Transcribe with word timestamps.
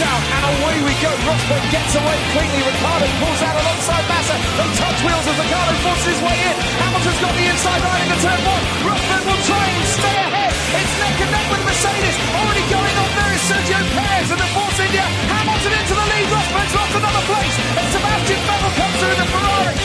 out 0.00 0.22
and 0.24 0.44
away 0.56 0.76
we 0.88 0.94
go. 1.04 1.12
Rosberg 1.28 1.64
gets 1.68 1.92
away 1.92 2.18
cleanly. 2.32 2.62
Ricardo 2.64 3.06
pulls 3.20 3.40
out 3.44 3.56
alongside 3.60 4.04
Massa. 4.08 4.36
They 4.56 4.68
touch 4.80 4.98
wheels 5.04 5.26
as 5.28 5.36
Ricardo 5.36 5.72
forces 5.84 6.06
his 6.16 6.20
way 6.24 6.36
in. 6.48 6.56
Hamilton's 6.80 7.20
got 7.20 7.34
the 7.36 7.46
inside 7.52 7.82
line 7.84 8.00
into 8.08 8.18
turn 8.24 8.40
one. 8.48 8.64
Rosberg 8.88 9.22
will 9.28 9.42
try 9.44 9.64
and 9.68 9.84
stay 9.84 10.16
ahead. 10.16 10.52
It's 10.80 10.94
neck 10.96 11.16
and 11.20 11.30
neck 11.36 11.46
with 11.52 11.62
Mercedes. 11.68 12.16
Already 12.32 12.64
going 12.72 12.96
on 13.02 13.10
there 13.12 13.32
is 13.36 13.42
Sergio 13.44 13.80
Perez 13.92 14.28
and 14.32 14.40
the 14.40 14.50
Force 14.56 14.78
India. 14.80 15.06
Hamilton 15.28 15.72
into 15.76 15.94
the 15.98 16.06
lead. 16.08 16.26
Rosberg's 16.32 16.74
lost 16.78 16.94
another 16.96 17.24
place. 17.28 17.54
And 17.76 17.86
Sebastian 17.92 18.40
Vettel 18.48 18.72
comes 18.80 18.96
through 18.96 19.16
the 19.20 19.28
Ferrari. 19.28 19.76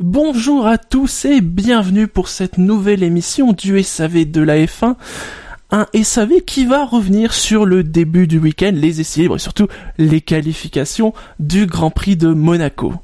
Bonjour 0.00 0.66
à 0.66 0.76
tous 0.76 1.24
et 1.24 1.40
bienvenue 1.40 2.08
pour 2.08 2.28
cette 2.28 2.58
nouvelle 2.58 3.02
émission 3.02 3.52
du 3.52 3.82
SAV 3.82 4.24
de 4.30 4.42
la 4.42 4.56
F1. 4.58 4.96
Un 5.74 5.88
SAV 6.04 6.42
qui 6.46 6.66
va 6.66 6.84
revenir 6.84 7.34
sur 7.34 7.66
le 7.66 7.82
début 7.82 8.28
du 8.28 8.38
week-end, 8.38 8.70
les 8.72 9.00
essais 9.00 9.22
libres 9.22 9.34
et 9.34 9.40
surtout 9.40 9.66
les 9.98 10.20
qualifications 10.20 11.12
du 11.40 11.66
Grand 11.66 11.90
Prix 11.90 12.14
de 12.14 12.28
Monaco. 12.28 12.94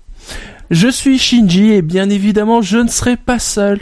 Je 0.70 0.86
suis 0.86 1.18
Shinji 1.18 1.72
et 1.72 1.82
bien 1.82 2.08
évidemment 2.08 2.62
je 2.62 2.78
ne 2.78 2.86
serai 2.86 3.16
pas 3.16 3.40
seul 3.40 3.80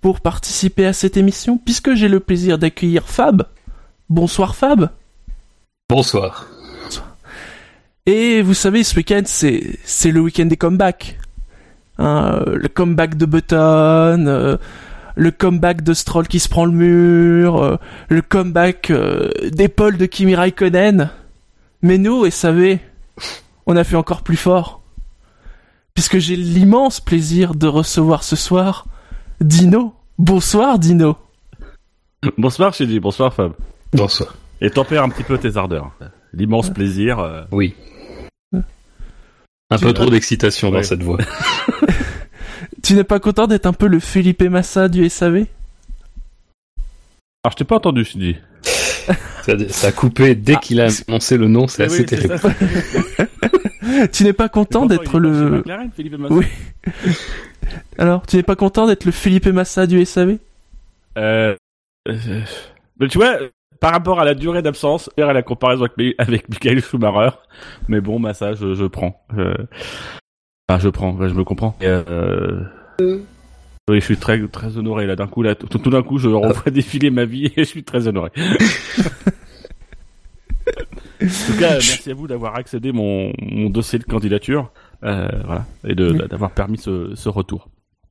pour 0.00 0.18
participer 0.18 0.84
à 0.84 0.92
cette 0.92 1.16
émission 1.16 1.58
puisque 1.58 1.94
j'ai 1.94 2.08
le 2.08 2.18
plaisir 2.18 2.58
d'accueillir 2.58 3.04
Fab. 3.06 3.46
Bonsoir 4.08 4.56
Fab. 4.56 4.90
Bonsoir. 5.88 6.48
Et 8.06 8.42
vous 8.42 8.54
savez, 8.54 8.82
ce 8.82 8.96
week-end 8.96 9.22
c'est 9.26 9.78
c'est 9.84 10.10
le 10.10 10.18
week-end 10.18 10.46
des 10.46 10.56
comebacks. 10.56 11.20
Hein, 11.98 12.42
le 12.46 12.66
comeback 12.66 13.16
de 13.16 13.26
Button, 13.26 14.26
euh, 14.26 14.56
le 15.16 15.30
comeback 15.30 15.82
de 15.82 15.94
Stroll 15.94 16.26
qui 16.28 16.40
se 16.40 16.48
prend 16.48 16.64
le 16.64 16.72
mur, 16.72 17.62
euh, 17.62 17.76
le 18.08 18.22
comeback 18.22 18.90
euh, 18.90 19.30
d'épaule 19.52 19.96
de 19.96 20.06
Kimi 20.06 20.34
Raikkonen. 20.34 21.10
Mais 21.82 21.98
nous, 21.98 22.28
SAV, 22.30 22.78
on 23.66 23.76
a 23.76 23.84
fait 23.84 23.96
encore 23.96 24.22
plus 24.22 24.36
fort. 24.36 24.80
Puisque 25.94 26.18
j'ai 26.18 26.34
l'immense 26.36 27.00
plaisir 27.00 27.54
de 27.54 27.66
recevoir 27.68 28.24
ce 28.24 28.34
soir 28.36 28.86
Dino. 29.40 29.94
Bonsoir 30.18 30.78
Dino. 30.78 31.16
Bonsoir 32.38 32.72
Chélie, 32.74 32.98
bonsoir 33.00 33.32
Fab. 33.34 33.52
Bonsoir. 33.92 34.34
Et 34.60 34.70
tempère 34.70 35.02
un 35.04 35.08
petit 35.10 35.22
peu 35.24 35.38
tes 35.38 35.56
ardeurs. 35.56 35.92
L'immense 36.32 36.70
plaisir. 36.70 37.18
euh, 37.20 37.42
Oui. 37.52 37.74
Un 39.70 39.76
Tu- 39.76 39.84
peu 39.84 39.92
trop 39.92 40.10
d'excitation 40.10 40.70
dans 40.70 40.82
cette 40.82 41.02
voix. 41.02 41.18
Tu 42.84 42.94
n'es 42.94 43.04
pas 43.04 43.18
content 43.18 43.46
d'être 43.46 43.66
un 43.66 43.72
peu 43.72 43.86
le 43.86 43.98
Felipe 43.98 44.42
Massa 44.42 44.88
du 44.88 45.08
SAV 45.08 45.34
Alors 47.42 47.52
je 47.52 47.56
t'ai 47.56 47.64
pas 47.64 47.76
entendu 47.76 48.04
Chélie. 48.04 48.36
Ça, 49.42 49.52
ça 49.68 49.86
a 49.88 49.92
coupé 49.92 50.34
dès 50.34 50.56
qu'il 50.56 50.80
a 50.80 50.88
annoncé 51.08 51.36
le 51.36 51.48
nom, 51.48 51.66
c'est 51.66 51.82
Ah, 51.82 51.86
assez 51.86 52.00
oui, 52.00 52.06
terrible. 52.06 52.38
ça. 52.38 52.50
Tu 54.12 54.24
n'es 54.24 54.32
pas 54.32 54.48
content 54.48 54.86
d'être 54.86 55.18
le... 55.20 55.50
McLaren, 55.58 55.90
Philippe 55.94 56.16
Massa 56.18 56.34
Oui. 56.34 56.46
Alors, 57.98 58.26
tu 58.26 58.36
n'es 58.36 58.42
pas 58.42 58.56
content 58.56 58.86
d'être 58.86 59.04
le 59.04 59.12
Felipe 59.12 59.46
Massa 59.46 59.86
du 59.86 60.02
SAV 60.04 60.38
Euh, 61.18 61.54
euh, 62.08 62.40
mais 62.98 63.08
tu 63.08 63.18
vois, 63.18 63.36
par 63.80 63.92
rapport 63.92 64.20
à 64.20 64.24
la 64.24 64.34
durée 64.34 64.62
d'absence 64.62 65.10
et 65.18 65.22
à 65.22 65.32
la 65.34 65.42
comparaison 65.42 65.84
avec, 65.84 65.96
Mi- 65.98 66.14
avec 66.18 66.48
Michael 66.48 66.82
Schumacher, 66.82 67.36
mais 67.88 68.00
bon, 68.00 68.18
bah 68.20 68.32
ça, 68.34 68.54
je, 68.54 68.74
je 68.74 68.84
prends. 68.86 69.22
Euh, 69.36 69.54
Enfin, 70.68 70.78
je 70.80 70.88
prends, 70.88 71.16
je 71.28 71.34
me 71.34 71.44
comprends. 71.44 71.76
Et, 71.80 71.86
euh, 71.86 72.60
Oui, 73.00 74.00
je 74.00 74.04
suis 74.04 74.16
très 74.16 74.46
très 74.48 74.78
honoré 74.78 75.06
là. 75.06 75.14
D'un 75.16 75.26
coup, 75.26 75.42
là, 75.42 75.54
tout, 75.54 75.66
tout 75.78 75.90
d'un 75.90 76.02
coup, 76.02 76.18
je 76.18 76.28
revois 76.28 76.70
défiler 76.72 77.10
ma 77.10 77.24
vie 77.26 77.46
et 77.46 77.52
je 77.56 77.62
suis 77.64 77.84
très 77.84 78.08
honoré. 78.08 78.30
en 81.22 81.26
tout 81.26 81.58
cas, 81.58 81.72
merci 81.74 82.10
à 82.10 82.14
vous 82.14 82.26
d'avoir 82.26 82.56
accédé 82.56 82.92
mon, 82.92 83.32
mon 83.42 83.68
dossier 83.68 83.98
de 83.98 84.04
candidature, 84.04 84.70
euh, 85.04 85.28
voilà, 85.44 85.66
et 85.86 85.94
de 85.94 86.10
Oui. 86.12 86.18
d'avoir 86.30 86.50
permis 86.50 86.78
ce, 86.78 87.12
ce 87.14 87.28
retour. 87.28 87.68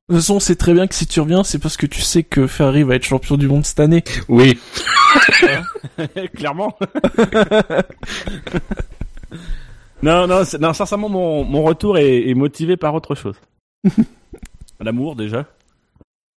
De 0.08 0.14
toute 0.14 0.20
façon, 0.22 0.38
c'est 0.38 0.56
très 0.56 0.74
bien 0.74 0.86
que 0.86 0.94
si 0.94 1.06
tu 1.06 1.18
reviens, 1.20 1.42
c'est 1.44 1.58
parce 1.58 1.76
que 1.78 1.86
tu 1.86 2.02
sais 2.02 2.22
que 2.22 2.46
Ferrari 2.46 2.82
va 2.82 2.94
être 2.94 3.04
champion 3.04 3.36
du 3.36 3.48
monde 3.48 3.64
cette 3.64 3.80
année. 3.80 4.04
Oui. 4.28 4.58
Clairement. 6.36 6.76
Non, 10.04 10.26
non, 10.26 10.42
non, 10.60 10.72
sincèrement, 10.74 11.08
mon, 11.08 11.44
mon 11.44 11.62
retour 11.62 11.96
est, 11.96 12.28
est 12.28 12.34
motivé 12.34 12.76
par 12.76 12.94
autre 12.94 13.14
chose. 13.14 13.40
L'amour, 14.80 15.16
déjà. 15.16 15.46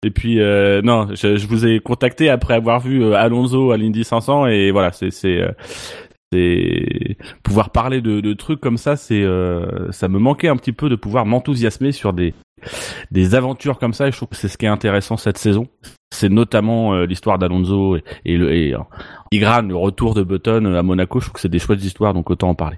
Et 0.03 0.09
puis, 0.09 0.39
euh, 0.39 0.81
non, 0.81 1.09
je, 1.13 1.35
je 1.35 1.47
vous 1.47 1.66
ai 1.66 1.81
contacté 1.81 2.29
après 2.29 2.53
avoir 2.53 2.79
vu 2.79 3.03
euh, 3.03 3.16
Alonso 3.16 3.72
à 3.72 3.77
l'Indy 3.77 4.06
500 4.06 4.47
et 4.47 4.72
voilà, 4.72 4.94
c'est, 4.94 5.11
c'est, 5.11 5.41
euh, 5.41 5.51
c'est 6.31 7.17
pouvoir 7.44 7.72
parler 7.72 8.00
de, 8.00 8.22
de 8.22 8.33
trucs 8.33 8.61
comme 8.61 8.77
ça, 8.77 8.95
c'est, 8.95 9.25
ça 9.91 10.07
me 10.07 10.17
manquait 10.17 10.47
un 10.47 10.56
petit 10.56 10.72
peu 10.72 10.88
de 10.88 10.95
pouvoir 10.95 11.25
m'enthousiasmer 11.25 11.91
sur 11.91 12.13
des, 12.13 12.33
des 13.11 13.35
aventures 13.35 13.79
comme 13.79 13.94
ça. 13.94 14.07
Et 14.07 14.11
je 14.13 14.16
trouve 14.16 14.29
que 14.29 14.38
c'est 14.38 14.47
ce 14.47 14.57
qui 14.57 14.66
est 14.66 14.69
intéressant 14.69 15.17
cette 15.17 15.38
saison. 15.38 15.67
C'est 16.13 16.29
notamment 16.29 17.01
l'histoire 17.01 17.38
d'Alonso 17.38 17.97
et, 17.97 18.03
et 18.23 18.38
le, 18.38 18.53
et, 18.53 18.75
Igran, 19.33 19.63
le 19.63 19.75
retour 19.75 20.13
de 20.13 20.23
Button 20.23 20.73
à 20.73 20.83
Monaco, 20.83 21.19
je 21.19 21.25
trouve 21.25 21.33
que 21.33 21.41
c'est 21.41 21.50
des 21.50 21.59
chouettes 21.59 21.83
histoires, 21.83 22.13
donc 22.13 22.29
autant 22.29 22.47
en 22.47 22.56
parler. 22.56 22.77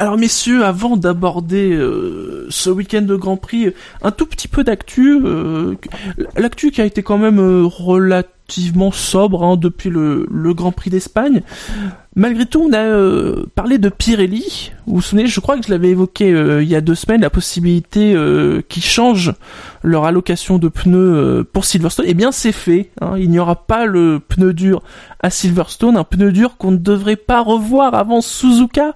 Alors 0.00 0.16
messieurs, 0.16 0.64
avant 0.64 0.96
d'aborder 0.96 1.72
euh, 1.74 2.46
ce 2.48 2.70
week-end 2.70 3.02
de 3.02 3.16
Grand 3.16 3.36
Prix, 3.36 3.66
euh, 3.66 3.74
un 4.00 4.10
tout 4.10 4.24
petit 4.24 4.48
peu 4.48 4.64
d'actu. 4.64 5.20
euh, 5.22 5.74
L'actu 6.38 6.70
qui 6.70 6.80
a 6.80 6.86
été 6.86 7.02
quand 7.02 7.18
même 7.18 7.38
euh, 7.38 7.64
relativement 7.66 8.92
sobre 8.92 9.44
hein, 9.44 9.58
depuis 9.58 9.90
le, 9.90 10.26
le 10.30 10.54
Grand 10.54 10.72
Prix 10.72 10.88
d'Espagne. 10.88 11.42
Malgré 12.16 12.46
tout, 12.46 12.62
on 12.66 12.72
a 12.72 12.78
euh, 12.78 13.44
parlé 13.54 13.76
de 13.76 13.90
Pirelli. 13.90 14.72
Vous 14.86 14.94
vous 14.94 15.00
souvenez, 15.02 15.26
je 15.26 15.38
crois 15.38 15.58
que 15.58 15.66
je 15.66 15.70
l'avais 15.70 15.90
évoqué 15.90 16.30
il 16.30 16.66
y 16.68 16.74
a 16.76 16.80
deux 16.80 16.94
semaines, 16.94 17.20
la 17.20 17.28
possibilité 17.28 18.16
qu'ils 18.70 18.82
changent 18.82 19.34
leur 19.82 20.06
allocation 20.06 20.56
de 20.56 20.68
pneus 20.68 21.44
pour 21.52 21.66
Silverstone. 21.66 22.06
Eh 22.08 22.14
bien, 22.14 22.32
c'est 22.32 22.52
fait. 22.52 22.90
hein. 23.02 23.16
Il 23.18 23.28
n'y 23.30 23.38
aura 23.38 23.66
pas 23.66 23.84
le 23.84 24.18
pneu 24.18 24.54
dur 24.54 24.82
à 25.22 25.28
Silverstone, 25.28 25.98
un 25.98 26.04
pneu 26.04 26.32
dur 26.32 26.56
qu'on 26.56 26.70
ne 26.70 26.78
devrait 26.78 27.16
pas 27.16 27.42
revoir 27.42 27.94
avant 27.94 28.22
Suzuka. 28.22 28.94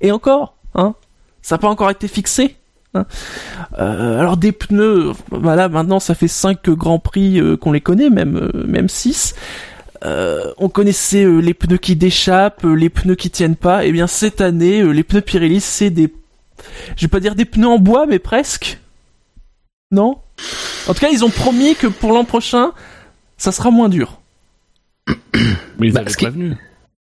Et 0.00 0.12
encore, 0.12 0.54
hein, 0.74 0.94
ça 1.42 1.54
n'a 1.56 1.58
pas 1.58 1.68
encore 1.68 1.90
été 1.90 2.08
fixé. 2.08 2.56
hein. 2.94 3.04
Euh, 3.78 4.18
alors 4.18 4.36
des 4.36 4.52
pneus, 4.52 5.12
voilà, 5.30 5.68
maintenant 5.68 6.00
ça 6.00 6.14
fait 6.14 6.28
5 6.28 6.68
grands 6.70 6.98
prix 6.98 7.40
euh, 7.40 7.56
qu'on 7.56 7.72
les 7.72 7.80
connaît, 7.80 8.10
même 8.10 8.36
euh, 8.36 8.64
même 8.66 8.88
6. 8.88 9.34
on 10.04 10.68
connaissait 10.68 11.24
euh, 11.24 11.38
les 11.40 11.54
pneus 11.54 11.78
qui 11.78 11.96
déchappent, 11.96 12.64
euh, 12.64 12.74
les 12.74 12.88
pneus 12.90 13.16
qui 13.16 13.30
tiennent 13.30 13.56
pas. 13.56 13.84
Et 13.84 13.92
bien 13.92 14.06
cette 14.06 14.40
année, 14.40 14.80
euh, 14.80 14.90
les 14.92 15.02
pneus 15.02 15.20
Pirelli, 15.22 15.60
c'est 15.60 15.90
des, 15.90 16.12
je 16.96 17.02
vais 17.02 17.08
pas 17.08 17.20
dire 17.20 17.34
des 17.34 17.44
pneus 17.44 17.66
en 17.68 17.78
bois, 17.78 18.06
mais 18.06 18.18
presque. 18.18 18.78
Non? 19.90 20.18
En 20.86 20.94
tout 20.94 21.00
cas, 21.00 21.08
ils 21.10 21.24
ont 21.24 21.30
promis 21.30 21.74
que 21.74 21.86
pour 21.88 22.12
l'an 22.12 22.24
prochain, 22.24 22.72
ça 23.36 23.50
sera 23.52 23.70
moins 23.70 23.88
dur. 23.88 24.20
Mais 25.78 25.88
ils 25.88 25.92
Bah, 25.92 26.00
avaient 26.00 26.10
qui- 26.10 26.16
prévenu. 26.24 26.50
Ce 26.52 26.67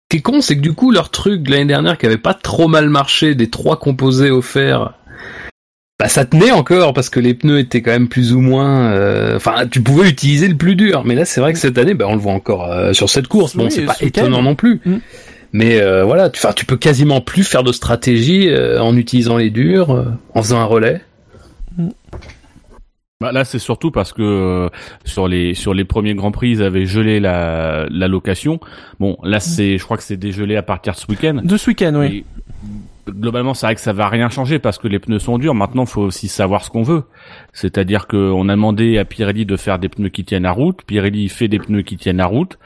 qui 0.09 0.17
est 0.17 0.21
con, 0.21 0.41
c'est 0.41 0.55
que 0.55 0.61
du 0.61 0.73
coup, 0.73 0.91
leur 0.91 1.09
truc 1.09 1.43
de 1.43 1.51
l'année 1.51 1.65
dernière 1.65 1.97
qui 1.97 2.05
avait 2.05 2.17
pas 2.17 2.33
trop 2.33 2.67
mal 2.67 2.89
marché 2.89 3.35
des 3.35 3.49
trois 3.49 3.77
composés 3.77 4.31
offerts, 4.31 4.93
bah 5.99 6.07
ça 6.07 6.25
tenait 6.25 6.51
encore 6.51 6.93
parce 6.93 7.09
que 7.09 7.19
les 7.19 7.33
pneus 7.33 7.59
étaient 7.59 7.81
quand 7.81 7.91
même 7.91 8.07
plus 8.07 8.33
ou 8.33 8.39
moins. 8.39 8.91
euh, 8.91 9.35
Enfin, 9.35 9.67
tu 9.69 9.81
pouvais 9.81 10.09
utiliser 10.09 10.47
le 10.47 10.55
plus 10.55 10.75
dur. 10.75 11.03
Mais 11.05 11.13
là, 11.13 11.25
c'est 11.25 11.41
vrai 11.41 11.53
que 11.53 11.59
cette 11.59 11.77
année, 11.77 11.93
bah, 11.93 12.05
on 12.07 12.13
le 12.13 12.19
voit 12.21 12.33
encore 12.33 12.71
euh, 12.71 12.93
sur 12.93 13.09
cette 13.09 13.27
course. 13.27 13.55
Bon, 13.55 13.65
Oui, 13.65 13.71
c'est 13.71 13.85
pas 13.85 13.93
ce 13.95 14.05
étonnant 14.05 14.41
non 14.41 14.55
plus. 14.55 14.81
Mm. 14.85 14.97
Mais 15.51 15.81
euh, 15.81 16.03
voilà, 16.05 16.29
tu, 16.29 16.41
tu 16.55 16.65
peux 16.65 16.77
quasiment 16.77 17.21
plus 17.21 17.43
faire 17.43 17.63
de 17.63 17.71
stratégie 17.71 18.49
euh, 18.49 18.81
en 18.81 18.95
utilisant 18.95 19.35
les 19.37 19.49
durs, 19.49 19.91
euh, 19.91 20.05
en 20.35 20.41
faisant 20.41 20.59
un 20.59 20.65
relais. 20.65 21.01
Bah, 23.21 23.33
là, 23.33 23.43
c'est 23.43 23.59
surtout 23.59 23.91
parce 23.91 24.13
que 24.13 24.21
euh, 24.21 24.69
sur 25.03 25.27
les 25.27 25.53
sur 25.53 25.73
les 25.73 25.83
premiers 25.83 26.15
grands 26.15 26.31
prix, 26.31 26.51
ils 26.51 26.63
avaient 26.63 26.85
gelé 26.85 27.19
la 27.19 27.85
la 27.89 28.07
location. 28.07 28.61
Bon, 29.01 29.17
là, 29.23 29.41
c'est, 29.41 29.77
je 29.77 29.83
crois 29.83 29.97
que 29.97 30.03
c'est 30.03 30.15
dégelé 30.15 30.55
à 30.55 30.63
partir 30.63 30.93
de 30.93 30.99
ce 30.99 31.05
week-end. 31.09 31.41
De 31.43 31.57
ce 31.57 31.69
week-end, 31.69 31.95
oui. 31.95 32.23
Et 33.07 33.11
globalement, 33.11 33.53
c'est 33.53 33.65
vrai 33.65 33.75
que 33.75 33.81
ça 33.81 33.91
va 33.91 34.07
rien 34.07 34.29
changer 34.29 34.57
parce 34.57 34.77
que 34.77 34.87
les 34.87 34.99
pneus 34.99 35.19
sont 35.19 35.37
durs. 35.37 35.53
Maintenant, 35.53 35.85
faut 35.85 36.03
aussi 36.03 36.29
savoir 36.29 36.63
ce 36.63 36.69
qu'on 36.69 36.83
veut. 36.83 37.03
C'est-à-dire 37.51 38.07
qu'on 38.07 38.47
a 38.47 38.53
demandé 38.53 38.97
à 38.97 39.03
Pirelli 39.03 39.45
de 39.45 39.57
faire 39.57 39.79
des 39.79 39.89
pneus 39.89 40.07
qui 40.07 40.23
tiennent 40.23 40.45
à 40.45 40.51
route. 40.51 40.83
Pirelli 40.83 41.27
fait 41.27 41.49
des 41.49 41.59
pneus 41.59 41.81
qui 41.81 41.97
tiennent 41.97 42.21
à 42.21 42.25
route. 42.25 42.57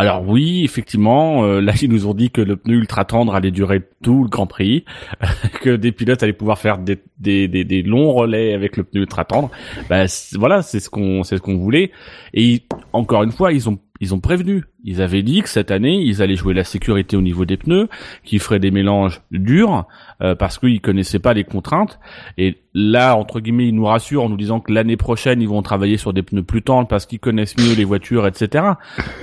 Alors 0.00 0.26
oui, 0.26 0.64
effectivement, 0.64 1.44
euh, 1.44 1.60
là 1.60 1.74
ils 1.82 1.90
nous 1.90 2.06
ont 2.06 2.14
dit 2.14 2.30
que 2.30 2.40
le 2.40 2.56
pneu 2.56 2.76
ultra 2.76 3.04
tendre 3.04 3.34
allait 3.34 3.50
durer 3.50 3.82
tout 4.02 4.22
le 4.24 4.30
Grand 4.30 4.46
Prix, 4.46 4.86
que 5.60 5.76
des 5.76 5.92
pilotes 5.92 6.22
allaient 6.22 6.32
pouvoir 6.32 6.58
faire 6.58 6.78
des, 6.78 6.98
des, 7.18 7.48
des, 7.48 7.64
des 7.64 7.82
longs 7.82 8.14
relais 8.14 8.54
avec 8.54 8.78
le 8.78 8.84
pneu 8.84 9.02
ultra 9.02 9.26
tendre. 9.26 9.50
Bah, 9.90 10.06
voilà, 10.38 10.62
c'est 10.62 10.80
ce 10.80 10.88
qu'on 10.88 11.22
c'est 11.22 11.36
ce 11.36 11.42
qu'on 11.42 11.58
voulait. 11.58 11.90
Et 12.32 12.62
encore 12.94 13.24
une 13.24 13.32
fois, 13.32 13.52
ils 13.52 13.68
ont 13.68 13.78
ils 14.00 14.14
ont 14.14 14.20
prévenu. 14.20 14.64
Ils 14.84 15.02
avaient 15.02 15.22
dit 15.22 15.42
que 15.42 15.48
cette 15.48 15.70
année, 15.70 16.00
ils 16.02 16.22
allaient 16.22 16.36
jouer 16.36 16.54
la 16.54 16.64
sécurité 16.64 17.16
au 17.16 17.22
niveau 17.22 17.44
des 17.44 17.56
pneus, 17.56 17.88
qu'ils 18.24 18.40
feraient 18.40 18.58
des 18.58 18.70
mélanges 18.70 19.20
durs, 19.30 19.86
euh, 20.22 20.34
parce 20.34 20.58
qu'ils 20.58 20.80
connaissaient 20.80 21.18
pas 21.18 21.34
les 21.34 21.44
contraintes. 21.44 21.98
Et 22.38 22.58
là, 22.74 23.16
entre 23.16 23.40
guillemets, 23.40 23.68
ils 23.68 23.74
nous 23.74 23.86
rassurent 23.86 24.24
en 24.24 24.28
nous 24.28 24.36
disant 24.36 24.60
que 24.60 24.72
l'année 24.72 24.96
prochaine, 24.96 25.42
ils 25.42 25.48
vont 25.48 25.62
travailler 25.62 25.96
sur 25.96 26.12
des 26.12 26.22
pneus 26.22 26.42
plus 26.42 26.62
tendres 26.62 26.88
parce 26.88 27.06
qu'ils 27.06 27.20
connaissent 27.20 27.56
mieux 27.58 27.74
les 27.74 27.84
voitures, 27.84 28.26
etc. 28.26 28.64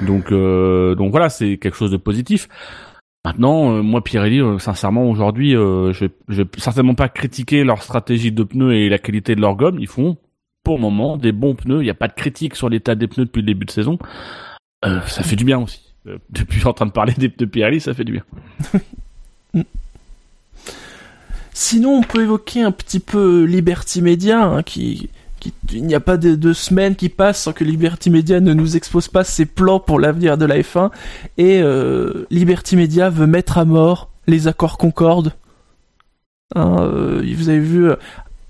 Donc, 0.01 0.31
euh, 0.31 0.95
donc 0.95 1.11
voilà, 1.11 1.29
c'est 1.29 1.57
quelque 1.57 1.77
chose 1.77 1.91
de 1.91 1.97
positif. 1.97 2.47
Maintenant, 3.27 3.73
euh, 3.73 3.81
moi, 3.81 4.01
Pirelli, 4.01 4.39
euh, 4.39 4.57
sincèrement, 4.57 5.09
aujourd'hui, 5.09 5.53
euh, 5.53 5.91
je, 5.91 6.05
je 6.29 6.43
vais 6.43 6.49
certainement 6.57 6.95
pas 6.95 7.09
critiquer 7.09 7.65
leur 7.65 7.83
stratégie 7.83 8.31
de 8.31 8.41
pneus 8.41 8.73
et 8.73 8.87
la 8.87 8.99
qualité 8.99 9.35
de 9.35 9.41
leur 9.41 9.55
gomme. 9.55 9.79
Ils 9.81 9.87
font, 9.87 10.15
pour 10.63 10.75
le 10.75 10.81
moment, 10.81 11.17
des 11.17 11.33
bons 11.33 11.53
pneus. 11.53 11.81
Il 11.81 11.83
n'y 11.83 11.89
a 11.89 11.93
pas 11.93 12.07
de 12.07 12.13
critique 12.13 12.55
sur 12.55 12.69
l'état 12.69 12.95
des 12.95 13.07
pneus 13.07 13.25
depuis 13.25 13.41
le 13.41 13.47
début 13.47 13.65
de 13.65 13.71
saison. 13.71 13.99
Euh, 14.85 15.01
ça 15.07 15.23
fait 15.23 15.35
du 15.35 15.43
bien 15.43 15.59
aussi. 15.59 15.81
Euh, 16.07 16.17
depuis 16.29 16.65
en 16.65 16.73
train 16.73 16.85
de 16.85 16.91
parler 16.91 17.13
des 17.17 17.29
pneus 17.29 17.47
Pirelli, 17.47 17.81
ça 17.81 17.93
fait 17.93 18.03
du 18.03 18.13
bien. 18.13 18.23
Sinon, 21.53 21.97
on 21.97 22.03
peut 22.03 22.21
évoquer 22.21 22.61
un 22.61 22.71
petit 22.71 22.99
peu 22.99 23.43
Liberty 23.45 24.03
Media, 24.03 24.43
hein, 24.43 24.61
qui, 24.61 25.09
il 25.71 25.85
n'y 25.85 25.95
a 25.95 25.99
pas 25.99 26.17
de, 26.17 26.35
de 26.35 26.53
semaine 26.53 26.95
qui 26.95 27.09
passe 27.09 27.41
sans 27.41 27.53
que 27.53 27.63
Liberty 27.63 28.11
Media 28.11 28.39
ne 28.39 28.53
nous 28.53 28.77
expose 28.77 29.07
pas 29.07 29.23
ses 29.23 29.47
plans 29.47 29.79
pour 29.79 29.99
l'avenir 29.99 30.37
de 30.37 30.45
la 30.45 30.59
F1. 30.59 30.91
Et 31.39 31.59
euh, 31.61 32.27
Liberty 32.29 32.75
Media 32.75 33.09
veut 33.09 33.25
mettre 33.25 33.57
à 33.57 33.65
mort 33.65 34.11
les 34.27 34.47
accords 34.47 34.77
Concorde. 34.77 35.33
Hein, 36.55 36.89
vous 37.35 37.49
avez 37.49 37.59
vu, 37.59 37.89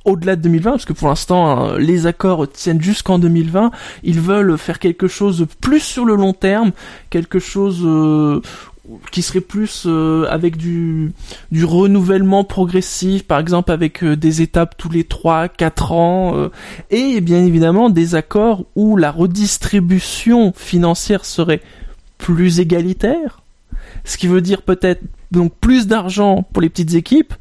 au-delà 0.07 0.35
de 0.35 0.41
2020, 0.41 0.71
parce 0.71 0.85
que 0.85 0.93
pour 0.93 1.09
l'instant, 1.09 1.49
hein, 1.49 1.77
les 1.77 2.07
accords 2.07 2.49
tiennent 2.49 2.81
jusqu'en 2.81 3.19
2020, 3.19 3.71
ils 4.03 4.19
veulent 4.19 4.57
faire 4.57 4.79
quelque 4.79 5.07
chose 5.07 5.39
de 5.39 5.45
plus 5.45 5.81
sur 5.81 6.05
le 6.05 6.15
long 6.15 6.33
terme, 6.33 6.71
quelque 7.09 7.39
chose 7.39 7.81
euh, 7.83 8.41
qui 9.11 9.21
serait 9.21 9.41
plus 9.41 9.83
euh, 9.85 10.25
avec 10.29 10.55
du, 10.55 11.11
renouvellement 11.61 12.45
progressif, 12.45 13.23
par 13.23 13.39
exemple 13.39 13.71
avec 13.71 14.01
euh, 14.01 14.15
des 14.15 14.41
étapes 14.41 14.75
tous 14.77 14.89
les 14.89 15.03
3 15.03 15.49
4 15.49 15.91
ans 15.91 16.49
et 16.89 17.19
bien 17.19 17.45
évidemment 17.45 17.89
des 17.89 18.15
accords 18.15 18.63
où 18.75 18.95
la 18.95 19.11
redistribution 19.11 20.53
financière 20.55 21.25
serait 21.25 21.61
plus 22.17 22.61
égalitaire, 22.61 23.41
ce 24.05 24.17
qui 24.17 24.27
veut 24.27 24.41
dire 24.41 24.61
peut-être 24.61 25.01
donc 25.31 25.53
plus 25.59 25.87
d'argent 25.87 26.47
pour 26.53 26.61
les 26.61 26.69
petites 26.69 26.93
équipes, 26.93 27.33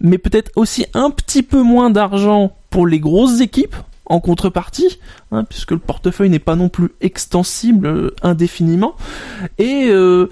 mais 0.00 0.18
peut-être 0.18 0.50
aussi 0.56 0.86
un 0.94 1.10
petit 1.10 1.42
peu 1.42 1.62
moins 1.62 1.90
d'argent 1.90 2.56
pour 2.70 2.86
les 2.86 3.00
grosses 3.00 3.40
équipes 3.40 3.76
en 4.06 4.18
contrepartie, 4.20 4.98
hein, 5.30 5.44
puisque 5.44 5.70
le 5.70 5.78
portefeuille 5.78 6.30
n'est 6.30 6.38
pas 6.40 6.56
non 6.56 6.68
plus 6.68 6.90
extensible 7.00 7.86
euh, 7.86 8.14
indéfiniment. 8.22 8.94
Et 9.58 9.86
euh, 9.90 10.30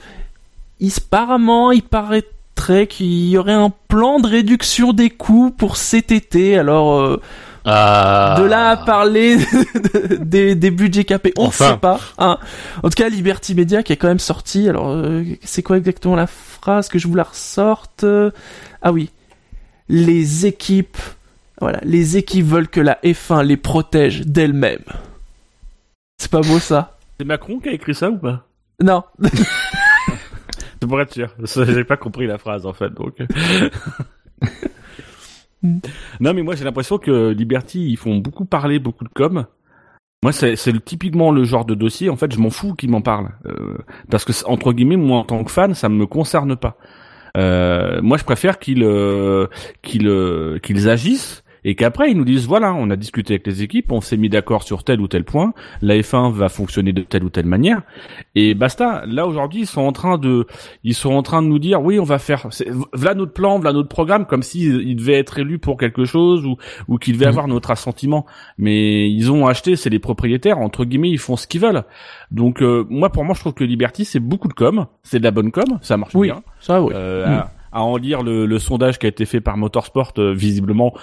il, 0.81 0.91
apparemment, 0.97 1.70
il 1.70 1.82
paraîtrait 1.82 2.87
qu'il 2.88 3.29
y 3.29 3.38
aurait 3.38 3.53
un 3.53 3.73
plan 3.88 4.19
de 4.19 4.26
réduction 4.26 4.93
des 4.93 5.11
coûts 5.11 5.50
pour 5.56 5.76
cet 5.76 6.11
été. 6.11 6.59
Alors, 6.59 6.99
euh, 6.99 7.21
Ah. 7.64 8.37
de 8.41 8.44
là 8.44 8.71
à 8.71 8.76
parler 8.79 9.37
des, 10.21 10.55
des 10.56 10.71
budgets 10.73 11.05
capés, 11.05 11.32
on 11.37 11.43
ne 11.44 11.49
Enfin. 11.49 11.73
sait 11.73 11.76
pas. 11.79 12.00
hein. 12.19 12.38
En 12.82 12.88
tout 12.88 12.97
cas, 12.97 13.09
Liberty 13.09 13.55
Media 13.55 13.82
qui 13.85 13.93
est 13.93 13.97
quand 13.97 14.09
même 14.09 14.19
sorti. 14.19 14.69
Alors, 14.69 14.88
euh, 14.88 15.23
c'est 15.44 15.62
quoi 15.62 15.76
exactement 15.76 16.17
la 16.17 16.26
phrase 16.26 16.88
que 16.88 16.99
je 16.99 17.06
vous 17.06 17.14
la 17.14 17.25
ressorte? 17.25 18.05
Ah 18.82 18.91
oui, 18.93 19.11
les 19.88 20.46
équipes, 20.46 20.99
voilà, 21.61 21.81
les 21.82 22.17
équipes 22.17 22.46
veulent 22.46 22.69
que 22.69 22.81
la 22.81 22.99
F1 23.02 23.44
les 23.44 23.56
protège 23.56 24.23
d'elles-mêmes. 24.23 24.85
C'est 26.19 26.31
pas 26.31 26.40
beau 26.40 26.58
ça? 26.58 26.99
C'est 27.19 27.25
Macron 27.26 27.58
qui 27.61 27.69
a 27.69 27.73
écrit 27.73 27.94
ça 27.94 28.11
ou 28.11 28.19
pas? 28.19 28.46
Non. 28.82 29.02
C'est 30.81 30.87
pour 30.87 31.00
être 31.00 31.12
sûr. 31.12 31.35
J'ai 31.44 31.85
pas 31.85 31.96
compris 31.96 32.26
la 32.26 32.38
phrase 32.38 32.67
en 32.67 32.73
fait. 32.73 32.90
Donc. 32.90 33.17
non 35.62 36.35
mais 36.35 36.43
moi 36.43 36.55
j'ai 36.55 36.64
l'impression 36.64 36.99
que 36.99 37.31
Liberty 37.31 37.90
ils 37.90 37.96
font 37.96 38.19
beaucoup 38.19 38.44
parler, 38.44 38.79
beaucoup 38.79 39.02
de 39.05 39.08
com. 39.08 39.46
Moi 40.23 40.32
c'est 40.32 40.56
typiquement 40.85 41.32
le 41.32 41.43
genre 41.44 41.64
de 41.64 41.75
dossier. 41.75 42.11
En 42.11 42.17
fait 42.17 42.32
je 42.32 42.38
m'en 42.38 42.50
fous 42.50 42.75
qu'ils 42.75 42.90
m'en 42.90 43.00
parlent 43.02 43.31
Euh, 43.46 43.79
parce 44.11 44.25
que 44.25 44.32
entre 44.46 44.73
guillemets 44.73 44.96
moi 44.96 45.19
en 45.19 45.25
tant 45.25 45.43
que 45.43 45.50
fan 45.50 45.75
ça 45.75 45.88
me 45.88 46.06
concerne 46.06 46.55
pas. 46.56 46.76
Euh, 47.36 48.00
moi 48.02 48.16
je 48.16 48.25
préfère 48.25 48.58
qu'ils 48.58 48.82
euh, 48.82 49.46
qu'ils 49.82 50.08
euh, 50.08 50.58
qu'ils 50.58 50.88
agissent 50.88 51.42
et 51.69 51.75
qu'après 51.75 52.11
ils 52.11 52.17
nous 52.17 52.25
disent 52.25 52.47
voilà 52.47 52.73
on 52.73 52.88
a 52.91 52.97
discuté 52.97 53.35
avec 53.35 53.47
les 53.47 53.62
équipes 53.62 53.93
on 53.93 54.00
s'est 54.00 54.17
mis 54.17 54.29
d'accord 54.31 54.62
sur 54.62 54.85
tel 54.85 55.00
ou 55.00 55.09
tel 55.09 55.25
point 55.25 55.53
la 55.82 55.94
F1 55.97 56.32
va 56.32 56.49
fonctionner 56.49 56.93
de 56.93 57.03
telle 57.03 57.25
ou 57.25 57.31
telle 57.31 57.47
manière 57.47 57.82
et 58.35 58.55
basta 58.55 59.03
là 59.06 59.26
aujourd'hui 59.26 59.61
ils 59.62 59.67
sont 59.67 59.82
en 59.82 59.93
train 59.93 60.17
de 60.19 60.47
ils 60.85 60.94
sont 60.94 61.12
en 61.12 61.23
train 61.23 61.43
de 61.43 61.49
nous 61.49 61.59
dire 61.59 61.82
oui 61.82 61.99
on 61.99 62.05
va 62.05 62.19
faire 62.19 62.49
voilà 62.93 63.15
notre 63.15 63.32
plan 63.32 63.59
voilà 63.59 63.73
notre 63.75 63.88
programme 63.88 64.25
comme 64.26 64.43
s'ils 64.43 64.81
ils 64.88 64.97
devaient 64.97 65.19
être 65.19 65.38
élus 65.38 65.59
pour 65.59 65.76
quelque 65.76 66.05
chose 66.05 66.47
ou 66.47 66.56
ou 66.88 66.97
qu'ils 66.99 67.15
devaient 67.15 67.26
Mhm. 67.26 67.31
avoir 67.35 67.49
notre 67.49 67.71
assentiment 67.71 68.25
mais 68.56 69.11
ils 69.11 69.31
ont 69.31 69.47
acheté 69.47 69.76
c'est 69.76 69.91
les 69.91 69.99
propriétaires 69.99 70.59
entre 70.59 70.85
guillemets 70.87 71.11
ils 71.11 71.19
font 71.19 71.37
ce 71.37 71.47
qu'ils 71.47 71.61
veulent 71.61 71.85
donc 72.31 72.62
euh, 72.62 72.87
moi 72.88 73.11
pour 73.11 73.25
moi 73.25 73.35
je 73.35 73.41
trouve 73.41 73.55
que 73.55 73.64
Liberty 73.64 74.05
c'est 74.05 74.21
beaucoup 74.21 74.49
de 74.49 74.55
com 74.55 74.87
c'est 75.03 75.19
de 75.19 75.25
la 75.25 75.31
bonne 75.31 75.50
com 75.50 75.79
ça 75.82 75.97
marche 75.97 76.14
Oui, 76.14 76.29
bien 76.29 76.43
ça 76.61 76.81
oui. 76.82 76.93
euh, 76.94 77.26
Mm. 77.26 77.31
à, 77.31 77.50
à 77.73 77.81
en 77.82 77.97
lire 77.99 78.23
le, 78.23 78.47
le 78.47 78.59
sondage 78.59 78.99
qui 78.99 79.05
a 79.06 79.11
été 79.11 79.26
fait 79.26 79.41
par 79.43 79.59
Motorsport, 79.59 80.12
euh, 80.19 80.32
visiblement, 80.32 80.94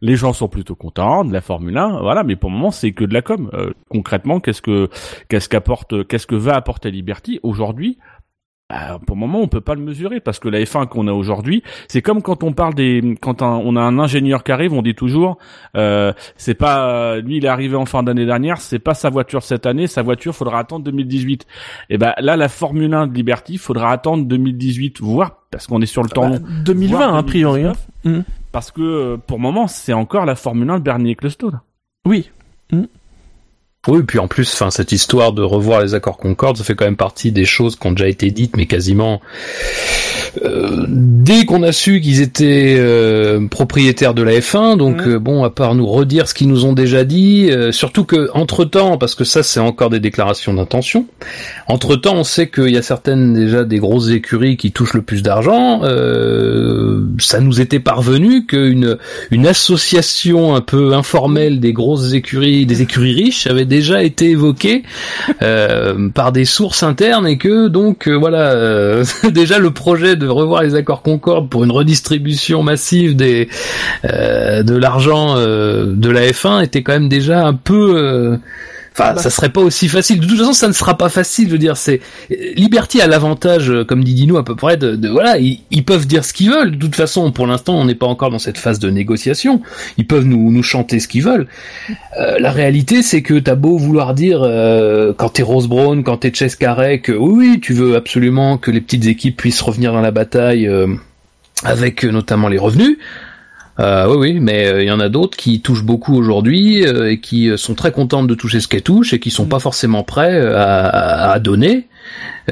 les 0.00 0.16
gens 0.16 0.32
sont 0.32 0.48
plutôt 0.48 0.74
contents 0.74 1.24
de 1.24 1.32
la 1.32 1.40
Formule 1.40 1.76
1. 1.78 2.00
Voilà, 2.00 2.24
mais 2.24 2.36
pour 2.36 2.50
le 2.50 2.56
moment, 2.56 2.70
c'est 2.70 2.92
que 2.92 3.04
de 3.04 3.14
la 3.14 3.22
com. 3.22 3.50
Euh, 3.54 3.70
concrètement, 3.90 4.40
qu'est-ce 4.40 4.62
que 4.62 4.88
qu'est-ce 5.28 5.48
qu'apporte, 5.48 6.06
qu'est-ce 6.06 6.26
que 6.26 6.34
va 6.34 6.54
apporter 6.56 6.90
Liberty 6.90 7.40
aujourd'hui? 7.42 7.98
Bah, 8.70 8.98
Pour 9.06 9.14
le 9.14 9.20
moment, 9.20 9.40
on 9.42 9.46
peut 9.46 9.60
pas 9.60 9.74
le 9.74 9.82
mesurer 9.82 10.20
parce 10.20 10.38
que 10.38 10.48
la 10.48 10.58
F1 10.60 10.86
qu'on 10.88 11.06
a 11.06 11.12
aujourd'hui, 11.12 11.62
c'est 11.86 12.00
comme 12.00 12.22
quand 12.22 12.42
on 12.42 12.52
parle 12.52 12.74
des, 12.74 13.14
quand 13.20 13.42
un- 13.42 13.58
on 13.62 13.76
a 13.76 13.80
un 13.82 13.98
ingénieur 13.98 14.42
qui 14.42 14.52
arrive, 14.52 14.72
on 14.72 14.80
dit 14.80 14.94
toujours, 14.94 15.36
euh, 15.76 16.14
c'est 16.36 16.54
pas 16.54 17.18
lui, 17.20 17.36
il 17.36 17.44
est 17.44 17.48
arrivé 17.48 17.76
en 17.76 17.84
fin 17.84 18.02
d'année 18.02 18.24
dernière, 18.24 18.56
c'est 18.62 18.78
pas 18.78 18.94
sa 18.94 19.10
voiture 19.10 19.42
cette 19.42 19.66
année, 19.66 19.86
sa 19.86 20.00
voiture, 20.00 20.34
faudra 20.34 20.58
attendre 20.60 20.82
2018. 20.86 21.46
Et 21.90 21.98
ben 21.98 22.14
là, 22.18 22.36
la 22.38 22.48
Formule 22.48 22.92
1 22.94 23.06
de 23.08 23.14
Liberty, 23.14 23.58
faudra 23.58 23.90
attendre 23.92 24.24
2018, 24.24 25.00
voire 25.02 25.42
parce 25.50 25.66
qu'on 25.66 25.82
est 25.82 25.86
sur 25.86 26.02
le 26.02 26.08
temps 26.08 26.30
Bah, 26.30 26.38
long. 26.38 26.44
2020 26.64 26.96
voire 26.96 27.14
a 27.16 27.22
priori. 27.22 27.64
hein. 27.64 27.74
2019. 28.04 28.24
Parce 28.54 28.70
que 28.70 28.82
euh, 28.82 29.16
pour 29.16 29.38
le 29.38 29.42
moment, 29.42 29.66
c'est 29.66 29.94
encore 29.94 30.26
la 30.26 30.36
Formule 30.36 30.70
1 30.70 30.78
de 30.78 30.84
Bernie 30.84 31.10
Ecclestone. 31.10 31.60
Oui. 32.06 32.30
Oui, 33.86 34.02
puis 34.06 34.18
en 34.18 34.28
plus, 34.28 34.50
enfin, 34.52 34.70
cette 34.70 34.92
histoire 34.92 35.32
de 35.32 35.42
revoir 35.42 35.82
les 35.82 35.94
accords 35.94 36.16
Concorde, 36.16 36.56
ça 36.56 36.64
fait 36.64 36.74
quand 36.74 36.84
même 36.86 36.96
partie 36.96 37.32
des 37.32 37.44
choses 37.44 37.76
qui 37.76 37.86
ont 37.86 37.92
déjà 37.92 38.08
été 38.08 38.30
dites, 38.30 38.56
mais 38.56 38.66
quasiment 38.66 39.20
euh, 40.42 40.84
dès 40.88 41.44
qu'on 41.44 41.62
a 41.62 41.70
su 41.72 42.00
qu'ils 42.00 42.20
étaient 42.20 42.76
euh, 42.78 43.46
propriétaires 43.48 44.14
de 44.14 44.22
la 44.22 44.32
F1. 44.32 44.76
Donc 44.76 45.04
Mhm. 45.06 45.12
euh, 45.14 45.18
bon, 45.18 45.44
à 45.44 45.50
part 45.50 45.74
nous 45.74 45.86
redire 45.86 46.28
ce 46.28 46.34
qu'ils 46.34 46.48
nous 46.48 46.64
ont 46.64 46.72
déjà 46.72 47.04
dit, 47.04 47.48
euh, 47.50 47.72
surtout 47.72 48.04
que 48.04 48.28
entre 48.34 48.64
temps, 48.64 48.98
parce 48.98 49.14
que 49.14 49.24
ça 49.24 49.42
c'est 49.42 49.60
encore 49.60 49.90
des 49.90 50.00
déclarations 50.00 50.54
d'intention. 50.54 51.06
Entre 51.68 51.96
temps, 51.96 52.14
on 52.16 52.24
sait 52.24 52.48
qu'il 52.48 52.70
y 52.70 52.76
a 52.76 52.82
certaines 52.82 53.34
déjà 53.34 53.64
des 53.64 53.78
grosses 53.78 54.10
écuries 54.10 54.56
qui 54.56 54.72
touchent 54.72 54.94
le 54.94 55.02
plus 55.02 55.22
d'argent. 55.22 55.80
Euh, 55.84 57.04
ça 57.18 57.40
nous 57.40 57.60
était 57.60 57.80
parvenu 57.80 58.46
qu'une 58.46 58.96
une 59.30 59.46
association 59.46 60.54
un 60.54 60.60
peu 60.60 60.94
informelle 60.94 61.60
des 61.60 61.72
grosses 61.72 62.12
écuries, 62.12 62.66
des 62.66 62.82
écuries 62.82 63.14
riches, 63.14 63.46
avait 63.46 63.64
déjà 63.74 64.04
été 64.04 64.30
évoquée 64.30 64.84
euh, 65.42 66.08
par 66.10 66.30
des 66.30 66.44
sources 66.44 66.84
internes 66.84 67.26
et 67.26 67.38
que 67.38 67.66
donc 67.66 68.06
euh, 68.06 68.14
voilà 68.14 68.52
euh, 68.52 69.04
déjà 69.32 69.58
le 69.58 69.72
projet 69.72 70.14
de 70.14 70.28
revoir 70.28 70.62
les 70.62 70.76
accords 70.76 71.02
Concorde 71.02 71.48
pour 71.48 71.64
une 71.64 71.72
redistribution 71.72 72.62
massive 72.62 73.16
des 73.16 73.48
de 74.04 74.76
l'argent 74.76 75.36
de 75.36 76.10
la 76.10 76.26
F1 76.28 76.62
était 76.62 76.82
quand 76.82 76.92
même 76.92 77.08
déjà 77.08 77.44
un 77.44 77.54
peu 77.54 78.38
Enfin, 78.96 79.14
Bah. 79.14 79.20
ça 79.22 79.28
serait 79.28 79.48
pas 79.48 79.60
aussi 79.60 79.88
facile. 79.88 80.20
De 80.20 80.26
toute 80.26 80.38
façon, 80.38 80.52
ça 80.52 80.68
ne 80.68 80.72
sera 80.72 80.96
pas 80.96 81.08
facile. 81.08 81.46
Je 81.48 81.52
veux 81.52 81.58
dire, 81.58 81.76
c'est 81.76 82.00
Liberty 82.30 83.00
a 83.00 83.08
l'avantage, 83.08 83.68
euh, 83.70 83.84
comme 83.84 84.04
dit 84.04 84.14
Dino 84.14 84.36
à 84.36 84.44
peu 84.44 84.54
près, 84.54 84.76
de, 84.76 84.94
de- 84.94 85.08
voilà, 85.08 85.36
ils, 85.38 85.58
ils 85.72 85.84
peuvent 85.84 86.06
dire 86.06 86.24
ce 86.24 86.32
qu'ils 86.32 86.50
veulent. 86.50 86.70
De 86.70 86.76
toute 86.76 86.94
façon, 86.94 87.32
pour 87.32 87.48
l'instant, 87.48 87.74
on 87.74 87.86
n'est 87.86 87.96
pas 87.96 88.06
encore 88.06 88.30
dans 88.30 88.38
cette 88.38 88.56
phase 88.56 88.78
de 88.78 88.90
négociation. 88.90 89.60
Ils 89.98 90.06
peuvent 90.06 90.24
nous, 90.26 90.52
nous 90.52 90.62
chanter 90.62 91.00
ce 91.00 91.08
qu'ils 91.08 91.24
veulent. 91.24 91.48
Euh, 92.20 92.36
la 92.38 92.52
réalité, 92.52 93.02
c'est 93.02 93.22
que 93.22 93.34
t'as 93.40 93.56
beau 93.56 93.78
vouloir 93.78 94.14
dire 94.14 94.40
euh, 94.44 95.12
quand 95.16 95.30
t'es 95.30 95.42
Rose 95.42 95.66
Brown, 95.66 96.04
quand 96.04 96.18
t'es 96.18 96.32
Chess 96.32 96.54
Carey, 96.54 97.00
que 97.00 97.10
oui, 97.10 97.48
oui, 97.48 97.60
tu 97.60 97.72
veux 97.72 97.96
absolument 97.96 98.58
que 98.58 98.70
les 98.70 98.80
petites 98.80 99.06
équipes 99.06 99.36
puissent 99.36 99.60
revenir 99.60 99.92
dans 99.92 100.02
la 100.02 100.12
bataille 100.12 100.68
euh, 100.68 100.86
avec 101.64 102.04
euh, 102.04 102.10
notamment 102.12 102.46
les 102.48 102.58
revenus. 102.58 102.96
Euh, 103.80 104.06
oui, 104.08 104.16
oui, 104.34 104.40
mais 104.40 104.66
euh, 104.66 104.82
il 104.82 104.86
y 104.88 104.92
en 104.92 105.00
a 105.00 105.08
d'autres 105.08 105.36
qui 105.36 105.60
touchent 105.60 105.82
beaucoup 105.82 106.14
aujourd'hui 106.14 106.86
euh, 106.86 107.10
et 107.10 107.18
qui 107.20 107.50
euh, 107.50 107.56
sont 107.56 107.74
très 107.74 107.90
contentes 107.90 108.28
de 108.28 108.34
toucher 108.34 108.60
ce 108.60 108.68
qu'elles 108.68 108.82
touchent 108.82 109.12
et 109.12 109.18
qui 109.18 109.30
sont 109.30 109.46
pas 109.46 109.58
forcément 109.58 110.04
prêts 110.04 110.34
euh, 110.34 110.56
à, 110.56 111.32
à 111.32 111.38
donner. 111.40 111.88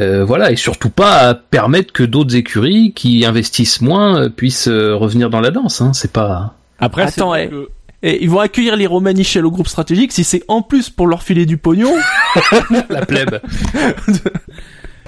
Euh, 0.01 0.25
voilà, 0.25 0.51
et 0.51 0.57
surtout 0.57 0.91
pas 0.91 1.19
à 1.29 1.35
permettre 1.35 1.93
que 1.93 2.03
d'autres 2.03 2.35
écuries 2.35 2.93
qui 2.95 3.25
investissent 3.25 3.81
moins 3.83 4.23
euh, 4.23 4.29
puissent 4.31 4.67
euh, 4.69 4.97
revenir 4.97 5.31
dans 5.31 5.41
la 5.41 5.51
danse. 5.53 5.81
Hein. 5.81 5.93
C'est 5.93 6.13
pas. 6.13 6.55
Après, 6.81 7.03
Attends, 7.03 7.35
eh. 7.37 7.49
que- 7.49 7.69
Et 8.03 8.25
ils 8.25 8.31
vont 8.31 8.41
accueillir 8.41 8.75
les 8.75 8.89
Romanichel 8.89 9.47
au 9.47 9.51
groupe 9.53 9.69
stratégique 9.69 10.11
si 10.11 10.25
c'est 10.25 10.43
en 10.49 10.61
plus 10.63 10.91
pour 10.91 11.07
leur 11.07 11.23
filer 11.23 11.47
du 11.47 11.57
pognon. 11.57 11.93
La 12.91 13.07
plèbe. 13.07 13.41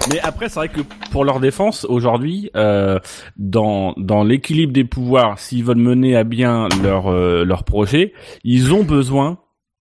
Mais 0.09 0.19
après, 0.21 0.49
c'est 0.49 0.59
vrai 0.59 0.69
que 0.69 0.81
pour 1.11 1.25
leur 1.25 1.39
défense, 1.39 1.85
aujourd'hui, 1.85 2.51
euh, 2.55 2.99
dans, 3.37 3.93
dans 3.97 4.23
l'équilibre 4.23 4.73
des 4.73 4.83
pouvoirs, 4.83 5.39
s'ils 5.39 5.63
veulent 5.63 5.77
mener 5.77 6.15
à 6.15 6.23
bien 6.23 6.67
leur, 6.83 7.07
euh, 7.11 7.43
leur 7.43 7.63
projet, 7.63 8.13
ils 8.43 8.73
ont 8.73 8.83
besoin 8.83 9.39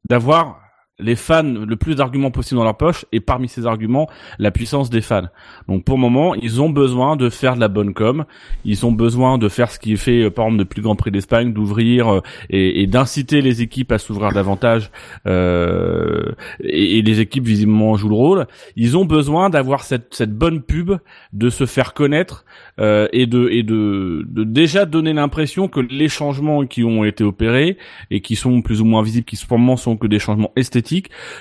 d'avoir 0.09 0.64
les 1.01 1.17
fans 1.17 1.43
le 1.43 1.75
plus 1.75 1.97
d'arguments 1.97 2.31
possible 2.31 2.59
dans 2.59 2.65
leur 2.65 2.77
poche 2.77 3.05
et 3.11 3.19
parmi 3.19 3.49
ces 3.49 3.67
arguments 3.67 4.09
la 4.39 4.53
puissance 4.53 4.91
des 4.91 5.01
fans. 5.01 5.27
Donc 5.67 5.85
pour 5.85 5.97
le 5.97 6.01
moment 6.01 6.35
ils 6.35 6.63
ont 6.63 6.71
besoin 6.71 7.17
de 7.17 7.29
faire 7.31 7.57
de 7.57 7.61
la 7.61 7.67
bonne 7.67 7.95
com, 7.95 8.25
ils 8.65 8.87
ont 8.87 8.93
besoin 8.93 9.37
de 9.37 9.49
faire 9.49 9.73
ce 9.73 9.81
qui 9.81 9.95
est 9.95 9.97
fait 9.97 10.23
euh, 10.23 10.31
par 10.31 10.47
exemple 10.47 10.61
depuis 10.61 10.79
le 10.79 10.85
Grand 10.85 10.95
Prix 10.95 11.11
d'Espagne, 11.11 11.53
d'ouvrir 11.53 12.09
euh, 12.09 12.21
et, 12.49 12.87
d'inciter 12.87 13.41
les 13.41 13.61
équipes 13.61 13.91
à 13.91 13.99
s'ouvrir 13.99 14.31
davantage 14.33 14.93
euh, 15.27 16.33
et, 16.61 16.99
et 16.99 17.03
les 17.03 17.19
équipes 17.19 17.45
visiblement 17.45 17.97
jouent 17.97 18.11
le 18.11 18.15
rôle. 18.15 18.47
Ils 18.77 18.97
ont 18.97 19.05
besoin 19.05 19.51
d'avoir 19.51 19.83
cette, 19.83 20.15
cette 20.15 20.33
bonne 20.33 20.63
pub, 20.63 20.93
de 21.33 21.51
se 21.51 21.67
faire 21.67 21.93
connaître 21.95 22.45
euh, 22.79 23.09
et 23.13 23.27
de 23.27 23.49
et 23.51 23.65
de, 23.65 24.25
de 24.29 24.45
déjà 24.45 24.87
donner 24.87 25.13
l'impression 25.13 25.67
que 25.67 25.81
les 25.81 26.09
changements 26.09 26.65
qui 26.67 26.85
ont 26.85 27.05
été 27.05 27.25
opérés 27.25 27.79
et 28.13 28.21
qui 28.21 28.37
sont 28.37 28.63
plus 28.63 28.81
ou 28.81 28.85
moins 28.85 29.03
visibles, 29.03 29.25
qui 29.25 29.37
pour 29.45 29.57
le 29.57 29.63
moment 29.63 29.77
sont 29.77 29.97
que 29.97 30.07
des 30.07 30.21
changements 30.21 30.53
esthétiques 30.55 30.84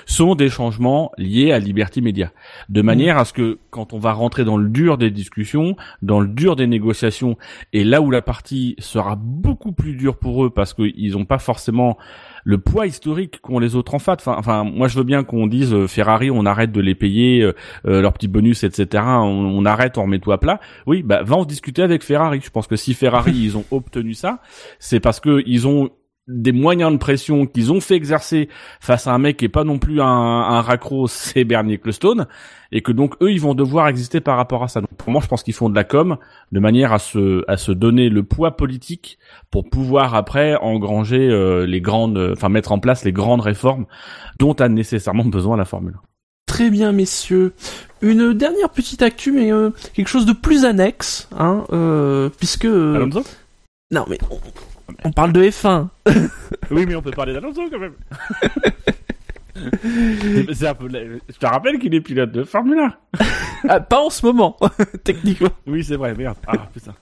sont 0.06 0.34
des 0.34 0.48
changements 0.48 1.12
liés 1.18 1.52
à 1.52 1.58
Liberty 1.58 2.02
Media. 2.02 2.32
De 2.68 2.82
manière 2.82 3.18
à 3.18 3.24
ce 3.24 3.32
que 3.32 3.58
quand 3.70 3.92
on 3.92 3.98
va 3.98 4.12
rentrer 4.12 4.44
dans 4.44 4.56
le 4.56 4.68
dur 4.68 4.98
des 4.98 5.10
discussions, 5.10 5.76
dans 6.02 6.20
le 6.20 6.28
dur 6.28 6.56
des 6.56 6.66
négociations, 6.66 7.36
et 7.72 7.84
là 7.84 8.00
où 8.00 8.10
la 8.10 8.22
partie 8.22 8.76
sera 8.78 9.16
beaucoup 9.16 9.72
plus 9.72 9.94
dure 9.94 10.16
pour 10.16 10.44
eux 10.44 10.50
parce 10.50 10.74
qu'ils 10.74 11.12
n'ont 11.12 11.24
pas 11.24 11.38
forcément 11.38 11.96
le 12.44 12.58
poids 12.58 12.86
historique 12.86 13.40
qu'ont 13.40 13.58
les 13.58 13.74
autres 13.74 13.94
en 13.94 13.98
fait. 13.98 14.12
Enfin, 14.12 14.36
enfin, 14.38 14.64
moi 14.64 14.86
je 14.88 14.96
veux 14.96 15.04
bien 15.04 15.24
qu'on 15.24 15.46
dise 15.46 15.72
euh, 15.72 15.86
Ferrari, 15.86 16.30
on 16.30 16.44
arrête 16.46 16.72
de 16.72 16.80
les 16.80 16.94
payer 16.94 17.40
euh, 17.40 17.54
euh, 17.86 18.02
leurs 18.02 18.12
petits 18.12 18.28
bonus, 18.28 18.64
etc. 18.64 19.02
On, 19.04 19.24
on 19.24 19.64
arrête, 19.64 19.98
on 19.98 20.02
remet 20.02 20.18
tout 20.18 20.32
à 20.32 20.38
plat. 20.38 20.60
Oui, 20.86 21.02
bah 21.02 21.22
va 21.22 21.36
en 21.36 21.44
discuter 21.44 21.82
avec 21.82 22.04
Ferrari. 22.04 22.40
Je 22.44 22.50
pense 22.50 22.66
que 22.66 22.76
si 22.76 22.94
Ferrari 22.94 23.32
ils 23.34 23.56
ont 23.56 23.64
obtenu 23.70 24.14
ça, 24.14 24.40
c'est 24.78 25.00
parce 25.00 25.20
que 25.20 25.42
ils 25.46 25.66
ont 25.66 25.90
des 26.26 26.52
moyens 26.52 26.92
de 26.92 26.96
pression 26.96 27.46
qu'ils 27.46 27.72
ont 27.72 27.80
fait 27.80 27.94
exercer 27.94 28.48
face 28.80 29.06
à 29.06 29.12
un 29.12 29.18
mec 29.18 29.36
qui 29.36 29.44
est 29.44 29.50
pas 29.50 29.64
non 29.64 29.78
plus 29.78 30.00
un, 30.00 30.06
un 30.06 30.60
raccro, 30.60 31.06
c'est 31.08 31.44
Bernie 31.44 31.74
Ecclestone, 31.74 32.26
et 32.72 32.82
que 32.82 32.92
donc 32.92 33.14
eux 33.22 33.32
ils 33.32 33.40
vont 33.40 33.54
devoir 33.54 33.88
exister 33.88 34.20
par 34.20 34.36
rapport 34.36 34.62
à 34.62 34.68
ça. 34.68 34.80
Donc 34.80 34.94
pour 34.96 35.10
moi 35.10 35.20
je 35.22 35.28
pense 35.28 35.42
qu'ils 35.42 35.54
font 35.54 35.68
de 35.68 35.74
la 35.74 35.84
com 35.84 36.16
de 36.52 36.60
manière 36.60 36.92
à 36.92 36.98
se 36.98 37.44
à 37.48 37.56
se 37.56 37.72
donner 37.72 38.08
le 38.08 38.22
poids 38.22 38.56
politique 38.56 39.18
pour 39.50 39.68
pouvoir 39.68 40.14
après 40.14 40.56
engranger 40.56 41.28
euh, 41.28 41.66
les 41.66 41.80
grandes, 41.80 42.32
enfin 42.32 42.48
mettre 42.48 42.72
en 42.72 42.78
place 42.78 43.04
les 43.04 43.12
grandes 43.12 43.42
réformes 43.42 43.86
dont 44.38 44.54
a 44.54 44.68
nécessairement 44.68 45.24
besoin 45.24 45.56
la 45.56 45.64
Formule. 45.64 45.94
1. 45.94 46.00
Très 46.46 46.70
bien, 46.70 46.92
messieurs. 46.92 47.52
Une 48.00 48.32
dernière 48.32 48.70
petite 48.70 49.02
actu, 49.02 49.32
mais 49.32 49.52
euh, 49.52 49.70
quelque 49.94 50.08
chose 50.08 50.26
de 50.26 50.32
plus 50.32 50.64
annexe, 50.64 51.28
hein, 51.36 51.64
euh, 51.72 52.28
puisque... 52.28 52.66
euh, 52.66 52.94
Alonso? 52.94 53.24
Non, 53.90 54.04
mais 54.08 54.18
on, 55.04 55.10
parle 55.12 55.32
de 55.32 55.42
F1. 55.44 55.88
Oui, 56.70 56.84
mais 56.86 56.94
on 56.94 57.02
peut 57.02 57.10
parler 57.10 57.32
d'Alonso 57.32 57.62
quand 57.70 57.78
même. 57.78 57.92
C'est- 59.82 60.54
c'est 60.54 60.66
un 60.68 60.74
peu. 60.74 60.88
la- 60.88 61.04
Je 61.04 61.38
te 61.38 61.46
rappelle 61.46 61.78
qu'il 61.78 61.94
est 61.94 62.00
pilote 62.00 62.32
de 62.32 62.44
Formule 62.44 62.78
1. 62.80 62.92
Ah, 63.66 63.80
pas 63.80 63.98
en 63.98 64.10
ce 64.10 64.26
moment, 64.26 64.58
techniquement. 65.04 65.48
Oui, 65.66 65.82
c'est 65.82 65.96
vrai. 65.96 66.14
Merde. 66.14 66.36
Ah 66.46 66.68
putain. 66.70 66.92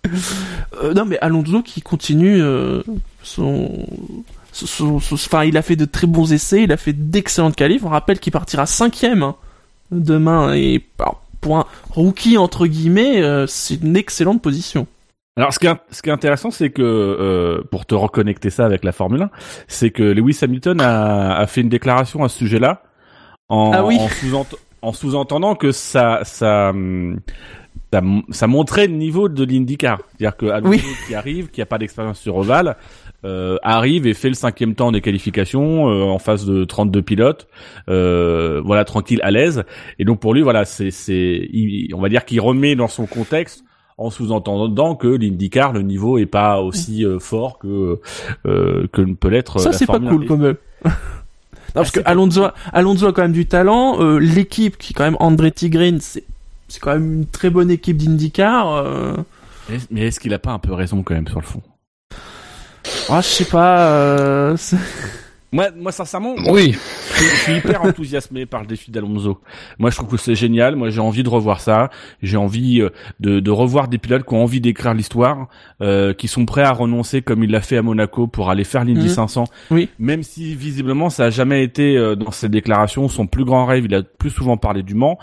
Euh, 0.80 0.94
non, 0.94 1.04
mais 1.04 1.18
Alonso 1.18 1.60
qui 1.62 1.82
continue 1.82 2.40
euh, 2.40 2.82
son... 3.24 3.84
son- 4.52 5.00
son- 5.00 5.14
Enfin, 5.14 5.42
il 5.42 5.56
a 5.56 5.62
fait 5.62 5.74
de 5.74 5.86
très 5.86 6.06
bons 6.06 6.32
essais, 6.32 6.62
il 6.62 6.70
a 6.70 6.76
fait 6.76 6.92
d'excellentes 6.92 7.56
qualifs. 7.56 7.82
On 7.84 7.88
rappelle 7.88 8.20
qu'il 8.20 8.32
partira 8.32 8.66
cinquième 8.66 9.24
hein, 9.24 9.34
demain. 9.90 10.54
Et 10.54 10.84
alors, 11.00 11.20
pour 11.40 11.58
un 11.58 11.66
rookie, 11.90 12.38
entre 12.38 12.68
guillemets, 12.68 13.20
euh, 13.24 13.48
c'est 13.48 13.82
une 13.82 13.96
excellente 13.96 14.40
position. 14.40 14.86
Alors, 15.36 15.52
ce 15.54 15.58
qui 15.58 15.66
est, 15.66 15.74
ce 15.90 16.02
qui 16.02 16.10
est 16.10 16.12
intéressant, 16.12 16.50
c'est 16.50 16.70
que 16.70 16.82
euh, 16.82 17.62
pour 17.70 17.86
te 17.86 17.94
reconnecter 17.94 18.50
ça 18.50 18.66
avec 18.66 18.84
la 18.84 18.92
Formule 18.92 19.22
1, 19.22 19.30
c'est 19.66 19.90
que 19.90 20.02
Lewis 20.02 20.38
Hamilton 20.42 20.80
a, 20.80 21.36
a 21.36 21.46
fait 21.46 21.62
une 21.62 21.70
déclaration 21.70 22.22
à 22.22 22.28
ce 22.28 22.38
sujet-là, 22.38 22.82
en, 23.48 23.72
Ah 23.74 23.84
oui. 23.84 23.96
en 23.98 24.08
sous-ent- 24.08 24.56
en 24.82 24.92
sous-entendant 24.92 25.54
que 25.54 25.72
ça, 25.72 26.20
ça, 26.24 26.72
ça, 27.92 28.00
ça 28.30 28.46
montrait 28.46 28.86
le 28.88 28.94
niveau 28.94 29.28
de 29.30 29.44
l'IndyCar, 29.44 30.00
c'est-à-dire 30.08 30.36
que 30.36 30.46
Alonso 30.46 30.70
Oui. 30.70 30.82
qui 31.06 31.14
arrive, 31.14 31.48
qui 31.50 31.62
a 31.62 31.66
pas 31.66 31.78
d'expérience 31.78 32.18
sur 32.20 32.36
ovale, 32.36 32.76
euh, 33.24 33.56
arrive 33.62 34.06
et 34.06 34.14
fait 34.14 34.28
le 34.28 34.34
cinquième 34.34 34.74
temps 34.74 34.92
des 34.92 35.00
qualifications 35.00 35.88
euh, 35.88 36.02
en 36.02 36.18
face 36.18 36.44
de 36.44 36.64
32 36.64 37.00
pilotes, 37.02 37.46
euh, 37.88 38.60
voilà 38.64 38.84
tranquille, 38.84 39.20
à 39.22 39.30
l'aise. 39.30 39.64
Et 39.98 40.04
donc 40.04 40.20
pour 40.20 40.34
lui, 40.34 40.42
voilà, 40.42 40.64
c'est, 40.66 40.90
on 41.94 42.00
va 42.00 42.08
dire 42.10 42.24
qu'il 42.26 42.40
remet 42.40 42.74
dans 42.76 42.88
son 42.88 43.06
contexte 43.06 43.64
en 44.02 44.10
sous-entendant 44.10 44.94
que 44.94 45.06
l'IndyCar, 45.08 45.72
le 45.72 45.82
niveau 45.82 46.18
est 46.18 46.26
pas 46.26 46.60
aussi 46.60 47.04
euh, 47.04 47.18
fort 47.18 47.58
que 47.58 48.00
euh, 48.46 48.86
que 48.92 49.00
ne 49.02 49.14
peut 49.14 49.28
l'être. 49.28 49.58
Ça, 49.60 49.72
c'est 49.72 49.86
pas 49.86 49.94
Formule 49.94 50.10
1. 50.12 50.16
cool 50.16 50.26
quand 50.26 50.36
même. 50.36 50.56
non, 50.84 50.90
parce 51.74 51.90
que 51.90 52.00
c'est 52.00 52.04
pas 52.04 52.10
Alonso, 52.10 52.42
a- 52.44 52.54
Alonso 52.72 53.06
a 53.06 53.12
quand 53.12 53.22
même 53.22 53.32
du 53.32 53.46
talent. 53.46 54.00
euh, 54.00 54.18
L'équipe 54.18 54.76
qui 54.78 54.92
est 54.92 54.94
quand 54.94 55.04
même 55.04 55.16
Andretti 55.20 55.70
Green, 55.70 55.98
c'est 56.00 56.24
c'est 56.68 56.80
quand 56.80 56.92
même 56.92 57.12
une 57.20 57.26
très 57.26 57.50
bonne 57.50 57.70
équipe 57.70 57.96
d'IndyCar. 57.98 58.74
Euh... 58.76 59.14
Mais- 59.90 60.06
est-ce 60.06 60.18
qu'il 60.20 60.32
a 60.34 60.38
pas 60.38 60.52
un 60.52 60.58
peu 60.58 60.72
raison 60.72 61.02
quand 61.02 61.14
même 61.14 61.28
sur 61.28 61.40
le 61.40 61.46
fond? 61.46 61.62
Ah, 63.08 63.20
je 63.20 63.26
sais 63.28 63.44
pas. 63.44 63.88
Euh... 63.90 64.56
Moi, 65.52 65.66
moi 65.76 65.92
sincèrement, 65.92 66.34
Oui. 66.48 66.72
je, 66.72 66.78
suis- 67.22 67.26
je 67.26 67.36
suis 67.42 67.56
hyper 67.56 67.84
enthousiasmé 67.84 68.46
par 68.46 68.62
le 68.62 68.66
défi 68.66 68.90
d'Alonso. 68.90 69.40
Moi, 69.78 69.90
je 69.90 69.96
trouve 69.96 70.08
que 70.10 70.16
c'est 70.16 70.34
génial. 70.34 70.76
Moi, 70.76 70.88
j'ai 70.90 71.00
envie 71.00 71.22
de 71.22 71.28
revoir 71.28 71.60
ça. 71.60 71.90
J'ai 72.22 72.38
envie 72.38 72.80
euh, 72.80 72.88
de, 73.20 73.38
de 73.40 73.50
revoir 73.50 73.88
des 73.88 73.98
pilotes 73.98 74.24
qui 74.26 74.32
ont 74.34 74.42
envie 74.42 74.60
d'écrire 74.62 74.94
l'histoire, 74.94 75.48
euh, 75.82 76.14
qui 76.14 76.26
sont 76.26 76.46
prêts 76.46 76.62
à 76.62 76.72
renoncer 76.72 77.20
comme 77.20 77.44
il 77.44 77.50
l'a 77.50 77.60
fait 77.60 77.76
à 77.76 77.82
Monaco 77.82 78.26
pour 78.26 78.48
aller 78.50 78.64
faire 78.64 78.84
l'Indy 78.84 79.02
Mhm. 79.02 79.08
500. 79.08 79.44
Oui. 79.70 79.88
Même 79.98 80.22
si 80.22 80.54
visiblement 80.54 81.10
ça 81.10 81.24
a 81.26 81.30
jamais 81.30 81.62
été 81.62 81.96
euh, 81.98 82.16
dans 82.16 82.30
ses 82.30 82.48
déclarations 82.48 83.08
son 83.08 83.26
plus 83.26 83.44
grand 83.44 83.66
rêve. 83.66 83.84
Il 83.84 83.94
a 83.94 84.02
plus 84.02 84.30
souvent 84.30 84.56
parlé 84.56 84.82
du 84.82 84.94
Mans, 84.94 85.18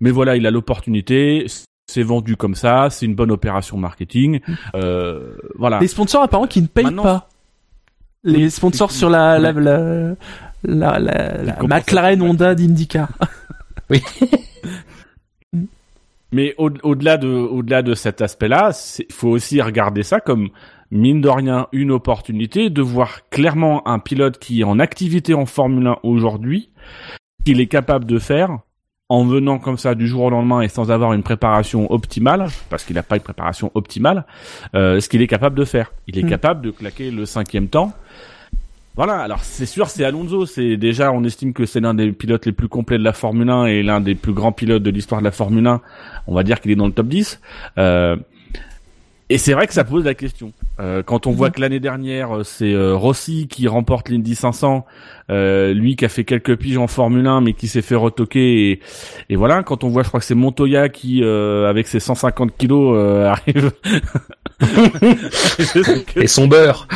mais 0.00 0.10
voilà, 0.10 0.36
il 0.36 0.46
a 0.46 0.50
l'opportunité. 0.50 1.46
C'est 1.86 2.02
vendu 2.02 2.36
comme 2.36 2.54
ça. 2.54 2.88
C'est 2.88 3.04
une 3.04 3.14
bonne 3.14 3.30
opération 3.30 3.76
marketing. 3.76 4.40
Euh, 4.74 5.36
voilà. 5.58 5.78
Les 5.80 5.88
sponsors 5.88 6.22
apparemment 6.22 6.48
qui 6.48 6.62
ne 6.62 6.66
payent 6.66 6.84
Maintenant- 6.84 7.02
pas. 7.02 7.28
Les 8.24 8.50
sponsors 8.50 8.90
sur 8.90 9.10
la 9.10 9.38
la 9.38 9.52
la 9.52 10.16
la, 10.64 10.98
la. 10.98 11.58
McLaren 11.62 12.20
Honda 12.22 12.54
d'IndyCar. 12.54 13.08
Mais 16.32 16.54
au- 16.58 16.70
au-delà 16.82 17.16
de, 17.16 17.28
au-delà 17.28 17.82
de 17.82 17.94
cet 17.94 18.20
aspect-là, 18.20 18.70
il 18.98 19.12
faut 19.12 19.28
aussi 19.28 19.60
regarder 19.62 20.02
ça 20.02 20.18
comme 20.20 20.48
mine 20.90 21.20
de 21.20 21.28
rien 21.28 21.68
une 21.72 21.92
opportunité 21.92 22.70
de 22.70 22.82
voir 22.82 23.28
clairement 23.28 23.86
un 23.86 23.98
pilote 24.00 24.38
qui 24.38 24.60
est 24.60 24.64
en 24.64 24.80
activité 24.80 25.34
en 25.34 25.46
Formule 25.46 25.86
1 25.86 25.98
aujourd'hui, 26.02 26.70
qu'il 27.44 27.60
est 27.60 27.66
capable 27.68 28.04
de 28.06 28.18
faire 28.18 28.58
en 29.10 29.24
venant 29.24 29.58
comme 29.58 29.76
ça 29.76 29.94
du 29.94 30.06
jour 30.08 30.22
au 30.24 30.30
lendemain 30.30 30.62
et 30.62 30.68
sans 30.68 30.90
avoir 30.90 31.12
une 31.12 31.22
préparation 31.22 31.90
optimale, 31.92 32.48
parce 32.70 32.84
qu'il 32.84 32.96
n'a 32.96 33.02
pas 33.02 33.16
une 33.16 33.22
préparation 33.22 33.70
optimale, 33.74 34.24
euh, 34.74 34.98
ce 35.00 35.08
qu'il 35.08 35.20
est 35.20 35.26
capable 35.26 35.56
de 35.58 35.64
faire. 35.64 35.92
Il 36.06 36.18
est 36.18 36.22
Mm. 36.22 36.28
capable 36.30 36.62
de 36.62 36.70
claquer 36.70 37.10
le 37.10 37.26
cinquième 37.26 37.68
temps. 37.68 37.92
Voilà, 38.96 39.18
alors 39.18 39.40
c'est 39.42 39.66
sûr, 39.66 39.88
c'est 39.88 40.04
Alonso. 40.04 40.46
C'est 40.46 40.76
déjà, 40.76 41.10
on 41.12 41.24
estime 41.24 41.52
que 41.52 41.66
c'est 41.66 41.80
l'un 41.80 41.94
des 41.94 42.12
pilotes 42.12 42.46
les 42.46 42.52
plus 42.52 42.68
complets 42.68 42.96
de 42.96 43.02
la 43.02 43.12
Formule 43.12 43.50
1 43.50 43.66
et 43.66 43.82
l'un 43.82 44.00
des 44.00 44.14
plus 44.14 44.32
grands 44.32 44.52
pilotes 44.52 44.84
de 44.84 44.90
l'histoire 44.90 45.20
de 45.20 45.24
la 45.24 45.32
Formule 45.32 45.66
1. 45.66 45.80
On 46.28 46.34
va 46.34 46.44
dire 46.44 46.60
qu'il 46.60 46.70
est 46.70 46.76
dans 46.76 46.86
le 46.86 46.92
top 46.92 47.08
10. 47.08 47.40
Euh, 47.76 48.16
et 49.30 49.38
c'est 49.38 49.54
vrai 49.54 49.66
que 49.66 49.72
ça 49.72 49.84
pose 49.84 50.04
la 50.04 50.14
question. 50.14 50.52
Euh, 50.80 51.02
quand 51.02 51.26
on 51.26 51.30
voit 51.30 51.50
que 51.50 51.60
l'année 51.60 51.80
dernière, 51.80 52.36
euh, 52.36 52.44
c'est 52.44 52.72
euh, 52.72 52.94
Rossi 52.94 53.48
qui 53.48 53.66
remporte 53.68 54.10
l'Indy 54.10 54.34
500, 54.34 54.84
euh, 55.30 55.72
lui 55.72 55.96
qui 55.96 56.04
a 56.04 56.08
fait 56.10 56.24
quelques 56.24 56.56
piges 56.56 56.76
en 56.76 56.88
Formule 56.88 57.26
1 57.26 57.40
mais 57.40 57.54
qui 57.54 57.68
s'est 57.68 57.80
fait 57.82 57.94
retoquer. 57.94 58.70
Et, 58.70 58.80
et 59.30 59.36
voilà, 59.36 59.62
quand 59.62 59.82
on 59.82 59.88
voit, 59.88 60.02
je 60.02 60.08
crois 60.08 60.20
que 60.20 60.26
c'est 60.26 60.34
Montoya 60.34 60.90
qui, 60.90 61.22
euh, 61.22 61.68
avec 61.70 61.86
ses 61.86 62.00
150 62.00 62.56
kilos, 62.56 62.94
euh, 62.96 63.26
arrive. 63.30 63.72
Et 66.16 66.26
son 66.26 66.46
beurre. 66.46 66.86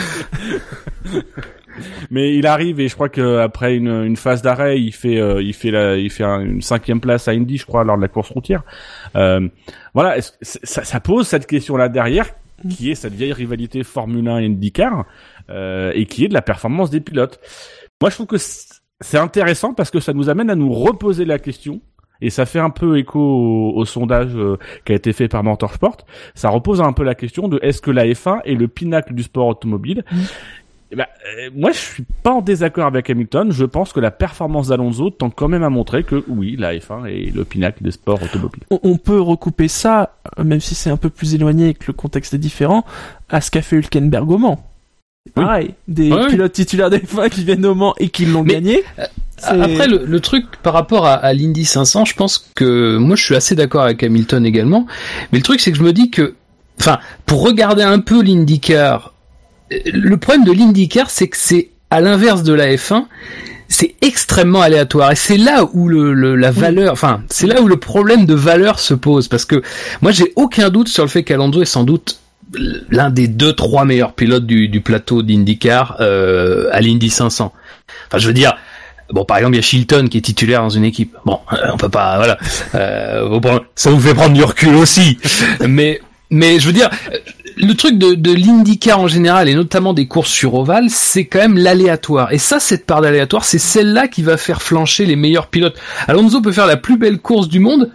Mais 2.11 2.35
il 2.35 2.47
arrive 2.47 2.80
et 2.80 2.88
je 2.88 2.94
crois 2.94 3.08
que 3.08 3.38
après 3.38 3.76
une, 3.76 3.88
une 4.04 4.16
phase 4.16 4.42
d'arrêt, 4.42 4.80
il 4.80 4.92
fait 4.92 5.18
euh, 5.20 5.42
il 5.42 5.54
fait 5.54 5.70
la 5.70 5.97
il 5.97 6.11
fait 6.11 6.25
un- 6.25 6.40
une 6.40 6.62
cinquième 6.62 7.00
place 7.00 7.28
à 7.28 7.32
Indy, 7.32 7.56
je 7.58 7.66
crois, 7.66 7.85
lors 7.85 7.97
de 7.97 8.02
la 8.02 8.08
course 8.08 8.30
routière. 8.30 8.62
Euh, 9.16 9.49
voilà, 9.94 10.20
ça, 10.42 10.85
ça 10.85 11.00
pose 11.00 11.26
cette 11.26 11.47
question-là 11.47 11.88
derrière, 11.88 12.26
qui 12.70 12.90
est 12.90 12.94
cette 12.94 13.14
vieille 13.14 13.32
rivalité 13.32 13.82
Formule 13.85 14.28
1 14.28 14.38
et 14.38 14.47
IndyCar, 14.47 15.04
euh, 15.50 15.92
et 15.94 16.06
qui 16.06 16.25
est 16.25 16.28
de 16.28 16.35
la 16.35 16.42
performance 16.42 16.90
des 16.90 17.00
pilotes. 17.00 17.40
Moi, 18.00 18.11
je 18.11 18.14
trouve 18.16 18.26
que 18.26 18.37
c'est 18.38 19.18
intéressant 19.18 19.75
parce 19.75 19.90
que 19.90 20.00
ça 20.00 20.12
nous 20.12 20.28
amène 20.28 20.50
à 20.50 20.54
nous 20.54 20.73
reposer 20.73 21.25
la 21.25 21.38
question. 21.38 21.80
Et 22.20 22.30
ça 22.30 22.47
fait 22.47 22.58
un 22.58 22.70
peu 22.70 22.99
écho 22.99 23.20
au, 23.20 23.73
au 23.76 23.85
sondage 23.85 24.32
euh, 24.35 24.56
qui 24.85 24.90
a 24.90 24.97
été 24.97 25.12
fait 25.12 25.28
par 25.28 25.44
Motorsport. 25.44 25.99
Ça 26.35 26.49
repose 26.49 26.80
un 26.80 26.92
peu 26.92 27.04
la 27.04 27.14
question 27.14 27.47
de 27.47 27.61
est-ce 27.62 27.80
que 27.80 27.92
la 27.92 28.06
F1 28.06 28.40
est 28.44 28.56
le 28.56 28.66
pinacle 28.66 29.14
du 29.14 29.23
sport 29.23 29.47
automobile? 29.47 30.04
Eh 30.90 30.97
ben, 30.97 31.04
euh, 31.38 31.50
moi, 31.54 31.71
je 31.73 31.76
suis 31.78 32.04
pas 32.23 32.30
en 32.33 32.40
désaccord 32.40 32.87
avec 32.87 33.11
Hamilton. 33.11 33.52
Je 33.52 33.64
pense 33.66 33.92
que 33.92 34.00
la 34.00 34.11
performance 34.11 34.68
d'Alonso 34.68 35.11
tend 35.11 35.28
quand 35.28 35.49
même 35.49 35.62
à 35.62 35.68
montrer 35.68 36.02
que 36.02 36.25
oui, 36.28 36.57
la 36.59 36.75
F1 36.75 37.04
est 37.07 37.35
le 37.35 37.45
pinacle 37.45 37.83
des 37.85 37.90
sports 37.90 38.23
automobiles. 38.23 38.62
On, 38.71 38.80
on 38.83 38.97
peut 38.97 39.21
recouper 39.21 39.68
ça, 39.68 40.14
euh, 40.38 40.45
même 40.45 40.61
si 40.61 40.75
c'est 40.75 40.88
un 40.90 40.97
peu 40.97 41.11
plus 41.11 41.35
éloigné 41.35 41.68
et 41.68 41.75
que 41.75 41.85
le 41.88 41.92
contexte 41.92 42.33
est 42.33 42.38
différent, 42.38 42.85
à 43.28 43.40
ce 43.42 43.50
qu'a 43.50 43.61
fait 43.62 43.76
Hülkenberg 43.76 44.30
au 44.30 44.38
Mans. 44.38 44.64
Oui. 45.37 45.45
pareil, 45.45 45.75
des 45.88 46.11
Ouais, 46.11 46.21
ouais. 46.23 46.26
pilotes 46.28 46.52
titulaires 46.52 46.88
des 46.88 47.00
F1 47.00 47.28
qui 47.28 47.45
viennent 47.45 47.66
au 47.66 47.75
Mans 47.75 47.95
et 47.99 48.09
qui 48.09 48.25
l'ont 48.25 48.42
gagné. 48.45 48.83
C'est- 49.37 49.49
Après, 49.61 49.87
le, 49.87 50.07
le 50.07 50.21
truc 50.21 50.47
par 50.62 50.73
rapport 50.73 51.04
à, 51.04 51.12
à 51.16 51.35
l'Indy 51.35 51.66
500, 51.66 52.07
je 52.07 52.14
pense 52.14 52.38
que 52.54 52.97
moi 52.97 53.14
je 53.14 53.23
suis 53.25 53.35
assez 53.37 53.54
d'accord 53.54 53.83
avec 53.83 54.02
Hamilton 54.02 54.47
également. 54.47 54.87
Mais 55.33 55.38
le 55.38 55.45
truc, 55.45 55.61
c'est 55.61 55.71
que 55.71 55.76
je 55.76 55.83
me 55.83 55.92
dis 55.92 56.11
que, 56.11 56.35
enfin, 56.80 56.99
pour 57.26 57.42
regarder 57.42 57.83
un 57.83 58.00
peu 58.00 58.23
l'IndyCar, 58.23 59.09
euh, 59.09 59.11
le 59.71 60.17
problème 60.17 60.45
de 60.45 60.53
l'IndyCar, 60.53 61.11
c'est 61.11 61.29
que 61.29 61.37
c'est 61.37 61.71
à 61.91 62.01
l'inverse 62.01 62.43
de 62.43 62.53
la 62.53 62.75
F1, 62.75 63.05
c'est 63.69 63.95
extrêmement 64.03 64.63
aléatoire 64.63 65.13
et 65.13 65.17
c'est 65.17 65.37
là 65.37 65.65
où 65.73 65.89
le, 65.89 66.15
le- 66.15 66.37
la 66.37 66.51
valeur, 66.51 66.93
enfin, 66.93 67.23
c'est 67.29 67.47
là 67.47 67.61
où 67.61 67.69
le 67.69 67.77
problème 67.77 68.25
de 68.25 68.35
valeur 68.35 68.79
se 68.79 68.95
pose 68.95 69.29
parce 69.29 69.45
que 69.45 69.63
moi 70.01 70.11
j'ai 70.11 70.33
aucun 70.37 70.71
doute 70.71 70.89
sur 70.89 71.03
le 71.05 71.09
fait 71.11 71.23
qu'Alonso 71.23 71.61
est 71.63 71.67
sans 71.67 71.85
doute 71.85 72.19
l'un 72.91 73.11
des 73.11 73.29
deux 73.29 73.53
trois 73.53 73.85
meilleurs 73.85 74.15
pilotes 74.15 74.47
du, 74.47 74.69
du 74.69 74.81
plateau 74.81 75.23
d'IndyCar 75.23 75.97
euh, 76.01 76.69
à 76.73 76.81
l'Indy 76.81 77.11
500. 77.11 77.53
Enfin, 78.09 78.19
je 78.19 78.27
veux 78.27 78.33
dire, 78.35 78.57
Bon, 79.11 79.25
par 79.25 79.39
exemple, 79.39 79.55
il 79.55 79.57
y 79.57 79.61
a 79.61 79.63
Shilton 79.63 80.09
qui 80.11 80.19
est 80.19 80.21
titulaire 80.21 80.61
dans 80.61 80.69
une 80.69 80.85
équipe. 80.85 81.17
Bon, 81.25 81.41
euh, 81.55 81.57
on 81.73 81.79
peut 81.79 81.89
pas, 81.89 82.17
voilà. 82.19 82.37
Euh, 82.75 83.41
ça 83.75 83.91
vous 83.91 83.99
fait 84.01 84.13
prendre 84.13 84.35
du 84.35 84.45
recul 84.45 84.75
aussi. 84.75 85.17
mais, 85.67 86.03
mais 86.31 86.59
je 86.61 86.67
veux 86.67 86.75
dire, 86.75 86.91
le 87.57 87.73
truc 87.75 87.99
de, 87.99 88.14
de 88.14 88.33
l'IndyCar 88.33 89.00
en 89.00 89.09
général 89.09 89.49
et 89.49 89.55
notamment 89.55 89.93
des 89.95 90.07
courses 90.07 90.31
sur 90.31 90.55
ovale, 90.55 90.87
c'est 90.90 91.26
quand 91.26 91.38
même 91.40 91.59
l'aléatoire. 91.59 92.33
Et 92.33 92.38
ça, 92.38 92.61
cette 92.61 92.87
part 92.87 93.00
d'aléatoire, 93.00 93.45
c'est 93.45 93.59
celle-là 93.59 94.09
qui 94.09 94.23
va 94.23 94.37
faire 94.37 94.62
flancher 94.62 95.07
les 95.07 95.17
meilleurs 95.17 95.47
pilotes. 95.49 95.76
Alonso 96.07 96.40
peut 96.40 96.52
faire 96.52 96.67
la 96.67 96.76
plus 96.76 96.97
belle 96.99 97.19
course 97.19 97.49
du 97.49 97.61
monde. 97.61 97.90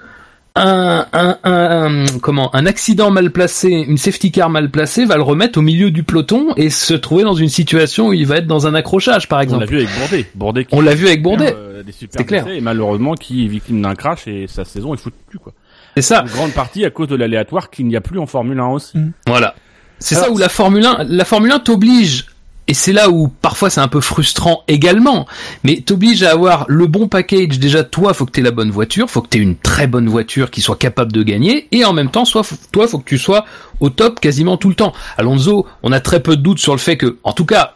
Un, 0.56 1.08
un, 1.14 1.38
un, 1.44 2.06
comment, 2.22 2.56
un 2.56 2.68
accident 2.68 3.10
mal 3.10 3.32
placé, 3.32 3.70
une 3.72 3.98
safety 3.98 4.32
car 4.32 4.52
mal 4.52 4.70
placée 4.70 5.04
va 5.04 5.16
le 5.16 5.24
remettre 5.24 5.58
au 5.58 5.64
milieu 5.64 5.90
du 5.90 6.04
peloton 6.04 6.54
et 6.58 6.70
se 6.70 6.94
trouver 6.94 7.24
dans 7.24 7.34
une 7.34 7.50
situation 7.50 8.10
où 8.10 8.14
il 8.14 8.28
va 8.28 8.38
être 8.38 8.46
dans 8.46 8.68
un 8.68 8.76
accrochage, 8.76 9.28
par 9.28 9.40
On 9.40 9.42
exemple. 9.42 9.62
l'a 9.62 9.66
vu 9.72 9.78
avec 9.78 9.90
Bourdet. 9.98 10.26
Bourdet 10.36 10.66
qui 10.66 10.76
On 10.76 10.82
l'a 10.82 10.94
vu 10.94 11.08
avec 11.08 11.24
Bourdet. 11.24 11.56
euh, 11.58 11.82
C'est 12.12 12.24
clair. 12.26 12.48
et 12.48 12.62
malheureusement 12.62 13.16
qui 13.16 13.46
est 13.46 13.48
victime 13.48 13.82
d'un 13.82 13.96
crash 13.96 14.28
et 14.28 14.46
sa 14.48 14.64
saison 14.64 14.94
est 14.94 14.98
foutue 14.98 15.18
plus 15.28 15.40
quoi. 15.40 15.54
C'est 15.96 16.02
ça. 16.02 16.24
En 16.24 16.26
grande 16.26 16.52
partie 16.52 16.86
à 16.86 16.90
cause 16.90 17.08
de 17.08 17.16
l'aléatoire 17.16 17.70
qu'il 17.70 17.88
n'y 17.88 17.96
a 17.96 18.02
plus 18.02 18.20
en 18.20 18.26
Formule 18.26 18.60
1 18.60 18.68
aussi. 18.68 18.98
Voilà. 19.28 19.56
C'est 20.00 20.16
ça 20.16 20.32
où 20.32 20.38
la 20.38 20.50
Formule 20.50 20.86
1, 20.86 21.06
la 21.08 21.24
Formule 21.26 21.52
1 21.52 21.60
t'oblige, 21.60 22.26
et 22.68 22.74
c'est 22.74 22.94
là 22.94 23.10
où 23.10 23.28
parfois 23.28 23.70
c'est 23.70 23.82
un 23.82 23.88
peu 23.88 24.02
frustrant 24.02 24.64
également, 24.68 25.28
mais 25.64 25.82
t'oblige 25.82 26.24
à 26.24 26.32
avoir 26.32 26.66
le 26.68 26.88
bon 26.88 27.08
package. 27.08 27.60
Déjà, 27.60 27.84
toi, 27.84 28.14
faut 28.14 28.26
que 28.26 28.32
t'aies 28.32 28.42
la 28.42 28.52
bonne 28.52 28.72
voiture, 28.72 29.10
faut 29.10 29.22
que 29.22 29.30
t'aies 29.30 29.40
une 29.40 29.56
très 29.56 29.88
bonne 29.88 30.10
voiture 30.10 30.52
qui 30.52 30.62
soit 30.62 30.78
capable 30.78 31.12
de 31.12 31.24
gagner, 31.24 31.68
et 31.72 31.86
en 31.86 31.94
même 31.94 32.10
temps, 32.10 32.26
soit, 32.26 32.44
toi, 32.72 32.88
faut 32.88 33.00
que 33.00 33.08
tu 33.08 33.18
sois 33.18 33.46
au 33.80 33.90
top 33.90 34.20
quasiment 34.20 34.58
tout 34.58 34.70
le 34.70 34.76
temps. 34.76 34.94
Alonso, 35.18 35.68
on 35.84 35.92
a 35.92 36.00
très 36.00 36.22
peu 36.22 36.36
de 36.36 36.42
doutes 36.42 36.60
sur 36.60 36.74
le 36.74 36.80
fait 36.80 36.98
que, 36.98 37.18
en 37.24 37.34
tout 37.34 37.46
cas, 37.46 37.76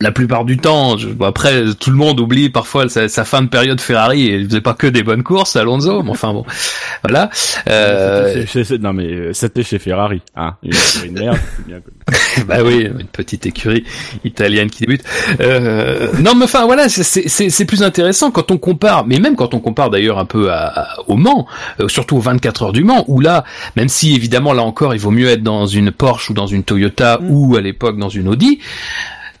la 0.00 0.12
plupart 0.12 0.44
du 0.44 0.58
temps, 0.58 0.98
je- 0.98 1.08
bon, 1.08 1.24
après 1.24 1.64
tout 1.80 1.88
le 1.90 1.96
monde 1.96 2.20
oublie 2.20 2.50
parfois 2.50 2.86
sa, 2.90 3.08
sa 3.08 3.24
fin 3.24 3.40
de 3.40 3.48
période 3.48 3.80
Ferrari 3.80 4.26
et 4.26 4.34
il 4.36 4.46
faisait 4.46 4.60
pas 4.60 4.74
que 4.74 4.86
des 4.86 5.02
bonnes 5.02 5.22
courses 5.22 5.56
Alonso, 5.56 6.02
mais 6.02 6.10
enfin 6.10 6.34
bon, 6.34 6.44
voilà. 7.02 7.30
Euh, 7.68 8.32
C'était 8.34 8.46
chez- 8.46 8.64
chez- 8.64 8.78
non 8.78 8.92
mais 8.92 9.06
euh, 9.06 9.32
c'était 9.32 9.62
chez 9.62 9.78
Ferrari. 9.78 10.20
Hein, 10.36 10.54
une, 10.62 11.12
merde. 11.18 11.38
bien 11.66 11.78
bah 12.46 12.58
oui, 12.62 12.82
une 12.84 13.06
petite 13.06 13.46
écurie 13.46 13.84
italienne 14.22 14.68
qui 14.70 14.80
débute. 14.84 15.02
Euh, 15.40 16.12
non, 16.20 16.34
mais 16.34 16.44
enfin 16.44 16.66
voilà, 16.66 16.88
c'est- 16.90 17.02
c'est 17.02 17.28
c'est- 17.28 17.48
c'est 17.50 17.64
plus 17.64 17.82
intéressant 17.82 18.30
quand 18.30 18.50
on 18.50 18.58
compare, 18.58 19.06
mais 19.06 19.18
même 19.18 19.34
quand 19.34 19.54
on 19.54 19.60
compare 19.60 19.88
d'ailleurs 19.88 20.18
un 20.18 20.26
peu 20.26 20.52
à, 20.52 20.66
à- 20.66 20.88
au 21.08 21.16
Mans, 21.16 21.46
euh, 21.80 21.88
surtout 21.88 22.16
aux 22.18 22.20
24 22.20 22.64
heures 22.64 22.72
du 22.72 22.84
Mans, 22.84 23.04
où 23.08 23.20
là, 23.20 23.44
même 23.76 23.88
si 23.88 24.14
évidemment 24.14 24.52
là 24.52 24.62
encore, 24.62 24.94
il 24.94 25.00
vaut 25.00 25.10
mieux 25.10 25.28
être 25.28 25.42
dans 25.42 25.66
une 25.66 25.90
Porsche 25.90 26.28
ou 26.30 26.34
dans 26.34 26.46
une 26.46 26.64
Toyota 26.64 27.18
ou 27.22 27.56
à 27.56 27.60
l'époque 27.62 27.96
dans 27.98 28.10
une 28.10 28.28
Audi, 28.28 28.60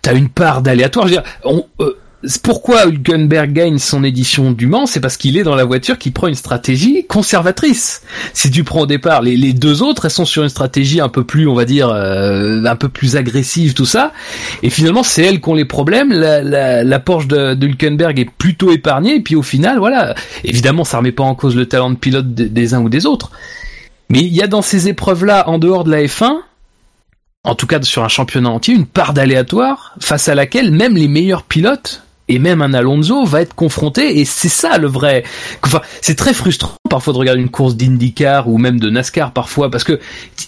t'as 0.06 0.14
une 0.14 0.28
part 0.28 0.62
d'aléatoire. 0.62 1.08
Je 1.08 1.14
veux 1.14 1.20
dire, 1.20 1.30
on, 1.42 1.66
euh, 1.80 1.98
pourquoi 2.44 2.86
Hülkenberg 2.86 3.52
gagne 3.52 3.78
son 3.78 4.04
édition 4.04 4.52
du 4.52 4.68
Mans, 4.68 4.86
c'est 4.86 5.00
parce 5.00 5.16
qu'il 5.16 5.36
est 5.36 5.42
dans 5.42 5.56
la 5.56 5.64
voiture 5.64 5.98
qui 5.98 6.12
prend 6.12 6.28
une 6.28 6.36
stratégie 6.36 7.04
conservatrice. 7.06 8.02
Si 8.32 8.52
tu 8.52 8.62
prends 8.62 8.82
au 8.82 8.86
départ 8.86 9.20
les, 9.20 9.52
deux 9.52 9.82
autres, 9.82 10.04
elles 10.04 10.12
sont 10.12 10.24
sur 10.24 10.44
une 10.44 10.48
stratégie 10.48 11.00
un 11.00 11.08
peu 11.08 11.24
plus, 11.24 11.48
on 11.48 11.54
va 11.54 11.64
dire, 11.64 11.88
euh, 11.88 12.64
un 12.64 12.76
peu 12.76 12.88
plus 12.88 13.16
agressive, 13.16 13.74
tout 13.74 13.84
ça. 13.84 14.12
Et 14.62 14.70
finalement, 14.70 15.02
c'est 15.02 15.24
elles 15.24 15.40
qui 15.40 15.48
ont 15.48 15.54
les 15.54 15.64
problèmes. 15.64 16.12
La, 16.12 16.40
la, 16.40 16.84
la 16.84 16.98
Porsche 17.00 17.26
de, 17.26 17.54
de 17.54 17.66
Hülkenberg 17.66 18.16
est 18.20 18.30
plutôt 18.30 18.70
épargnée. 18.70 19.16
Et 19.16 19.20
puis 19.20 19.34
au 19.34 19.42
final, 19.42 19.78
voilà, 19.78 20.14
évidemment, 20.44 20.84
ça 20.84 20.98
remet 20.98 21.10
pas 21.10 21.24
en 21.24 21.34
cause 21.34 21.56
le 21.56 21.66
talent 21.66 21.90
de 21.90 21.96
pilote 21.96 22.32
des 22.32 22.74
uns 22.74 22.80
ou 22.80 22.88
des 22.88 23.06
autres. 23.06 23.32
Mais 24.08 24.20
il 24.20 24.32
y 24.32 24.40
a 24.40 24.46
dans 24.46 24.62
ces 24.62 24.86
épreuves-là, 24.86 25.48
en 25.48 25.58
dehors 25.58 25.82
de 25.82 25.90
la 25.90 26.04
F1, 26.04 26.42
en 27.46 27.54
tout 27.54 27.66
cas 27.66 27.80
sur 27.82 28.04
un 28.04 28.08
championnat 28.08 28.50
entier, 28.50 28.74
une 28.74 28.86
part 28.86 29.14
d'aléatoire 29.14 29.94
face 30.00 30.28
à 30.28 30.34
laquelle 30.34 30.72
même 30.72 30.96
les 30.96 31.08
meilleurs 31.08 31.44
pilotes 31.44 32.02
et 32.28 32.40
même 32.40 32.60
un 32.60 32.74
Alonso 32.74 33.24
va 33.24 33.40
être 33.40 33.54
confronté 33.54 34.18
et 34.18 34.24
c'est 34.24 34.48
ça 34.48 34.78
le 34.78 34.88
vrai. 34.88 35.22
Enfin, 35.62 35.80
c'est 36.00 36.16
très 36.16 36.34
frustrant 36.34 36.72
parfois 36.90 37.12
de 37.12 37.18
regarder 37.18 37.40
une 37.40 37.48
course 37.48 37.76
d'IndyCar 37.76 38.48
ou 38.48 38.58
même 38.58 38.80
de 38.80 38.90
NASCAR 38.90 39.30
parfois 39.30 39.70
parce 39.70 39.84
que 39.84 40.00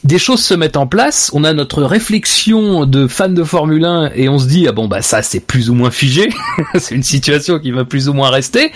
des 0.02 0.18
choses 0.18 0.42
se 0.42 0.54
mettent 0.54 0.76
en 0.76 0.88
place, 0.88 1.30
on 1.34 1.44
a 1.44 1.52
notre 1.52 1.84
réflexion 1.84 2.84
de 2.84 3.06
fan 3.06 3.32
de 3.32 3.44
Formule 3.44 3.84
1 3.84 4.10
et 4.16 4.28
on 4.28 4.40
se 4.40 4.48
dit 4.48 4.66
ah 4.66 4.72
bon 4.72 4.88
bah 4.88 5.00
ça 5.00 5.22
c'est 5.22 5.40
plus 5.40 5.70
ou 5.70 5.74
moins 5.74 5.92
figé, 5.92 6.30
c'est 6.74 6.96
une 6.96 7.04
situation 7.04 7.60
qui 7.60 7.70
va 7.70 7.84
plus 7.84 8.08
ou 8.08 8.12
moins 8.12 8.30
rester 8.30 8.72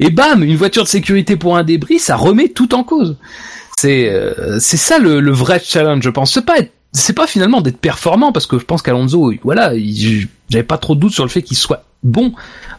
et 0.00 0.10
bam, 0.10 0.42
une 0.42 0.56
voiture 0.56 0.82
de 0.82 0.88
sécurité 0.88 1.36
pour 1.36 1.56
un 1.56 1.62
débris, 1.62 2.00
ça 2.00 2.16
remet 2.16 2.48
tout 2.48 2.74
en 2.74 2.82
cause. 2.82 3.18
C'est 3.78 4.10
euh, 4.10 4.58
c'est 4.58 4.76
ça 4.76 4.98
le, 4.98 5.20
le 5.20 5.32
vrai 5.32 5.60
challenge, 5.64 6.02
je 6.02 6.10
pense. 6.10 6.38
Pas 6.44 6.58
être 6.58 6.72
c'est 6.92 7.14
pas 7.14 7.26
finalement 7.26 7.60
d'être 7.60 7.78
performant 7.78 8.32
parce 8.32 8.46
que 8.46 8.58
je 8.58 8.64
pense 8.64 8.82
qu'Alonso, 8.82 9.32
voilà, 9.42 9.74
il- 9.74 10.28
j'avais 10.50 10.62
pas 10.64 10.78
trop 10.78 10.94
de 10.94 11.00
doute 11.00 11.12
sur 11.12 11.24
le 11.24 11.30
fait 11.30 11.42
qu'il 11.42 11.56
soit 11.56 11.84
bon. 12.02 12.32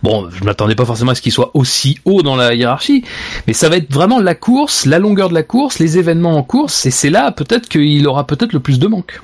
Bon, 0.03 0.29
je 0.29 0.43
m'attendais 0.43 0.75
pas 0.75 0.85
forcément 0.85 1.11
à 1.11 1.15
ce 1.15 1.21
qu'il 1.21 1.31
soit 1.31 1.51
aussi 1.55 1.97
haut 2.05 2.21
dans 2.21 2.35
la 2.35 2.53
hiérarchie, 2.53 3.03
mais 3.47 3.53
ça 3.53 3.69
va 3.69 3.77
être 3.77 3.91
vraiment 3.91 4.19
la 4.19 4.35
course, 4.35 4.85
la 4.85 4.99
longueur 4.99 5.29
de 5.29 5.33
la 5.33 5.43
course, 5.43 5.79
les 5.79 5.97
événements 5.97 6.37
en 6.37 6.43
course, 6.43 6.85
et 6.85 6.91
c'est 6.91 7.09
là 7.09 7.31
peut-être 7.31 7.67
qu'il 7.69 8.05
aura 8.07 8.27
peut-être 8.27 8.53
le 8.53 8.59
plus 8.59 8.79
de 8.79 8.87
manque. 8.87 9.19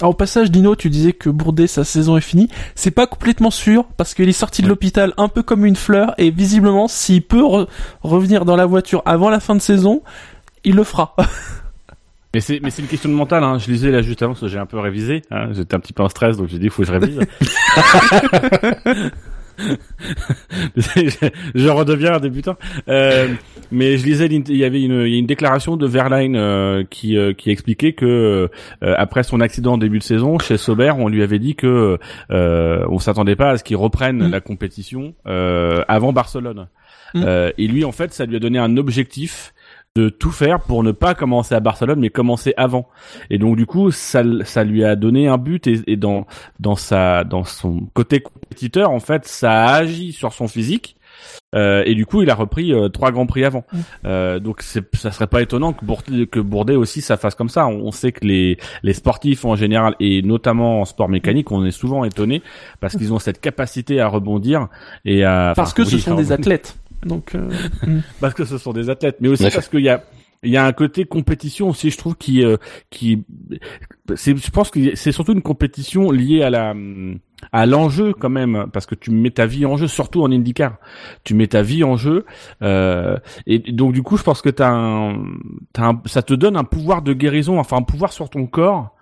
Alors, 0.00 0.10
au 0.12 0.14
passage, 0.14 0.50
Dino, 0.50 0.74
tu 0.74 0.90
disais 0.90 1.12
que 1.12 1.30
Bourdet, 1.30 1.66
sa 1.68 1.84
saison 1.84 2.16
est 2.16 2.20
finie. 2.22 2.48
C'est 2.74 2.90
pas 2.90 3.06
complètement 3.06 3.50
sûr, 3.52 3.84
parce 3.96 4.14
qu'il 4.14 4.28
est 4.28 4.32
sorti 4.32 4.62
de 4.62 4.66
l'hôpital 4.68 5.12
un 5.16 5.28
peu 5.28 5.42
comme 5.44 5.64
une 5.64 5.76
fleur, 5.76 6.14
et 6.18 6.30
visiblement, 6.30 6.88
s'il 6.88 7.22
peut 7.22 7.42
re- 7.42 7.68
revenir 8.02 8.44
dans 8.44 8.56
la 8.56 8.66
voiture 8.66 9.02
avant 9.04 9.30
la 9.30 9.38
fin 9.38 9.54
de 9.54 9.60
saison, 9.60 10.02
il 10.64 10.74
le 10.74 10.82
fera. 10.84 11.14
Mais 12.34 12.40
c'est 12.40 12.60
mais 12.62 12.70
c'est 12.70 12.82
une 12.82 12.88
question 12.88 13.10
de 13.10 13.14
mental. 13.14 13.44
Hein. 13.44 13.58
Je 13.58 13.70
lisais 13.70 13.90
là 13.90 14.02
juste 14.02 14.22
avant 14.22 14.32
parce 14.32 14.40
que 14.42 14.48
j'ai 14.48 14.58
un 14.58 14.66
peu 14.66 14.78
révisé. 14.78 15.22
Hein. 15.30 15.52
J'étais 15.52 15.74
un 15.74 15.80
petit 15.80 15.92
peu 15.92 16.02
en 16.02 16.08
stress 16.08 16.36
donc 16.36 16.48
j'ai 16.48 16.58
dit 16.58 16.66
il 16.66 16.70
faut 16.70 16.82
que 16.82 16.88
je 16.88 16.92
révise. 16.92 17.20
je, 20.76 21.28
je 21.54 21.68
redeviens 21.68 22.14
un 22.14 22.20
débutant. 22.20 22.56
Euh, 22.88 23.28
mais 23.70 23.98
je 23.98 24.04
lisais, 24.04 24.26
il 24.26 24.56
y 24.56 24.64
avait 24.64 24.82
une, 24.82 25.02
il 25.02 25.12
y 25.12 25.16
a 25.16 25.18
une 25.18 25.26
déclaration 25.26 25.76
de 25.76 25.86
Verline 25.86 26.36
euh, 26.36 26.84
qui, 26.88 27.16
euh, 27.16 27.32
qui 27.32 27.50
expliquait 27.50 27.92
que 27.92 28.48
euh, 28.82 28.94
après 28.96 29.22
son 29.22 29.40
accident 29.40 29.74
en 29.74 29.78
début 29.78 29.98
de 29.98 30.04
saison 30.04 30.38
chez 30.38 30.56
Sauber, 30.56 30.92
on 30.96 31.08
lui 31.08 31.22
avait 31.22 31.38
dit 31.38 31.54
que 31.54 31.98
euh, 32.30 32.86
on 32.88 32.98
s'attendait 32.98 33.36
pas 33.36 33.50
à 33.50 33.58
ce 33.58 33.64
qu'il 33.64 33.76
reprenne 33.76 34.22
Mm. 34.22 34.30
la 34.30 34.40
compétition 34.40 35.14
euh, 35.26 35.82
avant 35.88 36.12
Barcelone. 36.12 36.68
Mm. 37.14 37.22
Euh, 37.24 37.52
et 37.58 37.66
lui, 37.66 37.84
en 37.84 37.92
fait, 37.92 38.12
ça 38.12 38.24
lui 38.24 38.36
a 38.36 38.38
donné 38.38 38.58
un 38.58 38.76
objectif 38.76 39.52
de 39.94 40.08
tout 40.08 40.30
faire 40.30 40.60
pour 40.60 40.82
ne 40.82 40.92
pas 40.92 41.14
commencer 41.14 41.54
à 41.54 41.60
Barcelone, 41.60 42.00
mais 42.00 42.08
commencer 42.08 42.54
avant. 42.56 42.88
Et 43.30 43.38
donc 43.38 43.56
du 43.56 43.66
coup, 43.66 43.90
ça, 43.90 44.22
ça 44.44 44.64
lui 44.64 44.84
a 44.84 44.96
donné 44.96 45.28
un 45.28 45.38
but 45.38 45.66
et, 45.66 45.82
et 45.86 45.96
dans 45.96 46.26
dans 46.60 46.76
sa 46.76 47.24
dans 47.24 47.44
son 47.44 47.88
côté 47.92 48.20
compétiteur, 48.20 48.90
en 48.90 49.00
fait, 49.00 49.26
ça 49.26 49.52
a 49.64 49.74
agi 49.74 50.12
sur 50.12 50.32
son 50.32 50.48
physique. 50.48 50.96
Euh, 51.54 51.82
et 51.84 51.94
du 51.94 52.06
coup, 52.06 52.22
il 52.22 52.30
a 52.30 52.34
repris 52.34 52.72
euh, 52.72 52.88
trois 52.88 53.10
grands 53.10 53.26
prix 53.26 53.44
avant. 53.44 53.64
Euh, 54.06 54.38
donc, 54.38 54.62
ça 54.62 55.10
serait 55.10 55.26
pas 55.26 55.42
étonnant 55.42 55.74
que 55.74 55.84
Bourdet, 55.84 56.26
que 56.26 56.40
Bourdet 56.40 56.74
aussi 56.74 57.02
ça 57.02 57.16
fasse 57.18 57.34
comme 57.34 57.50
ça. 57.50 57.66
On, 57.66 57.86
on 57.86 57.92
sait 57.92 58.12
que 58.12 58.26
les 58.26 58.58
les 58.82 58.92
sportifs 58.94 59.44
en 59.44 59.54
général 59.54 59.94
et 60.00 60.22
notamment 60.22 60.80
en 60.80 60.84
sport 60.84 61.08
mécanique, 61.08 61.52
on 61.52 61.64
est 61.64 61.70
souvent 61.70 62.04
étonné 62.04 62.42
parce 62.80 62.96
qu'ils 62.96 63.12
ont 63.12 63.18
cette 63.18 63.40
capacité 63.40 64.00
à 64.00 64.08
rebondir 64.08 64.68
et 65.04 65.24
à 65.24 65.52
parce 65.54 65.74
que 65.74 65.84
ce 65.84 65.98
sont 65.98 66.14
des 66.14 66.32
athlètes. 66.32 66.76
Donc, 67.04 67.34
euh, 67.34 67.50
parce 68.20 68.34
que 68.36 68.44
ce 68.44 68.58
sont 68.58 68.72
des 68.72 68.90
athlètes, 68.90 69.16
mais 69.20 69.28
aussi 69.28 69.50
parce 69.50 69.68
qu'il 69.68 69.80
y 69.80 69.88
a 69.88 70.04
il 70.44 70.50
y 70.50 70.56
a 70.56 70.66
un 70.66 70.72
côté 70.72 71.04
compétition 71.04 71.68
aussi, 71.68 71.90
je 71.90 71.98
trouve, 71.98 72.16
qui 72.16 72.44
euh, 72.44 72.56
qui 72.90 73.24
c'est 74.16 74.36
je 74.36 74.50
pense 74.50 74.70
que 74.70 74.96
c'est 74.96 75.12
surtout 75.12 75.32
une 75.32 75.42
compétition 75.42 76.10
liée 76.10 76.42
à 76.42 76.50
la 76.50 76.74
à 77.52 77.66
l'enjeu 77.66 78.12
quand 78.12 78.28
même, 78.28 78.66
parce 78.72 78.86
que 78.86 78.94
tu 78.94 79.10
mets 79.10 79.30
ta 79.30 79.46
vie 79.46 79.66
en 79.66 79.76
jeu, 79.76 79.86
surtout 79.86 80.22
en 80.22 80.30
IndyCar. 80.30 80.78
Tu 81.24 81.34
mets 81.34 81.48
ta 81.48 81.62
vie 81.62 81.84
en 81.84 81.96
jeu, 81.96 82.24
euh, 82.62 83.18
et 83.46 83.58
donc 83.58 83.92
du 83.92 84.02
coup, 84.02 84.16
je 84.16 84.22
pense 84.22 84.42
que 84.42 84.50
t'as 84.50 84.70
un, 84.70 85.24
t'as 85.72 85.90
un, 85.90 86.02
ça 86.06 86.22
te 86.22 86.34
donne 86.34 86.56
un 86.56 86.64
pouvoir 86.64 87.02
de 87.02 87.12
guérison, 87.12 87.58
enfin 87.58 87.76
un 87.76 87.82
pouvoir 87.82 88.12
sur 88.12 88.28
ton 88.28 88.46
corps 88.46 88.96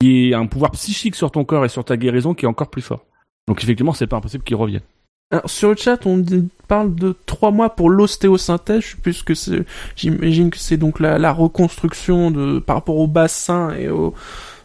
qui 0.00 0.34
a 0.34 0.38
un 0.38 0.46
pouvoir 0.46 0.72
psychique 0.72 1.14
sur 1.14 1.30
ton 1.30 1.44
corps 1.44 1.64
et 1.64 1.68
sur 1.68 1.84
ta 1.84 1.96
guérison 1.96 2.34
qui 2.34 2.44
est 2.44 2.48
encore 2.48 2.70
plus 2.70 2.82
fort. 2.82 3.04
Donc 3.46 3.62
effectivement, 3.62 3.92
c'est 3.92 4.08
pas 4.08 4.16
impossible 4.16 4.42
qu'il 4.42 4.56
revienne. 4.56 4.82
Alors, 5.32 5.48
sur 5.48 5.70
le 5.70 5.76
chat, 5.76 6.04
on 6.04 6.22
parle 6.68 6.94
de 6.94 7.16
trois 7.24 7.50
mois 7.50 7.74
pour 7.74 7.88
l'ostéosynthèse. 7.88 8.82
Je 8.82 8.90
sais 8.90 8.96
plus 9.02 9.14
ce 9.14 9.24
que 9.24 9.34
c'est. 9.34 9.64
J'imagine 9.96 10.50
que 10.50 10.58
c'est 10.58 10.76
donc 10.76 11.00
la, 11.00 11.18
la 11.18 11.32
reconstruction 11.32 12.30
de 12.30 12.58
par 12.58 12.76
rapport 12.76 12.98
au 12.98 13.06
bassin 13.06 13.74
et 13.74 13.88
au 13.88 14.14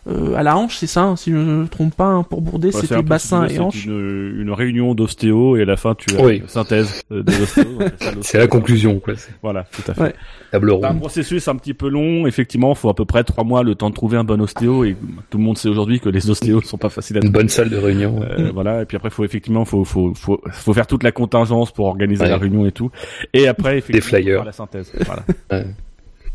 euh, 0.08 0.36
à 0.36 0.44
la 0.44 0.58
hanche, 0.58 0.78
c'est 0.78 0.88
ça, 0.88 1.04
hein, 1.04 1.16
si 1.16 1.32
je 1.32 1.36
ne 1.38 1.44
me 1.64 1.68
trompe 1.68 1.96
pas. 1.96 2.06
hein, 2.08 2.24
pour 2.24 2.42
Bourdet, 2.42 2.68
Ouais, 2.68 2.72
c'est 2.74 2.88
c'était 2.88 3.02
bassin 3.02 3.46
et 3.48 3.60
hanche. 3.60 3.82
C'est 3.84 3.90
une, 3.90 4.42
une 4.42 4.52
réunion 4.52 4.96
d'ostéo 4.96 5.58
et 5.58 5.64
à 5.64 5.66
la 5.66 5.76
fin 5.78 5.96
tu 5.96 6.16
as 6.18 6.22
Oui. 6.24 6.38
une 6.38 6.48
synthèse 6.48 7.02
des 7.12 7.42
ostéos. 7.42 7.80
c'est 8.22 8.38
la 8.38 8.48
conclusion, 8.48 9.00
quoi. 9.00 9.16
C'est 9.18 9.32
Voilà, 9.42 9.66
tout 9.72 9.82
à 9.92 9.94
fait. 9.94 10.02
Ouais. 10.02 10.14
table 10.52 10.70
C'est 10.80 10.86
un 10.86 10.90
ronde. 10.90 11.00
processus 11.00 11.48
un 11.48 11.56
petit 11.56 11.74
peu 11.74 11.90
long. 11.90 12.26
Effectivement, 12.28 12.70
il 12.72 12.76
faut 12.78 12.90
à 12.90 12.96
peu 12.96 13.06
près 13.06 13.24
trois 13.24 13.44
mois 13.44 13.64
le 13.64 13.76
temps 13.76 13.90
de 13.90 13.96
trouver 13.96 14.18
un 14.18 14.24
bon 14.24 14.42
ostéo 14.42 14.84
et 14.86 14.96
tout 15.30 15.38
le 15.38 15.44
monde 15.44 15.58
sait 15.58 15.70
aujourd'hui 15.70 16.00
que 16.00 16.10
les 16.10 16.30
ostéos 16.30 16.62
sont 16.62 16.78
pas 16.78 16.90
faciles 16.90 17.18
à 17.18 17.20
Une 17.20 17.26
trouver. 17.26 17.40
bonne 17.40 17.50
salle 17.50 17.70
de 17.70 17.78
réunion. 17.78 18.22
Euh, 18.24 18.52
Voilà, 18.54 18.82
et 18.84 18.86
puis 18.86 18.98
après, 18.98 19.10
faut 19.10 19.26
effectivement, 19.26 19.66
faut, 19.66 19.84
faut, 19.84 20.14
faut, 20.16 20.42
faut 20.52 20.74
faire 20.74 20.88
toute 20.88 21.04
la 21.04 21.12
contingence 21.12 21.72
pour 21.72 21.86
organiser 21.88 22.24
Ouais. 22.24 22.30
la 22.30 22.38
réunion 22.38 22.66
et 22.66 22.72
tout. 22.72 22.90
Et 23.34 23.48
après, 23.48 23.78
effectivement, 23.80 24.02
faut 24.02 24.16
flyers. 24.18 24.38
faire 24.38 24.46
la 24.46 24.52
synthèse. 24.52 24.92
Voilà. 25.06 25.24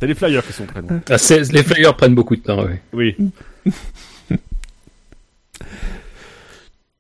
C'est 0.02 0.08
les 0.08 0.14
flyers 0.16 0.44
qui 0.44 0.52
sont 0.52 0.66
très 0.66 0.82
longs. 0.82 1.00
Ah, 1.08 1.16
c'est- 1.16 1.52
les 1.52 1.62
flyers 1.62 1.96
prennent 1.96 2.16
beaucoup 2.16 2.34
de 2.34 2.40
temps. 2.40 2.66
Oui. 2.92 3.14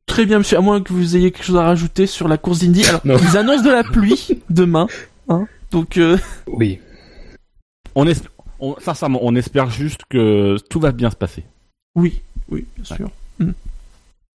Très 0.06 0.24
bien, 0.24 0.38
monsieur. 0.38 0.56
À 0.56 0.60
moins 0.60 0.80
que 0.80 0.92
vous 0.92 1.16
ayez 1.16 1.32
quelque 1.32 1.44
chose 1.46 1.56
à 1.56 1.64
rajouter 1.64 2.06
sur 2.06 2.28
la 2.28 2.38
course 2.38 2.60
d'Indy. 2.60 2.84
Alors, 2.84 3.00
Non. 3.04 3.16
ils 3.18 3.36
annoncent 3.36 3.64
de 3.64 3.70
la 3.72 3.82
pluie 3.82 4.28
demain. 4.50 4.86
Hein, 5.28 5.48
donc, 5.72 5.96
euh, 5.98 6.16
Oui. 6.46 6.78
On 7.96 8.06
espère, 8.06 8.30
on, 8.60 8.76
sincèrement, 8.78 9.18
on 9.22 9.34
espère 9.34 9.68
juste 9.68 10.02
que 10.08 10.56
tout 10.70 10.78
va 10.78 10.92
bien 10.92 11.10
se 11.10 11.16
passer. 11.16 11.42
oui, 11.96 12.22
oui, 12.48 12.66
bien 12.76 12.84
sûr. 12.84 13.10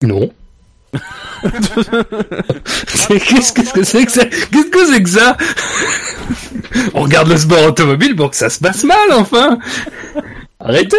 Non. 0.03 0.29
C'est- 2.65 3.19
Qu'est-ce 3.19 3.53
que 3.53 3.61
que 3.73 3.83
c'est 3.85 4.05
que 4.05 4.11
ça? 4.11 4.25
Qu'est-ce 4.25 4.69
que 4.71 4.85
c'est 4.87 5.03
que 5.03 5.09
ça? 5.09 5.37
On 6.93 7.03
regarde 7.03 7.27
le 7.27 7.37
sport 7.37 7.65
automobile 7.65 8.15
pour 8.15 8.29
que 8.29 8.35
ça 8.35 8.49
se 8.49 8.59
passe 8.59 8.83
mal, 8.83 8.97
enfin 9.13 9.59
Arrêtez 10.59 10.97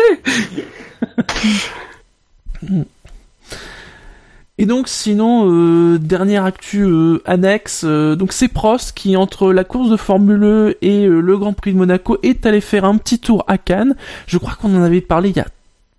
Et 4.61 4.67
donc 4.67 4.89
sinon, 4.89 5.49
euh, 5.53 5.99
dernière 5.99 6.45
actu 6.45 6.83
euh, 6.83 7.23
annexe, 7.27 7.83
euh, 7.85 8.17
donc 8.17 8.33
c'est 8.33 8.49
Prost 8.49 8.93
qui 8.93 9.17
entre 9.17 9.53
la 9.53 9.63
course 9.63 9.89
de 9.89 9.97
Formule 9.97 10.43
E 10.43 10.77
et 10.83 11.07
le 11.07 11.39
Grand 11.39 11.53
Prix 11.53 11.73
de 11.73 11.79
Monaco 11.79 12.19
est 12.25 12.45
allé 12.45 12.61
faire 12.61 12.85
un 12.85 12.97
petit 12.97 13.21
tour 13.21 13.45
à 13.47 13.57
Cannes. 13.57 13.95
Je 14.27 14.37
crois 14.37 14.55
qu'on 14.61 14.77
en 14.77 14.83
avait 14.83 15.01
parlé 15.01 15.31
il 15.31 15.37
y 15.37 15.41
a 15.41 15.47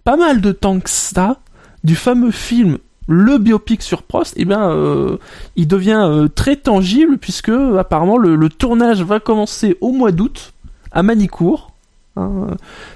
pas 0.03 0.17
mal 0.17 0.41
de 0.41 0.51
temps 0.51 0.79
que 0.81 0.89
ça, 0.89 1.37
du 1.85 1.95
fameux 1.95 2.31
film 2.31 2.79
le 3.11 3.37
biopic 3.39 3.81
sur 3.81 4.03
Prost, 4.03 4.35
et 4.37 4.45
bien 4.45 4.69
euh, 4.71 5.17
il 5.55 5.67
devient 5.67 5.99
euh, 6.05 6.27
très 6.27 6.55
tangible 6.55 7.17
puisque 7.17 7.49
apparemment 7.49 8.17
le, 8.17 8.35
le 8.35 8.49
tournage 8.49 9.01
va 9.01 9.19
commencer 9.19 9.75
au 9.81 9.91
mois 9.91 10.11
d'août 10.11 10.53
à 10.91 11.01
Manicourt. 11.03 11.71
hein, 12.15 12.47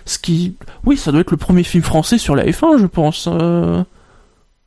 ce 0.06 0.19
qui, 0.19 0.56
oui, 0.86 0.97
ça 0.97 1.12
doit 1.12 1.21
être 1.21 1.32
le 1.32 1.38
premier 1.38 1.63
film 1.63 1.84
français 1.84 2.17
sur 2.19 2.36
la 2.36 2.45
F1, 2.45 2.78
je 2.80 2.86
pense. 2.86 3.28
euh. 3.32 3.84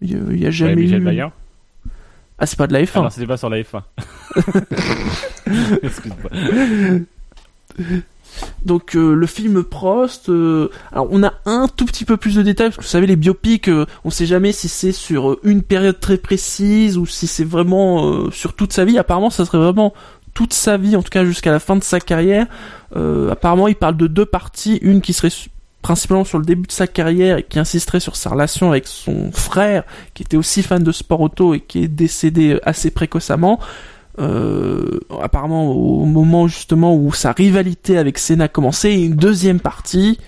Il 0.02 0.38
y 0.38 0.46
a, 0.46 0.50
jamais 0.50 0.74
Ouais, 0.74 0.82
Michel 0.82 1.08
eu. 1.08 1.22
Ah, 2.38 2.44
c'est 2.44 2.58
pas 2.58 2.66
de 2.66 2.72
la 2.74 2.80
Ah 2.80 2.82
F1. 2.82 3.02
non, 3.04 3.08
c'était 3.10 3.26
pas 3.26 3.38
sur 3.38 3.48
la 3.48 3.62
F1. 3.62 3.80
Excuse-moi. 5.82 6.30
Donc 8.64 8.96
euh, 8.96 9.14
le 9.14 9.26
film 9.26 9.62
Prost, 9.62 10.28
euh, 10.28 10.68
on 10.92 11.22
a 11.22 11.34
un 11.44 11.68
tout 11.68 11.86
petit 11.86 12.04
peu 12.04 12.16
plus 12.16 12.34
de 12.34 12.42
détails 12.42 12.68
parce 12.68 12.78
que 12.78 12.82
vous 12.82 12.88
savez 12.88 13.06
les 13.06 13.16
biopics, 13.16 13.68
euh, 13.68 13.86
on 14.04 14.10
sait 14.10 14.26
jamais 14.26 14.52
si 14.52 14.68
c'est 14.68 14.92
sur 14.92 15.30
euh, 15.30 15.40
une 15.44 15.62
période 15.62 16.00
très 16.00 16.18
précise 16.18 16.98
ou 16.98 17.06
si 17.06 17.26
c'est 17.26 17.44
vraiment 17.44 18.30
sur 18.30 18.54
toute 18.54 18.72
sa 18.72 18.84
vie. 18.84 18.98
Apparemment, 18.98 19.30
ça 19.30 19.44
serait 19.44 19.58
vraiment 19.58 19.94
toute 20.34 20.52
sa 20.52 20.76
vie, 20.76 20.96
en 20.96 21.02
tout 21.02 21.10
cas 21.10 21.24
jusqu'à 21.24 21.50
la 21.50 21.60
fin 21.60 21.76
de 21.76 21.82
sa 21.82 22.00
carrière. 22.00 22.46
Apparemment, 22.94 23.68
il 23.68 23.74
parle 23.74 23.96
de 23.96 24.06
deux 24.06 24.26
parties, 24.26 24.78
une 24.82 25.00
qui 25.00 25.12
serait 25.12 25.30
principalement 25.82 26.24
sur 26.24 26.38
le 26.38 26.44
début 26.44 26.66
de 26.66 26.72
sa 26.72 26.86
carrière 26.86 27.38
et 27.38 27.42
qui 27.44 27.58
insisterait 27.60 28.00
sur 28.00 28.16
sa 28.16 28.30
relation 28.30 28.70
avec 28.70 28.86
son 28.88 29.30
frère, 29.32 29.84
qui 30.14 30.24
était 30.24 30.36
aussi 30.36 30.62
fan 30.62 30.82
de 30.82 30.92
sport 30.92 31.20
auto 31.20 31.54
et 31.54 31.60
qui 31.60 31.84
est 31.84 31.88
décédé 31.88 32.58
assez 32.64 32.90
précocement. 32.90 33.60
Euh, 34.18 34.98
apparemment 35.22 35.70
au 35.72 36.06
moment 36.06 36.48
justement 36.48 36.96
où 36.96 37.12
sa 37.12 37.32
rivalité 37.32 37.98
avec 37.98 38.18
Senna 38.18 38.48
commençait, 38.48 38.94
et 38.94 39.04
une 39.04 39.16
deuxième 39.16 39.60
partie 39.60 40.18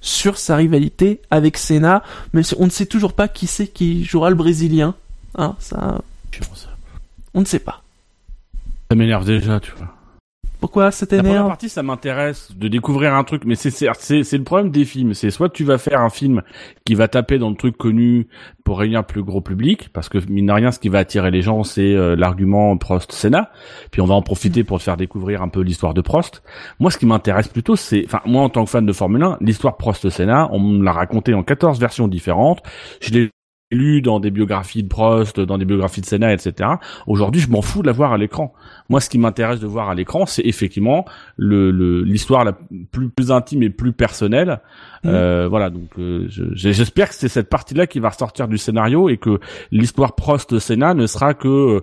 sur 0.00 0.36
sa 0.36 0.56
rivalité 0.56 1.20
avec 1.30 1.56
Senna, 1.56 2.02
mais 2.34 2.42
on 2.58 2.66
ne 2.66 2.70
sait 2.70 2.86
toujours 2.86 3.14
pas 3.14 3.26
qui 3.26 3.46
c'est 3.46 3.66
qui 3.66 4.04
jouera 4.04 4.28
le 4.28 4.36
Brésilien. 4.36 4.94
Hein, 5.36 5.56
ça, 5.60 6.00
on 7.34 7.40
ne 7.40 7.46
sait 7.46 7.58
pas. 7.58 7.82
Ça 8.90 8.96
m'énerve 8.96 9.24
déjà, 9.24 9.60
tu 9.60 9.72
vois. 9.76 9.97
Pourquoi 10.60 10.90
ça 10.90 11.06
La 11.10 11.18
première 11.18 11.32
t'énerve 11.32 11.48
partie, 11.48 11.68
ça 11.68 11.82
m'intéresse 11.84 12.50
de 12.56 12.66
découvrir 12.66 13.14
un 13.14 13.22
truc, 13.22 13.44
mais 13.44 13.54
c'est 13.54 13.70
c'est 13.70 14.22
c'est 14.24 14.38
le 14.38 14.44
problème 14.44 14.70
des 14.70 14.84
films. 14.84 15.14
C'est 15.14 15.30
soit 15.30 15.48
tu 15.48 15.62
vas 15.62 15.78
faire 15.78 16.00
un 16.00 16.10
film 16.10 16.42
qui 16.84 16.94
va 16.94 17.06
taper 17.06 17.38
dans 17.38 17.50
le 17.50 17.54
truc 17.54 17.76
connu 17.76 18.26
pour 18.64 18.80
réunir 18.80 19.00
un 19.00 19.02
plus 19.04 19.22
gros 19.22 19.40
public, 19.40 19.90
parce 19.92 20.08
que 20.08 20.18
mine 20.28 20.46
de 20.46 20.52
rien, 20.52 20.72
ce 20.72 20.80
qui 20.80 20.88
va 20.88 20.98
attirer 20.98 21.30
les 21.30 21.42
gens, 21.42 21.62
c'est 21.62 21.94
euh, 21.94 22.16
l'argument 22.16 22.76
Prost-Senna. 22.76 23.50
Puis 23.92 24.00
on 24.00 24.06
va 24.06 24.14
en 24.14 24.22
profiter 24.22 24.64
pour 24.64 24.78
te 24.78 24.82
faire 24.82 24.96
découvrir 24.96 25.42
un 25.42 25.48
peu 25.48 25.60
l'histoire 25.60 25.94
de 25.94 26.00
Prost. 26.00 26.42
Moi, 26.80 26.90
ce 26.90 26.98
qui 26.98 27.06
m'intéresse 27.06 27.48
plutôt, 27.48 27.76
c'est, 27.76 28.02
enfin, 28.04 28.20
moi 28.26 28.42
en 28.42 28.48
tant 28.48 28.64
que 28.64 28.70
fan 28.70 28.84
de 28.84 28.92
Formule 28.92 29.22
1, 29.22 29.38
l'histoire 29.40 29.76
Prost-Senna, 29.76 30.48
on 30.52 30.58
me 30.58 30.84
l'a 30.84 30.92
raconté 30.92 31.34
en 31.34 31.44
14 31.44 31.78
versions 31.78 32.08
différentes. 32.08 32.62
Je 33.00 33.10
l'ai 33.10 33.30
lu 33.70 34.00
dans 34.00 34.18
des 34.18 34.30
biographies 34.30 34.82
de 34.82 34.88
Prost, 34.88 35.40
dans 35.40 35.58
des 35.58 35.66
biographies 35.66 36.00
de 36.00 36.06
Senna, 36.06 36.32
etc. 36.32 36.70
Aujourd'hui, 37.06 37.40
je 37.40 37.50
m'en 37.50 37.60
fous 37.60 37.82
de 37.82 37.86
la 37.86 37.92
voir 37.92 38.12
à 38.12 38.18
l'écran. 38.18 38.54
Moi, 38.88 39.00
ce 39.00 39.10
qui 39.10 39.18
m'intéresse 39.18 39.60
de 39.60 39.66
voir 39.66 39.90
à 39.90 39.94
l'écran, 39.94 40.24
c'est 40.24 40.42
effectivement 40.46 41.04
le 41.36 41.70
le- 41.70 42.02
l'histoire 42.02 42.44
la 42.44 42.56
plus 42.92 43.10
plus 43.10 43.30
intime 43.30 43.62
et 43.62 43.68
plus 43.70 43.92
personnelle. 43.92 44.60
Mhm. 45.04 45.10
Euh, 45.12 45.48
voilà, 45.48 45.68
donc 45.68 45.90
euh, 45.98 46.24
je- 46.30 46.44
j'espère 46.54 47.10
que 47.10 47.14
c'est 47.14 47.28
cette 47.28 47.50
partie-là 47.50 47.86
qui 47.86 48.00
va 48.00 48.08
ressortir 48.08 48.48
du 48.48 48.56
scénario 48.56 49.08
et 49.10 49.18
que 49.18 49.38
l'histoire 49.70 50.14
Prost-Senna 50.14 50.94
ne 50.94 51.06
sera 51.06 51.34
que 51.34 51.82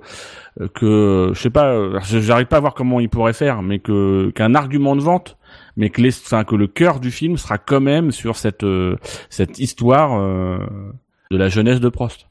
euh, 0.60 0.68
que 0.74 1.32
je 1.34 1.40
sais 1.40 1.50
pas, 1.52 1.68
euh, 1.74 2.00
j'arrive 2.02 2.48
pas 2.48 2.58
à 2.58 2.62
voir 2.62 2.74
comment 2.74 3.00
il 3.00 3.10
pourrait 3.10 3.34
faire, 3.34 3.62
mais 3.62 3.78
que 3.80 4.32
qu'un 4.32 4.56
argument 4.56 4.96
de 4.96 5.02
vente, 5.02 5.38
mais 5.78 5.90
que 5.92 6.02
les, 6.02 6.10
enfin 6.18 6.44
que 6.46 6.56
le 6.56 6.66
cœur 6.68 7.00
du 7.00 7.12
film 7.12 7.38
sera 7.38 7.58
quand 7.60 7.82
même 7.82 8.12
sur 8.12 8.38
cette 8.38 8.64
euh, 8.64 8.96
cette 9.30 9.60
histoire 9.60 10.18
euh, 10.20 10.58
de 11.32 11.38
la 11.38 11.50
jeunesse 11.50 11.80
de 11.80 11.90
Prost. 11.90 12.28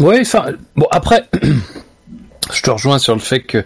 Ouais, 0.00 0.20
enfin, 0.20 0.52
bon, 0.76 0.86
après, 0.90 1.28
je 2.52 2.62
te 2.62 2.70
rejoins 2.70 2.98
sur 2.98 3.14
le 3.14 3.20
fait 3.20 3.40
que 3.40 3.64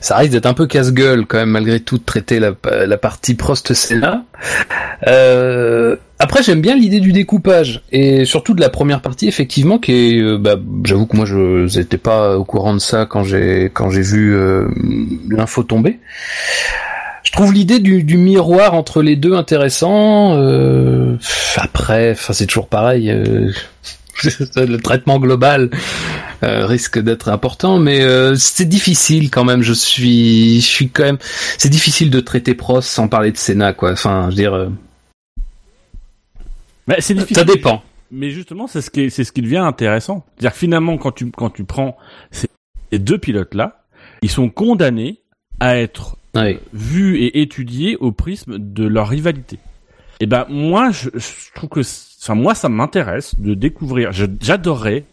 ça 0.00 0.16
risque 0.16 0.32
d'être 0.32 0.46
un 0.46 0.54
peu 0.54 0.66
casse-gueule 0.66 1.26
quand 1.26 1.38
même, 1.38 1.50
malgré 1.50 1.80
tout, 1.80 1.98
de 1.98 2.04
traiter 2.04 2.40
la, 2.40 2.52
partie 2.96 3.34
Prost-Senna. 3.34 4.24
Euh, 5.06 5.96
après, 6.18 6.42
j'aime 6.42 6.60
bien 6.60 6.74
l'idée 6.74 7.00
du 7.00 7.12
découpage, 7.12 7.82
et 7.92 8.24
surtout 8.24 8.54
de 8.54 8.60
la 8.60 8.70
première 8.70 9.02
partie, 9.02 9.28
effectivement, 9.28 9.78
qui 9.78 9.92
est, 9.92 10.20
euh, 10.20 10.38
bah, 10.38 10.56
j'avoue 10.84 11.06
que 11.06 11.16
moi, 11.16 11.26
je 11.26 11.78
n'étais 11.78 11.98
pas 11.98 12.36
au 12.38 12.44
courant 12.44 12.74
de 12.74 12.80
ça 12.80 13.06
quand 13.06 13.22
j'ai 13.22 13.70
quand 13.72 13.90
j'ai 13.90 14.02
vu 14.02 14.34
euh, 14.34 14.68
l'info 15.28 15.62
tomber. 15.62 16.00
Je 17.28 17.32
trouve 17.32 17.52
l'idée 17.52 17.78
du, 17.78 18.04
du 18.04 18.16
miroir 18.16 18.72
entre 18.72 19.02
les 19.02 19.14
deux 19.14 19.34
intéressant. 19.34 20.34
euh, 20.38 21.16
après, 21.56 22.12
enfin, 22.12 22.32
c'est 22.32 22.46
toujours 22.46 22.68
pareil. 22.68 23.10
euh, 23.10 23.52
le 24.56 24.76
traitement 24.78 25.18
global 25.18 25.68
euh, 26.42 26.64
risque 26.64 26.98
d'être 26.98 27.28
important, 27.28 27.78
mais 27.78 28.00
euh, 28.00 28.34
c'est 28.34 28.64
difficile 28.64 29.30
quand 29.30 29.44
même. 29.44 29.60
Je 29.62 29.74
suis, 29.74 30.62
je 30.62 30.66
suis 30.66 30.88
quand 30.88 31.04
même. 31.04 31.18
C'est 31.58 31.68
difficile 31.68 32.08
de 32.10 32.18
traiter 32.20 32.54
Prost 32.54 32.88
sans 32.88 33.08
parler 33.08 33.30
de 33.30 33.36
Senna, 33.36 33.74
quoi. 33.74 33.92
Enfin, 33.92 34.22
je 34.24 34.28
veux 34.30 34.34
dire, 34.42 34.54
euh, 34.54 34.68
Mais 36.86 36.96
c'est 37.00 37.12
difficile. 37.12 37.36
ça 37.36 37.44
dépend. 37.44 37.82
Mais 38.10 38.30
justement, 38.30 38.66
c'est 38.66 38.80
ce 38.80 38.90
qui 38.90 39.02
est, 39.02 39.10
c'est 39.10 39.24
ce 39.24 39.32
qui 39.32 39.42
devient 39.42 39.58
intéressant. 39.58 40.24
C'est-à-dire 40.38 40.52
que 40.52 40.58
finalement, 40.58 40.96
quand 40.96 41.12
tu 41.12 41.30
quand 41.30 41.50
tu 41.50 41.64
prends 41.64 41.98
ces 42.30 42.48
ces 42.90 42.98
deux 42.98 43.18
pilotes 43.18 43.54
là, 43.54 43.84
ils 44.22 44.30
sont 44.30 44.48
condamnés 44.48 45.20
à 45.60 45.76
être 45.76 46.16
Ouais. 46.38 46.60
vus 46.72 47.18
et 47.18 47.40
étudiés 47.40 47.96
au 47.96 48.12
prisme 48.12 48.58
de 48.58 48.86
leur 48.86 49.08
rivalité. 49.08 49.58
Et 50.20 50.26
ben 50.26 50.46
moi, 50.48 50.90
je, 50.90 51.08
trouve 51.54 51.70
que, 51.70 51.80
enfin 51.80 52.34
moi, 52.34 52.54
ça 52.54 52.68
m'intéresse 52.68 53.38
de 53.38 53.54
découvrir. 53.54 54.10
J'adorerais 54.12 55.04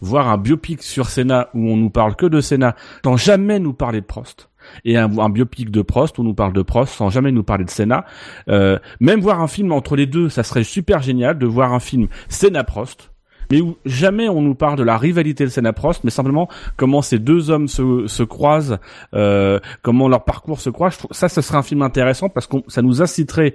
voir 0.00 0.28
un 0.28 0.38
biopic 0.38 0.82
sur 0.82 1.08
Senna 1.08 1.48
où 1.54 1.68
on 1.70 1.76
nous 1.76 1.90
parle 1.90 2.16
que 2.16 2.26
de 2.26 2.40
Senna, 2.40 2.76
sans 3.04 3.16
jamais 3.16 3.58
nous 3.58 3.72
parler 3.72 4.00
de 4.00 4.06
Prost. 4.06 4.48
Et 4.84 4.96
un, 4.96 5.08
biopic 5.30 5.70
de 5.70 5.80
Prost 5.82 6.18
où 6.18 6.22
on 6.22 6.24
nous 6.24 6.34
parle 6.34 6.52
de 6.52 6.62
Prost 6.62 6.94
sans 6.94 7.08
jamais 7.08 7.32
nous 7.32 7.44
parler 7.44 7.64
de 7.64 7.70
Senna. 7.70 8.04
Euh, 8.48 8.78
même 9.00 9.20
voir 9.20 9.40
un 9.40 9.46
film 9.46 9.72
entre 9.72 9.96
les 9.96 10.06
deux, 10.06 10.28
ça 10.28 10.42
serait 10.42 10.64
super 10.64 11.02
génial 11.02 11.38
de 11.38 11.46
voir 11.46 11.72
un 11.72 11.80
film 11.80 12.08
Senna-Prost, 12.28 13.10
mais 13.50 13.60
où 13.60 13.76
jamais 13.84 14.28
on 14.28 14.42
nous 14.42 14.54
parle 14.54 14.78
de 14.78 14.82
la 14.82 14.96
rivalité 14.96 15.44
de 15.44 15.50
Senna-Prost, 15.50 16.04
mais 16.04 16.10
simplement 16.10 16.48
comment 16.76 17.02
ces 17.02 17.18
deux 17.18 17.50
hommes 17.50 17.68
se, 17.68 18.06
se 18.06 18.22
croisent, 18.22 18.78
euh, 19.14 19.60
comment 19.82 20.08
leur 20.08 20.24
parcours 20.24 20.60
se 20.60 20.70
croise. 20.70 20.94
Je 20.94 20.98
trouve, 20.98 21.12
ça, 21.12 21.28
ce 21.28 21.40
serait 21.40 21.58
un 21.58 21.62
film 21.62 21.82
intéressant 21.82 22.28
parce 22.28 22.46
que 22.46 22.56
ça 22.68 22.82
nous 22.82 23.02
inciterait 23.02 23.54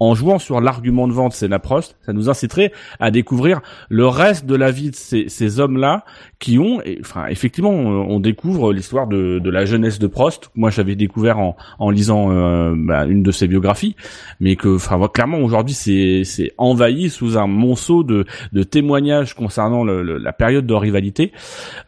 en 0.00 0.14
jouant 0.14 0.38
sur 0.38 0.60
l'argument 0.60 1.08
de 1.08 1.12
vente 1.12 1.32
Senna 1.32 1.58
Prost, 1.58 1.96
ça 2.06 2.12
nous 2.12 2.30
inciterait 2.30 2.72
à 3.00 3.10
découvrir 3.10 3.60
le 3.88 4.06
reste 4.06 4.46
de 4.46 4.54
la 4.54 4.70
vie 4.70 4.90
de 4.90 4.94
ces, 4.94 5.28
ces 5.28 5.60
hommes-là 5.60 6.04
qui 6.38 6.58
ont, 6.58 6.80
enfin, 7.00 7.26
effectivement, 7.26 7.70
on, 7.70 8.10
on 8.10 8.20
découvre 8.20 8.72
l'histoire 8.72 9.06
de, 9.08 9.38
de 9.38 9.50
la 9.50 9.64
jeunesse 9.64 9.98
de 9.98 10.06
Prost. 10.06 10.50
Moi, 10.54 10.70
j'avais 10.70 10.94
découvert 10.94 11.38
en, 11.38 11.56
en 11.78 11.90
lisant 11.90 12.30
euh, 12.30 12.74
bah, 12.76 13.06
une 13.06 13.22
de 13.22 13.32
ses 13.32 13.48
biographies, 13.48 13.96
mais 14.40 14.54
que, 14.56 14.76
enfin, 14.76 15.00
clairement, 15.12 15.38
aujourd'hui, 15.38 15.74
c'est, 15.74 16.22
c'est 16.24 16.52
envahi 16.58 17.10
sous 17.10 17.36
un 17.36 17.46
monceau 17.46 18.04
de, 18.04 18.24
de 18.52 18.62
témoignages 18.62 19.34
concernant 19.34 19.84
le, 19.84 20.02
le- 20.02 20.18
la 20.18 20.32
période 20.32 20.66
de 20.66 20.74
rivalité. 20.74 21.32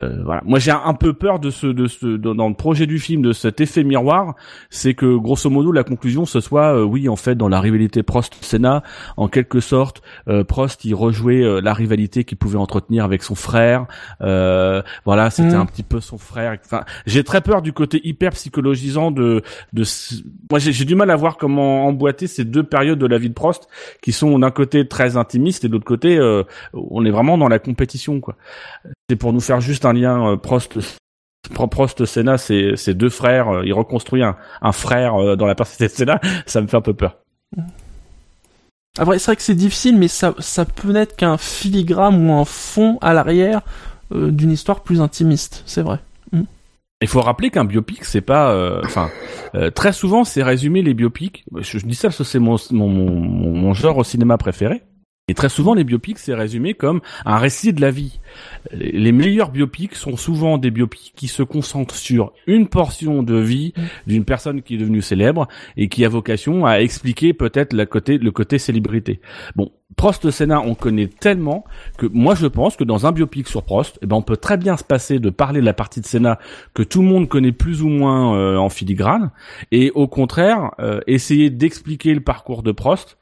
Euh, 0.03 0.23
voilà. 0.25 0.42
Moi, 0.44 0.59
j'ai 0.59 0.73
un 0.73 0.94
peu 0.94 1.12
peur 1.12 1.38
de 1.38 1.51
ce, 1.51 1.66
de 1.66 1.87
ce, 1.87 2.16
dans 2.16 2.49
le 2.49 2.55
projet 2.55 2.87
du 2.87 2.99
film, 2.99 3.23
de 3.23 3.33
cet 3.33 3.61
effet 3.61 3.85
miroir, 3.85 4.35
c'est 4.68 4.94
que 4.94 5.16
grosso 5.16 5.49
modo, 5.51 5.70
la 5.73 5.85
conclusion, 5.85 6.25
ce 6.27 6.40
soit, 6.40 6.75
euh, 6.75 6.83
oui, 6.83 7.09
en 7.09 7.16
fait, 7.16 7.35
dans 7.37 7.49
la 7.49 7.61
rivalité 7.61 7.99
Prost-Senna, 8.02 8.82
en 9.16 9.28
quelque 9.28 9.60
sorte, 9.60 10.02
euh, 10.28 10.44
Prost, 10.44 10.84
il 10.84 10.94
rejouait 10.94 11.42
euh, 11.42 11.60
la 11.60 11.72
rivalité 11.74 12.24
qu'il 12.24 12.38
pouvait 12.38 12.58
entretenir 12.58 13.04
avec 13.04 13.22
son 13.22 13.34
frère. 13.34 13.86
Euh, 14.20 14.82
voilà, 15.04 15.30
c'était 15.30 15.56
Mm. 15.56 15.60
un 15.60 15.66
petit 15.66 15.82
peu 15.82 16.00
son 16.00 16.18
frère. 16.18 16.56
Enfin, 16.64 16.84
j'ai 17.06 17.24
très 17.24 17.40
peur 17.40 17.62
du 17.62 17.72
côté 17.72 18.00
hyper 18.04 18.30
psychologisant 18.32 19.10
de, 19.10 19.42
de. 19.72 19.84
Moi, 20.50 20.58
j'ai 20.58 20.84
du 20.84 20.94
mal 20.94 21.10
à 21.10 21.16
voir 21.16 21.36
comment 21.36 21.86
emboîter 21.86 22.26
ces 22.26 22.44
deux 22.44 22.62
périodes 22.62 22.98
de 22.98 23.06
la 23.06 23.18
vie 23.18 23.28
de 23.28 23.34
Prost, 23.34 23.68
qui 24.02 24.12
sont 24.12 24.38
d'un 24.38 24.50
côté 24.50 24.86
très 24.88 25.16
intimistes 25.16 25.64
et 25.64 25.68
de 25.68 25.72
l'autre 25.72 25.84
côté, 25.84 26.16
euh, 26.18 26.42
on 26.72 27.04
est 27.04 27.10
vraiment 27.10 27.36
dans 27.38 27.48
la 27.48 27.58
compétition, 27.58 28.20
quoi. 28.20 28.36
C'est 29.08 29.16
pour 29.16 29.32
nous 29.32 29.40
faire 29.40 29.60
juste 29.60 29.84
un 29.84 29.92
lien 29.92 30.32
euh, 30.32 30.36
Prost. 30.36 30.78
Pro- 31.54 31.66
Prost 31.66 32.04
Senna, 32.04 32.36
c'est 32.38 32.72
c'est 32.76 32.94
deux 32.94 33.08
frères. 33.08 33.48
euh, 33.48 33.62
il 33.64 33.72
reconstruit 33.72 34.22
un, 34.22 34.36
un 34.60 34.72
frère 34.72 35.14
euh, 35.16 35.36
dans 35.36 35.46
la 35.46 35.54
personnalité 35.54 35.86
de 35.86 35.96
Senna. 35.98 36.20
Ça 36.46 36.60
me 36.60 36.66
fait 36.66 36.76
un 36.76 36.82
peu 36.82 36.94
peur. 36.94 37.16
C'est 39.00 39.24
vrai 39.24 39.36
que 39.36 39.42
c'est 39.42 39.54
difficile, 39.54 39.96
mais 39.96 40.08
ça, 40.08 40.34
ça 40.38 40.64
peut 40.64 40.92
n'être 40.92 41.16
qu'un 41.16 41.38
filigrane 41.38 42.28
ou 42.28 42.32
un 42.34 42.44
fond 42.44 42.98
à 43.00 43.14
l'arrière 43.14 43.62
euh, 44.12 44.30
d'une 44.30 44.50
histoire 44.50 44.80
plus 44.82 45.00
intimiste, 45.00 45.62
c'est 45.66 45.82
vrai. 45.82 46.00
Il 47.02 47.08
faut 47.08 47.22
rappeler 47.22 47.48
qu'un 47.48 47.64
biopic, 47.64 48.04
c'est 48.04 48.20
pas, 48.20 48.52
euh, 48.52 48.82
enfin, 48.84 49.08
euh, 49.54 49.70
très 49.70 49.94
souvent, 49.94 50.24
c'est 50.24 50.42
résumé 50.42 50.82
les 50.82 50.92
biopics. 50.92 51.44
Je, 51.58 51.78
dis 51.78 51.94
ça 51.94 52.08
parce 52.08 52.18
que 52.18 52.24
c'est 52.24 52.38
mon 52.38 53.72
genre 53.72 53.96
au 53.96 54.04
cinéma 54.04 54.36
préféré. 54.36 54.82
Et 55.31 55.35
très 55.35 55.49
souvent, 55.49 55.75
les 55.75 55.85
biopics, 55.85 56.19
c'est 56.19 56.35
résumé 56.35 56.75
comme 56.75 57.01
un 57.25 57.38
récit 57.38 57.73
de 57.73 57.81
la 57.81 57.93
vie. 57.93 58.19
Les 58.73 59.12
meilleurs 59.12 59.53
biopics 59.53 59.95
sont 59.95 60.16
souvent 60.16 60.59
des 60.59 60.73
biopics 60.73 61.12
qui 61.14 61.29
se 61.29 61.45
concentrent 61.45 61.95
sur 61.95 62.33
une 62.49 62.66
portion 62.66 63.23
de 63.23 63.37
vie 63.37 63.73
d'une 64.09 64.25
personne 64.25 64.61
qui 64.61 64.75
est 64.75 64.79
devenue 64.79 65.03
célèbre 65.03 65.47
et 65.77 65.88
qui 65.88 66.05
a 66.05 66.09
vocation 66.09 66.66
à 66.66 66.81
expliquer 66.81 67.33
peut-être 67.33 67.75
le 67.75 67.87
côté, 67.87 68.19
le 68.19 68.33
côté 68.33 68.59
célébrité. 68.59 69.21
Bon, 69.55 69.71
Prost 69.97 70.31
Senna, 70.31 70.61
on 70.61 70.75
connaît 70.75 71.09
tellement 71.09 71.64
que 71.99 72.07
moi 72.07 72.35
je 72.35 72.47
pense 72.47 72.77
que 72.77 72.85
dans 72.85 73.07
un 73.07 73.12
biopic 73.12 73.49
sur 73.49 73.62
Prost, 73.62 73.99
eh 74.03 74.07
ben 74.07 74.16
on 74.16 74.23
peut 74.23 74.37
très 74.37 74.57
bien 74.57 74.77
se 74.77 74.85
passer 74.85 75.19
de 75.19 75.31
parler 75.31 75.61
de 75.61 75.66
la 75.66 75.75
partie 75.75 76.01
de 76.01 76.07
Senna 76.07 76.38
que 76.75 76.83
tout 76.83 77.03
le 77.03 77.09
monde 77.09 77.29
connaît 77.29 77.53
plus 77.53 77.83
ou 77.83 77.88
moins 77.88 78.37
euh, 78.37 78.57
en 78.57 78.69
filigrane, 78.69 79.31
et 79.73 79.90
au 79.90 80.07
contraire 80.09 80.71
euh, 80.79 81.01
essayer 81.07 81.51
d'expliquer 81.51 82.14
le 82.14 82.21
parcours 82.21 82.62
de 82.62 82.73
Prost, 82.73 83.19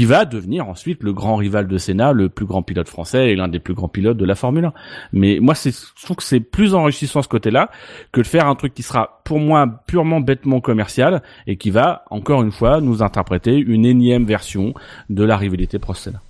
qui 0.00 0.06
va 0.06 0.24
devenir 0.24 0.68
ensuite 0.68 1.02
le 1.02 1.12
grand 1.12 1.34
rival 1.34 1.66
de 1.66 1.76
Senna, 1.76 2.12
le 2.12 2.28
plus 2.28 2.46
grand 2.46 2.62
pilote 2.62 2.88
français 2.88 3.30
et 3.30 3.34
l'un 3.34 3.48
des 3.48 3.58
plus 3.58 3.74
grands 3.74 3.88
pilotes 3.88 4.16
de 4.16 4.24
la 4.24 4.36
Formule 4.36 4.66
1. 4.66 4.72
Mais 5.12 5.38
moi, 5.40 5.56
c'est, 5.56 5.72
je 5.72 6.04
trouve 6.04 6.18
que 6.18 6.22
c'est 6.22 6.38
plus 6.38 6.76
enrichissant 6.76 7.20
ce 7.20 7.26
côté-là 7.26 7.68
que 8.12 8.20
de 8.20 8.26
faire 8.26 8.46
un 8.46 8.54
truc 8.54 8.74
qui 8.74 8.84
sera 8.84 9.20
pour 9.24 9.40
moi 9.40 9.82
purement 9.88 10.20
bêtement 10.20 10.60
commercial 10.60 11.20
et 11.48 11.56
qui 11.56 11.70
va 11.70 12.04
encore 12.10 12.44
une 12.44 12.52
fois 12.52 12.80
nous 12.80 13.02
interpréter 13.02 13.56
une 13.56 13.84
énième 13.84 14.24
version 14.24 14.72
de 15.10 15.24
la 15.24 15.36
rivalité 15.36 15.80
Prost-Senna. 15.80 16.22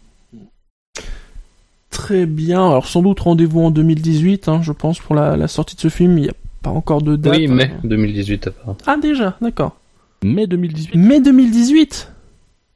Très 1.90 2.24
bien. 2.24 2.66
Alors 2.66 2.86
sans 2.86 3.02
doute 3.02 3.20
rendez-vous 3.20 3.60
en 3.60 3.70
2018, 3.70 4.48
hein, 4.48 4.60
je 4.62 4.72
pense, 4.72 4.98
pour 4.98 5.14
la, 5.14 5.36
la 5.36 5.46
sortie 5.46 5.76
de 5.76 5.82
ce 5.82 5.88
film. 5.90 6.16
Il 6.16 6.22
n'y 6.22 6.30
a 6.30 6.34
pas 6.62 6.70
encore 6.70 7.02
de 7.02 7.16
date. 7.16 7.36
Oui, 7.36 7.48
mai 7.48 7.70
hein. 7.74 7.80
2018 7.84 8.46
apparemment. 8.46 8.78
Ah 8.86 8.96
déjà, 8.96 9.36
d'accord. 9.42 9.76
Mai 10.24 10.46
2018. 10.46 10.94
Mai 10.94 11.20
2018 11.20 12.12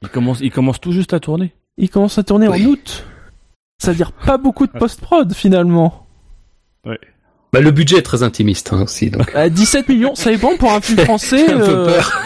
Il 0.02 0.08
commence, 0.08 0.38
il 0.40 0.50
commence 0.50 0.80
tout 0.80 0.92
juste 0.92 1.12
à 1.14 1.20
tourner. 1.20 1.52
Il 1.78 1.88
commence 1.90 2.18
à 2.18 2.22
tourner 2.22 2.48
Oui. 2.48 2.64
en 2.66 2.70
août. 2.70 3.04
C'est-à-dire 3.78 4.12
pas 4.12 4.36
beaucoup 4.38 4.66
de 4.66 4.72
post-prod 4.72 5.32
finalement. 5.34 6.06
Bah, 6.84 7.60
le 7.60 7.70
budget 7.70 7.98
est 7.98 8.02
très 8.02 8.22
intimiste 8.22 8.72
hein, 8.72 8.82
aussi, 8.84 9.10
donc. 9.10 9.34
À 9.34 9.48
17 9.48 9.88
millions, 9.88 10.14
ça 10.14 10.30
dépend 10.30 10.56
pour 10.56 10.72
un 10.72 10.80
film 10.80 10.98
français. 11.04 11.50
Un 11.52 11.58
peu 11.58 11.64
euh, 11.68 11.86
peur. 11.86 12.22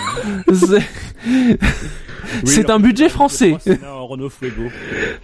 c'est- 2.45 2.71
un 2.71 2.79
budget 2.79 3.09
français. 3.09 3.57
en 3.87 4.07
Renault 4.07 4.31
Fuego. 4.31 4.65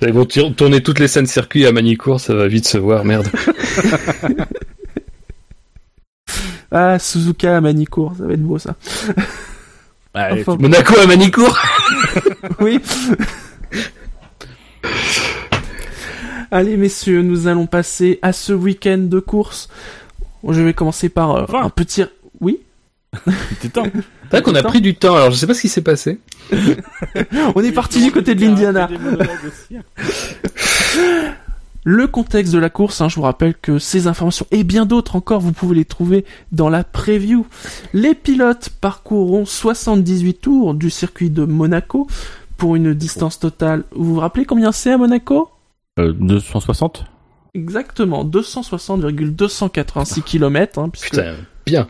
Ils 0.02 0.12
vont 0.12 0.24
tourner 0.24 0.82
toutes 0.82 0.98
les 0.98 1.08
scènes 1.08 1.26
circuit 1.26 1.66
à 1.66 1.72
Manicourt, 1.72 2.20
ça 2.20 2.34
va 2.34 2.48
vite 2.48 2.66
se 2.66 2.78
voir, 2.78 3.04
merde. 3.04 3.28
Ah, 6.74 6.98
Suzuka 6.98 7.58
à 7.58 7.60
Manicourt, 7.60 8.14
ça 8.16 8.24
va 8.24 8.32
être 8.32 8.42
beau 8.42 8.58
ça. 8.58 8.76
Allez, 10.14 10.42
Enfin, 10.42 10.56
Monaco 10.60 10.94
à 10.98 11.06
Manicourt 11.06 11.58
oui. 12.60 12.80
Allez 16.50 16.76
messieurs, 16.76 17.22
nous 17.22 17.46
allons 17.46 17.66
passer 17.66 18.18
à 18.20 18.32
ce 18.32 18.52
week-end 18.52 18.98
de 18.98 19.20
course. 19.20 19.68
Je 20.46 20.60
vais 20.60 20.74
commencer 20.74 21.08
par 21.08 21.34
euh, 21.36 21.44
Enfin. 21.44 21.62
un 21.64 21.70
petit... 21.70 22.04
Oui 22.40 22.60
c'était 23.50 23.68
temps. 23.68 23.84
C'est 24.30 24.38
vrai 24.38 24.42
qu'on 24.42 24.54
a 24.54 24.62
pris 24.62 24.80
du 24.80 24.94
temps, 24.94 25.14
alors 25.16 25.30
je 25.30 25.36
sais 25.36 25.46
pas 25.46 25.52
ce 25.52 25.60
qui 25.60 25.68
s'est 25.68 25.82
passé. 25.82 26.18
On 27.54 27.62
est 27.62 27.72
parti 27.72 28.02
du 28.02 28.10
côté 28.10 28.34
de 28.34 28.40
l'Indiana. 28.40 28.88
Le 31.84 32.06
contexte 32.06 32.52
de 32.52 32.58
la 32.58 32.70
course, 32.70 33.00
hein, 33.00 33.08
je 33.08 33.16
vous 33.16 33.22
rappelle 33.22 33.54
que 33.54 33.78
ces 33.78 34.06
informations 34.06 34.46
et 34.52 34.62
bien 34.62 34.86
d'autres 34.86 35.16
encore, 35.16 35.40
vous 35.40 35.52
pouvez 35.52 35.74
les 35.74 35.84
trouver 35.84 36.24
dans 36.52 36.68
la 36.68 36.84
preview. 36.84 37.44
Les 37.92 38.14
pilotes 38.14 38.68
parcourront 38.80 39.44
78 39.44 40.34
tours 40.34 40.74
du 40.74 40.90
circuit 40.90 41.30
de 41.30 41.44
Monaco 41.44 42.06
pour 42.56 42.76
une 42.76 42.94
distance 42.94 43.40
totale. 43.40 43.82
Vous 43.90 44.14
vous 44.14 44.20
rappelez 44.20 44.44
combien 44.44 44.70
c'est 44.70 44.92
à 44.92 44.98
Monaco? 44.98 45.50
Euh, 45.98 46.12
260 46.12 47.04
Exactement, 47.54 48.24
260,286 48.24 50.22
km. 50.22 50.78
Hein, 50.78 50.88
puisque 50.88 51.10
Putain, 51.10 51.34
bien. 51.66 51.86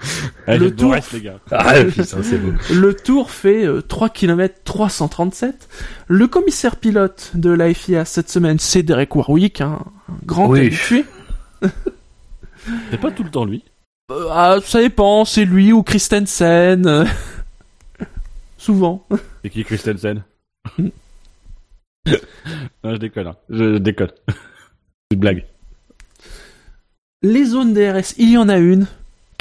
Allez, 0.46 0.58
Le 0.58 0.74
tour. 0.76 0.92
reste, 0.92 1.12
les 1.12 1.20
gars. 1.22 1.38
Ah, 1.50 1.74
putain, 1.84 2.18
beau. 2.20 2.52
Le 2.74 2.94
tour 2.94 3.30
fait 3.30 3.64
euh, 3.64 3.80
3 3.82 4.10
km 4.10 4.54
337. 4.64 5.68
Le 6.08 6.26
commissaire 6.28 6.76
pilote 6.76 7.30
de 7.34 7.50
la 7.50 7.72
FIA 7.72 8.04
cette 8.04 8.30
semaine, 8.30 8.58
c'est 8.58 8.82
Derek 8.82 9.14
Warwick, 9.16 9.60
hein, 9.60 9.78
un 10.08 10.14
grand 10.24 10.48
Oui. 10.48 10.66
habitué. 10.66 11.04
C'est 12.90 13.00
pas 13.00 13.10
tout 13.10 13.24
le 13.24 13.30
temps 13.30 13.44
lui. 13.44 13.64
Euh, 14.12 14.28
ah, 14.30 14.58
ça 14.64 14.80
dépend, 14.80 15.24
c'est 15.24 15.44
lui 15.44 15.72
ou 15.72 15.82
Christensen. 15.82 17.06
Souvent. 18.56 19.04
C'est 19.42 19.50
qui 19.50 19.64
Christensen? 19.64 20.22
Non, 22.84 22.92
je 22.92 22.96
déconne. 22.96 23.26
hein. 23.28 23.36
Je 23.50 23.78
déconne. 23.78 24.10
C'est 24.28 24.34
une 25.14 25.18
blague. 25.20 25.44
Les 27.22 27.44
zones 27.44 27.74
DRS, 27.74 28.14
il 28.18 28.30
y 28.30 28.36
en 28.38 28.48
a 28.48 28.58
une. 28.58 28.86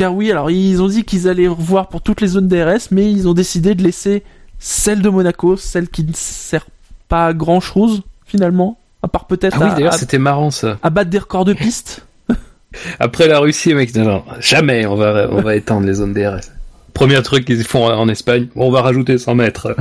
Car 0.02 0.16
oui, 0.16 0.32
alors 0.32 0.50
ils 0.50 0.82
ont 0.82 0.88
dit 0.88 1.04
qu'ils 1.04 1.28
allaient 1.28 1.48
revoir 1.48 1.88
pour 1.88 2.02
toutes 2.02 2.22
les 2.22 2.30
zones 2.30 2.48
DRS, 2.48 2.88
mais 2.90 3.12
ils 3.12 3.28
ont 3.28 3.36
décidé 3.36 3.76
de 3.76 3.84
laisser 3.84 4.24
celle 4.58 5.04
de 5.04 5.10
Monaco, 5.10 5.58
celle 5.58 5.90
qui 5.90 6.04
ne 6.04 6.12
sert 6.16 6.66
pas 7.08 7.28
à 7.28 7.34
grand 7.34 7.60
chose, 7.60 8.02
finalement. 8.26 8.80
À 9.04 9.08
part 9.08 9.26
peut-être 9.28 9.58
Ah 9.62 9.66
oui, 9.66 9.70
à, 9.70 9.76
d'ailleurs, 9.76 9.94
c'était 9.94 10.18
marrant 10.18 10.50
ça. 10.50 10.80
à 10.82 10.90
battre 10.90 11.12
des 11.12 11.20
records 11.20 11.46
de 11.46 11.54
piste. 11.54 12.04
Après 13.00 13.28
la 13.28 13.38
Russie, 13.38 13.76
mec, 13.76 13.94
non, 13.94 14.06
non, 14.06 14.24
jamais 14.40 14.88
on 14.88 14.96
va, 14.96 15.28
on 15.30 15.42
va 15.44 15.56
étendre 15.56 15.86
les 15.86 15.94
zones 15.94 16.14
DRS. 16.14 16.50
Premier 16.96 17.22
truc 17.22 17.46
qu'ils 17.46 17.64
font 17.64 17.86
en 17.86 18.10
Espagne, 18.10 18.48
on 18.56 18.72
va 18.72 18.82
rajouter 18.82 19.20
100 19.20 19.36
mètres 19.36 19.76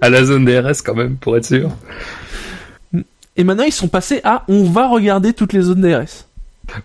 à 0.00 0.10
la 0.10 0.24
zone 0.24 0.46
DRS 0.46 0.82
quand 0.84 0.96
même, 0.96 1.14
pour 1.14 1.36
être 1.36 1.46
sûr. 1.46 1.70
Et 3.36 3.44
maintenant, 3.44 3.62
ils 3.62 3.72
sont 3.72 3.86
passés 3.86 4.20
à 4.24 4.42
on 4.48 4.64
va 4.64 4.88
regarder 4.88 5.32
toutes 5.32 5.52
les 5.52 5.60
zones 5.60 5.80
DRS. 5.80 6.26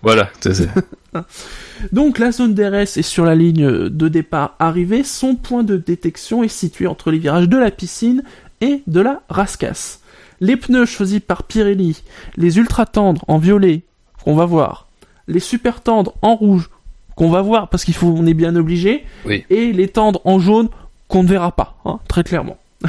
Voilà, 0.02 0.30
c'est 0.40 0.54
c'est- 0.54 0.68
Donc 1.92 2.18
la 2.18 2.32
zone 2.32 2.54
DRS 2.54 2.96
est 2.98 3.02
sur 3.02 3.24
la 3.24 3.34
ligne 3.34 3.88
de 3.88 4.08
départ 4.08 4.54
arrivée. 4.58 5.02
Son 5.04 5.34
point 5.34 5.62
de 5.64 5.76
détection 5.76 6.42
est 6.42 6.48
situé 6.48 6.86
entre 6.86 7.10
les 7.10 7.18
virages 7.18 7.48
de 7.48 7.56
la 7.56 7.70
piscine 7.70 8.22
et 8.60 8.82
de 8.86 9.00
la 9.00 9.22
rascasse. 9.28 10.00
Les 10.40 10.56
pneus 10.56 10.86
choisis 10.86 11.20
par 11.20 11.44
Pirelli, 11.44 12.02
les 12.36 12.58
ultra 12.58 12.84
tendres 12.86 13.24
en 13.28 13.38
violet, 13.38 13.82
qu'on 14.24 14.34
va 14.34 14.44
voir, 14.44 14.86
les 15.28 15.40
super 15.40 15.80
tendres 15.80 16.12
en 16.22 16.34
rouge, 16.36 16.68
qu'on 17.14 17.30
va 17.30 17.40
voir 17.40 17.68
parce 17.68 17.84
qu'il 17.84 17.94
faut, 17.94 18.08
on 18.08 18.26
est 18.26 18.34
bien 18.34 18.54
obligé, 18.56 19.04
Oui. 19.24 19.44
et 19.48 19.72
les 19.72 19.88
tendres 19.88 20.20
en 20.24 20.38
jaune 20.38 20.68
qu'on 21.08 21.22
ne 21.22 21.28
verra 21.28 21.52
pas, 21.52 21.76
hein, 21.86 22.00
très 22.08 22.22
clairement. 22.24 22.58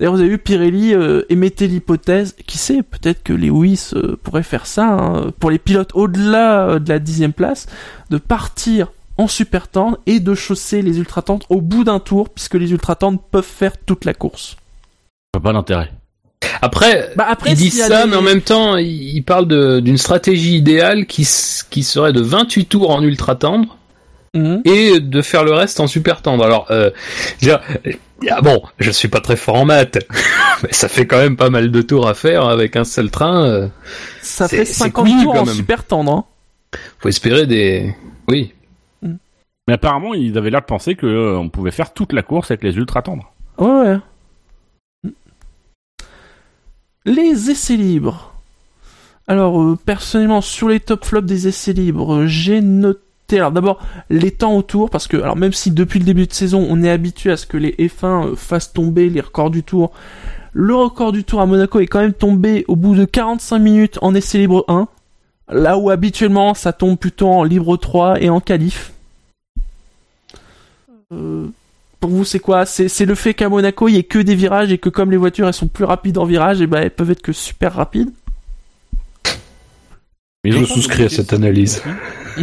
D'ailleurs, 0.00 0.14
vous 0.14 0.20
avez 0.20 0.30
vu, 0.30 0.38
Pirelli 0.38 0.94
euh, 0.94 1.22
émettait 1.28 1.66
l'hypothèse, 1.66 2.34
qui 2.46 2.56
sait, 2.56 2.82
peut-être 2.82 3.22
que 3.22 3.34
Lewis 3.34 3.90
euh, 3.94 4.16
pourrait 4.22 4.42
faire 4.42 4.64
ça, 4.64 4.86
hein, 4.86 5.30
pour 5.38 5.50
les 5.50 5.58
pilotes 5.58 5.90
au-delà 5.92 6.68
euh, 6.70 6.78
de 6.78 6.88
la 6.88 6.98
dixième 6.98 7.34
place, 7.34 7.66
de 8.08 8.16
partir 8.16 8.88
en 9.18 9.28
super 9.28 9.68
tendre 9.68 9.98
et 10.06 10.18
de 10.18 10.34
chausser 10.34 10.80
les 10.80 10.98
ultra 10.98 11.20
tendres 11.20 11.44
au 11.50 11.60
bout 11.60 11.84
d'un 11.84 12.00
tour, 12.00 12.30
puisque 12.30 12.54
les 12.54 12.72
ultra 12.72 12.94
tendres 12.94 13.20
peuvent 13.30 13.44
faire 13.44 13.74
toute 13.84 14.06
la 14.06 14.14
course. 14.14 14.56
vois 15.34 15.42
pas 15.42 15.52
l'intérêt. 15.52 15.92
Après, 16.62 17.10
Bah, 17.16 17.26
après, 17.28 17.50
ils 17.52 17.56
disent 17.56 17.82
ça, 17.84 18.04
des- 18.06 18.10
mais 18.10 18.16
en 18.16 18.22
même 18.22 18.40
temps, 18.40 18.78
ils 18.78 19.20
parlent 19.22 19.82
d'une 19.82 19.98
stratégie 19.98 20.56
idéale 20.56 21.04
qui, 21.04 21.28
qui 21.68 21.82
serait 21.82 22.14
de 22.14 22.22
28 22.22 22.64
tours 22.64 22.90
en 22.90 23.02
ultra 23.02 23.34
tendre 23.34 23.76
Mhm. 24.34 24.62
et 24.64 25.00
de 25.00 25.22
faire 25.22 25.42
le 25.44 25.52
reste 25.52 25.80
en 25.80 25.86
super 25.88 26.22
tendre. 26.22 26.44
Alors, 26.44 26.66
euh, 26.70 26.90
je 27.40 27.50
veux 27.50 27.58
dire, 27.58 27.60
ah 28.30 28.40
bon, 28.42 28.62
je 28.78 28.90
suis 28.92 29.08
pas 29.08 29.20
très 29.20 29.34
fort 29.36 29.56
en 29.56 29.64
maths, 29.64 29.98
mais 30.62 30.72
ça 30.72 30.88
fait 30.88 31.06
quand 31.06 31.18
même 31.18 31.36
pas 31.36 31.50
mal 31.50 31.70
de 31.72 31.82
tours 31.82 32.06
à 32.08 32.14
faire 32.14 32.46
avec 32.46 32.76
un 32.76 32.84
seul 32.84 33.10
train. 33.10 33.44
euh, 33.44 33.68
Ça 34.22 34.46
fait 34.46 34.64
c'est 34.64 34.72
50 34.84 35.04
couillu, 35.06 35.22
tours 35.24 35.34
en 35.34 35.46
super 35.46 35.84
tendre. 35.84 36.12
hein. 36.12 36.24
faut 37.00 37.08
espérer 37.08 37.46
des. 37.46 37.92
Oui. 38.28 38.52
Mais 39.02 39.74
apparemment, 39.74 40.14
ils 40.14 40.36
avaient 40.38 40.50
l'air 40.50 40.60
de 40.62 40.66
penser 40.66 40.94
que 40.96 41.06
euh, 41.06 41.36
on 41.38 41.48
pouvait 41.48 41.70
faire 41.70 41.92
toute 41.92 42.12
la 42.12 42.22
course 42.22 42.50
avec 42.50 42.62
les 42.64 42.76
ultra 42.76 43.02
tendres. 43.02 43.32
Ouais, 43.58 43.68
ouais. 43.68 45.10
Les 47.04 47.50
essais 47.50 47.76
libres. 47.76 48.34
Alors, 49.26 49.60
euh, 49.62 49.76
personnellement, 49.84 50.40
sur 50.40 50.68
les 50.68 50.80
top 50.80 51.04
flops 51.04 51.26
des 51.26 51.48
essais 51.48 51.72
libres, 51.72 52.26
j'ai 52.26 52.60
noté. 52.60 53.00
Alors, 53.38 53.52
d'abord, 53.52 53.80
les 54.08 54.30
temps 54.30 54.56
autour, 54.56 54.90
parce 54.90 55.06
que, 55.06 55.16
alors, 55.16 55.36
même 55.36 55.52
si 55.52 55.70
depuis 55.70 55.98
le 55.98 56.04
début 56.04 56.26
de 56.26 56.32
saison, 56.32 56.66
on 56.68 56.82
est 56.82 56.90
habitué 56.90 57.30
à 57.30 57.36
ce 57.36 57.46
que 57.46 57.56
les 57.56 57.72
F1 57.72 58.32
euh, 58.32 58.36
fassent 58.36 58.72
tomber 58.72 59.08
les 59.08 59.20
records 59.20 59.50
du 59.50 59.62
tour, 59.62 59.92
le 60.52 60.74
record 60.74 61.12
du 61.12 61.24
tour 61.24 61.40
à 61.40 61.46
Monaco 61.46 61.78
est 61.80 61.86
quand 61.86 62.00
même 62.00 62.12
tombé 62.12 62.64
au 62.66 62.76
bout 62.76 62.96
de 62.96 63.04
45 63.04 63.58
minutes 63.58 63.98
en 64.02 64.14
essai 64.14 64.38
libre 64.38 64.64
1. 64.68 64.88
Là 65.52 65.78
où 65.78 65.90
habituellement, 65.90 66.54
ça 66.54 66.72
tombe 66.72 66.98
plutôt 66.98 67.28
en 67.28 67.44
libre 67.44 67.76
3 67.76 68.20
et 68.20 68.30
en 68.30 68.40
qualif. 68.40 68.92
Euh, 71.12 71.46
pour 71.98 72.10
vous, 72.10 72.24
c'est 72.24 72.38
quoi? 72.38 72.66
C'est 72.66 72.88
c'est 72.88 73.04
le 73.04 73.14
fait 73.14 73.34
qu'à 73.34 73.48
Monaco, 73.48 73.88
il 73.88 73.94
y 73.94 73.98
ait 73.98 74.04
que 74.04 74.18
des 74.18 74.34
virages 74.34 74.72
et 74.72 74.78
que 74.78 74.88
comme 74.88 75.10
les 75.10 75.16
voitures 75.16 75.46
elles 75.46 75.54
sont 75.54 75.68
plus 75.68 75.84
rapides 75.84 76.18
en 76.18 76.24
virage, 76.24 76.60
et 76.60 76.66
ben 76.66 76.80
elles 76.82 76.90
peuvent 76.90 77.10
être 77.10 77.22
que 77.22 77.32
super 77.32 77.74
rapides. 77.74 78.10
Mais 80.42 80.50
ils 80.50 80.58
Je 80.58 80.64
souscris 80.64 81.04
à 81.04 81.08
cette 81.08 81.32
analyse. 81.32 81.82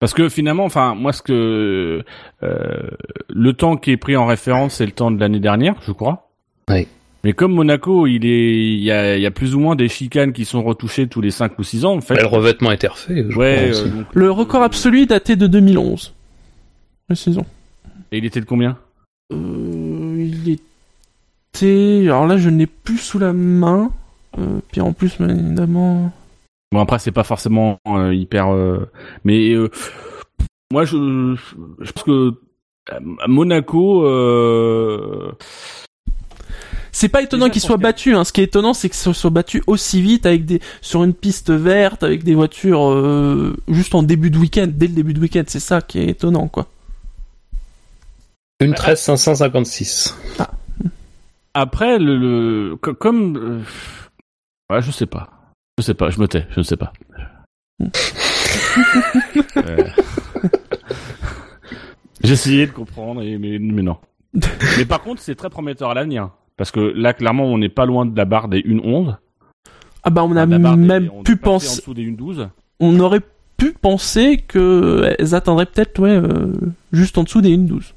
Parce 0.00 0.14
que 0.14 0.28
finalement, 0.30 0.64
enfin, 0.64 0.94
moi, 0.94 1.12
ce 1.12 1.22
que 1.22 2.02
euh, 2.42 2.90
le 3.28 3.52
temps 3.52 3.76
qui 3.76 3.92
est 3.92 3.96
pris 3.98 4.16
en 4.16 4.26
référence, 4.26 4.76
c'est 4.76 4.86
le 4.86 4.92
temps 4.92 5.10
de 5.10 5.20
l'année 5.20 5.40
dernière, 5.40 5.74
je 5.86 5.92
crois. 5.92 6.30
Oui. 6.70 6.88
Mais 7.22 7.34
comme 7.34 7.52
Monaco, 7.52 8.06
il 8.06 8.24
est, 8.24 8.76
il 8.76 8.82
y 8.82 8.90
a, 8.90 9.16
il 9.16 9.22
y 9.22 9.26
a 9.26 9.30
plus 9.30 9.54
ou 9.54 9.60
moins 9.60 9.76
des 9.76 9.88
chicanes 9.88 10.32
qui 10.32 10.46
sont 10.46 10.62
retouchées 10.62 11.06
tous 11.06 11.20
les 11.20 11.30
5 11.30 11.58
ou 11.58 11.62
6 11.62 11.84
ans, 11.84 11.96
en 11.96 12.00
fait. 12.00 12.14
Bah, 12.14 12.22
le 12.22 12.28
revêtement 12.28 12.72
était 12.72 12.86
refait. 12.86 13.26
je 13.28 13.36
ouais. 13.36 13.70
euh, 13.74 13.88
donc, 13.88 14.06
Le 14.14 14.30
record 14.30 14.62
absolu 14.62 15.04
daté 15.04 15.36
de 15.36 15.46
2011. 15.46 16.14
La 17.10 17.16
saison. 17.16 17.44
et 18.10 18.18
il 18.18 18.24
était 18.24 18.40
de 18.40 18.46
combien? 18.46 18.78
Euh, 19.34 20.16
il 20.18 20.50
était. 20.52 22.06
Alors 22.06 22.26
là, 22.26 22.38
je 22.38 22.48
ne 22.48 22.58
l'ai 22.58 22.66
plus 22.66 22.96
sous 22.98 23.18
la 23.18 23.34
main. 23.34 23.90
Euh, 24.38 24.60
puis 24.72 24.80
en 24.80 24.94
plus, 24.94 25.18
évidemment. 25.20 26.10
Bon, 26.72 26.80
après, 26.80 26.98
c'est 26.98 27.12
pas 27.12 27.24
forcément 27.24 27.78
euh, 27.88 28.14
hyper. 28.14 28.48
euh, 28.52 28.88
mais 29.24 29.50
euh, 29.52 29.70
moi, 30.72 30.84
je, 30.84 31.34
je 31.80 31.92
pense 31.92 32.04
que 32.04 32.34
à 32.88 32.98
Monaco. 33.28 34.06
Euh, 34.06 35.32
C'est 36.92 37.08
pas 37.08 37.22
étonnant 37.22 37.46
Déjà, 37.46 37.52
qu'il 37.52 37.62
je 37.62 37.66
soit 37.66 37.76
pense 37.76 37.82
que- 37.82 37.88
battu. 37.88 38.14
Hein. 38.14 38.24
Ce 38.24 38.32
qui 38.32 38.40
est 38.40 38.44
étonnant, 38.44 38.72
c'est 38.74 38.88
que 38.88 38.96
ce 38.96 39.12
soit 39.12 39.30
battu 39.30 39.62
aussi 39.66 40.00
vite 40.00 40.26
avec 40.26 40.44
des 40.44 40.60
sur 40.80 41.02
une 41.04 41.14
piste 41.14 41.50
verte, 41.50 42.02
avec 42.04 42.22
des 42.24 42.34
voitures 42.34 42.88
euh, 42.90 43.56
juste 43.68 43.94
en 43.94 44.02
début 44.02 44.30
de 44.30 44.38
week-end, 44.38 44.68
dès 44.72 44.86
le 44.86 44.94
début 44.94 45.12
de 45.14 45.20
week-end. 45.20 45.42
C'est 45.46 45.60
ça 45.60 45.80
qui 45.80 45.98
est 45.98 46.08
étonnant, 46.10 46.46
quoi. 46.48 46.66
Une 48.60 48.74
13 48.74 49.00
556. 49.00 50.16
Après, 51.54 51.98
le, 51.98 52.16
le 52.70 52.76
co- 52.76 52.94
comme. 52.94 53.36
euh, 53.36 54.74
ouais, 54.74 54.82
je 54.82 54.90
sais 54.92 55.06
pas. 55.06 55.30
Je 55.80 55.86
sais 55.86 55.94
pas, 55.94 56.10
je 56.10 56.20
me 56.20 56.28
tais, 56.28 56.46
je 56.50 56.60
ne 56.60 56.62
sais 56.62 56.76
pas. 56.76 56.92
Euh, 57.80 57.88
J'ai 62.22 62.32
essayé 62.34 62.66
de 62.66 62.72
comprendre, 62.72 63.22
et, 63.22 63.38
mais, 63.38 63.58
mais 63.58 63.80
non. 63.80 63.96
mais 64.76 64.84
par 64.84 65.00
contre, 65.02 65.22
c'est 65.22 65.34
très 65.34 65.48
prometteur 65.48 65.88
à 65.90 65.94
l'avenir. 65.94 66.28
Parce 66.58 66.70
que 66.70 66.80
là, 66.80 67.14
clairement, 67.14 67.44
on 67.46 67.56
n'est 67.56 67.70
pas 67.70 67.86
loin 67.86 68.04
de 68.04 68.14
la 68.14 68.26
barre 68.26 68.48
des 68.48 68.60
1.11. 68.60 69.16
Ah 70.02 70.10
bah 70.10 70.22
on 70.24 70.36
a 70.36 70.44
des- 70.44 70.58
même 70.58 71.10
on 71.14 71.22
pu 71.22 71.36
passé 71.36 71.48
En 71.48 71.52
penser, 71.52 71.76
dessous 71.80 71.94
des 71.94 72.04
1.12. 72.04 72.48
on 72.80 73.00
aurait 73.00 73.22
pu 73.56 73.72
penser 73.72 74.36
que 74.36 75.14
elles 75.18 75.34
attendraient 75.34 75.64
peut-être 75.66 75.98
ouais 76.00 76.10
euh, 76.10 76.52
juste 76.92 77.16
en 77.16 77.22
dessous 77.24 77.40
des 77.40 77.56
1.12. 77.56 77.92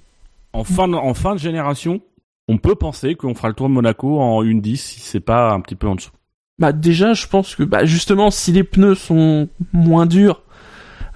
En 0.54 0.64
fin, 0.64 0.88
de, 0.88 0.96
en 0.96 1.14
fin 1.14 1.34
de 1.34 1.40
génération, 1.40 2.00
on 2.48 2.58
peut 2.58 2.76
penser 2.76 3.16
qu'on 3.16 3.36
fera 3.36 3.50
le 3.50 3.54
tour 3.56 3.68
de 3.68 3.74
Monaco 3.74 4.22
en 4.22 4.42
1.10 4.44 4.76
si 4.78 5.00
c'est 5.02 5.20
pas 5.20 5.52
un 5.52 5.60
petit 5.60 5.76
peu 5.76 5.88
en 5.88 5.96
dessous. 5.96 6.12
Bah 6.60 6.72
déjà, 6.72 7.14
je 7.14 7.26
pense 7.28 7.56
que 7.56 7.64
bah 7.64 7.84
justement, 7.86 8.30
si 8.32 8.52
les 8.52 8.64
pneus 8.64 8.96
sont 8.96 9.48
moins 9.74 10.06
durs 10.06 10.42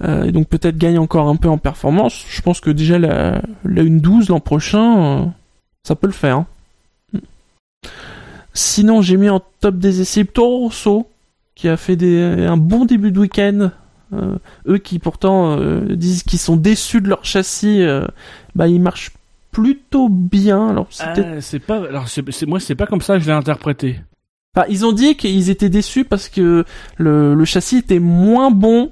euh, 0.04 0.23
et 0.23 0.32
donc 0.32 0.47
peut-être 0.47 0.78
gagnent 0.78 0.97
encore 1.00 1.28
un 1.30 1.36
peu 1.36 1.47
en 1.50 1.58
performance, 1.60 2.26
je 2.30 2.41
pense 2.41 2.60
que 2.60 2.69
déjà 2.71 2.97
la, 3.00 3.41
la 3.63 3.84
1.12 3.84 4.30
l'an 4.30 4.39
prochain, 4.39 5.21
euh, 5.21 5.26
ça 5.84 5.95
peut 5.95 6.08
le 6.08 6.13
faire. 6.13 6.38
hein. 6.38 6.47
Sinon, 8.54 9.02
j'ai 9.02 9.17
mis 9.17 9.30
en 9.30 9.41
top 9.60 9.78
des 9.78 10.02
essais 10.02 10.26
Toro 10.26 10.60
Rosso, 10.65 11.08
qui 11.56 11.67
a 11.69 11.78
fait 11.78 11.95
des, 11.95 12.19
un 12.47 12.58
bon 12.58 12.86
début 12.86 13.12
de 13.12 13.19
week-end. 13.19 13.69
Euh, 14.13 14.38
eux 14.67 14.78
qui 14.78 15.00
pourtant 15.00 15.58
disent 15.89 16.23
qu'ils 16.23 16.39
sont 16.39 16.56
déçus 16.56 17.02
de 17.02 17.10
leur 17.10 17.23
châssis, 17.26 17.84
bah 18.56 18.67
ils 18.67 18.82
marchent 18.82 19.12
plutôt 19.52 20.10
bien. 20.10 20.69
Alors 20.69 20.88
c'est 20.89 21.04
Ah, 21.04 21.41
c'est 21.41 21.60
pas. 21.60 21.78
Alors, 21.88 22.08
c'est, 22.08 22.28
c'est- 22.32 22.45
moi, 22.47 22.60
c'est 22.60 22.76
pas 22.76 22.88
comme 22.88 23.02
ça 23.02 23.15
que 23.15 23.19
je 23.21 23.28
l'ai 23.28 23.34
interprété. 23.34 24.00
Enfin, 24.58 24.65
ils 24.70 24.86
ont 24.86 24.91
dit 24.91 25.15
qu'ils 25.15 25.50
étaient 25.52 25.70
déçus 25.70 26.04
parce 26.04 26.30
que 26.30 26.65
le, 26.98 27.36
le 27.36 27.46
châssis 27.46 27.78
était 27.78 28.00
moins 28.00 28.50
bon 28.50 28.91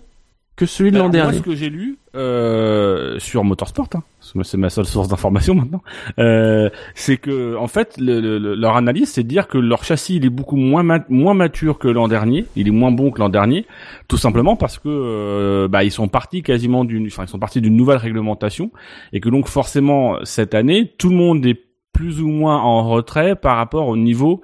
que 0.55 0.65
celui 0.65 0.91
de 0.91 0.97
l'an 0.99 1.09
dernier. 1.09 1.31
Moi, 1.33 1.39
ce 1.39 1.49
que 1.49 1.55
j'ai 1.55 1.69
lu 1.69 1.97
euh, 2.15 3.19
sur 3.19 3.43
Motorsport, 3.43 3.89
hein, 3.95 4.03
parce 4.19 4.31
que 4.31 4.37
moi, 4.37 4.45
c'est 4.45 4.57
ma 4.57 4.69
seule 4.69 4.85
source 4.85 5.07
d'information 5.09 5.53
maintenant, 5.61 5.81
euh, 6.19 6.69
c'est 6.93 7.17
que 7.17 7.57
en 7.57 7.67
fait, 7.67 7.95
le, 7.97 8.21
le- 8.21 8.37
le- 8.37 8.55
leur 8.55 8.77
analyse, 8.77 9.09
c'est 9.09 9.23
de 9.23 9.27
dire 9.27 9.47
que 9.47 9.57
leur 9.57 9.83
châssis 9.83 10.15
il 10.15 10.25
est 10.25 10.29
beaucoup 10.29 10.55
moins 10.55 10.83
moins 11.09 11.33
mature 11.33 11.77
que 11.77 11.87
l'an 11.89 12.07
dernier, 12.07 12.45
il 12.55 12.67
est 12.69 12.71
moins 12.71 12.91
bon 12.91 13.11
que 13.11 13.19
l'an 13.19 13.29
dernier, 13.29 13.65
tout 14.07 14.17
simplement 14.17 14.55
parce 14.55 14.77
que 14.77 14.87
euh, 14.87 15.67
bah, 15.67 15.83
ils 15.83 15.91
sont 15.91 16.07
partis 16.07 16.41
quasiment 16.41 16.85
d'une, 16.85 17.07
enfin, 17.07 17.23
ils 17.25 17.29
sont 17.29 17.39
partis 17.39 17.59
d'une 17.59 17.75
nouvelle 17.75 17.97
réglementation 17.97 18.71
et 19.11 19.19
que 19.19 19.27
donc 19.29 19.47
forcément 19.47 20.15
cette 20.23 20.53
année, 20.53 20.93
tout 20.97 21.09
le 21.09 21.15
monde 21.15 21.45
est 21.45 21.59
plus 21.91 22.21
ou 22.21 22.27
moins 22.27 22.59
en 22.61 22.87
retrait 22.89 23.35
par 23.35 23.57
rapport 23.57 23.87
au 23.87 23.97
niveau. 23.97 24.41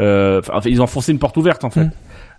Euh, 0.00 0.40
Enfin, 0.40 0.68
ils 0.68 0.82
ont 0.82 0.86
foncé 0.86 1.12
une 1.12 1.18
porte 1.18 1.36
ouverte 1.36 1.64
en 1.64 1.70
fait. 1.70 1.84
Mm. 1.84 1.92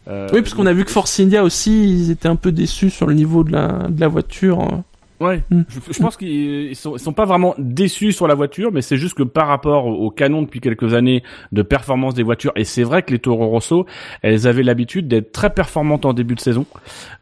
Euh, 0.08 0.28
Oui, 0.34 0.41
parce 0.41 0.54
qu'on 0.54 0.65
a 0.65 0.74
vu 0.74 0.84
que 0.84 0.91
Force 0.91 1.19
India 1.19 1.43
aussi, 1.43 1.84
ils 1.84 2.12
étaient 2.12 2.28
un 2.28 2.36
peu 2.36 2.52
déçus 2.52 2.89
sur 2.89 3.08
le 3.08 3.13
niveau 3.13 3.43
de 3.43 3.52
la, 3.52 3.88
de 3.89 4.00
la 4.02 4.08
voiture. 4.08 4.84
Ouais. 5.21 5.43
Mm. 5.52 5.62
Je, 5.69 5.93
je 5.93 6.00
pense 6.00 6.17
qu'ils 6.17 6.69
ils 6.69 6.76
sont, 6.76 6.97
sont 6.97 7.13
pas 7.13 7.26
vraiment 7.26 7.54
déçus 7.60 8.12
sur 8.12 8.28
la 8.28 8.34
voiture, 8.34 8.71
mais 8.74 8.82
c'est 8.82 8.97
juste 8.97 9.13
que 9.13 9.24
par 9.24 9.47
rapport 9.47 9.86
au, 9.86 10.10
canon 10.10 10.41
depuis 10.41 10.60
quelques 10.60 10.95
années 10.95 11.21
de 11.52 11.62
performance 11.62 12.15
des 12.15 12.24
voitures, 12.24 12.52
et 12.56 12.63
c'est 12.63 12.82
vrai 12.82 13.04
que 13.04 13.12
les 13.12 13.19
Toro 13.19 13.47
Rosso, 13.47 13.86
elles 14.24 14.47
avaient 14.47 14.63
l'habitude 14.63 15.08
d'être 15.08 15.32
très 15.32 15.52
performantes 15.52 16.06
en 16.06 16.13
début 16.13 16.34
de 16.34 16.39
saison, 16.39 16.65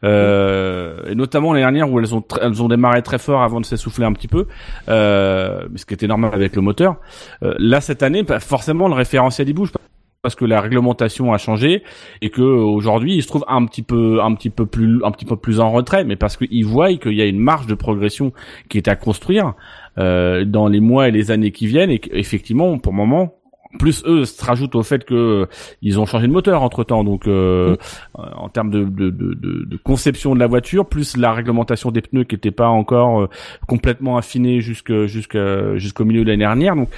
euh, 0.05 1.09
et 1.09 1.15
notamment 1.15 1.51
l'année 1.51 1.65
dernière 1.65 1.91
où 1.91 1.99
elles 1.99 2.15
ont 2.15 2.23
elles 2.41 2.63
ont 2.63 2.69
démarré 2.69 3.01
très 3.01 3.19
fort 3.19 3.43
avant 3.43 3.59
de 3.59 3.65
s'essouffler 3.65 4.05
un 4.05 4.13
petit 4.13 4.29
peu, 4.29 4.47
euh, 4.87 5.67
ce 5.75 5.85
qui 5.85 5.93
était 5.93 6.07
normal 6.07 6.31
avec 6.33 6.55
le 6.55 6.61
moteur. 6.61 6.95
Euh, 7.43 7.53
là 7.59 7.81
cette 7.81 8.01
année, 8.01 8.23
bah, 8.23 8.39
forcément 8.39 8.87
le 8.87 8.93
référentiel 8.93 9.49
il 9.49 9.53
bouge 9.53 9.73
parce 10.21 10.35
que 10.35 10.43
la 10.43 10.59
réglementation 10.59 11.31
a 11.31 11.37
changé 11.37 11.83
et 12.21 12.29
que 12.29 12.41
euh, 12.41 12.61
aujourd'hui 12.61 13.15
ils 13.15 13.23
se 13.23 13.27
trouvent 13.27 13.45
un 13.47 13.65
petit 13.65 13.83
peu 13.83 14.21
un 14.21 14.33
petit 14.33 14.49
peu 14.49 14.65
plus 14.65 15.03
un 15.05 15.11
petit 15.11 15.25
peu 15.25 15.37
plus 15.37 15.61
en 15.61 15.71
retrait 15.71 16.03
mais 16.03 16.17
parce 16.17 16.35
qu'ils 16.35 16.65
voient 16.65 16.93
qu'il 16.95 17.13
y 17.13 17.21
a 17.21 17.25
une 17.25 17.39
marge 17.39 17.67
de 17.67 17.75
progression 17.75 18.33
qui 18.67 18.77
est 18.77 18.89
à 18.89 18.95
construire 18.95 19.53
euh, 19.97 20.43
dans 20.43 20.67
les 20.67 20.81
mois 20.81 21.07
et 21.07 21.11
les 21.11 21.31
années 21.31 21.51
qui 21.51 21.67
viennent 21.67 21.89
et 21.89 21.99
qu'effectivement 21.99 22.77
pour 22.79 22.91
le 22.91 22.97
moment 22.97 23.38
plus 23.77 24.03
eux 24.07 24.25
se 24.25 24.43
rajoutent 24.43 24.73
au 24.73 24.81
fait 24.81 25.05
que 25.05 25.13
euh, 25.13 25.45
ils 25.83 25.99
ont 25.99 26.07
changé 26.07 26.25
de 26.25 26.31
moteur 26.31 26.63
entre 26.63 26.83
temps 26.83 27.03
donc 27.03 27.27
euh, 27.27 27.75
en 28.15 28.49
termes 28.49 28.71
de, 28.71 28.83
de, 28.83 29.11
de, 29.11 29.35
de- 29.35 29.77
conception 29.77 30.33
de 30.33 30.39
la 30.39 30.47
voiture 30.47 30.87
plus 30.87 31.15
la 31.17 31.33
réglementation 31.33 31.91
des 31.91 32.01
pneus 32.01 32.23
qui 32.23 32.33
n'était 32.35 32.49
pas 32.49 32.67
encore 32.67 33.21
euh, 33.21 33.29
complètement 33.67 34.17
affinée 34.17 34.61
jusque 34.61 35.05
jusqu'à 35.05 35.77
jusqu'au 35.77 36.03
milieu 36.03 36.23
de 36.23 36.29
l'année 36.29 36.45
dernière. 36.45 36.75
Donc 36.75 36.89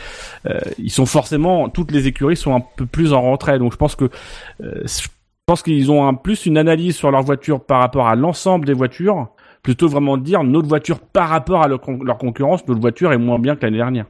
euh, 0.46 0.60
ils 0.78 0.92
sont 0.92 1.06
forcément 1.06 1.68
toutes 1.68 1.92
les 1.92 2.08
écuries 2.08 2.38
sont 2.38 2.56
un 2.56 2.64
peu 2.78 2.86
plus 2.86 3.12
en 3.12 3.22
retrait. 3.32 3.60
Donc 3.60 3.74
je 3.74 3.78
pense 3.78 3.96
que 3.96 4.06
euh, 4.64 4.82
je 4.86 5.08
pense 5.46 5.64
qu'ils 5.64 5.92
ont 5.92 6.08
un 6.08 6.14
plus 6.14 6.46
une 6.46 6.58
analyse 6.58 6.96
sur 6.96 7.12
leur 7.12 7.24
voiture 7.24 7.60
par 7.60 7.82
rapport 7.82 8.08
à 8.08 8.16
l'ensemble 8.16 8.66
des 8.66 8.74
voitures 8.74 9.28
plutôt 9.62 9.90
vraiment 9.90 10.18
de 10.18 10.24
dire 10.24 10.44
notre 10.44 10.70
voiture 10.70 11.00
par 11.00 11.28
rapport 11.30 11.62
à 11.62 11.68
leur, 11.68 11.82
con- 11.82 12.00
leur 12.04 12.18
concurrence 12.18 12.66
notre 12.68 12.80
voiture 12.80 13.12
est 13.12 13.18
moins 13.18 13.40
bien 13.40 13.56
que 13.58 13.66
l'année 13.66 13.78
dernière 13.78 14.06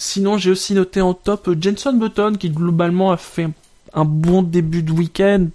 Sinon, 0.00 0.38
j'ai 0.38 0.50
aussi 0.50 0.74
noté 0.74 1.00
en 1.00 1.14
top 1.14 1.48
euh, 1.48 1.56
Jenson 1.60 1.94
Button, 1.94 2.34
qui 2.38 2.50
globalement 2.50 3.10
a 3.10 3.16
fait 3.16 3.48
un 3.92 4.04
bon 4.04 4.42
début 4.42 4.82
de 4.82 4.92
week-end. 4.92 5.46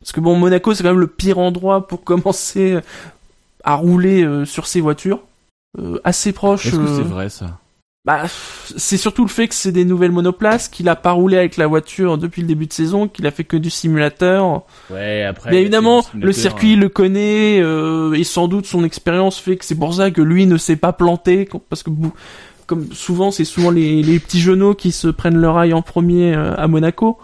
Parce 0.00 0.12
que 0.12 0.20
bon, 0.20 0.36
Monaco, 0.36 0.74
c'est 0.74 0.82
quand 0.82 0.90
même 0.90 1.00
le 1.00 1.06
pire 1.06 1.38
endroit 1.38 1.86
pour 1.86 2.04
commencer 2.04 2.78
à 3.64 3.74
rouler 3.74 4.22
euh, 4.22 4.44
sur 4.44 4.66
ces 4.66 4.80
voitures. 4.80 5.20
Euh, 5.78 5.98
assez 6.04 6.32
proche. 6.32 6.66
est-ce 6.66 6.76
que 6.76 6.80
euh, 6.80 6.96
c'est 6.96 7.08
vrai 7.08 7.28
ça? 7.28 7.58
Bah, 8.04 8.24
c'est 8.76 8.98
surtout 8.98 9.22
le 9.22 9.30
fait 9.30 9.48
que 9.48 9.54
c'est 9.54 9.72
des 9.72 9.86
nouvelles 9.86 10.12
monoplaces, 10.12 10.68
qu'il 10.68 10.90
a 10.90 10.94
pas 10.94 11.12
roulé 11.12 11.38
avec 11.38 11.56
la 11.56 11.66
voiture 11.66 12.18
depuis 12.18 12.42
le 12.42 12.48
début 12.48 12.66
de 12.66 12.72
saison, 12.72 13.08
qu'il 13.08 13.26
a 13.26 13.30
fait 13.30 13.44
que 13.44 13.56
du 13.56 13.70
simulateur. 13.70 14.62
Ouais, 14.90 15.22
après. 15.22 15.50
Mais 15.50 15.62
évidemment, 15.62 16.04
le 16.14 16.32
circuit 16.32 16.74
il 16.74 16.80
le 16.80 16.90
connaît, 16.90 17.60
euh, 17.62 18.12
et 18.12 18.22
sans 18.22 18.46
doute 18.46 18.66
son 18.66 18.84
expérience 18.84 19.38
fait 19.38 19.56
que 19.56 19.64
c'est 19.64 19.74
pour 19.74 19.94
ça 19.94 20.10
que 20.10 20.20
lui 20.20 20.44
ne 20.44 20.58
s'est 20.58 20.76
pas 20.76 20.92
planté, 20.92 21.48
parce 21.70 21.82
que 21.82 21.90
comme 22.66 22.92
souvent, 22.92 23.30
c'est 23.30 23.44
souvent 23.44 23.70
les, 23.70 24.02
les 24.02 24.18
petits 24.18 24.40
genoux 24.40 24.74
qui 24.74 24.92
se 24.92 25.08
prennent 25.08 25.38
leur 25.38 25.58
ail 25.58 25.74
en 25.74 25.82
premier 25.82 26.34
euh, 26.34 26.54
à 26.56 26.68
Monaco. 26.68 27.18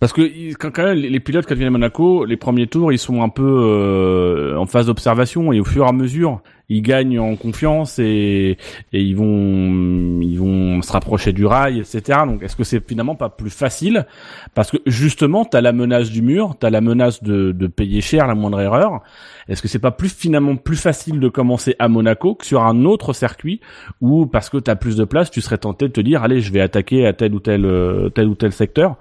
Parce 0.00 0.12
que 0.12 0.54
quand, 0.54 0.78
même 0.78 0.96
les 0.96 1.10
les 1.10 1.20
pilotes 1.20 1.46
quand 1.46 1.54
ils 1.54 1.58
viennent 1.58 1.68
à 1.68 1.72
Monaco, 1.72 2.24
les 2.24 2.36
premiers 2.36 2.68
tours, 2.68 2.92
ils 2.92 2.98
sont 2.98 3.22
un 3.22 3.28
peu 3.28 3.42
euh, 3.42 4.56
en 4.56 4.66
phase 4.66 4.86
d'observation 4.86 5.52
et 5.52 5.58
au 5.58 5.64
fur 5.64 5.84
et 5.84 5.88
à 5.88 5.92
mesure, 5.92 6.40
ils 6.68 6.82
gagnent 6.82 7.18
en 7.18 7.34
confiance 7.34 7.98
et, 7.98 8.58
et 8.92 9.02
ils 9.02 9.16
vont 9.16 10.20
ils 10.20 10.38
vont 10.38 10.82
se 10.82 10.92
rapprocher 10.92 11.32
du 11.32 11.46
rail, 11.46 11.80
etc. 11.80 12.20
Donc 12.26 12.44
est-ce 12.44 12.54
que 12.54 12.62
c'est 12.62 12.86
finalement 12.86 13.16
pas 13.16 13.28
plus 13.28 13.50
facile? 13.50 14.06
Parce 14.54 14.70
que 14.70 14.76
justement, 14.86 15.44
t'as 15.44 15.60
la 15.60 15.72
menace 15.72 16.10
du 16.10 16.22
mur, 16.22 16.54
t'as 16.60 16.70
la 16.70 16.80
menace 16.80 17.22
de, 17.24 17.50
de 17.50 17.66
payer 17.66 18.00
cher 18.00 18.28
la 18.28 18.36
moindre 18.36 18.60
erreur. 18.60 19.00
Est-ce 19.48 19.62
que 19.62 19.68
c'est 19.68 19.80
pas 19.80 19.90
plus 19.90 20.14
finalement 20.14 20.54
plus 20.54 20.76
facile 20.76 21.18
de 21.18 21.28
commencer 21.28 21.74
à 21.80 21.88
Monaco 21.88 22.36
que 22.36 22.46
sur 22.46 22.62
un 22.62 22.84
autre 22.84 23.12
circuit 23.12 23.60
où 24.00 24.26
parce 24.26 24.48
que 24.48 24.58
t'as 24.58 24.76
plus 24.76 24.96
de 24.96 25.04
place, 25.04 25.30
tu 25.30 25.40
serais 25.40 25.58
tenté 25.58 25.88
de 25.88 25.92
te 25.92 26.00
dire 26.00 26.22
allez, 26.22 26.40
je 26.40 26.52
vais 26.52 26.60
attaquer 26.60 27.04
à 27.04 27.12
tel 27.14 27.34
ou 27.34 27.40
tel 27.40 27.64
euh, 27.64 28.10
tel 28.10 28.28
ou 28.28 28.36
tel 28.36 28.52
secteur? 28.52 28.96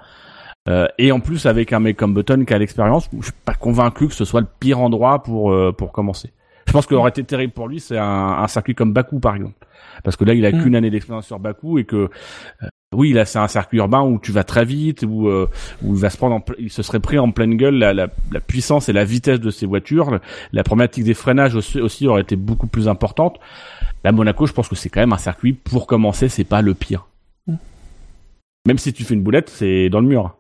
Euh, 0.68 0.88
et 0.98 1.12
en 1.12 1.20
plus 1.20 1.46
avec 1.46 1.72
un 1.74 1.80
mec 1.80 1.96
comme 1.98 2.14
Button 2.14 2.44
qui 2.46 2.54
a 2.54 2.58
l'expérience, 2.58 3.10
je 3.18 3.24
suis 3.24 3.34
pas 3.46 3.54
convaincu 3.54 4.08
que 4.08 4.14
ce 4.14 4.26
soit 4.26 4.42
le 4.42 4.48
pire 4.60 4.80
endroit 4.80 5.24
pour 5.24 5.52
euh, 5.52 5.72
pour 5.72 5.92
commencer. 5.92 6.32
Je 6.68 6.74
pense 6.74 6.86
que 6.86 6.96
aurait 6.96 7.12
été 7.12 7.24
terrible 7.24 7.54
pour 7.54 7.70
lui, 7.70 7.80
c'est 7.80 7.98
un, 7.98 8.04
un 8.44 8.48
circuit 8.48 8.76
comme 8.76 8.92
Bakou 8.92 9.20
par 9.20 9.36
exemple, 9.36 9.56
parce 10.04 10.18
que 10.18 10.26
là 10.26 10.34
il 10.34 10.46
a 10.46 10.52
Mm. 10.52 10.64
qu'une 10.64 10.76
année 10.76 10.90
d'expérience 10.90 11.26
sur 11.26 11.40
Bakou 11.40 11.78
et 11.80 11.86
que 11.86 11.96
euh, 11.96 12.68
oui 12.94 13.14
là 13.14 13.24
c'est 13.24 13.40
un 13.40 13.48
circuit 13.48 13.78
urbain 13.78 14.02
où 14.02 14.20
tu 14.20 14.34
vas 14.34 14.44
très 14.44 14.66
vite 14.66 15.04
où 15.08 15.30
euh, 15.30 15.50
où 15.84 15.96
il 15.96 16.02
va 16.02 16.10
se 16.10 16.18
prendre 16.18 16.36
en 16.36 16.44
il 16.60 16.70
se 16.70 16.84
serait 16.84 17.00
pris 17.00 17.18
en 17.18 17.32
pleine 17.32 17.56
gueule 17.56 17.76
la, 17.76 17.94
la, 17.94 18.08
la 18.34 18.40
puissance 18.42 18.90
et 18.90 18.94
la 18.94 19.06
vitesse 19.06 19.40
de 19.40 19.50
ses 19.50 19.66
voitures, 19.66 20.20
la 20.52 20.64
problématique 20.64 21.06
des 21.06 21.14
freinages 21.14 21.56
aussi, 21.56 21.80
aussi 21.80 22.08
aurait 22.08 22.24
été 22.24 22.36
beaucoup 22.36 22.68
plus 22.68 22.90
importante. 22.90 23.40
Là 24.04 24.12
Monaco, 24.12 24.46
je 24.46 24.52
pense 24.54 24.68
que 24.68 24.76
c'est 24.76 24.90
quand 24.90 25.00
même 25.00 25.14
un 25.14 25.18
circuit 25.18 25.54
pour 25.54 25.88
commencer, 25.88 26.28
c'est 26.28 26.44
pas 26.44 26.62
le 26.62 26.74
pire. 26.74 27.08
Mm. 27.48 27.56
Même 28.68 28.78
si 28.78 28.92
tu 28.92 29.06
fais 29.06 29.14
une 29.14 29.24
boulette, 29.24 29.50
c'est 29.50 29.90
dans 29.90 30.02
le 30.02 30.08
mur. 30.08 30.34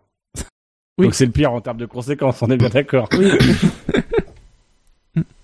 Oui. 0.97 1.05
Donc 1.05 1.15
c'est 1.15 1.25
le 1.25 1.31
pire 1.31 1.51
en 1.53 1.61
termes 1.61 1.77
de 1.77 1.85
conséquences, 1.85 2.41
on 2.41 2.49
est 2.49 2.57
bien 2.57 2.69
d'accord. 2.69 3.09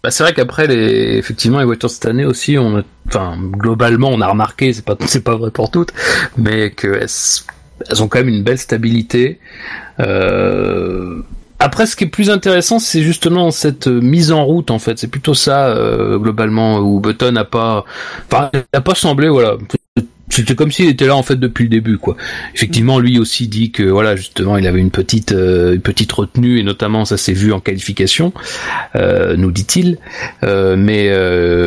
Bah, 0.03 0.11
c'est 0.11 0.21
vrai 0.21 0.33
qu'après 0.33 0.67
les 0.67 1.17
effectivement 1.17 1.59
les 1.59 1.65
voitures 1.65 1.89
cette 1.89 2.05
année 2.05 2.25
aussi 2.25 2.57
on 2.59 2.77
a 2.77 2.81
enfin 3.07 3.37
globalement 3.39 4.09
on 4.09 4.21
a 4.21 4.27
remarqué 4.27 4.71
c'est 4.71 4.85
pas 4.85 4.95
c'est 5.07 5.23
pas 5.23 5.35
vrai 5.35 5.49
pour 5.49 5.71
toutes 5.71 5.93
mais 6.37 6.69
que 6.71 6.87
elles, 6.87 7.07
elles 7.89 8.03
ont 8.03 8.07
quand 8.07 8.19
même 8.19 8.29
une 8.29 8.43
belle 8.43 8.59
stabilité 8.59 9.39
euh... 9.99 11.23
Après, 11.59 11.85
ce 11.85 11.95
qui 11.95 12.03
est 12.03 12.07
plus 12.07 12.29
intéressant, 12.29 12.77
c'est 12.77 13.03
justement 13.03 13.49
cette 13.49 13.87
euh, 13.87 14.01
mise 14.01 14.33
en 14.33 14.43
route, 14.43 14.69
en 14.69 14.79
fait. 14.79 14.99
C'est 14.99 15.07
plutôt 15.07 15.33
ça, 15.33 15.67
euh, 15.69 16.17
globalement, 16.17 16.79
où 16.79 16.99
Button 16.99 17.31
n'a 17.31 17.45
pas, 17.45 17.85
enfin, 18.29 18.51
n'a 18.73 18.81
pas 18.81 18.95
semblé, 18.95 19.29
voilà. 19.29 19.55
C'était 20.29 20.55
comme 20.55 20.71
s'il 20.71 20.87
était 20.89 21.05
là, 21.05 21.15
en 21.15 21.23
fait, 21.23 21.35
depuis 21.35 21.63
le 21.63 21.69
début, 21.69 21.97
quoi. 21.97 22.15
Effectivement, 22.55 22.97
lui 22.99 23.19
aussi 23.19 23.47
dit 23.47 23.71
que, 23.71 23.83
voilà, 23.83 24.15
justement, 24.15 24.57
il 24.57 24.65
avait 24.65 24.79
une 24.79 24.89
petite, 24.89 25.31
euh, 25.31 25.75
une 25.75 25.81
petite 25.81 26.11
retenue, 26.11 26.59
et 26.59 26.63
notamment, 26.63 27.05
ça 27.05 27.17
s'est 27.17 27.33
vu 27.33 27.51
en 27.51 27.59
qualification, 27.59 28.33
euh, 28.95 29.35
nous 29.35 29.51
dit-il. 29.51 29.97
Euh, 30.43 30.75
mais, 30.77 31.11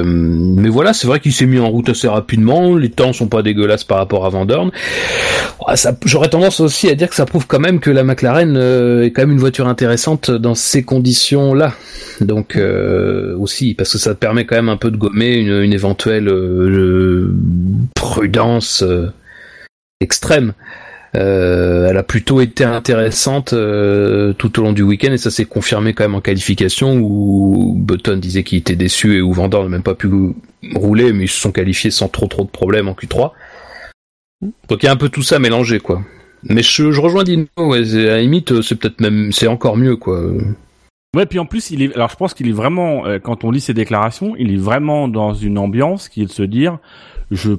mais 0.05 0.69
voilà, 0.69 0.93
c'est 0.95 1.07
vrai 1.07 1.21
qu'il 1.21 1.33
s'est 1.33 1.47
mis 1.47 1.59
en 1.59 1.69
route 1.69 1.89
assez 1.91 2.09
rapidement. 2.09 2.77
Les 2.77 2.91
temps 2.91 3.13
sont 3.13 3.29
pas 3.29 3.43
dégueulasses 3.43 3.85
par 3.85 3.99
rapport 3.99 4.25
à. 4.25 4.31
Ouais, 4.31 5.77
ça- 5.77 5.97
J'aurais 6.05 6.29
tendance 6.29 6.61
aussi 6.61 6.89
à 6.89 6.95
dire 6.95 7.09
que 7.09 7.15
ça 7.15 7.27
prouve 7.27 7.47
quand 7.47 7.61
même 7.61 7.81
que 7.81 7.91
la 7.91 8.05
McLaren 8.05 8.57
est 8.57 9.11
quand 9.13 9.23
même 9.23 9.33
une 9.33 9.39
voiture 9.39 9.69
intéressante 9.69 10.31
dans 10.31 10.55
ces 10.55 10.83
conditions-là. 10.83 11.75
Donc 12.21 12.57
euh, 12.57 13.37
aussi 13.39 13.75
parce 13.75 13.93
que 13.93 13.99
ça 13.99 14.15
permet 14.15 14.47
quand 14.47 14.57
même 14.57 14.69
un 14.69 14.77
peu 14.77 14.91
de 14.91 14.97
gommer 14.97 15.35
une, 15.37 15.73
éventuelle 15.73 16.31
prudence 17.95 18.56
euh, 18.83 19.13
extrême. 20.01 20.55
Euh, 21.15 21.89
elle 21.89 21.97
a 21.97 22.03
plutôt 22.03 22.41
été 22.41 22.65
intéressante 22.65 23.53
euh, 23.53 24.35
tout 24.35 24.59
au 24.59 24.63
long 24.63 24.73
du 24.73 24.83
week-end 24.83 25.13
et 25.13 25.19
ça 25.19 25.31
s'est 25.31 25.47
confirmé 25.47 25.95
quand 25.95 26.05
même 26.05 26.15
en 26.15 26.21
qualification 26.21 26.99
où 26.99 27.75
Button 27.79 28.19
disait 28.19 28.43
qu'il 28.43 28.59
était 28.59 28.77
déçu 28.77 29.17
et 29.17 29.23
où 29.23 29.33
Van 29.33 29.49
Dorn 29.49 29.65
n'a 29.65 29.71
même 29.71 29.83
pas 29.83 29.95
pu 29.95 30.09
rouler 30.75 31.13
mais 31.13 31.25
ils 31.25 31.29
se 31.29 31.41
sont 31.41 31.53
qualifiés 31.53 31.91
sans 31.91 32.09
trop 32.09 32.27
trop 32.27 32.45
de 32.45 32.51
problèmes 32.51 32.89
en 32.89 32.93
Q3. 32.93 33.31
Donc 34.69 34.83
il 34.83 34.87
y 34.87 34.89
a 34.89 34.93
un 34.93 34.97
peu 34.97 35.09
tout 35.09 35.23
ça 35.23 35.39
mélangé 35.39 35.81
quoi. 35.81 36.03
Mais 36.43 36.63
je, 36.63 36.85
rejoins 36.85 37.25
Dino, 37.25 37.47
ouais, 37.57 37.97
à 37.97 38.07
la 38.07 38.21
limite 38.21 38.61
c'est 38.61 38.75
peut-être 38.75 39.01
même 39.01 39.33
c'est 39.33 39.47
encore 39.47 39.77
mieux 39.77 39.97
quoi. 39.97 40.21
Ouais, 41.15 41.25
puis 41.25 41.39
en 41.39 41.47
plus, 41.47 41.71
il 41.71 41.81
est. 41.81 41.95
Alors, 41.95 42.11
je 42.11 42.17
pense 42.17 42.35
qu'il 42.35 42.47
est 42.47 42.53
vraiment. 42.53 43.05
quand 43.23 43.43
on 43.43 43.51
lit 43.51 43.63
ses 43.63 43.73
déclarations, 43.73 44.35
il 44.37 44.53
est 44.53 44.59
vraiment 44.59 45.09
dans 45.09 45.33
une 45.33 45.57
ambiance 45.57 46.11
qui 46.11 46.21
est 46.21 46.27
de 46.27 46.31
se 46.31 46.43
dire, 46.43 46.79
je 47.31 47.55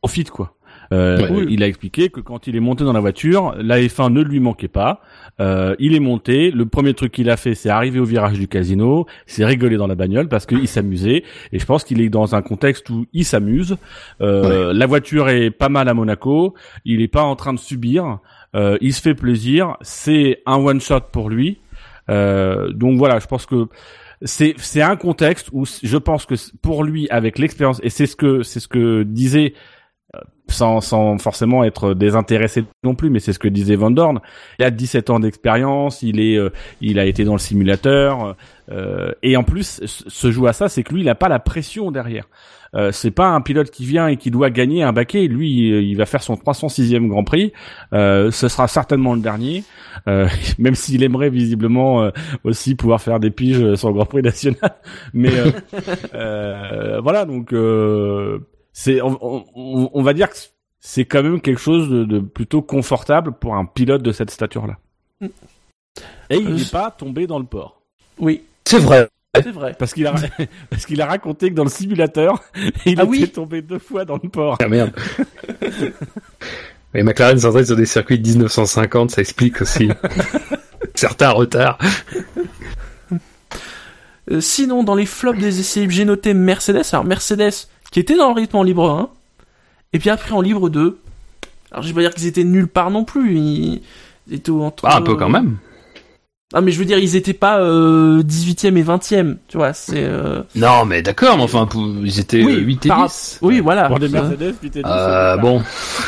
profite 0.00 0.30
quoi. 0.30 0.54
Euh, 0.92 1.28
Ouais. 1.28 1.44
Il 1.50 1.62
a 1.62 1.66
expliqué 1.66 2.08
que 2.08 2.20
quand 2.20 2.46
il 2.46 2.56
est 2.56 2.60
monté 2.60 2.82
dans 2.82 2.94
la 2.94 3.00
voiture, 3.00 3.54
la 3.58 3.78
F1 3.78 4.10
ne 4.10 4.22
lui 4.22 4.40
manquait 4.40 4.68
pas. 4.68 5.02
Euh, 5.38 5.76
il 5.78 5.94
est 5.94 6.00
monté. 6.00 6.50
Le 6.50 6.64
premier 6.64 6.94
truc 6.94 7.12
qu'il 7.12 7.28
a 7.28 7.36
fait, 7.36 7.54
c'est 7.54 7.68
arriver 7.68 8.00
au 8.00 8.04
virage 8.04 8.38
du 8.38 8.48
casino, 8.48 9.06
c'est 9.26 9.44
rigoler 9.44 9.76
dans 9.76 9.86
la 9.86 9.94
bagnole 9.94 10.28
parce 10.28 10.46
qu'il 10.46 10.66
s'amusait. 10.66 11.24
Et 11.52 11.58
je 11.58 11.66
pense 11.66 11.84
qu'il 11.84 12.00
est 12.00 12.08
dans 12.08 12.34
un 12.34 12.40
contexte 12.40 12.88
où 12.88 13.04
il 13.12 13.26
s'amuse. 13.26 13.76
Euh, 14.22 14.72
La 14.72 14.86
voiture 14.86 15.28
est 15.28 15.50
pas 15.50 15.68
mal 15.68 15.88
à 15.90 15.94
Monaco. 15.94 16.54
Il 16.86 17.02
est 17.02 17.08
pas 17.08 17.22
en 17.22 17.36
train 17.36 17.52
de 17.52 17.58
subir. 17.58 18.20
Euh, 18.56 18.78
il 18.80 18.94
se 18.94 19.02
fait 19.02 19.14
plaisir. 19.14 19.76
C'est 19.82 20.40
un 20.46 20.56
one 20.56 20.80
shot 20.80 21.00
pour 21.12 21.28
lui. 21.28 21.58
Euh, 22.08 22.72
donc 22.72 22.96
voilà, 22.96 23.18
je 23.18 23.26
pense 23.26 23.44
que 23.44 23.66
c'est 24.22 24.54
c'est 24.56 24.82
un 24.82 24.96
contexte 24.96 25.50
où 25.52 25.64
je 25.66 25.96
pense 25.98 26.24
que 26.26 26.34
pour 26.62 26.82
lui 26.82 27.08
avec 27.10 27.38
l'expérience 27.38 27.78
et 27.84 27.90
c'est 27.90 28.06
ce 28.06 28.16
que 28.16 28.42
c'est 28.42 28.58
ce 28.58 28.66
que 28.66 29.02
disait 29.04 29.52
sans 30.48 30.80
sans 30.80 31.18
forcément 31.18 31.64
être 31.64 31.94
désintéressé 31.94 32.64
non 32.84 32.94
plus 32.94 33.10
mais 33.10 33.20
c'est 33.20 33.32
ce 33.32 33.38
que 33.38 33.48
disait 33.48 33.76
Van 33.76 33.90
Dorn 33.90 34.20
il 34.58 34.64
a 34.64 34.70
17 34.70 35.10
ans 35.10 35.20
d'expérience 35.20 36.02
il 36.02 36.20
est 36.20 36.36
euh, 36.38 36.50
il 36.80 36.98
a 36.98 37.04
été 37.04 37.24
dans 37.24 37.34
le 37.34 37.38
simulateur 37.38 38.34
euh, 38.70 39.12
et 39.22 39.36
en 39.36 39.44
plus 39.44 39.80
se 39.84 40.30
joue 40.30 40.46
à 40.46 40.52
ça 40.52 40.68
c'est 40.68 40.82
que 40.82 40.94
lui 40.94 41.02
il 41.02 41.08
a 41.08 41.14
pas 41.14 41.28
la 41.28 41.38
pression 41.38 41.90
derrière 41.90 42.24
euh, 42.74 42.92
c'est 42.92 43.10
pas 43.10 43.28
un 43.28 43.40
pilote 43.40 43.70
qui 43.70 43.84
vient 43.84 44.08
et 44.08 44.16
qui 44.16 44.30
doit 44.30 44.50
gagner 44.50 44.82
un 44.82 44.92
baquet. 44.92 45.26
Lui, 45.26 45.50
il 45.50 45.88
il 45.88 45.96
va 45.96 46.06
faire 46.06 46.22
son 46.22 46.34
306e 46.34 47.08
Grand 47.08 47.24
Prix. 47.24 47.52
Euh, 47.92 48.30
ce 48.30 48.48
sera 48.48 48.68
certainement 48.68 49.14
le 49.14 49.20
dernier, 49.20 49.64
euh, 50.06 50.28
même 50.58 50.74
s'il 50.74 51.02
aimerait 51.02 51.30
visiblement 51.30 52.02
euh, 52.02 52.10
aussi 52.44 52.74
pouvoir 52.74 53.00
faire 53.00 53.20
des 53.20 53.30
piges 53.30 53.74
sur 53.76 53.88
le 53.88 53.94
Grand 53.94 54.06
Prix 54.06 54.22
national. 54.22 54.76
Mais 55.14 55.32
euh, 55.38 55.50
euh, 56.14 57.00
voilà, 57.00 57.24
donc 57.24 57.52
euh, 57.52 58.38
c'est, 58.80 59.02
on, 59.02 59.18
on- 59.56 59.90
on 59.92 60.02
va 60.04 60.12
dire 60.12 60.30
que 60.30 60.36
c'est 60.78 61.04
quand 61.04 61.24
même 61.24 61.40
quelque 61.40 61.60
chose 61.60 61.88
de, 61.90 62.04
de 62.04 62.20
plutôt 62.20 62.62
confortable 62.62 63.32
pour 63.32 63.56
un 63.56 63.64
pilote 63.64 64.02
de 64.04 64.12
cette 64.12 64.30
stature-là. 64.30 64.76
Et 66.30 66.36
il 66.36 66.46
Euh, 66.46 66.54
n'est 66.58 66.64
pas 66.70 66.92
tombé 66.92 67.26
dans 67.26 67.40
le 67.40 67.44
port. 67.44 67.82
Oui, 68.20 68.44
C'est 68.64 68.78
vrai. 68.78 69.08
c'est 69.34 69.50
vrai. 69.50 69.74
Parce 69.76 69.92
qu'il 69.94 70.06
a, 70.06 70.14
parce 70.70 70.86
qu'il 70.86 71.00
a 71.02 71.06
raconté 71.06 71.50
que 71.50 71.54
dans 71.56 71.64
le 71.64 71.70
simulateur, 71.70 72.40
il 72.86 73.00
Ah 73.00 73.02
était 73.02 73.02
oui. 73.02 73.28
tombé 73.28 73.62
deux 73.62 73.80
fois 73.80 74.04
dans 74.04 74.20
le 74.22 74.28
port. 74.28 74.56
Ah 74.62 74.68
merde. 74.68 74.92
Et 76.94 77.02
McLaren 77.02 77.36
s'entraîne 77.40 77.66
sur 77.66 77.74
des 77.76 77.84
circuits 77.84 78.20
de 78.20 78.28
1950, 78.28 79.10
ça 79.10 79.20
explique 79.20 79.60
aussi 79.60 79.88
certains 80.94 81.30
retards. 81.30 81.78
Euh, 84.30 84.40
sinon, 84.40 84.84
dans 84.84 84.94
les 84.94 85.06
flops 85.06 85.38
des 85.40 85.58
essais 85.60 85.86
j'ai 85.88 86.04
noté 86.04 86.32
Mercedes. 86.34 86.82
Alors 86.92 87.04
Mercedes, 87.04 87.66
qui 87.90 88.00
était 88.00 88.16
dans 88.16 88.28
le 88.28 88.34
rythme 88.34 88.56
en 88.56 88.62
libre 88.62 88.88
1, 88.90 89.08
et 89.92 89.98
puis 89.98 90.10
après 90.10 90.32
en 90.32 90.40
libre 90.40 90.68
2. 90.68 90.98
Alors 91.70 91.82
je 91.82 91.88
vais 91.88 91.94
pas 91.94 92.00
dire 92.00 92.14
qu'ils 92.14 92.26
étaient 92.26 92.44
nulle 92.44 92.68
part 92.68 92.90
non 92.90 93.04
plus. 93.04 93.36
Ils, 93.36 93.82
ils 94.28 94.34
étaient 94.34 94.50
entre. 94.50 94.84
Ah, 94.86 94.96
un 94.98 95.02
peu 95.02 95.14
quand 95.16 95.28
même. 95.28 95.56
Ah 96.54 96.62
mais 96.62 96.70
je 96.72 96.78
veux 96.78 96.86
dire, 96.86 96.96
ils 96.98 97.14
étaient 97.14 97.34
pas 97.34 97.60
euh, 97.60 98.22
18e 98.22 98.74
et 98.78 98.82
20e, 98.82 99.36
tu 99.48 99.58
vois, 99.58 99.74
c'est... 99.74 100.02
Euh... 100.02 100.40
Non, 100.54 100.86
mais 100.86 101.02
d'accord, 101.02 101.36
mais 101.36 101.42
enfin, 101.42 101.68
ils 102.02 102.20
étaient 102.20 102.42
Oui, 102.42 102.54
euh, 102.54 102.60
8 102.60 102.86
et 102.86 102.88
par- 102.88 103.04
10. 103.06 103.40
Oui, 103.42 103.60
voilà. 103.60 103.86
Pour 103.86 103.98
des 103.98 104.08
Mercedes, 104.08 104.54
puis 104.58 104.70
t'es 104.70 104.82
dit, 104.82 104.88
Euh, 104.88 105.34
c'est 105.34 105.42
bon, 105.42 105.62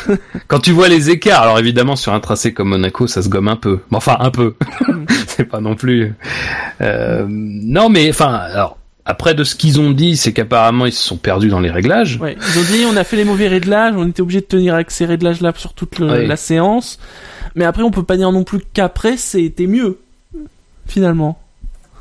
quand 0.47 0.57
tu 0.59 0.71
vois 0.71 0.87
les 0.89 1.11
écarts, 1.11 1.43
alors 1.43 1.59
évidemment 1.59 1.95
sur 1.95 2.11
un 2.11 2.19
tracé 2.19 2.55
comme 2.55 2.69
Monaco, 2.69 3.05
ça 3.05 3.21
se 3.21 3.29
gomme 3.29 3.49
un 3.49 3.55
peu. 3.55 3.81
Mais 3.91 3.97
Enfin, 3.97 4.17
un 4.19 4.31
peu. 4.31 4.55
c'est 5.27 5.45
pas 5.45 5.59
non 5.61 5.75
plus. 5.75 6.15
Euh, 6.81 7.23
non, 7.29 7.89
mais 7.89 8.09
enfin, 8.09 8.33
alors 8.33 8.79
après 9.05 9.33
de 9.33 9.43
ce 9.43 9.55
qu'ils 9.55 9.79
ont 9.79 9.91
dit, 9.91 10.15
c'est 10.17 10.31
qu'apparemment 10.33 10.85
ils 10.85 10.91
se 10.93 11.03
sont 11.03 11.17
perdus 11.17 11.49
dans 11.49 11.59
les 11.59 11.71
réglages. 11.71 12.17
Ouais, 12.21 12.37
ils 12.53 12.59
ont 12.59 12.63
dit 12.63 12.85
on 12.91 12.95
a 12.97 13.03
fait 13.03 13.17
les 13.17 13.25
mauvais 13.25 13.47
réglages, 13.47 13.93
on 13.97 14.07
était 14.07 14.21
obligé 14.21 14.41
de 14.41 14.45
tenir 14.45 14.73
avec 14.75 14.91
ces 14.91 15.05
réglages 15.05 15.41
là 15.41 15.51
sur 15.55 15.73
toute 15.73 15.97
le- 15.99 16.25
la 16.25 16.35
séance. 16.37 16.99
Mais 17.55 17.65
après 17.65 17.83
on 17.83 17.91
peut 17.91 18.03
pas 18.03 18.17
dire 18.17 18.31
non 18.31 18.43
plus 18.43 18.59
qu'après 18.73 19.17
c'était 19.17 19.67
mieux 19.67 19.99
finalement. 20.87 21.39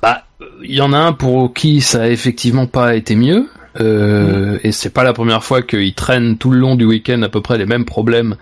Bah, 0.02 0.24
il 0.62 0.74
y 0.74 0.80
en 0.80 0.92
a 0.92 0.98
un 0.98 1.12
pour 1.12 1.52
qui 1.54 1.80
ça 1.80 2.02
a 2.02 2.08
effectivement 2.08 2.66
pas 2.66 2.94
été 2.96 3.14
mieux. 3.16 3.48
euh, 3.80 4.58
et 4.64 4.72
c'est 4.72 4.90
pas 4.90 5.04
la 5.04 5.12
première 5.12 5.44
fois 5.44 5.62
qu'ils 5.62 5.94
traînent 5.94 6.36
tout 6.36 6.50
le 6.50 6.58
long 6.58 6.74
du 6.74 6.84
week-end 6.84 7.22
à 7.22 7.28
peu 7.28 7.40
près 7.40 7.56
les 7.56 7.66
mêmes 7.66 7.84
problèmes. 7.84 8.34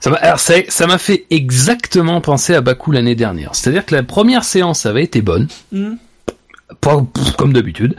Ça 0.00 0.10
m'a, 0.10 0.16
alors 0.18 0.38
ça, 0.38 0.86
m'a 0.86 0.96
fait 0.98 1.26
exactement 1.30 2.20
penser 2.20 2.54
à 2.54 2.60
Baku 2.60 2.92
l'année 2.92 3.16
dernière. 3.16 3.56
C'est-à-dire 3.56 3.84
que 3.84 3.96
la 3.96 4.04
première 4.04 4.44
séance 4.44 4.86
avait 4.86 5.02
été 5.02 5.22
bonne, 5.22 5.48
Hmm. 5.72 5.94
Comme 7.36 7.52
d'habitude. 7.52 7.96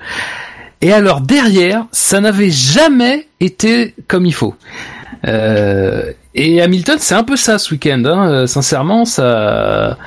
Et 0.82 0.94
alors 0.94 1.22
derrière, 1.22 1.86
ça 1.92 2.22
n'avait 2.22 2.52
jamais 2.52 3.28
été 3.40 3.96
comme 4.08 4.26
il 4.26 4.34
faut. 4.34 4.56
Euh, 5.28 6.14
et 6.36 6.62
Hamilton, 6.62 6.98
c'est 7.00 7.16
un 7.16 7.24
peu 7.24 7.36
ça 7.36 7.60
ce 7.60 7.74
week-end. 7.74 8.04
Hein. 8.06 8.30
Euh, 8.30 8.48
Sincèrement, 8.48 9.06
ça. 9.06 9.98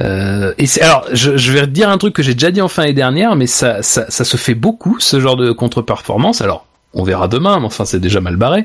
Euh, 0.00 0.54
et 0.58 0.66
alors, 0.80 1.06
je, 1.12 1.36
je 1.36 1.52
vais 1.52 1.66
dire 1.66 1.88
un 1.88 1.98
truc 1.98 2.14
que 2.14 2.22
j'ai 2.22 2.34
déjà 2.34 2.50
dit 2.50 2.60
en 2.60 2.68
fin 2.68 2.82
d'année 2.82 2.94
dernière, 2.94 3.36
mais 3.36 3.46
ça, 3.46 3.82
ça, 3.82 4.06
ça 4.08 4.24
se 4.24 4.36
fait 4.36 4.54
beaucoup 4.54 4.98
ce 5.00 5.20
genre 5.20 5.36
de 5.36 5.52
contre-performance. 5.52 6.40
Alors, 6.40 6.66
on 6.94 7.02
verra 7.02 7.28
demain, 7.28 7.58
mais 7.60 7.66
enfin, 7.66 7.84
c'est 7.84 8.00
déjà 8.00 8.20
mal 8.20 8.36
barré. 8.36 8.64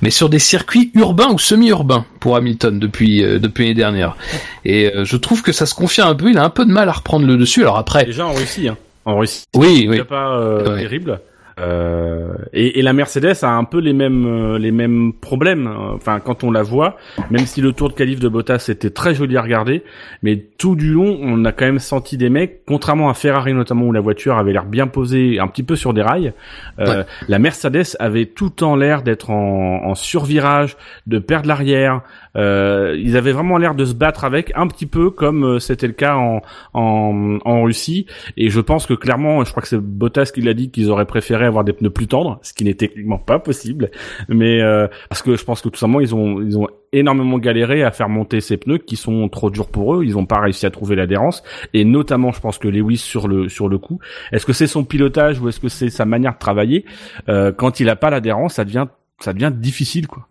Mais 0.00 0.10
sur 0.10 0.28
des 0.28 0.38
circuits 0.38 0.90
urbains 0.94 1.30
ou 1.32 1.38
semi-urbains 1.38 2.04
pour 2.20 2.36
Hamilton 2.36 2.78
depuis 2.78 3.24
euh, 3.24 3.38
depuis 3.38 3.64
l'année 3.64 3.74
dernière. 3.74 4.16
Et 4.64 4.92
euh, 4.94 5.04
je 5.04 5.16
trouve 5.16 5.42
que 5.42 5.52
ça 5.52 5.66
se 5.66 5.74
confirme 5.74 6.08
un 6.10 6.14
peu. 6.14 6.30
Il 6.30 6.38
a 6.38 6.44
un 6.44 6.50
peu 6.50 6.64
de 6.64 6.70
mal 6.70 6.88
à 6.88 6.92
reprendre 6.92 7.26
le 7.26 7.36
dessus. 7.36 7.62
Alors 7.62 7.78
après, 7.78 8.04
Déjà 8.04 8.26
en 8.26 8.32
Russie, 8.32 8.68
hein. 8.68 8.76
En 9.04 9.18
Russie, 9.18 9.44
oui, 9.56 9.80
c'est 9.82 9.88
oui. 10.00 10.04
pas 10.04 10.38
euh, 10.38 10.74
Ouais. 10.74 10.80
terrible. 10.82 11.20
Euh, 11.60 12.32
et, 12.52 12.80
et 12.80 12.82
la 12.82 12.92
Mercedes 12.92 13.36
a 13.42 13.50
un 13.50 13.62
peu 13.62 13.78
les 13.78 13.92
mêmes 13.92 14.26
euh, 14.26 14.58
les 14.58 14.72
mêmes 14.72 15.12
problèmes. 15.12 15.68
Enfin, 15.94 16.18
quand 16.18 16.42
on 16.42 16.50
la 16.50 16.64
voit, 16.64 16.96
même 17.30 17.46
si 17.46 17.60
le 17.60 17.72
Tour 17.72 17.90
de 17.90 17.94
qualif 17.94 18.18
de 18.18 18.26
Bottas 18.28 18.66
était 18.70 18.90
très 18.90 19.14
joli 19.14 19.36
à 19.36 19.42
regarder, 19.42 19.84
mais 20.24 20.36
tout 20.58 20.74
du 20.74 20.92
long, 20.92 21.16
on 21.22 21.44
a 21.44 21.52
quand 21.52 21.64
même 21.66 21.78
senti 21.78 22.16
des 22.16 22.28
mecs, 22.28 22.62
contrairement 22.66 23.08
à 23.08 23.14
Ferrari 23.14 23.54
notamment 23.54 23.84
où 23.86 23.92
la 23.92 24.00
voiture 24.00 24.36
avait 24.36 24.52
l'air 24.52 24.64
bien 24.64 24.88
posée, 24.88 25.38
un 25.38 25.46
petit 25.46 25.62
peu 25.62 25.76
sur 25.76 25.94
des 25.94 26.02
rails. 26.02 26.32
euh, 26.80 27.04
La 27.28 27.38
Mercedes 27.38 27.96
avait 28.00 28.26
tout 28.26 28.46
le 28.46 28.50
temps 28.50 28.74
l'air 28.74 29.02
d'être 29.02 29.30
en, 29.30 29.84
en 29.84 29.94
survirage, 29.94 30.76
de 31.06 31.20
perdre 31.20 31.46
l'arrière. 31.46 32.00
Euh, 32.36 32.96
ils 32.98 33.16
avaient 33.16 33.32
vraiment 33.32 33.58
l'air 33.58 33.74
de 33.74 33.84
se 33.84 33.94
battre 33.94 34.24
avec, 34.24 34.52
un 34.56 34.66
petit 34.66 34.86
peu 34.86 35.10
comme 35.10 35.44
euh, 35.44 35.58
c'était 35.58 35.86
le 35.86 35.92
cas 35.92 36.16
en, 36.16 36.42
en, 36.72 37.38
en 37.44 37.62
Russie. 37.62 38.06
Et 38.36 38.50
je 38.50 38.60
pense 38.60 38.86
que 38.86 38.94
clairement, 38.94 39.44
je 39.44 39.50
crois 39.50 39.62
que 39.62 39.68
c'est 39.68 39.80
Bottas 39.80 40.30
qui 40.34 40.40
l'a 40.40 40.54
dit 40.54 40.70
qu'ils 40.70 40.90
auraient 40.90 41.06
préféré 41.06 41.44
avoir 41.46 41.64
des 41.64 41.72
pneus 41.72 41.90
plus 41.90 42.06
tendres, 42.08 42.38
ce 42.42 42.52
qui 42.52 42.64
n'est 42.64 42.74
techniquement 42.74 43.18
pas 43.18 43.38
possible. 43.38 43.90
Mais 44.28 44.60
euh, 44.60 44.88
parce 45.08 45.22
que 45.22 45.36
je 45.36 45.44
pense 45.44 45.60
que 45.60 45.68
tout 45.68 45.78
simplement 45.78 46.00
ils 46.00 46.14
ont 46.14 46.40
ils 46.42 46.58
ont 46.58 46.66
énormément 46.92 47.38
galéré 47.38 47.82
à 47.82 47.90
faire 47.90 48.08
monter 48.08 48.40
ces 48.40 48.56
pneus 48.56 48.78
qui 48.78 48.96
sont 48.96 49.28
trop 49.28 49.50
durs 49.50 49.68
pour 49.68 49.94
eux. 49.96 50.04
Ils 50.04 50.16
ont 50.16 50.26
pas 50.26 50.40
réussi 50.40 50.66
à 50.66 50.70
trouver 50.70 50.96
l'adhérence. 50.96 51.42
Et 51.72 51.84
notamment, 51.84 52.32
je 52.32 52.40
pense 52.40 52.58
que 52.58 52.68
Lewis 52.68 52.98
sur 52.98 53.26
le 53.28 53.48
sur 53.48 53.68
le 53.68 53.78
coup, 53.78 53.98
est-ce 54.32 54.46
que 54.46 54.52
c'est 54.52 54.66
son 54.66 54.84
pilotage 54.84 55.40
ou 55.40 55.48
est-ce 55.48 55.60
que 55.60 55.68
c'est 55.68 55.90
sa 55.90 56.04
manière 56.04 56.34
de 56.34 56.38
travailler? 56.38 56.84
Euh, 57.28 57.52
Quand 57.52 57.80
il 57.80 57.88
a 57.88 57.96
pas 57.96 58.10
l'adhérence, 58.10 58.54
ça 58.54 58.64
devient 58.64 58.86
ça 59.20 59.32
devient 59.32 59.52
difficile 59.54 60.06
quoi. 60.06 60.26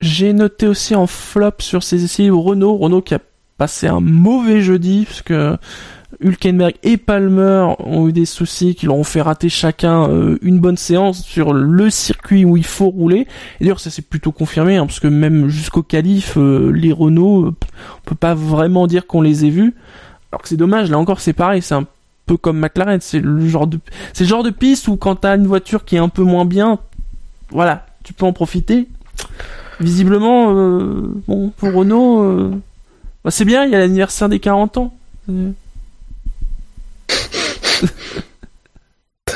J'ai 0.00 0.32
noté 0.32 0.68
aussi 0.68 0.94
en 0.94 1.08
flop 1.08 1.54
sur 1.58 1.82
ces 1.82 2.04
essais 2.04 2.30
Renault, 2.30 2.76
Renault 2.76 3.02
qui 3.02 3.14
a 3.14 3.18
passé 3.56 3.88
un 3.88 3.98
mauvais 3.98 4.60
jeudi 4.60 5.04
parce 5.04 5.22
que 5.22 5.56
Hülkenberg 6.20 6.74
et 6.84 6.96
Palmer 6.96 7.74
ont 7.80 8.08
eu 8.08 8.12
des 8.12 8.24
soucis 8.24 8.76
qui 8.76 8.86
leur 8.86 8.94
ont 8.94 9.04
fait 9.04 9.20
rater 9.20 9.48
chacun 9.48 10.08
euh, 10.08 10.38
une 10.40 10.60
bonne 10.60 10.76
séance 10.76 11.24
sur 11.24 11.52
le 11.52 11.90
circuit 11.90 12.44
où 12.44 12.56
il 12.56 12.64
faut 12.64 12.88
rouler. 12.88 13.26
Et 13.60 13.64
d'ailleurs 13.64 13.80
ça 13.80 13.90
s'est 13.90 14.02
plutôt 14.02 14.30
confirmé 14.30 14.76
hein, 14.76 14.86
parce 14.86 15.00
que 15.00 15.08
même 15.08 15.48
jusqu'au 15.48 15.82
qualif 15.82 16.36
euh, 16.36 16.70
les 16.70 16.92
Renault, 16.92 17.46
euh, 17.46 17.54
on 17.96 18.08
peut 18.08 18.14
pas 18.14 18.34
vraiment 18.34 18.86
dire 18.86 19.04
qu'on 19.04 19.20
les 19.20 19.46
ait 19.46 19.50
vus. 19.50 19.74
Alors 20.30 20.42
que 20.42 20.48
c'est 20.48 20.56
dommage, 20.56 20.90
là 20.90 20.98
encore 20.98 21.20
c'est 21.20 21.32
pareil, 21.32 21.60
c'est 21.60 21.74
un 21.74 21.86
peu 22.26 22.36
comme 22.36 22.60
McLaren, 22.60 23.00
c'est 23.00 23.20
le 23.20 23.48
genre 23.48 23.66
de 23.66 23.80
c'est 24.12 24.22
le 24.22 24.28
genre 24.28 24.44
de 24.44 24.50
piste 24.50 24.86
où 24.86 24.96
quand 24.96 25.16
t'as 25.16 25.36
une 25.36 25.48
voiture 25.48 25.84
qui 25.84 25.96
est 25.96 26.00
un 26.00 26.08
peu 26.08 26.22
moins 26.22 26.44
bien, 26.44 26.78
voilà, 27.50 27.84
tu 28.04 28.12
peux 28.12 28.26
en 28.26 28.32
profiter. 28.32 28.86
Visiblement, 29.80 30.54
euh, 30.56 31.02
bon, 31.26 31.50
pour 31.50 31.72
Renault, 31.72 32.22
euh, 32.22 32.50
bah, 33.24 33.30
c'est 33.30 33.44
bien, 33.44 33.64
il 33.64 33.70
y 33.70 33.74
a 33.74 33.78
l'anniversaire 33.78 34.28
des 34.28 34.40
40 34.40 34.78
ans. 34.78 34.94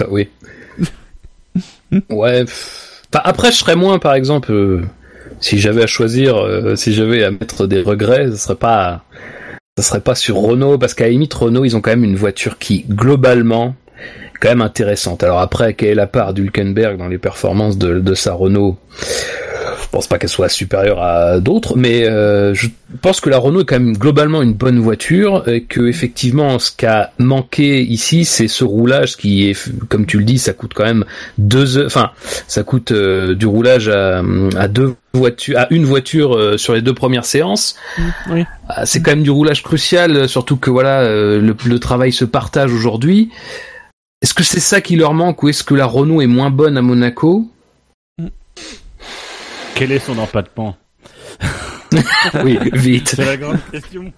Ah 0.00 0.06
oui. 0.08 0.26
ouais. 2.10 2.44
Enfin, 2.44 3.22
après, 3.24 3.52
je 3.52 3.58
serais 3.58 3.76
moins, 3.76 3.98
par 3.98 4.14
exemple, 4.14 4.50
euh, 4.50 4.80
si 5.38 5.58
j'avais 5.58 5.82
à 5.82 5.86
choisir, 5.86 6.42
si 6.76 6.94
j'avais 6.94 7.22
à 7.22 7.30
mettre 7.30 7.66
des 7.66 7.82
regrets, 7.82 8.30
ce 8.30 8.36
serait 8.36 8.56
pas, 8.56 9.04
ça 9.76 9.84
serait 9.84 10.00
pas 10.00 10.14
sur 10.14 10.36
Renault, 10.36 10.78
parce 10.78 10.94
qu'à 10.94 11.08
limite, 11.08 11.34
Renault, 11.34 11.66
ils 11.66 11.76
ont 11.76 11.82
quand 11.82 11.90
même 11.90 12.04
une 12.04 12.16
voiture 12.16 12.58
qui, 12.58 12.86
globalement, 12.88 13.76
quand 14.42 14.48
même 14.48 14.60
intéressante. 14.60 15.22
Alors 15.22 15.38
après, 15.38 15.74
quelle 15.74 15.90
est 15.90 15.94
la 15.94 16.08
part 16.08 16.34
d'Hülkenberg 16.34 16.98
dans 16.98 17.06
les 17.06 17.18
performances 17.18 17.78
de, 17.78 18.14
sa 18.14 18.34
Renault? 18.34 18.76
Pense 19.92 20.06
pas 20.06 20.18
qu'elle 20.18 20.30
soit 20.30 20.48
supérieure 20.48 21.02
à 21.02 21.38
d'autres, 21.38 21.76
mais 21.76 22.04
euh, 22.04 22.54
je 22.54 22.68
pense 23.02 23.20
que 23.20 23.30
la 23.30 23.38
Renault 23.38 23.60
est 23.60 23.64
quand 23.64 23.78
même 23.78 23.96
globalement 23.96 24.42
une 24.42 24.54
bonne 24.54 24.78
voiture, 24.80 25.46
et 25.46 25.62
que 25.62 25.86
effectivement, 25.86 26.58
ce 26.58 26.72
qu'a 26.74 27.12
manqué 27.18 27.82
ici, 27.82 28.24
c'est 28.24 28.48
ce 28.48 28.64
roulage 28.64 29.16
qui 29.16 29.48
est, 29.50 29.70
comme 29.88 30.06
tu 30.06 30.18
le 30.18 30.24
dis, 30.24 30.38
ça 30.38 30.54
coûte 30.54 30.72
quand 30.74 30.84
même 30.84 31.04
deux 31.38 31.76
heures, 31.78 31.86
enfin, 31.86 32.10
ça 32.48 32.62
coûte 32.64 32.90
euh, 32.90 33.34
du 33.34 33.46
roulage 33.46 33.88
à, 33.88 34.22
à 34.56 34.68
deux 34.68 34.94
voitures, 35.12 35.58
à 35.58 35.66
une 35.70 35.84
voiture 35.84 36.36
euh, 36.36 36.56
sur 36.56 36.72
les 36.74 36.80
deux 36.82 36.94
premières 36.94 37.26
séances. 37.26 37.76
oui. 38.30 38.44
Ah, 38.68 38.86
C'est 38.86 39.02
quand 39.02 39.10
même 39.12 39.22
du 39.22 39.30
roulage 39.30 39.62
crucial, 39.62 40.28
surtout 40.28 40.56
que 40.56 40.70
voilà, 40.70 41.02
euh, 41.02 41.40
le, 41.40 41.54
le 41.66 41.78
travail 41.78 42.12
se 42.12 42.24
partage 42.24 42.72
aujourd'hui. 42.72 43.30
Est-ce 44.22 44.34
que 44.34 44.44
c'est 44.44 44.60
ça 44.60 44.80
qui 44.80 44.96
leur 44.96 45.12
manque 45.14 45.42
ou 45.42 45.48
est-ce 45.50 45.64
que 45.64 45.74
la 45.74 45.84
Renault 45.84 46.22
est 46.22 46.26
moins 46.28 46.48
bonne 46.50 46.78
à 46.78 46.82
Monaco? 46.82 47.44
Quel 49.74 49.92
est 49.92 49.98
son 49.98 50.18
empattement 50.18 50.76
Oui, 52.44 52.58
vite. 52.72 53.08
C'est 53.16 53.24
la 53.24 53.36
grande 53.36 53.58
question. 53.70 54.12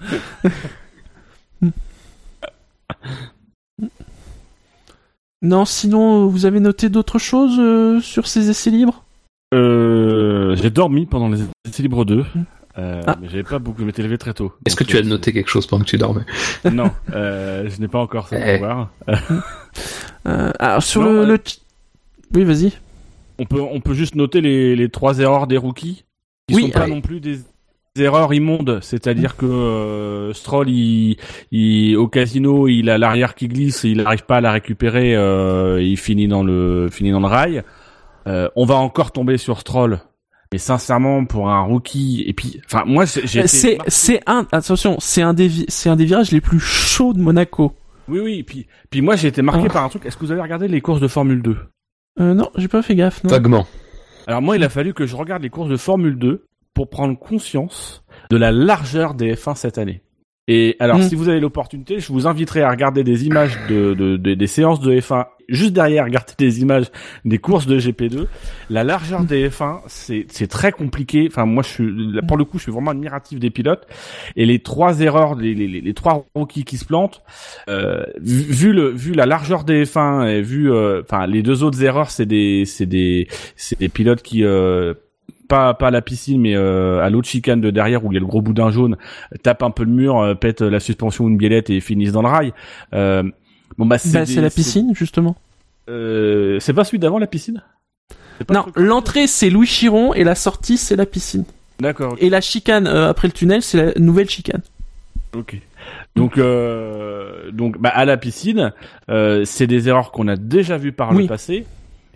Non, 5.43 5.65
sinon, 5.65 6.27
vous 6.27 6.47
avez 6.47 6.61
noté 6.61 6.89
d'autres 6.89 7.19
choses 7.19 7.57
euh, 7.59 8.01
sur 8.01 8.27
ces 8.27 8.49
essais 8.51 8.71
libres? 8.71 9.05
Euh, 9.53 10.57
j'ai 10.57 10.71
dormi 10.71 11.07
pendant 11.07 11.29
les 11.29 11.41
essais 11.69 11.83
libres 11.83 12.05
2. 12.05 12.25
Euh, 12.77 13.03
Ah. 13.07 13.17
mais 13.21 13.29
j'avais 13.29 13.45
pas 13.45 13.59
beaucoup, 13.61 13.81
je 13.83 13.85
m'étais 13.87 14.03
levé 14.03 14.19
très 14.19 14.35
tôt. 14.35 14.53
Est-ce 14.67 14.75
que 14.75 14.83
tu 14.85 14.97
as 14.97 15.01
euh, 15.01 15.05
noté 15.05 15.33
quelque 15.33 15.49
chose 15.51 15.67
pendant 15.67 15.85
que 15.85 15.91
tu 15.91 15.99
dormais? 15.99 16.25
Non, 16.73 16.91
euh, 17.13 17.69
je 17.69 17.81
n'ai 17.81 17.87
pas 17.89 18.01
encore 18.01 18.27
ça 18.29 18.37
Eh. 18.39 18.59
pour 18.59 18.67
voir. 18.67 18.91
euh, 20.27 20.51
Alors, 20.59 20.83
sur 20.83 21.03
Non, 21.03 21.13
le, 21.25 21.35
euh, 21.35 21.39
Oui, 22.35 22.43
vas-y. 22.45 22.73
On 23.39 23.45
peut, 23.47 23.61
on 23.61 23.81
peut 23.81 23.95
juste 23.95 24.15
noter 24.15 24.41
les, 24.41 24.77
les 24.77 24.89
trois 24.89 25.19
erreurs 25.19 25.47
des 25.47 25.57
rookies, 25.57 26.05
qui 26.49 26.55
Oui, 26.55 26.63
sont 26.63 26.71
pas 26.71 26.85
oui. 26.85 26.91
non 26.91 27.01
plus 27.01 27.21
des 27.21 27.41
erreurs 27.99 28.33
immondes. 28.35 28.79
C'est-à-dire 28.83 29.37
que 29.37 29.47
euh, 29.47 30.33
Stroll, 30.33 30.69
il, 30.71 31.17
il- 31.51 31.97
au 31.97 32.07
casino, 32.09 32.69
il 32.69 32.91
a 32.91 32.99
l'arrière 32.99 33.35
qui 33.35 33.49
glisse, 33.49 33.83
il 33.85 33.99
n'arrive 33.99 34.25
pas 34.25 34.37
à 34.37 34.41
la 34.41 34.53
récupérer, 34.53 35.15
euh, 35.17 35.83
il 35.83 35.97
finit 35.97 36.29
dans 36.29 36.43
le, 36.45 36.89
finit 36.91 37.11
dans 37.11 37.21
le 37.21 37.27
rail. 37.27 37.63
Euh, 38.27 38.49
on 38.57 38.65
va 38.65 38.77
encore 38.77 39.11
tomber 39.13 39.37
sur 39.37 39.59
Stroll. 39.61 39.99
Mais 40.53 40.59
sincèrement, 40.59 41.25
pour 41.25 41.51
un 41.51 41.63
rookie, 41.63 42.23
et 42.29 42.33
puis, 42.33 42.61
enfin, 42.67 42.85
moi, 42.87 43.05
j'ai 43.07 43.41
été 43.41 43.49
C'est 43.49 43.79
c'est 43.89 44.21
un 44.27 44.47
attention, 44.53 44.97
c'est 45.01 45.23
un 45.23 45.35
des 45.35 45.51
c'est 45.67 45.89
un 45.89 45.97
des 45.97 46.05
virages 46.05 46.31
les 46.31 46.41
plus 46.41 46.61
chauds 46.61 47.13
de 47.13 47.19
Monaco. 47.19 47.73
Oui, 48.07 48.21
oui, 48.23 48.43
puis, 48.45 48.67
puis 48.91 49.01
moi, 49.01 49.17
j'ai 49.17 49.29
été 49.29 49.43
marqué 49.43 49.65
Ah. 49.71 49.73
par 49.73 49.85
un 49.85 49.89
truc. 49.89 50.07
Est-ce 50.07 50.17
que 50.17 50.25
vous 50.25 50.31
avez 50.31 50.41
regardé 50.43 50.69
les 50.69 50.81
courses 50.81 51.01
de 51.01 51.09
Formule 51.09 51.43
2 51.43 51.57
Euh, 52.21 52.35
non, 52.35 52.51
j'ai 52.57 52.69
pas 52.69 52.83
fait 52.83 52.95
gaffe. 52.95 53.23
Non. 53.25 53.31
Vaguement. 53.31 53.67
Alors 54.27 54.41
moi, 54.43 54.57
il 54.57 54.65
a 54.65 54.69
fallu 54.69 54.95
que 54.95 55.07
je 55.07 55.17
regarde 55.17 55.43
les 55.43 55.51
courses 55.51 55.69
de 55.69 55.77
Formule 55.77 56.17
2 56.19 56.45
pour 56.73 56.89
prendre 56.89 57.19
conscience 57.19 58.05
de 58.31 58.37
la 58.37 58.51
largeur 58.53 59.15
des 59.15 59.35
F1 59.35 59.55
cette 59.55 59.79
année. 59.79 60.01
Et 60.49 60.77
alors, 60.79 60.99
Mm. 60.99 61.03
si 61.03 61.15
vous 61.15 61.29
avez 61.29 61.41
l'opportunité, 61.41 62.01
je 62.01 62.13
vous 62.13 62.27
inviterai 62.27 62.63
à 62.63 62.71
regarder 62.71 63.03
des 63.05 63.27
images 63.27 63.59
de, 63.69 63.95
de- 63.95 64.17
de- 64.17 64.35
des 64.35 64.47
séances 64.47 64.81
de 64.81 64.93
F1. 65.01 65.27
Juste 65.49 65.73
derrière, 65.73 66.05
regardez 66.05 66.33
des 66.39 66.61
images 66.63 66.87
des 67.25 67.39
courses 67.39 67.67
de 67.67 67.79
GP2. 67.79 68.27
La 68.71 68.85
largeur 68.85 69.25
des 69.25 69.49
F1, 69.49 69.81
c'est 69.87 70.47
très 70.49 70.73
compliqué. 70.73 71.27
Enfin, 71.31 71.45
moi, 71.47 71.63
je 71.63 71.69
suis 71.69 72.13
là, 72.15 72.23
pour 72.23 72.37
le 72.37 72.45
coup, 72.45 72.59
je 72.59 72.65
suis 72.65 72.73
vraiment 72.73 72.91
admiratif 72.93 73.39
des 73.39 73.51
pilotes. 73.51 73.87
Et 74.37 74.47
les 74.47 74.59
trois 74.61 75.01
erreurs, 75.01 75.35
les, 75.35 75.55
les, 75.55 75.69
les- 75.69 75.81
les 75.81 75.95
trois 75.95 76.25
rookies 76.35 76.65
qui 76.65 76.79
se 76.79 76.85
plantent, 76.85 77.23
euh, 77.69 78.05
vu, 78.21 78.73
le 78.73 78.89
vu 78.89 79.13
la 79.13 79.27
largeur 79.27 79.65
des 79.65 79.85
F1 79.85 80.27
et 80.27 80.41
vu, 80.43 80.73
euh, 80.73 81.03
enfin, 81.03 81.27
les 81.27 81.43
deux 81.43 81.63
autres 81.63 81.83
erreurs, 81.83 82.11
c'est 82.11 82.27
des 82.27 82.65
c'est 82.67 82.87
des 82.87 83.29
c'est 83.57 83.79
des 83.79 83.89
pilotes 83.89 84.23
qui 84.23 84.45
euh, 84.45 84.95
pas 85.49 85.75
pas 85.75 85.89
à 85.89 85.91
la 85.91 86.01
piscine 86.01 86.41
mais 86.41 86.57
euh, 86.57 87.01
à 87.03 87.11
l'autre 87.11 87.29
chicane 87.29 87.61
de 87.61 87.71
derrière 87.71 88.03
où 88.05 88.11
il 88.11 88.15
y 88.15 88.17
a 88.17 88.21
le 88.21 88.27
gros 88.27 88.41
boudin 88.41 88.71
jaune 88.71 88.97
tapent 89.43 89.63
un 89.63 89.71
peu 89.71 89.85
le 89.85 89.91
mur 89.91 90.19
euh, 90.19 90.35
pètent 90.35 90.63
la 90.63 90.81
suspension 90.81 91.25
ou 91.25 91.29
une 91.29 91.37
biellette 91.37 91.69
et 91.69 91.81
finissent 91.81 92.13
dans 92.13 92.23
le 92.23 92.29
rail 92.29 92.55
euh, 92.95 93.23
bon 93.79 93.87
bah 93.87 93.99
c'est 93.99 94.13
Bah, 94.13 94.25
des- 94.25 94.41
la 94.41 94.51
piscine 94.51 94.95
justement. 94.95 95.37
euh, 95.89 96.59
c'est 96.61 96.73
pas 96.73 96.85
celui 96.85 96.99
d'avant 96.99 97.19
la 97.19 97.27
piscine? 97.27 97.63
Non, 98.51 98.67
l'entrée 98.77 99.27
c'est 99.27 99.51
Louis 99.51 99.67
Chiron 99.67 100.13
et 100.15 100.25
la 100.25 100.35
sortie 100.35 100.77
c'est 100.77 100.97
la 100.97 101.07
piscine. 101.07 101.45
d'accord 101.81 102.17
Et 102.19 102.31
la 102.31 102.41
chicane 102.41 102.87
euh, 102.87 103.09
après 103.09 103.29
le 103.29 103.33
tunnel 103.33 103.63
c'est 103.63 103.79
la 103.79 103.93
nouvelle 104.01 104.29
chicane. 104.29 104.63
ok 105.37 105.57
Donc, 106.17 106.39
euh, 106.39 107.51
donc, 107.51 107.79
bah, 107.79 107.91
à 107.91 108.05
la 108.05 108.17
piscine, 108.17 108.73
c'est 109.45 109.67
des 109.67 109.89
erreurs 109.89 110.13
qu'on 110.13 110.29
a 110.29 110.37
déjà 110.37 110.79
vues 110.79 110.93
par 110.93 111.11
Oui. 111.13 111.23
le 111.23 111.29
passé. 111.29 111.67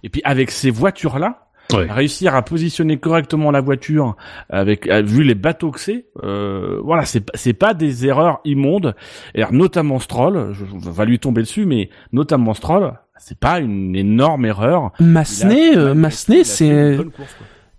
Et 0.05 0.09
puis 0.09 0.23
avec 0.25 0.51
ces 0.53 0.71
voitures-là, 0.71 1.48
Ouais. 1.75 1.87
réussir 1.91 2.35
à 2.35 2.41
positionner 2.43 2.97
correctement 2.97 3.51
la 3.51 3.61
voiture 3.61 4.17
avec 4.49 4.89
euh, 4.89 5.03
vu 5.03 5.23
les 5.23 5.35
bateaux 5.35 5.71
que 5.71 5.79
c'est, 5.81 6.07
euh, 6.25 6.79
voilà, 6.83 7.05
c'est 7.05 7.21
pas- 7.21 7.33
c'est 7.35 7.53
pas 7.53 7.75
des 7.75 8.07
erreurs 8.07 8.41
immondes. 8.47 8.95
Et 9.35 9.41
alors, 9.43 9.53
notamment 9.53 9.99
Stroll, 9.99 10.55
je, 10.55 10.65
je 10.65 10.89
va 10.91 11.05
lui 11.05 11.19
tomber 11.19 11.43
dessus, 11.43 11.67
mais 11.67 11.91
notamment 12.13 12.55
Stroll, 12.55 12.95
c'est 13.19 13.39
pas 13.39 13.59
une 13.59 13.95
énorme 13.97 14.47
erreur. 14.47 14.93
Massenet, 14.99 15.77
euh, 15.77 15.93
Massenet, 15.93 16.45
c'est. 16.45 16.97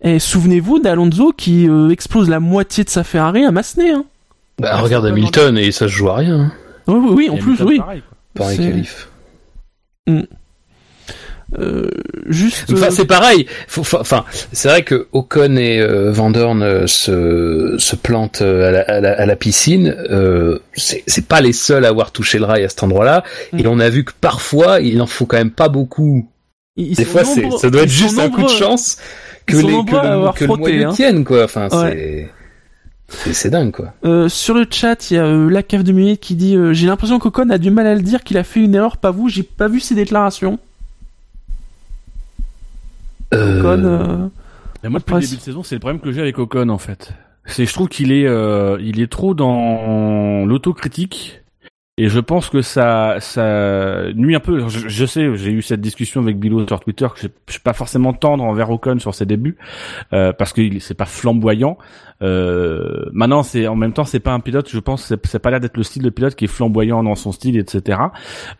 Et 0.01 0.19
souvenez-vous 0.19 0.77
d'Alonso 0.79 1.33
qui 1.33 1.67
euh, 1.67 1.89
explose 1.89 2.29
la 2.29 2.39
moitié 2.39 2.83
de 2.83 2.89
sa 2.89 3.03
Ferrari 3.03 3.43
à 3.43 3.51
Massenet. 3.51 3.91
Hein. 3.91 4.05
Bah, 4.59 4.69
Ah, 4.73 4.81
regarde 4.81 5.05
Hamilton 5.07 5.57
et 5.57 5.71
ça 5.71 5.87
se 5.87 5.93
joue 5.93 6.09
à 6.09 6.17
rien. 6.17 6.39
hein. 6.41 6.51
Oui, 6.87 6.95
oui, 6.95 7.09
oui, 7.15 7.29
en 7.31 7.37
plus, 7.37 7.43
Hamilton, 7.61 7.67
oui. 7.67 7.77
pareil. 7.79 8.03
Pareil 8.35 8.57
qualif. 8.57 9.09
Euh, 11.57 11.89
juste. 12.27 12.71
Enfin, 12.71 12.87
euh, 12.87 12.91
c'est 12.91 13.05
pareil. 13.05 13.47
Enfin, 13.75 14.25
c'est 14.51 14.69
vrai 14.69 14.83
que 14.83 15.07
Ocon 15.13 15.55
et 15.57 15.79
euh, 15.79 16.11
Van 16.11 16.29
Dorn 16.29 16.61
euh, 16.61 16.85
se, 16.85 17.75
se 17.79 17.95
plantent 17.95 18.41
à 18.41 18.71
la, 18.71 18.81
à 18.81 18.99
la, 18.99 19.13
à 19.13 19.25
la 19.25 19.35
piscine. 19.35 19.95
Euh, 20.09 20.59
c'est 20.75 21.25
pas 21.27 21.41
les 21.41 21.53
seuls 21.53 21.85
à 21.85 21.89
avoir 21.89 22.11
touché 22.11 22.37
le 22.37 22.45
rail 22.45 22.63
à 22.63 22.69
cet 22.69 22.83
endroit-là. 22.83 23.23
Mm. 23.53 23.59
Et 23.59 23.67
on 23.67 23.79
a 23.79 23.89
vu 23.89 24.03
que 24.05 24.11
parfois, 24.19 24.79
il 24.79 25.01
en 25.01 25.07
faut 25.07 25.25
quand 25.25 25.37
même 25.37 25.51
pas 25.51 25.69
beaucoup. 25.69 26.29
ils 26.77 26.95
Des 26.95 27.05
fois, 27.05 27.23
ça 27.23 27.69
doit 27.69 27.83
être 27.83 27.89
juste 27.89 28.19
un 28.19 28.29
coup 28.29 28.43
de 28.43 28.49
chance 28.49 28.97
que, 29.45 29.57
les, 29.57 29.61
que 29.63 29.95
le, 29.95 30.33
que 30.33 30.45
frotté, 30.45 30.83
hein. 30.83 30.91
tienne, 30.93 31.23
quoi. 31.23 31.43
Enfin, 31.45 31.67
Ouais. 31.69 32.29
c'est, 33.07 33.33
c'est, 33.33 33.49
dingue, 33.49 33.71
quoi. 33.71 33.93
Euh, 34.05 34.29
sur 34.29 34.53
le 34.53 34.65
chat, 34.69 35.09
il 35.09 35.15
y 35.15 35.17
a 35.17 35.25
euh, 35.25 35.49
la 35.49 35.63
cave 35.63 35.83
de 35.83 35.91
minutes 35.91 36.19
qui 36.19 36.35
dit 36.35 36.55
euh, 36.55 36.73
J'ai 36.73 36.87
l'impression 36.87 37.17
qu'Ocon 37.19 37.49
a 37.49 37.57
du 37.57 37.71
mal 37.71 37.87
à 37.87 37.95
le 37.95 38.01
dire, 38.01 38.23
qu'il 38.23 38.37
a 38.37 38.43
fait 38.43 38.59
une 38.59 38.75
erreur, 38.75 38.97
pas 38.97 39.11
vous, 39.11 39.29
j'ai 39.29 39.43
pas 39.43 39.67
vu 39.67 39.79
ses 39.79 39.95
déclarations. 39.95 40.59
Euh, 43.33 43.59
Ocon, 43.59 43.83
euh, 43.83 44.27
Mais 44.83 44.89
moi, 44.89 44.99
depuis 44.99 45.15
le 45.15 45.21
début 45.21 45.35
de 45.35 45.41
saison, 45.41 45.63
c'est 45.63 45.75
le 45.75 45.79
problème 45.79 45.99
que 45.99 46.11
j'ai 46.11 46.21
avec 46.21 46.37
Ocon, 46.39 46.69
en 46.69 46.77
fait. 46.77 47.13
C'est, 47.45 47.65
je 47.65 47.73
trouve 47.73 47.87
qu'il 47.87 48.11
est, 48.11 48.27
euh, 48.27 48.77
il 48.81 49.01
est 49.01 49.11
trop 49.11 49.33
dans 49.33 50.45
l'autocritique. 50.45 51.41
Et 52.01 52.07
je 52.07 52.21
pense 52.21 52.49
que 52.49 52.61
ça, 52.61 53.17
ça 53.19 54.13
nuit 54.15 54.33
un 54.33 54.39
peu. 54.39 54.69
Je, 54.69 54.87
je 54.87 55.05
sais, 55.05 55.35
j'ai 55.35 55.51
eu 55.51 55.61
cette 55.61 55.81
discussion 55.81 56.21
avec 56.21 56.39
Bilo 56.39 56.65
sur 56.65 56.79
Twitter 56.79 57.07
que 57.13 57.19
je 57.19 57.27
je 57.47 57.51
suis 57.51 57.61
pas 57.61 57.73
forcément 57.73 58.13
tendre 58.13 58.45
envers 58.45 58.69
Ocon 58.69 58.99
sur 58.99 59.13
ses 59.13 59.25
débuts 59.25 59.57
euh, 60.13 60.31
parce 60.31 60.53
que 60.53 60.79
c'est 60.79 60.93
pas 60.93 61.03
flamboyant. 61.03 61.77
Euh, 62.21 63.09
maintenant, 63.11 63.43
c'est 63.43 63.67
en 63.67 63.75
même 63.75 63.91
temps, 63.91 64.05
c'est 64.05 64.21
pas 64.21 64.31
un 64.31 64.39
pilote. 64.39 64.69
Je 64.69 64.79
pense, 64.79 65.03
c'est, 65.03 65.25
c'est 65.25 65.39
pas 65.39 65.51
l'air 65.51 65.59
d'être 65.59 65.75
le 65.75 65.83
style 65.83 66.03
de 66.03 66.09
pilote 66.09 66.35
qui 66.35 66.45
est 66.45 66.47
flamboyant 66.47 67.03
dans 67.03 67.15
son 67.15 67.33
style, 67.33 67.57
etc. 67.57 67.99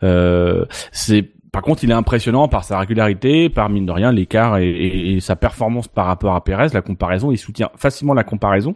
Euh, 0.04 0.66
c'est 0.92 1.32
par 1.52 1.64
contre, 1.64 1.84
il 1.84 1.90
est 1.90 1.96
impressionnant 1.96 2.48
par 2.48 2.64
sa 2.64 2.78
régularité, 2.78 3.50
par 3.50 3.70
mine 3.70 3.86
de 3.86 3.92
rien 3.92 4.12
l'écart 4.12 4.58
et, 4.58 5.18
sa 5.20 5.36
performance 5.36 5.88
par 5.88 6.06
rapport 6.06 6.36
à 6.36 6.44
Perez. 6.44 6.68
La 6.74 6.82
comparaison, 6.82 7.32
il 7.32 7.38
soutient 7.38 7.70
facilement 7.76 8.14
la 8.14 8.24
comparaison. 8.24 8.76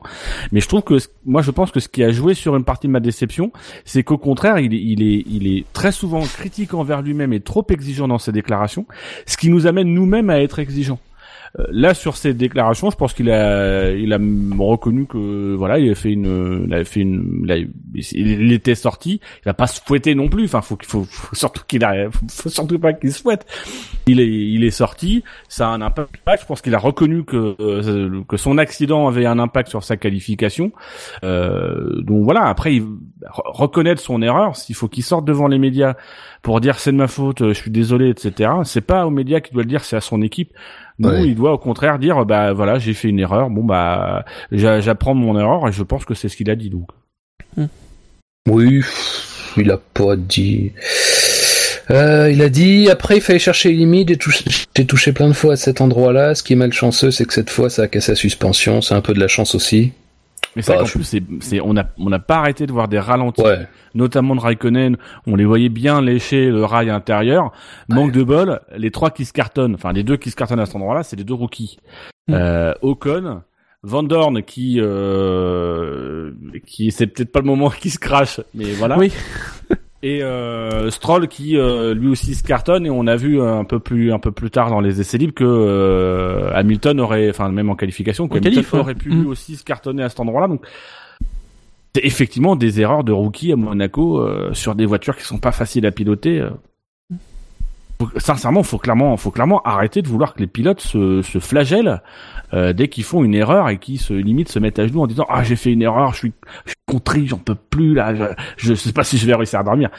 Mais 0.52 0.60
je 0.60 0.68
trouve 0.68 0.82
que 0.82 0.96
moi, 1.26 1.44
je 1.44 1.52
pense 1.52 1.72
que 1.72 1.80
ce 1.80 1.88
qui 1.88 2.04
a 2.04 2.12
joué 2.12 2.34
sur 2.34 2.56
une 2.56 2.64
partie 2.64 2.88
de 2.88 2.92
ma 2.92 3.00
déception, 3.00 3.52
c'est 3.86 4.04
qu'au 4.04 4.18
contraire, 4.18 4.58
il 4.58 4.74
est, 4.74 4.82
il 4.82 5.04
est, 5.04 5.24
il 5.28 5.48
est 5.48 5.66
très 5.74 5.92
souvent 5.92 6.22
critique 6.22 6.74
envers 6.74 7.04
lui-même 7.04 7.32
et 7.32 7.42
trop 7.42 7.66
exigeant 7.70 8.08
dans 8.08 8.18
ses 8.18 8.32
déclarations, 8.32 8.86
ce 9.28 9.38
qui 9.38 9.50
nous 9.50 9.68
amène 9.68 9.94
nous-mêmes 9.94 10.32
à 10.32 10.42
être 10.42 10.58
exigeants. 10.58 11.00
Euh, 11.60 11.66
Là, 11.70 11.94
sur 11.94 12.18
ses 12.18 12.34
déclarations, 12.34 12.90
je 12.90 12.96
pense 12.96 13.14
qu'il 13.14 13.30
a, 13.30 13.92
il 13.92 14.12
a 14.14 14.18
reconnu 14.58 15.06
que 15.06 15.54
voilà, 15.56 15.78
il 15.80 15.92
a 15.92 15.96
fait 15.96 16.12
une, 16.12 16.66
il 16.68 16.74
a 16.74 16.84
fait 16.84 17.02
une, 17.02 17.42
il, 17.46 17.52
a- 17.52 17.58
il 18.14 18.52
était 18.52 18.76
sorti. 18.76 19.20
Il 19.42 19.46
va 19.46 19.54
pas 19.54 19.68
se 19.68 19.80
fouetter 19.86 20.16
non 20.16 20.30
plus. 20.30 20.46
Enfin, 20.46 20.62
faut 20.62 20.76
qu'il 20.78 20.90
faut, 20.90 21.04
faut 21.04 21.36
surtout 21.36 21.62
qu'il 21.68 21.82
faut 22.30 22.50
surtout 22.50 22.80
pas 22.80 22.94
qu'il 22.94 23.12
se 23.14 23.22
fouette. 23.22 23.46
Il 24.08 24.20
est, 24.20 24.28
il 24.28 24.64
est 24.64 24.72
sorti. 24.72 25.24
Ça 25.48 25.68
a 25.70 25.72
un 25.72 25.82
impact. 25.82 26.16
Je 26.42 26.46
pense 26.46 26.62
qu'il 26.62 26.74
a 26.76 26.80
reconnu 26.80 27.24
que 27.24 27.56
euh, 27.60 28.22
que 28.28 28.38
son 28.38 28.58
accident 28.58 29.08
avait 29.08 29.26
un 29.28 29.38
impact 29.40 29.70
sur 29.70 29.84
sa 29.84 29.96
qualification. 29.96 30.72
Euh, 31.24 32.02
donc 32.02 32.24
voilà. 32.24 32.46
Après, 32.46 32.76
il, 32.76 32.82
re- 32.84 32.88
reconnaître 33.46 34.02
son 34.02 34.22
erreur. 34.22 34.56
S'il 34.56 34.76
faut 34.76 34.88
qu'il 34.88 35.04
sorte 35.04 35.26
devant 35.26 35.48
les 35.48 35.60
médias 35.60 35.96
pour 36.42 36.60
dire 36.62 36.80
c'est 36.80 36.92
de 36.92 36.98
ma 36.98 37.08
faute, 37.08 37.40
je 37.50 37.54
suis 37.54 37.72
désolé, 37.72 38.10
etc. 38.10 38.52
C'est 38.64 38.82
pas 38.82 39.06
aux 39.06 39.12
médias 39.12 39.40
qui 39.40 39.54
doit 39.54 39.64
le 39.64 39.70
dire, 39.70 39.84
c'est 39.84 39.96
à 39.96 40.02
son 40.02 40.22
équipe. 40.22 40.52
Non, 41.00 41.10
Ouais. 41.10 41.28
il 41.28 41.36
doit 41.36 41.54
au 41.54 41.58
contraire 41.58 41.98
dire 42.00 42.24
bah 42.26 42.54
voilà, 42.54 42.78
j'ai 42.80 42.94
fait 42.94 43.08
une 43.10 43.20
erreur. 43.20 43.50
Bon 43.50 43.64
bah 43.64 44.26
j'a- 44.52 44.80
j'apprends 44.80 45.16
de 45.16 45.20
mon 45.20 45.38
erreur 45.40 45.68
et 45.68 45.72
je 45.72 45.84
pense 45.84 46.06
que 46.06 46.14
c'est 46.14 46.30
ce 46.30 46.38
qu'il 46.38 46.50
a 46.50 46.56
dit 46.56 46.70
donc. 46.70 46.90
Oui, 48.50 48.80
pff, 48.80 49.54
il 49.58 49.72
a 49.72 49.78
pas 49.78 50.16
dit. 50.16 50.72
Euh, 51.92 52.30
il 52.32 52.42
a 52.42 52.50
dit 52.50 52.90
après 52.90 53.18
il 53.18 53.22
fallait 53.22 53.40
chercher 53.40 53.70
les 53.70 53.76
limites. 53.76 54.10
J'ai 54.10 54.18
touché, 54.18 54.44
touché 54.88 55.14
plein 55.14 55.28
de 55.28 55.34
fois 55.34 55.54
à 55.54 55.56
cet 55.56 55.82
endroit-là. 55.82 56.36
Ce 56.36 56.44
qui 56.44 56.54
est 56.54 56.58
malchanceux, 56.58 57.12
c'est 57.12 57.26
que 57.26 57.34
cette 57.34 57.50
fois 57.50 57.70
ça 57.70 57.84
a 57.84 57.88
cassé 57.88 58.12
la 58.12 58.16
suspension. 58.16 58.82
C'est 58.82 58.94
un 58.96 59.02
peu 59.02 59.14
de 59.14 59.20
la 59.20 59.28
chance 59.28 59.56
aussi. 59.56 59.92
Mais 60.56 60.62
c'est 60.62 60.76
Bah, 60.78 60.84
je- 60.86 60.92
plus 60.94 61.04
c'est 61.04 61.24
c'est 61.40 61.60
on 61.62 61.76
a 61.78 61.86
on 61.98 62.10
n'a 62.10 62.20
pas 62.20 62.38
arrêté 62.38 62.66
de 62.68 62.72
voir 62.72 62.88
des 62.88 63.00
ralentis, 63.00 63.42
Ouais. 63.42 63.68
notamment 63.96 64.36
de 64.36 64.42
Raikkonen. 64.42 64.98
On 65.28 65.36
les 65.36 65.46
voyait 65.46 65.70
bien 65.70 66.02
lécher 66.02 66.50
le 66.50 66.64
rail 66.66 66.90
intérieur. 66.90 67.52
Manque 67.90 68.12
de 68.12 68.24
bol, 68.24 68.60
les 68.78 68.92
trois 68.92 69.10
qui 69.12 69.26
se 69.26 69.34
cartonnent, 69.34 69.76
enfin 69.76 69.92
les 69.94 70.04
deux 70.04 70.18
qui 70.18 70.30
se 70.32 70.36
cartonnent 70.36 70.60
à 70.60 70.66
cet 70.66 70.76
endroit-là, 70.76 71.04
c'est 71.04 71.16
les 71.16 71.24
deux 71.24 71.34
rookies. 71.34 71.78
Mm. 72.28 72.34
Euh, 72.36 72.74
Ocon, 72.82 73.42
Van 73.82 74.04
Dorn 74.04 74.44
qui 74.44 74.80
euh, 74.80 76.32
qui 76.66 76.92
c'est 76.92 77.08
peut-être 77.08 77.32
pas 77.32 77.40
le 77.40 77.46
moment 77.46 77.70
qui 77.82 77.90
se 77.90 78.00
crache, 78.00 78.40
mais 78.54 78.72
voilà. 78.74 78.98
Oui. 78.98 79.12
Et 80.06 80.22
euh, 80.22 80.92
Stroll 80.92 81.30
qui 81.30 81.58
euh, 81.58 81.94
lui 81.94 82.10
aussi 82.10 82.36
se 82.36 82.44
cartonne 82.44 82.86
et 82.86 82.90
on 82.90 83.08
a 83.08 83.16
vu 83.16 83.42
un 83.42 83.64
peu 83.64 83.80
plus 83.80 84.12
un 84.12 84.20
peu 84.20 84.34
plus 84.34 84.52
tard 84.52 84.70
dans 84.70 84.82
les 84.82 85.00
essais 85.00 85.18
libres 85.18 85.34
que 85.34 85.46
euh, 85.46 86.52
Hamilton 86.54 87.00
aurait 87.00 87.30
enfin 87.30 87.50
même 87.50 87.70
en 87.70 87.76
qualification 87.76 88.28
que 88.28 88.34
Hamilton 88.34 88.54
qualif, 88.54 88.74
aurait 88.74 88.96
pu 88.96 89.10
Mm. 89.10 89.22
lui 89.22 89.28
aussi 89.28 89.56
se 89.56 89.64
cartonner 89.64 90.04
à 90.04 90.10
cet 90.10 90.20
endroit-là 90.20 90.50
donc 90.50 90.66
c'est 91.96 92.04
effectivement 92.06 92.58
des 92.58 92.82
erreurs 92.82 93.06
de 93.06 93.14
rookie 93.14 93.54
à 93.54 93.56
Monaco 93.56 94.20
euh, 94.20 94.54
sur 94.54 94.76
des 94.76 94.86
voitures 94.86 95.16
qui 95.16 95.24
sont 95.24 95.38
pas 95.38 95.54
faciles 95.54 95.86
à 95.86 95.92
piloter. 95.92 96.46
Faut- 98.12 98.20
sincèrement, 98.20 98.64
faut 98.64 98.78
clairement, 98.78 99.16
faut 99.18 99.32
clairement 99.32 99.62
arrêter 99.64 100.02
de 100.02 100.08
vouloir 100.08 100.34
que 100.34 100.40
les 100.40 100.48
pilotes 100.48 100.82
se, 100.82 101.22
se 101.22 101.40
flagellent 101.40 102.02
euh, 102.54 102.74
dès 102.74 102.88
qu'ils 102.88 103.04
font 103.04 103.24
une 103.24 103.34
erreur 103.36 103.70
et 103.70 103.78
qui 103.78 103.98
se 103.98 104.14
limite 104.14 104.50
se 104.50 104.60
mettent 104.60 104.80
à 104.80 104.88
genoux 104.88 105.02
en 105.02 105.08
disant 105.08 105.26
ah 105.30 105.44
j'ai 105.44 105.56
fait 105.56 105.72
une 105.72 105.82
erreur, 105.82 106.14
je 106.14 106.18
suis, 106.20 106.34
je 106.66 106.72
suis 106.72 106.78
contrit, 106.86 107.28
j'en 107.28 107.38
peux 107.38 107.56
plus 107.56 107.94
là, 107.94 108.14
je, 108.16 108.24
je 108.58 108.74
sais 108.76 108.94
pas 108.94 109.04
si 109.04 109.18
je 109.18 109.26
vais 109.26 109.36
réussir 109.36 109.60
à 109.60 109.64
dormir. 109.64 109.90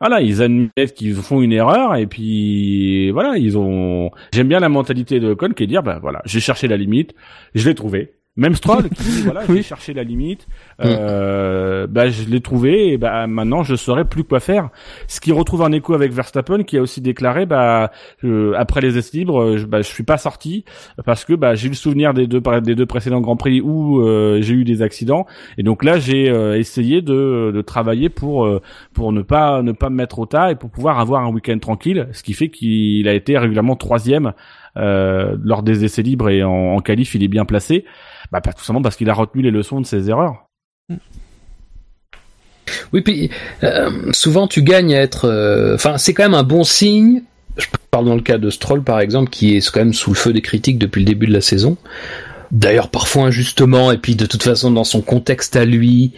Voilà, 0.00 0.20
ils 0.20 0.42
admettent 0.42 0.92
qu'ils 0.94 1.14
font 1.14 1.40
une 1.40 1.52
erreur 1.52 1.94
et 1.94 2.06
puis 2.06 3.10
voilà, 3.12 3.38
ils 3.38 3.56
ont. 3.56 4.10
J'aime 4.32 4.48
bien 4.48 4.60
la 4.60 4.68
mentalité 4.68 5.20
de 5.20 5.30
Ocon 5.30 5.50
qui 5.56 5.62
est 5.62 5.66
de 5.66 5.70
dire 5.72 5.82
bah 5.82 5.98
voilà, 6.02 6.20
j'ai 6.26 6.40
cherché 6.40 6.68
la 6.68 6.76
limite, 6.76 7.14
je 7.54 7.68
l'ai 7.68 7.74
trouvé. 7.74 8.12
Même 8.36 8.56
Stroll 8.56 8.88
qui 8.96 9.22
voilà, 9.22 9.42
Oui. 9.48 9.58
j'ai 9.58 9.62
cherché 9.62 9.94
la 9.94 10.02
limite, 10.02 10.48
euh, 10.80 11.86
bah 11.86 12.08
je 12.08 12.24
l'ai 12.24 12.40
trouvé 12.40 12.88
et 12.92 12.98
bah 12.98 13.28
maintenant 13.28 13.62
je 13.62 13.76
saurais 13.76 14.04
plus 14.04 14.24
quoi 14.24 14.40
faire. 14.40 14.70
Ce 15.06 15.20
qui 15.20 15.30
retrouve 15.30 15.62
un 15.62 15.70
écho 15.70 15.94
avec 15.94 16.10
Verstappen 16.12 16.64
qui 16.64 16.76
a 16.76 16.82
aussi 16.82 17.00
déclaré 17.00 17.46
bah 17.46 17.92
euh, 18.24 18.52
après 18.56 18.80
les 18.80 18.98
essais 18.98 19.18
libres, 19.18 19.40
euh, 19.40 19.56
je, 19.56 19.66
bah 19.66 19.82
je 19.82 19.86
suis 19.86 20.02
pas 20.02 20.18
sorti 20.18 20.64
parce 21.04 21.24
que 21.24 21.32
bah 21.34 21.54
j'ai 21.54 21.66
eu 21.66 21.70
le 21.70 21.76
souvenir 21.76 22.12
des 22.12 22.26
deux 22.26 22.42
des 22.62 22.74
deux 22.74 22.86
précédents 22.86 23.20
grands 23.20 23.36
prix 23.36 23.60
où 23.60 24.00
euh, 24.02 24.40
j'ai 24.42 24.54
eu 24.54 24.64
des 24.64 24.82
accidents 24.82 25.26
et 25.56 25.62
donc 25.62 25.84
là 25.84 26.00
j'ai 26.00 26.28
euh, 26.28 26.58
essayé 26.58 27.02
de, 27.02 27.52
de 27.54 27.62
travailler 27.62 28.08
pour 28.08 28.46
euh, 28.46 28.60
pour 28.94 29.12
ne 29.12 29.22
pas 29.22 29.62
ne 29.62 29.70
pas 29.70 29.90
me 29.90 29.96
mettre 29.96 30.18
au 30.18 30.26
tas 30.26 30.50
et 30.50 30.56
pour 30.56 30.70
pouvoir 30.70 30.98
avoir 30.98 31.22
un 31.24 31.30
week-end 31.30 31.58
tranquille, 31.60 32.08
ce 32.10 32.24
qui 32.24 32.32
fait 32.32 32.48
qu'il 32.48 33.06
a 33.06 33.14
été 33.14 33.38
régulièrement 33.38 33.76
troisième 33.76 34.32
euh, 34.76 35.36
lors 35.44 35.62
des 35.62 35.84
essais 35.84 36.02
libres 36.02 36.30
et 36.30 36.42
en, 36.42 36.50
en 36.50 36.80
qualif 36.80 37.14
il 37.14 37.22
est 37.22 37.28
bien 37.28 37.44
placé. 37.44 37.84
Bah 38.32 38.40
tout 38.40 38.50
simplement 38.64 38.82
parce 38.82 38.96
qu'il 38.96 39.08
a 39.10 39.14
retenu 39.14 39.42
les 39.42 39.50
leçons 39.50 39.80
de 39.80 39.86
ses 39.86 40.08
erreurs. 40.10 40.46
Oui, 42.92 43.02
puis 43.02 43.30
euh, 43.62 43.90
souvent 44.12 44.46
tu 44.48 44.62
gagnes 44.62 44.94
à 44.94 45.00
être. 45.00 45.26
euh, 45.28 45.74
Enfin, 45.74 45.98
c'est 45.98 46.14
quand 46.14 46.22
même 46.24 46.34
un 46.34 46.42
bon 46.44 46.64
signe. 46.64 47.22
Je 47.56 47.66
parle 47.90 48.06
dans 48.06 48.14
le 48.16 48.22
cas 48.22 48.38
de 48.38 48.50
Stroll 48.50 48.82
par 48.82 49.00
exemple, 49.00 49.30
qui 49.30 49.56
est 49.56 49.70
quand 49.70 49.80
même 49.80 49.92
sous 49.94 50.10
le 50.10 50.16
feu 50.16 50.32
des 50.32 50.42
critiques 50.42 50.78
depuis 50.78 51.00
le 51.00 51.06
début 51.06 51.26
de 51.26 51.32
la 51.32 51.40
saison. 51.40 51.76
D'ailleurs, 52.50 52.88
parfois 52.88 53.24
injustement, 53.24 53.92
et 53.92 53.98
puis 53.98 54.16
de 54.16 54.26
toute 54.26 54.42
façon 54.42 54.70
dans 54.70 54.84
son 54.84 55.02
contexte 55.02 55.56
à 55.56 55.64
lui. 55.64 56.12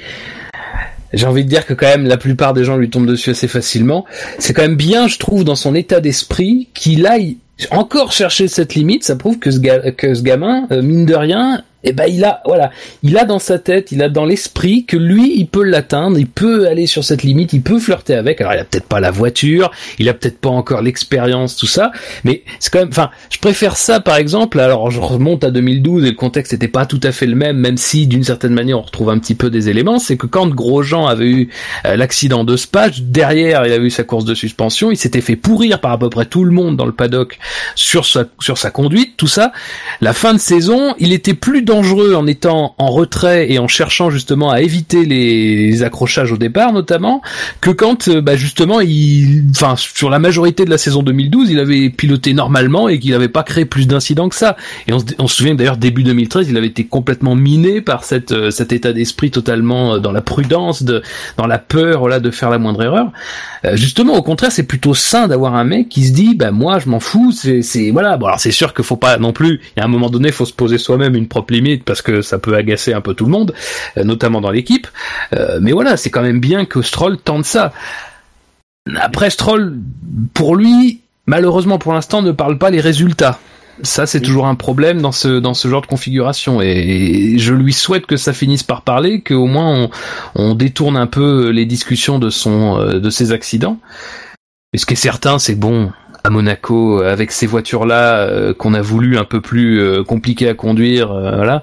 J'ai 1.13 1.27
envie 1.27 1.45
de 1.45 1.49
dire 1.49 1.65
que 1.67 1.73
quand 1.75 1.87
même 1.87 2.05
la 2.07 2.17
plupart 2.17 2.53
des 2.53 2.65
gens 2.65 2.77
lui 2.77 2.91
tombent 2.91 3.07
dessus 3.07 3.31
assez 3.31 3.49
facilement. 3.49 4.05
C'est 4.39 4.53
quand 4.53 4.63
même 4.63 4.77
bien, 4.77 5.07
je 5.09 5.19
trouve, 5.19 5.45
dans 5.45 5.55
son 5.55 5.75
état 5.75 6.01
d'esprit, 6.01 6.69
qu'il 6.75 7.07
aille 7.07 7.39
encore 7.71 8.13
chercher 8.13 8.49
cette 8.49 8.75
limite. 8.75 9.05
Ça 9.05 9.17
prouve 9.17 9.39
que 9.39 9.51
ce, 9.51 9.59
ga- 9.61 9.93
que 9.93 10.15
ce 10.15 10.23
gamin, 10.23 10.67
euh, 10.73 10.83
mine 10.83 11.07
de 11.07 11.15
rien, 11.15 11.63
et 11.85 11.93
ben 11.93 12.07
il 12.09 12.25
a 12.25 12.43
voilà, 12.45 12.71
il 13.03 13.17
a 13.17 13.25
dans 13.25 13.39
sa 13.39 13.59
tête, 13.59 13.93
il 13.93 14.03
a 14.03 14.09
dans 14.09 14.25
l'esprit 14.25 14.85
que 14.85 14.97
lui 14.97 15.39
il 15.39 15.47
peut 15.47 15.63
l'atteindre, 15.63 16.19
il 16.19 16.27
peut 16.27 16.67
aller 16.67 16.87
sur 16.87 17.05
cette 17.05 17.23
limite, 17.23 17.53
il 17.53 17.63
peut 17.63 17.79
flirter 17.79 18.15
avec. 18.15 18.41
Alors 18.41 18.55
il 18.55 18.59
a 18.59 18.65
peut-être 18.65 18.87
pas 18.87 18.99
la 18.99 19.11
voiture, 19.11 19.71
il 19.99 20.09
a 20.09 20.15
peut-être 20.15 20.41
pas 20.41 20.49
encore 20.49 20.83
l'expérience 20.83 21.57
tout 21.57 21.67
ça, 21.67 21.93
mais 22.25 22.43
c'est 22.59 22.73
quand 22.73 22.81
même 22.81 22.89
enfin, 22.89 23.11
je 23.31 23.39
préfère 23.39 23.77
ça 23.77 24.01
par 24.01 24.17
exemple. 24.17 24.59
Alors 24.59 24.91
je 24.91 25.01
remonte 25.01 25.45
à 25.45 25.51
2012 25.51 26.05
et 26.05 26.11
le 26.11 26.17
contexte 26.17 26.53
n'était 26.53 26.69
pas 26.69 26.87
tout 26.87 27.01
à 27.03 27.13
fait 27.13 27.27
le 27.27 27.37
même 27.37 27.57
même 27.59 27.77
si 27.77 28.07
d'une 28.07 28.25
certaine 28.25 28.53
manière 28.53 28.79
on 28.79 28.83
retrouve 28.83 29.11
un 29.11 29.19
petit 29.19 29.35
peu 29.35 29.51
des 29.51 29.69
éléments, 29.69 29.99
c'est 29.99 30.17
que 30.17 30.27
quand 30.27 30.49
Grosjean 30.49 31.07
avait 31.07 31.29
eu 31.29 31.51
euh, 31.85 31.97
l'accident 31.97 32.45
de 32.45 32.57
Spa, 32.57 32.89
derrière 33.01 33.67
il 33.67 33.73
a 33.73 33.77
eu 33.77 33.91
sa 33.91 34.03
course 34.03 34.25
de 34.25 34.35
suspension, 34.35 34.91
il 34.91 34.97
s'était 34.97 35.21
fait 35.21 35.37
pourrir 35.37 35.81
par 35.81 35.93
à 35.93 35.99
peu 35.99 36.11
près 36.11 36.27
tout 36.27 36.45
le 36.45 36.53
monde 36.53 36.77
dans 36.77 36.87
le 36.87 36.93
paddock 36.93 37.39
sur 37.75 38.07
sa 38.07 38.25
sur 38.41 38.59
sa 38.59 38.71
conduite, 38.71 39.17
tout 39.17 39.27
ça. 39.27 39.53
La 40.01 40.13
fin 40.13 40.33
de 40.33 40.39
saison, 40.39 40.95
il 40.99 41.13
était 41.13 41.35
plus 41.35 41.63
dangereux 41.67 42.15
en 42.15 42.27
étant 42.27 42.75
en 42.79 42.87
retrait 42.87 43.53
et 43.53 43.59
en 43.59 43.69
cherchant 43.69 44.09
justement 44.09 44.51
à 44.51 44.63
éviter 44.63 45.05
les, 45.05 45.83
accrochages 45.83 46.33
au 46.33 46.39
départ 46.39 46.73
notamment 46.73 47.21
que 47.61 47.71
quand 47.71 48.09
euh, 48.09 48.23
bah, 48.23 48.37
justement 48.37 48.81
il 48.81 49.45
enfin 49.51 49.75
sur 49.77 50.09
la 50.09 50.19
majorité 50.19 50.65
de 50.65 50.71
la 50.71 50.79
saison 50.79 51.03
2012 51.03 51.51
il 51.51 51.59
avait 51.59 51.91
piloté 51.91 52.33
normalement 52.33 52.89
et 52.89 52.99
qu'il 52.99 53.11
n'avait 53.11 53.29
pas 53.29 53.43
créé 53.43 53.65
plus 53.67 53.87
d'incidents 53.87 54.29
que 54.29 54.37
ça. 54.37 54.57
Et 54.87 54.93
on, 54.93 55.29
se 55.29 55.37
souvient 55.37 55.55
d'ailleurs 55.55 55.77
début 55.77 56.05
2013 56.05 56.49
il 56.49 56.57
avait 56.57 56.69
été 56.69 56.87
complètement 56.87 57.35
miné 57.35 57.81
par 57.81 58.05
cette 58.05 58.33
euh, 58.33 58.51
cet 58.51 58.73
état 58.73 58.93
d'esprit 58.93 59.31
totalement 59.31 59.95
euh, 59.95 59.99
dans 59.99 60.13
la 60.13 60.23
prudence 60.23 60.85
de 60.85 61.03
dans 61.37 61.47
la 61.47 61.59
peur 61.59 62.09
là 62.09 62.21
de 62.21 62.31
faire 62.31 62.49
la 62.49 62.59
moindre 62.59 62.83
erreur. 62.83 63.13
Justement 63.73 64.15
au 64.15 64.23
contraire 64.23 64.53
c'est 64.53 64.63
plutôt 64.63 64.95
sain 64.95 65.27
d'avoir 65.27 65.57
un 65.57 65.65
mec 65.65 65.89
qui 65.89 66.05
se 66.05 66.13
dit 66.13 66.37
bah 66.37 66.53
moi 66.53 66.79
je 66.79 66.89
m'en 66.89 67.01
fous 67.01 67.33
c'est 67.33 67.91
voilà. 67.91 68.17
Bon 68.17 68.27
alors 68.27 68.39
c'est 68.39 68.53
sûr 68.53 68.73
qu'il 68.73 68.85
faut 68.85 68.97
pas 68.97 69.19
non 69.19 69.33
plus 69.33 69.61
il 69.77 69.81
y 69.81 69.83
a 69.83 69.85
un 69.85 69.89
moment 69.89 70.09
donné 70.09 70.31
faut 70.31 70.45
se 70.45 70.53
poser 70.53 70.79
soi-même 70.79 71.17
une 71.17 71.27
propre 71.27 71.56
limite 71.57 71.85
parce 71.85 72.03
que 72.03 72.23
ça 72.23 72.39
peut 72.39 72.55
agacer 72.55 72.93
un 72.93 73.01
peu 73.01 73.15
tout 73.15 73.25
le 73.25 73.31
monde, 73.31 73.55
euh, 73.97 74.05
notamment 74.05 74.41
dans 74.41 74.51
l'équipe. 74.51 74.87
Euh, 75.33 75.59
mais 75.61 75.73
voilà, 75.73 75.97
c'est 75.97 76.11
quand 76.11 76.23
même 76.23 76.41
bien 76.41 76.65
que 76.65 76.83
Stroll 76.83 77.19
tente 77.19 77.45
ça. 77.45 77.73
Après 78.97 79.31
Stroll, 79.31 79.79
pour 80.35 80.57
lui, 80.57 81.01
malheureusement 81.27 81.79
pour 81.79 81.93
l'instant, 81.93 82.23
ne 82.23 82.33
parle 82.33 82.59
pas 82.59 82.71
les 82.71 82.81
résultats. 82.81 83.39
Ça, 83.83 84.07
c'est 84.07 84.21
toujours 84.21 84.47
un 84.47 84.55
problème 84.55 85.03
dans 85.03 85.13
ce 85.13 85.39
dans 85.39 85.53
ce 85.53 85.69
genre 85.69 85.83
de 85.83 85.87
configuration. 85.87 86.63
Et, 86.63 87.37
je 87.37 87.53
lui 87.53 87.75
souhaite 87.75 88.07
que 88.07 88.17
ça 88.17 88.33
finisse 88.33 88.63
par 88.63 88.83
parler, 88.83 89.21
qu'au 89.21 89.47
moins 89.47 89.71
on, 89.71 89.91
on, 90.35 90.55
détourne 90.55 90.97
un 90.97 91.07
peu 91.07 91.51
les 91.51 91.67
discussions 91.67 92.19
de 92.19 92.31
son 92.31 92.79
euh, 92.79 93.01
de 93.01 93.11
ses 93.11 93.33
accidents. 93.33 93.79
Et 94.73 94.79
ce 94.79 94.87
qui 94.87 94.95
est 94.95 94.97
certain, 94.97 95.39
c'est 95.39 95.55
bon, 95.55 95.91
à 96.27 96.31
Monaco 96.31 97.03
avec 97.03 97.31
ces 97.31 97.47
voitures 97.47 97.87
là 97.87 98.17
euh, 98.17 98.53
qu'on 98.53 98.75
a 98.75 98.81
voulu 98.83 99.17
un 99.17 99.25
peu 99.25 99.41
plus 99.41 99.81
euh, 99.81 100.03
compliquées 100.03 100.49
à 100.49 100.55
conduire 100.55 101.13
euh, 101.13 101.37
voilà. 101.37 101.63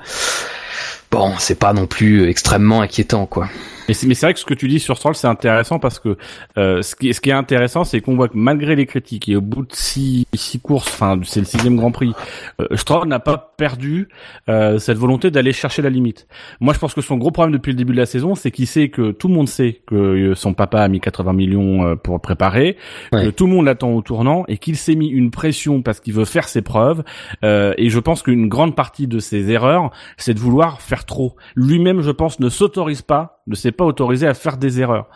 Bon 1.11 1.33
c'est 1.37 1.59
pas 1.59 1.73
non 1.73 1.85
plus 1.85 2.29
extrêmement 2.29 2.81
inquiétant 2.81 3.25
quoi 3.25 3.49
mais 3.87 3.93
c'est 3.93 4.21
vrai 4.21 4.33
que 4.33 4.39
ce 4.39 4.45
que 4.45 4.53
tu 4.53 4.67
dis 4.67 4.79
sur 4.79 4.97
Stroll, 4.97 5.15
c'est 5.15 5.27
intéressant 5.27 5.79
parce 5.79 5.99
que 5.99 6.17
euh, 6.57 6.81
ce, 6.81 6.95
qui, 6.95 7.13
ce 7.13 7.21
qui 7.21 7.29
est 7.29 7.33
intéressant, 7.33 7.83
c'est 7.83 8.01
qu'on 8.01 8.15
voit 8.15 8.27
que 8.27 8.37
malgré 8.37 8.75
les 8.75 8.85
critiques 8.85 9.29
et 9.29 9.35
au 9.35 9.41
bout 9.41 9.63
de 9.63 9.73
six, 9.73 10.25
six 10.33 10.59
courses, 10.59 10.87
enfin 10.87 11.19
c'est 11.23 11.39
le 11.39 11.45
sixième 11.45 11.75
Grand 11.75 11.91
Prix, 11.91 12.13
euh, 12.61 12.67
Stroll 12.75 13.07
n'a 13.07 13.19
pas 13.19 13.53
perdu 13.57 14.09
euh, 14.49 14.79
cette 14.79 14.97
volonté 14.97 15.31
d'aller 15.31 15.53
chercher 15.53 15.81
la 15.81 15.89
limite. 15.89 16.27
Moi, 16.59 16.73
je 16.73 16.79
pense 16.79 16.93
que 16.93 17.01
son 17.01 17.17
gros 17.17 17.31
problème 17.31 17.53
depuis 17.53 17.71
le 17.71 17.77
début 17.77 17.93
de 17.93 17.97
la 17.97 18.05
saison, 18.05 18.35
c'est 18.35 18.51
qu'il 18.51 18.67
sait 18.67 18.89
que 18.89 19.11
tout 19.11 19.27
le 19.27 19.33
monde 19.33 19.47
sait 19.47 19.81
que 19.85 19.95
euh, 19.95 20.35
son 20.35 20.53
papa 20.53 20.81
a 20.81 20.87
mis 20.87 20.99
80 20.99 21.33
millions 21.33 21.85
euh, 21.85 21.95
pour 21.95 22.19
préparer, 22.21 22.77
que 23.11 23.29
tout 23.29 23.47
le 23.47 23.53
monde 23.53 23.65
l'attend 23.65 23.91
au 23.91 24.01
tournant 24.01 24.45
et 24.47 24.57
qu'il 24.57 24.77
s'est 24.77 24.95
mis 24.95 25.07
une 25.07 25.31
pression 25.31 25.81
parce 25.81 25.99
qu'il 25.99 26.13
veut 26.13 26.25
faire 26.25 26.47
ses 26.47 26.61
preuves. 26.61 27.03
Euh, 27.43 27.73
et 27.77 27.89
je 27.89 27.99
pense 27.99 28.23
qu'une 28.23 28.47
grande 28.47 28.75
partie 28.75 29.07
de 29.07 29.19
ses 29.19 29.51
erreurs, 29.51 29.91
c'est 30.17 30.33
de 30.33 30.39
vouloir 30.39 30.81
faire 30.81 31.05
trop. 31.05 31.35
Lui-même, 31.55 32.01
je 32.01 32.11
pense, 32.11 32.39
ne 32.39 32.49
s'autorise 32.49 33.01
pas 33.01 33.32
ne 33.47 33.55
s'est 33.55 33.71
pas 33.71 33.85
autorisé 33.85 34.27
à 34.27 34.33
faire 34.33 34.57
des 34.57 34.79
erreurs 34.79 35.07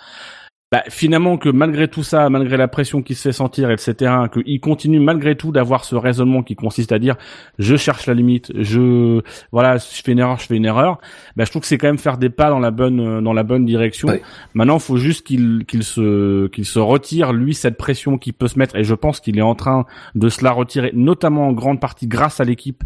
bah, 0.69 0.83
finalement 0.89 1.37
que 1.37 1.47
malgré 1.47 1.87
tout 1.87 2.03
ça, 2.03 2.29
malgré 2.29 2.57
la 2.57 2.67
pression 2.67 3.01
qui 3.01 3.15
se 3.15 3.21
fait 3.21 3.31
sentir, 3.31 3.71
etc., 3.71 4.11
qu'il 4.33 4.59
continue 4.59 4.99
malgré 4.99 5.37
tout 5.37 5.53
d'avoir 5.53 5.85
ce 5.85 5.95
raisonnement 5.95 6.43
qui 6.43 6.55
consiste 6.55 6.91
à 6.91 6.99
dire 6.99 7.15
je 7.57 7.77
cherche 7.77 8.05
la 8.05 8.13
limite, 8.13 8.51
je 8.53 9.21
voilà, 9.53 9.79
si 9.79 9.97
je 9.97 10.03
fais 10.03 10.11
une 10.11 10.19
erreur, 10.19 10.39
je 10.39 10.45
fais 10.45 10.57
une 10.57 10.65
erreur. 10.65 10.99
Bah, 11.37 11.45
je 11.45 11.51
trouve 11.51 11.61
que 11.61 11.69
c'est 11.69 11.77
quand 11.77 11.87
même 11.87 11.97
faire 11.97 12.17
des 12.17 12.29
pas 12.29 12.49
dans 12.49 12.59
la 12.59 12.71
bonne 12.71 13.23
dans 13.23 13.31
la 13.31 13.43
bonne 13.43 13.65
direction. 13.65 14.09
Maintenant, 14.55 14.75
il 14.75 14.81
faut 14.81 14.97
juste 14.97 15.25
qu'il 15.25 15.63
qu'il 15.65 15.83
se 15.83 16.47
qu'il 16.47 16.65
se 16.65 16.79
retire 16.79 17.31
lui 17.31 17.53
cette 17.53 17.77
pression 17.77 18.17
qui 18.17 18.33
peut 18.33 18.49
se 18.49 18.59
mettre, 18.59 18.75
et 18.75 18.83
je 18.83 18.93
pense 18.93 19.21
qu'il 19.21 19.37
est 19.37 19.41
en 19.43 19.55
train 19.55 19.85
de 20.15 20.27
se 20.27 20.43
la 20.43 20.51
retirer, 20.51 20.91
notamment 20.93 21.47
en 21.47 21.53
grande 21.53 21.79
partie 21.79 22.07
grâce 22.07 22.41
à 22.41 22.43
l'équipe 22.43 22.83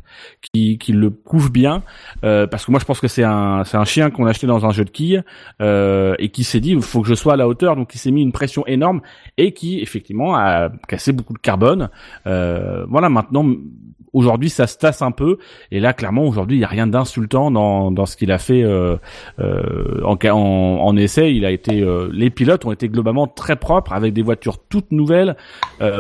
qui 0.54 0.78
qui 0.78 0.94
le 0.94 1.10
couvre 1.10 1.50
bien, 1.50 1.82
euh, 2.24 2.46
parce 2.46 2.64
que 2.64 2.70
moi 2.70 2.80
je 2.80 2.86
pense 2.86 3.00
que 3.00 3.08
c'est 3.08 3.24
un 3.24 3.64
c'est 3.64 3.78
un 3.78 3.86
chien 3.86 4.12
qu'on 4.12 4.28
a 4.28 4.30
acheté 4.30 4.46
dans 4.46 4.68
un 4.68 4.72
jeu 4.72 4.86
de 4.86 4.92
quilles 4.92 5.24
euh, 5.64 6.14
et 6.20 6.30
qui 6.30 6.44
s'est 6.44 6.60
dit 6.60 6.74
il 6.74 6.82
faut 6.84 7.02
que 7.02 7.08
je 7.08 7.16
sois 7.16 7.34
à 7.34 7.38
la 7.38 7.48
hauteur 7.48 7.71
donc 7.76 7.94
il 7.96 7.98
s'est 7.98 8.12
mis 8.12 8.22
une 8.22 8.32
pression 8.32 8.66
énorme 8.68 9.02
et 9.38 9.54
qui 9.54 9.80
effectivement 9.80 10.36
a 10.36 10.70
cassé 10.88 11.12
beaucoup 11.12 11.34
de 11.34 11.40
carbone. 11.40 11.90
Euh, 12.28 12.86
voilà, 12.90 13.10
maintenant 13.10 13.46
aujourd'hui 14.14 14.50
ça 14.50 14.68
se 14.68 14.78
tasse 14.78 15.02
un 15.02 15.12
peu 15.12 15.38
et 15.72 15.80
là 15.80 15.94
clairement 15.94 16.24
aujourd'hui 16.24 16.58
il 16.58 16.60
y 16.62 16.64
a 16.64 16.68
rien 16.68 16.88
d'insultant 16.88 17.52
dans, 17.52 17.92
dans 17.92 18.06
ce 18.06 18.16
qu'il 18.16 18.32
a 18.32 18.38
fait 18.38 18.64
euh, 18.64 18.98
euh, 19.40 20.02
en, 20.04 20.18
en, 20.34 20.98
essai 20.98 21.34
il 21.34 21.46
a 21.46 21.52
été 21.52 21.86
les 22.12 22.30
pilotes 22.30 22.66
ont 22.66 22.72
été 22.72 22.90
globalement 22.90 23.28
très 23.28 23.56
propres 23.56 23.94
avec 23.94 24.14
des 24.14 24.22
voitures 24.22 24.58
toutes 24.58 24.92
nouvelles 24.92 25.36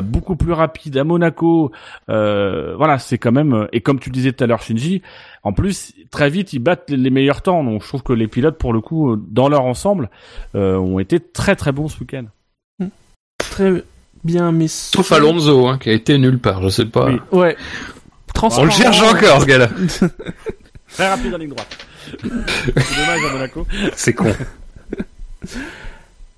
beaucoup 0.04 0.36
plus 0.36 0.54
rapides 0.54 0.98
à 0.98 1.04
Monaco 1.04 1.72
voilà 2.08 2.98
c'est 3.00 3.18
quand 3.18 3.32
même 3.32 3.68
et 3.72 3.82
comme 3.82 4.00
tu 4.00 4.10
le 4.10 4.14
disais 4.14 4.32
tout 4.32 4.44
à 4.44 4.48
l'heure 4.48 4.62
Shinji 4.62 5.02
en 5.44 5.54
plus, 5.54 5.94
très 6.12 6.30
vite, 6.30 6.54
ils 6.54 6.60
battent 6.60 6.90
les 6.90 7.10
meilleurs 7.10 7.42
temps. 7.42 7.64
Donc, 7.64 7.82
je 7.82 7.88
trouve 7.88 8.04
que 8.04 8.14
les 8.14 8.28
pilotes, 8.28 8.58
pour 8.58 8.74
le 8.74 8.82
coup, 8.82 9.16
dans 9.16 9.50
leur 9.50 9.64
ensemble, 9.64 10.10
euh, 10.56 10.78
ont 10.78 11.00
été 11.00 11.20
très 11.20 11.56
très 11.56 11.72
bons 11.72 11.88
ce 11.88 12.00
week-end. 12.00 12.26
Hmm. 12.80 12.90
Très 13.40 13.84
bien, 14.24 14.52
mais 14.52 14.68
sauf 14.68 15.12
Alonso, 15.12 15.68
hein, 15.68 15.80
qui 15.80 15.90
a 15.90 15.94
été 15.94 16.18
nulle 16.20 16.38
part. 16.38 16.62
Je 16.62 16.70
sais 16.70 16.86
pas. 16.86 17.08
Oui. 17.08 17.20
Ouais. 17.32 17.58
On 18.42 18.64
le 18.66 18.72
cherche 18.72 19.02
encore, 19.02 19.42
ce 19.42 19.46
gars-là. 19.46 19.70
très 20.88 21.10
rapide 21.10 21.34
en 21.34 21.38
ligne 21.38 21.50
droite. 21.50 21.78
C'est 22.22 22.28
dommage 22.28 23.26
à 23.26 23.34
Monaco. 23.34 23.68
C'est 23.96 24.14
con. 24.14 24.34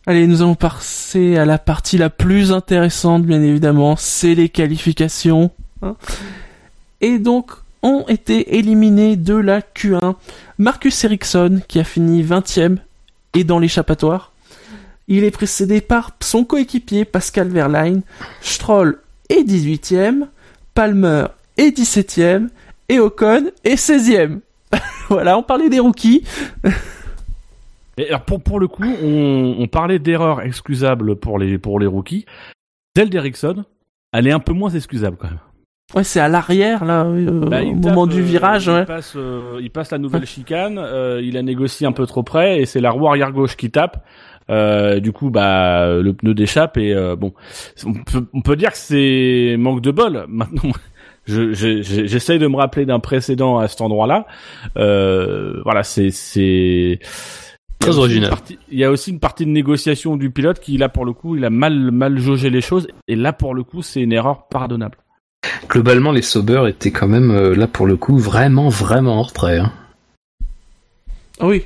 Allez, 0.06 0.28
nous 0.28 0.42
allons 0.42 0.56
passer 0.56 1.38
à 1.38 1.46
la 1.46 1.58
partie 1.58 1.98
la 1.98 2.10
plus 2.10 2.52
intéressante, 2.52 3.24
bien 3.24 3.42
évidemment, 3.42 3.96
c'est 3.96 4.36
les 4.36 4.50
qualifications. 4.50 5.52
Hein. 5.82 5.96
Et 7.00 7.20
donc, 7.20 7.52
ont 7.84 8.06
été 8.08 8.58
éliminés 8.58 9.16
de 9.16 9.36
la 9.36 9.62
Q1. 9.62 10.16
Marcus 10.58 11.04
Ericsson, 11.04 11.62
qui 11.68 11.80
a 11.80 11.84
fini 11.84 12.24
20ème, 12.24 12.78
est 13.34 13.44
dans 13.44 13.60
l'échappatoire. 13.60 14.32
Il 15.08 15.24
est 15.24 15.32
précédé 15.32 15.82
par 15.82 16.12
son 16.22 16.46
coéquipier 16.46 17.06
Pascal 17.06 17.50
Verlaine. 17.50 18.02
Stroll 18.42 19.00
est 19.30 19.44
18ème. 19.44 20.28
Palmer 20.74 21.26
est 21.58 21.78
17ème. 21.78 22.50
Et 22.90 23.00
Ocon 23.00 23.52
est 23.64 23.76
16ème. 23.76 24.40
voilà, 25.10 25.38
on 25.38 25.44
parlait 25.44 25.70
des 25.70 25.80
rookies. 25.80 26.24
Et 27.98 28.08
alors 28.08 28.22
pour, 28.22 28.42
pour 28.42 28.60
le 28.60 28.68
coup, 28.68 28.84
on, 29.04 29.56
on 29.60 29.68
parlait 29.68 30.00
d'erreurs 30.00 30.42
excusables 30.42 31.16
pour 31.16 31.38
les, 31.38 31.60
pour 31.60 31.80
les 31.80 31.86
rookies. 31.86 32.26
Celle 32.96 33.10
elle 34.14 34.28
est 34.28 34.32
un 34.32 34.40
peu 34.40 34.54
moins 34.54 34.70
excusable 34.70 35.18
quand 35.18 35.28
même. 35.28 35.40
Ouais, 35.96 36.04
c'est 36.04 36.20
à 36.20 36.28
l'arrière 36.28 36.86
là, 36.86 37.04
euh, 37.04 37.46
bah, 37.48 37.62
au 37.62 37.74
moment 37.74 38.08
du 38.08 38.20
euh, 38.20 38.24
virage. 38.24 38.66
Il, 38.68 38.86
passe, 38.86 39.14
euh, 39.16 39.60
il 39.62 39.70
passe 39.70 39.92
la 39.92 39.98
nouvelle 39.98 40.26
chicane, 40.26 40.80
il 41.22 41.38
a 41.38 41.42
négocié 41.42 41.86
un 41.86 41.92
peu 41.92 42.06
trop 42.06 42.24
près 42.24 42.60
et 42.60 42.66
c'est 42.66 42.80
la 42.80 42.92
roue 42.92 43.08
arrière 43.08 43.32
gauche 43.32 43.56
qui 43.56 43.70
tape. 43.70 44.04
du 44.50 45.12
coup, 45.12 45.30
bah 45.30 46.00
le 46.00 46.14
pneu 46.14 46.34
d'échappe 46.34 46.78
et 46.78 46.96
bon, 47.18 47.34
on 47.86 47.94
peut, 47.94 48.26
on 48.34 48.42
peut, 48.42 48.56
dire 48.56 48.72
que 48.72 48.78
c'est 48.78 49.56
manque 49.60 49.82
de 49.82 49.92
bol. 49.92 50.26
Maintenant, 50.28 50.72
j'essaye 51.26 52.38
je, 52.38 52.44
de 52.44 52.48
me 52.48 52.56
rappeler 52.58 52.86
d'un 52.86 53.00
précédent 53.00 53.58
à 53.58 53.68
cet 53.68 53.82
endroit-là. 53.82 54.26
voilà, 54.76 55.84
c'est 55.84 56.12
c'est 56.12 57.00
très 57.80 57.98
original. 57.98 58.34
il 58.72 58.80
y 58.80 58.84
a 58.84 58.92
aussi 58.92 59.12
une 59.12 59.20
partie 59.20 59.46
de 59.46 59.52
négociation 59.52 60.16
du 60.16 60.30
pilote 60.30 60.60
qui 60.60 60.78
là 60.78 60.90
pour 60.90 61.06
le 61.06 61.14
coup, 61.14 61.36
il 61.36 61.46
a 61.46 61.50
mal 61.50 61.92
mal 61.92 62.18
jaugé 62.18 62.50
les 62.50 62.62
choses 62.62 62.88
et 63.08 63.16
là 63.16 63.34
pour 63.34 63.54
le 63.54 63.64
coup, 63.64 63.82
c'est 63.82 64.02
une 64.02 64.14
erreur 64.14 64.48
pardonnable 64.48 64.98
globalement, 65.70 66.12
les 66.12 66.22
Sauber 66.22 66.66
étaient 66.70 66.92
quand 66.92 67.08
même, 67.08 67.32
euh, 67.32 67.56
là 67.56 67.68
pour 67.68 67.88
le 67.88 67.98
coup, 67.98 68.18
vraiment, 68.18 68.70
vraiment 68.70 69.20
en 69.20 69.24
retrait. 69.24 69.60
Hein. 69.60 69.72
Ah 71.40 71.48
oui. 71.48 71.66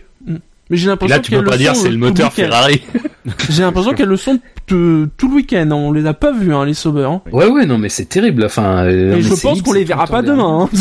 Mais 0.69 0.77
j'ai 0.77 0.87
l'impression 0.87 1.15
Là, 1.15 1.21
tu 1.21 1.31
peux 1.31 1.43
pas 1.43 1.57
dire 1.57 1.75
c'est 1.75 1.89
le 1.89 1.97
moteur 1.97 2.31
Ferrari. 2.33 2.81
j'ai 3.49 3.63
l'impression 3.63 3.93
qu'elles 3.93 4.09
le 4.09 4.17
sont 4.17 4.39
tout 4.65 5.09
le 5.29 5.33
week-end. 5.33 5.69
On 5.71 5.91
les 5.91 6.05
a 6.05 6.13
pas 6.13 6.31
vus, 6.31 6.53
hein, 6.53 6.65
les 6.65 6.73
Sauber. 6.73 7.05
Hein. 7.05 7.21
Ouais, 7.31 7.47
ouais, 7.47 7.65
non, 7.65 7.77
mais 7.77 7.89
c'est 7.89 8.05
terrible. 8.05 8.45
Enfin, 8.45 8.85
euh, 8.85 9.15
Et 9.15 9.21
je 9.21 9.41
pense 9.41 9.61
qu'on 9.61 9.73
les 9.73 9.83
verra 9.83 10.07
pas 10.07 10.21
demain. 10.21 10.69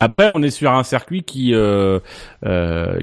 Après, 0.00 0.30
on 0.34 0.42
est 0.44 0.50
sur 0.50 0.72
un 0.72 0.84
circuit 0.84 1.24
qui 1.24 1.52
euh, 1.54 1.98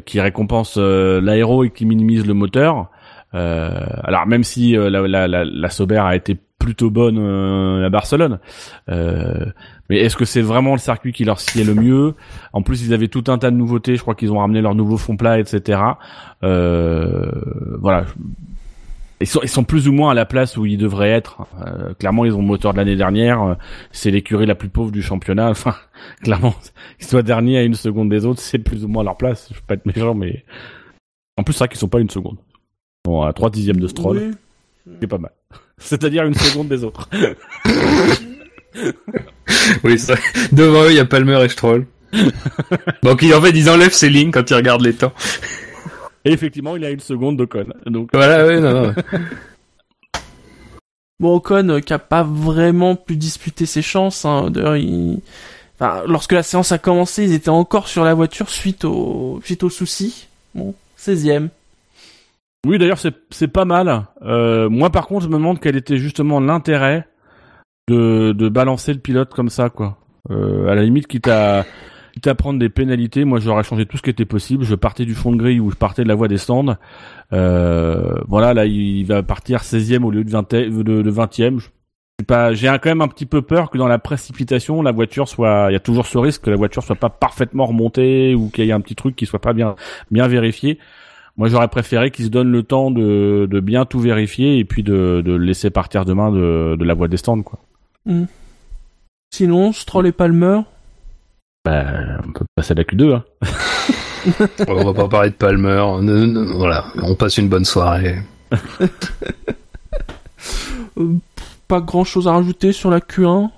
qui 0.06 0.22
récompense 0.22 0.78
l'aéro 0.78 1.64
et 1.64 1.70
qui 1.70 1.86
minimise 1.86 2.26
le 2.26 2.34
moteur. 2.34 2.90
alors 3.34 4.26
même 4.28 4.44
si 4.44 4.74
la, 4.74 4.90
la, 4.90 5.28
la, 5.28 5.44
la 5.46 5.70
Sauber 5.70 5.98
a 6.00 6.16
été 6.16 6.38
plutôt 6.66 6.90
bonne 6.90 7.20
euh, 7.20 7.86
à 7.86 7.90
Barcelone. 7.90 8.40
Mais 9.90 10.00
est-ce 10.00 10.16
que 10.18 10.26
c'est 10.26 10.42
vraiment 10.42 10.72
le 10.74 10.80
circuit 10.80 11.14
qui 11.14 11.26
leur 11.26 11.40
sied 11.40 11.64
le 11.64 11.76
mieux? 11.76 12.16
En 12.54 12.62
plus, 12.64 12.84
ils 12.86 12.94
avaient 12.94 13.08
tout 13.08 13.24
un 13.28 13.38
tas 13.38 13.52
de 13.52 13.56
nouveautés. 13.56 13.96
Je 13.96 14.02
crois 14.02 14.16
qu'ils 14.16 14.32
ont 14.32 14.40
ramené 14.40 14.62
leur 14.62 14.74
nouveau 14.76 14.98
fond 14.98 15.16
plat, 15.16 15.40
etc. 15.40 15.80
Euh, 16.44 17.32
voilà. 17.80 18.06
Ils 19.22 19.28
sont, 19.28 19.40
ils 19.44 19.50
sont 19.50 19.64
plus 19.64 19.88
ou 19.88 19.94
moins 19.94 20.12
à 20.12 20.14
la 20.14 20.26
place 20.26 20.58
où 20.58 20.66
ils 20.66 20.78
devraient 20.78 21.12
être. 21.12 21.48
Euh, 21.66 21.94
clairement, 21.94 22.26
ils 22.26 22.34
ont 22.34 22.42
le 22.42 22.48
moteur 22.48 22.74
de 22.74 22.78
l'année 22.78 22.96
dernière. 22.98 23.42
Euh, 23.42 23.54
c'est 23.92 24.12
l'écurie 24.12 24.46
la 24.46 24.56
plus 24.56 24.70
pauvre 24.70 24.92
du 24.92 25.02
championnat. 25.02 25.50
Enfin, 25.52 25.76
clairement, 26.24 26.56
qu'ils 26.98 27.08
soient 27.08 27.22
derniers 27.24 27.60
à 27.60 27.64
une 27.64 27.76
seconde 27.76 28.10
des 28.10 28.26
autres, 28.26 28.42
c'est 28.42 28.60
plus 28.60 28.84
ou 28.84 28.88
moins 28.88 29.04
leur 29.04 29.16
place. 29.18 29.48
Je 29.52 29.56
veux 29.56 29.62
pas 29.66 29.76
être 29.76 29.86
méchant, 29.86 30.16
mais 30.16 30.44
en 31.38 31.44
plus, 31.44 31.54
c'est 31.54 31.60
vrai 31.60 31.68
qu'ils 31.70 31.78
sont 31.80 31.88
pas 31.88 32.00
une 32.00 32.10
seconde. 32.10 32.38
Bon, 33.06 33.22
à 33.22 33.32
3 33.34 33.52
dixièmes 33.52 33.80
de 33.80 33.88
Stroll, 33.88 34.18
Oui. 34.18 34.96
c'est 35.00 35.08
pas 35.08 35.18
mal. 35.20 35.32
C'est-à-dire 35.78 36.26
une 36.26 36.34
seconde 36.34 36.68
des 36.70 36.84
autres. 36.84 37.08
Oui, 39.84 39.98
c'est 40.00 40.14
vrai. 40.14 40.22
Devant 40.52 40.84
eux, 40.84 40.92
il 40.92 40.96
y 40.98 41.00
a 41.00 41.06
Palmer 41.06 41.44
et 41.44 41.50
Stroll. 41.50 41.86
Donc, 43.04 43.22
ils- 43.22 43.34
en 43.34 43.42
fait, 43.42 43.52
ils 43.52 43.70
enlèvent 43.70 43.94
ces 43.94 44.10
lignes 44.10 44.32
quand 44.32 44.50
ils 44.50 44.56
regardent 44.56 44.84
les 44.86 44.94
temps. 44.94 45.14
Et 46.24 46.32
effectivement, 46.32 46.76
il 46.76 46.84
a 46.86 46.90
une 46.90 47.00
seconde 47.00 47.38
d'Ocon. 47.38 47.66
Donc, 47.86 48.10
Voilà, 48.14 48.48
oui, 48.48 48.60
non, 48.62 48.74
non. 48.88 48.94
Bon, 51.20 51.36
Ocon 51.36 51.70
euh, 51.70 51.80
qui 51.80 51.94
a 51.94 52.00
pas 52.00 52.24
vraiment 52.24 52.96
pu 52.96 53.16
disputer 53.16 53.66
ses 53.66 53.82
chances. 53.82 54.26
Hein. 54.26 54.50
D'ailleurs, 54.52 54.76
il... 54.76 55.20
enfin, 55.80 56.04
lorsque 56.08 56.34
la 56.34 56.44
séance 56.44 56.72
a 56.74 56.78
commencé, 56.78 57.24
ils 57.24 57.34
étaient 57.34 57.50
encore 57.50 57.88
sur 57.88 58.04
la 58.04 58.14
voiture 58.14 58.50
suite 58.50 58.84
au 58.84 59.40
suite 59.44 59.64
au 59.64 59.70
souci. 59.70 60.28
Bon, 60.54 60.76
16e. 61.00 61.48
Oui, 62.68 62.78
d'ailleurs, 62.80 63.00
c'est 63.00 63.14
c'est 63.30 63.48
pas 63.48 63.64
mal. 63.64 64.06
Euh, 64.24 64.68
moi, 64.70 64.90
par 64.90 65.08
contre, 65.08 65.24
je 65.24 65.30
me 65.30 65.36
demande 65.36 65.62
quel 65.62 65.78
était 65.78 65.98
justement 65.98 66.42
l'intérêt 66.42 67.08
de 67.94 68.50
balancer 68.50 68.94
le 68.94 69.00
pilote 69.00 69.34
comme 69.34 69.50
ça, 69.50 69.70
quoi. 69.70 69.98
Euh, 70.32 70.68
à 70.68 70.76
la 70.76 70.84
limite, 70.84 71.08
quitte 71.08 71.28
à 71.28 71.66
quitte 72.14 72.28
à 72.28 72.36
prendre 72.36 72.60
des 72.60 72.70
pénalités, 72.70 73.26
moi, 73.26 73.40
j'aurais 73.40 73.64
changé 73.64 73.86
tout 73.86 73.98
ce 73.98 74.02
qui 74.02 74.10
était 74.10 74.26
possible. 74.26 74.64
Je 74.64 74.76
partais 74.76 75.06
du 75.06 75.14
fond 75.14 75.34
de 75.34 75.38
grille 75.38 75.60
ou 75.60 75.70
je 75.70 75.76
partais 75.76 76.04
de 76.04 76.08
la 76.08 76.16
voie 76.16 76.30
des 76.30 76.38
stands. 76.38 76.78
Euh, 77.34 78.16
voilà, 78.28 78.54
là, 78.54 78.66
il 78.66 79.04
va 79.04 79.22
partir 79.22 79.62
16e 79.62 80.04
au 80.04 80.12
lieu 80.12 80.24
de 80.24 80.30
20 80.30 80.54
de, 80.54 81.02
de 81.02 81.12
20e. 81.12 81.60
Je 81.60 81.64
suis 81.64 82.26
pas, 82.26 82.54
j'ai 82.54 82.68
quand 82.68 82.86
même 82.86 83.02
un 83.02 83.10
petit 83.10 83.26
peu 83.26 83.42
peur 83.42 83.70
que 83.70 83.78
dans 83.78 83.90
la 83.90 84.00
précipitation, 84.00 84.82
la 84.82 84.94
voiture 84.94 85.28
soit, 85.28 85.68
il 85.70 85.74
y 85.74 85.76
a 85.76 85.82
toujours 85.82 86.06
ce 86.06 86.18
risque 86.18 86.44
que 86.44 86.50
la 86.50 86.56
voiture 86.56 86.84
soit 86.84 86.96
pas 86.96 87.10
parfaitement 87.10 87.66
remontée 87.66 88.34
ou 88.34 88.50
qu'il 88.50 88.64
y 88.64 88.70
ait 88.70 88.74
un 88.74 88.80
petit 88.80 88.96
truc 88.96 89.18
qui 89.18 89.26
soit 89.26 89.42
pas 89.42 89.52
bien 89.52 89.76
bien 90.10 90.28
vérifié. 90.30 90.80
Moi, 91.36 91.50
j'aurais 91.50 91.68
préféré 91.68 92.12
qu'ils 92.12 92.26
se 92.26 92.30
donnent 92.30 92.52
le 92.52 92.64
temps 92.64 92.92
de, 92.92 93.60
bien 93.62 93.84
tout 93.84 94.00
vérifier 94.00 94.58
et 94.58 94.64
puis 94.64 94.84
de, 94.84 95.22
de 95.26 95.36
laisser 95.36 95.70
partir 95.70 96.06
demain 96.06 96.32
de, 96.32 96.78
de 96.80 96.86
la 96.86 96.94
voie 96.94 97.10
des 97.10 97.18
stands, 97.18 97.44
quoi. 97.44 97.60
Sinon, 99.34 99.74
Stroll 99.74 100.08
et 100.08 100.12
Palmer. 100.12 100.62
Bah, 101.64 102.20
on 102.28 102.32
peut 102.32 102.46
passer 102.56 102.72
à 102.74 102.76
la 102.76 102.84
Q2, 102.84 103.16
hein. 103.16 103.24
On 104.68 104.84
va 104.86 104.94
pas 104.94 105.08
parler 105.08 105.30
de 105.30 105.36
Palmer. 105.36 105.84
Ne- 106.02 106.26
ne- 106.26 106.54
Voilà, 106.54 106.86
on 107.02 107.14
passe 107.16 107.38
une 107.38 107.48
bonne 107.50 107.66
soirée. 107.66 108.18
euh, 110.98 111.14
pas 111.68 111.82
grand 111.82 112.04
chose 112.04 112.28
à 112.28 112.32
rajouter 112.34 112.72
sur 112.72 112.90
la 112.90 113.00
Q1. 113.00 113.50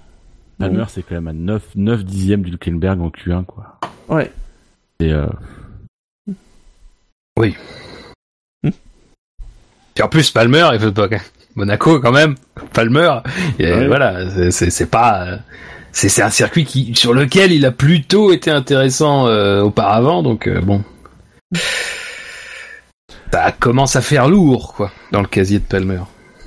Palmer, 0.59 0.85
c'est 0.89 1.03
quand 1.03 1.15
même 1.15 1.27
à 1.27 1.33
9, 1.33 1.63
9 1.75 2.03
dixièmes 2.03 2.41
du 2.43 2.51
Hülkenberg 2.51 2.99
en 3.01 3.09
Q1, 3.09 3.45
quoi. 3.45 3.77
Ouais. 4.09 4.31
Et, 4.99 5.13
euh, 5.13 5.27
Et 9.95 10.01
en 10.01 10.09
plus, 10.09 10.31
Palmer, 10.31 10.67
il 10.73 10.79
faut 10.79 10.91
pas... 10.91 11.07
Monaco 11.57 11.99
quand 11.99 12.11
même. 12.13 12.35
Palmer, 12.73 13.11
et 13.59 13.71
Ouais. 13.73 13.87
voilà, 13.87 14.51
c'est- 14.51 14.89
pas... 14.89 15.39
C'est 15.91 16.21
un 16.21 16.29
circuit 16.29 16.63
qui 16.63 16.93
sur 16.95 17.11
lequel 17.13 17.51
il 17.51 17.65
a 17.65 17.71
plutôt 17.71 18.31
été 18.31 18.51
intéressant 18.51 19.27
euh, 19.27 19.61
auparavant, 19.63 20.21
donc 20.21 20.47
euh, 20.47 20.61
bon. 20.61 20.83
Ça 23.31 23.51
commence 23.51 23.95
à 23.95 24.01
faire 24.01 24.27
lourd, 24.29 24.73
quoi, 24.75 24.91
dans 25.11 25.21
le 25.21 25.27
casier 25.27 25.59
de 25.59 25.63
Palmer. 25.65 25.99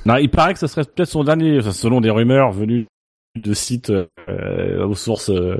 non, 0.07 0.17
il 0.17 0.31
paraît 0.31 0.53
que 0.55 0.61
ce 0.61 0.67
serait 0.69 0.85
peut-être 0.85 1.09
son 1.09 1.25
dernier, 1.25 1.61
selon 1.63 2.01
des 2.01 2.11
rumeurs 2.11 2.53
venues 2.53 2.87
de 3.37 3.53
sites 3.53 3.91
euh, 3.91 4.85
aux 4.87 4.95
sources 4.95 5.31
euh, 5.31 5.57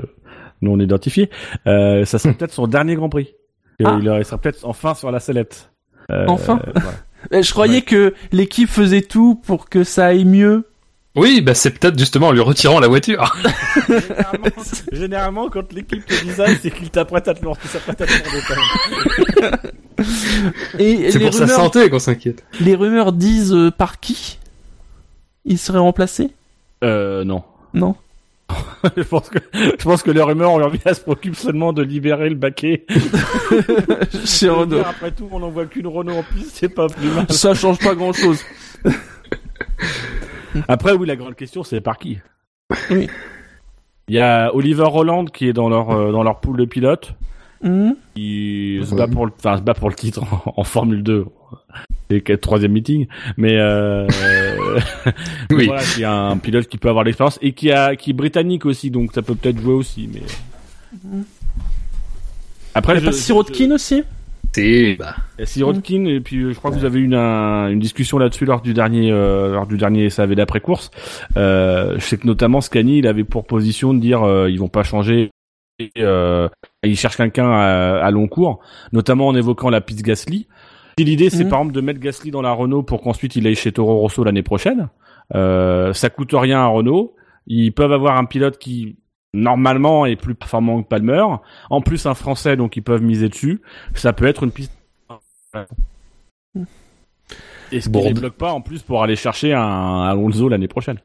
non 0.61 0.79
identifiées, 0.79 1.29
euh, 1.67 2.05
ça 2.05 2.17
serait 2.17 2.33
peut-être 2.33 2.53
son 2.53 2.67
dernier 2.67 2.95
Grand 2.95 3.09
Prix. 3.09 3.33
Et 3.79 3.83
Ah. 3.85 3.97
Il 4.01 4.25
serait 4.25 4.37
peut-être 4.39 4.59
enfin 4.65 4.93
sur 4.93 5.11
la 5.11 5.19
sellette. 5.19 5.71
Euh, 6.11 6.25
Enfin 6.27 6.59
voilà. 6.75 6.91
Euh, 7.33 7.41
Je 7.41 7.51
croyais 7.51 7.75
Ouais. 7.75 7.81
que 7.81 8.13
l'équipe 8.31 8.69
faisait 8.69 9.01
tout 9.01 9.35
pour 9.45 9.69
que 9.69 9.83
ça 9.83 10.07
aille 10.07 10.25
mieux. 10.25 10.67
Oui, 11.13 11.41
bah 11.41 11.53
c'est 11.55 11.71
peut-être 11.71 11.99
justement 11.99 12.29
en 12.29 12.31
lui 12.31 12.39
retirant 12.39 12.79
la 12.79 12.87
voiture. 12.87 13.35
Généralement, 13.89 14.47
généralement, 14.93 15.49
quand 15.49 15.73
l'équipe 15.73 16.05
te 16.05 16.23
dit 16.23 16.31
ça, 16.31 16.45
c'est 16.61 16.71
qu'il 16.71 16.89
t'apprête 16.89 17.27
à 17.27 17.33
te 17.33 17.43
s'apprête 17.67 17.99
à 18.01 18.05
te 18.05 18.13
Et 20.79 21.11
C'est 21.11 21.19
pour 21.19 21.33
sa 21.33 21.47
santé 21.47 21.89
qu'on 21.89 21.99
s'inquiète. 21.99 22.43
les 22.61 22.75
rumeurs 22.75 23.11
disent 23.11 23.53
euh, 23.53 23.71
par 23.71 23.99
qui 23.99 24.39
Il 25.45 25.57
serait 25.57 25.79
remplacé? 25.79 26.29
Euh, 26.83 27.23
non. 27.25 27.43
Non? 27.73 27.95
je 28.97 29.03
pense 29.03 29.29
que, 29.29 29.39
je 29.53 29.83
pense 29.83 30.03
que 30.03 30.11
les 30.11 30.21
rumeurs, 30.21 30.59
elle 30.85 30.95
se 30.95 31.01
préoccupe 31.01 31.35
seulement 31.35 31.73
de 31.73 31.81
libérer 31.83 32.29
le 32.29 32.35
baquet. 32.35 32.85
Chez 34.25 34.49
Renault. 34.49 34.81
Après 34.85 35.11
tout, 35.11 35.27
on 35.31 35.39
n'en 35.39 35.49
voit 35.49 35.65
qu'une 35.65 35.87
Renault 35.87 36.17
en 36.17 36.23
plus, 36.23 36.45
c'est 36.51 36.69
pas 36.69 36.87
plus 36.87 37.09
mal. 37.09 37.25
Ça 37.29 37.53
change 37.53 37.79
pas 37.79 37.95
grand 37.95 38.13
chose. 38.13 38.43
Après, 40.67 40.93
oui, 40.93 41.07
la 41.07 41.15
grande 41.15 41.35
question, 41.35 41.63
c'est 41.63 41.81
par 41.81 41.97
qui? 41.97 42.19
Oui. 42.89 43.07
Il 44.07 44.15
y 44.15 44.19
a 44.19 44.53
Oliver 44.53 44.83
Roland 44.83 45.25
qui 45.25 45.47
est 45.47 45.53
dans 45.53 45.69
leur, 45.69 45.91
euh, 45.91 46.11
dans 46.11 46.23
leur 46.23 46.41
pool 46.41 46.57
de 46.57 46.65
pilotes. 46.65 47.13
Hmm 47.63 47.91
qui 48.15 48.79
se 48.83 48.95
bat 48.95 49.07
pour 49.07 49.25
le, 49.25 49.31
enfin, 49.37 49.57
se 49.57 49.61
bat 49.61 49.73
pour 49.73 49.89
le 49.89 49.95
titre 49.95 50.23
en, 50.23 50.53
en 50.57 50.63
Formule 50.63 51.03
2. 51.03 51.25
C'est 52.09 52.27
le 52.27 52.37
troisième 52.37 52.73
meeting, 52.73 53.07
mais 53.37 53.55
euh, 53.57 54.05
Oui. 55.51 55.67
voilà, 55.67 55.81
qui 55.83 56.03
a 56.03 56.11
un 56.13 56.37
pilote 56.37 56.67
qui 56.67 56.77
peut 56.77 56.89
avoir 56.89 57.03
l'expérience 57.05 57.39
et 57.41 57.53
qui 57.53 57.71
a, 57.71 57.95
qui 57.95 58.09
est 58.09 58.13
britannique 58.13 58.65
aussi, 58.65 58.91
donc 58.91 59.13
ça 59.13 59.21
peut 59.21 59.35
peut-être 59.35 59.59
jouer 59.61 59.73
aussi, 59.73 60.09
mais. 60.13 60.21
Après, 62.73 62.93
Il 62.93 62.95
y 62.95 62.97
a 62.97 63.01
je- 63.01 63.05
pas 63.05 63.11
Sirotkin 63.11 63.71
aussi 63.71 64.03
C'est 64.53 64.95
bah, 64.99 65.15
il 65.37 65.41
y 65.41 65.43
a 65.43 65.45
Sirotkin 65.45 66.05
et 66.05 66.19
puis 66.19 66.53
je 66.53 66.57
crois 66.57 66.71
que 66.71 66.75
vous 66.77 66.85
avez 66.85 66.99
eu 66.99 67.03
une, 67.05 67.13
un- 67.15 67.69
une 67.69 67.79
discussion 67.79 68.17
là-dessus 68.17 68.45
lors 68.45 68.61
du 68.61 68.73
dernier 68.73 69.11
euh, 69.11 69.53
lors 69.53 69.67
du 69.67 69.77
dernier 69.77 70.09
SAV 70.09 70.35
d'après 70.35 70.59
course. 70.59 70.91
Euh, 71.37 71.95
je 71.97 72.01
sais 72.05 72.17
que 72.17 72.27
notamment 72.27 72.59
Scani, 72.61 72.97
il 72.99 73.07
avait 73.07 73.23
pour 73.23 73.45
position 73.45 73.93
de 73.93 73.99
dire 73.99 74.23
euh, 74.23 74.49
ils 74.49 74.59
vont 74.59 74.67
pas 74.69 74.83
changer. 74.83 75.29
Euh, 75.97 76.47
ils 76.83 76.97
cherchent 76.97 77.17
quelqu'un 77.17 77.49
à, 77.51 77.99
à 78.03 78.11
long 78.11 78.27
cours, 78.27 78.59
notamment 78.91 79.27
en 79.27 79.35
évoquant 79.35 79.69
la 79.69 79.81
piste 79.81 80.03
Gasly. 80.03 80.47
Si 80.99 81.05
L'idée, 81.05 81.29
c'est 81.29 81.43
Mhm. 81.45 81.49
par 81.49 81.59
exemple 81.59 81.73
de 81.75 81.81
mettre 81.81 81.99
Gasly 81.99 82.31
dans 82.31 82.41
la 82.41 82.51
Renault 82.51 82.83
pour 82.83 83.01
qu'ensuite 83.01 83.35
il 83.35 83.47
aille 83.47 83.55
chez 83.55 83.71
Toro 83.71 83.97
Rosso 83.99 84.23
l'année 84.23 84.43
prochaine. 84.43 84.89
Euh, 85.33 85.93
ça 85.93 86.09
coûte 86.09 86.31
rien 86.33 86.59
à 86.59 86.67
Renault. 86.67 87.15
Ils 87.47 87.71
peuvent 87.71 87.93
avoir 87.93 88.17
un 88.17 88.25
pilote 88.25 88.57
qui 88.57 88.97
normalement 89.33 90.05
est 90.05 90.17
plus 90.17 90.35
performant 90.35 90.83
que 90.83 90.87
Palmer. 90.87 91.23
En 91.69 91.81
plus, 91.81 92.05
un 92.05 92.13
Français, 92.13 92.55
donc 92.57 92.75
ils 92.75 92.83
peuvent 92.83 93.01
miser 93.01 93.29
dessus. 93.29 93.61
Ça 93.95 94.11
peut 94.13 94.25
être 94.25 94.43
une 94.43 94.51
piste. 94.51 94.73
Et 97.71 97.79
ce 97.79 97.85
qui 97.85 97.89
Bourde. 97.89 98.07
les 98.07 98.13
bloque 98.13 98.33
pas 98.35 98.51
en 98.51 98.61
plus 98.61 98.81
pour 98.83 99.01
aller 99.03 99.15
chercher 99.15 99.53
un 99.53 100.01
Alonso 100.01 100.49
l'année 100.49 100.67
prochaine. 100.67 100.97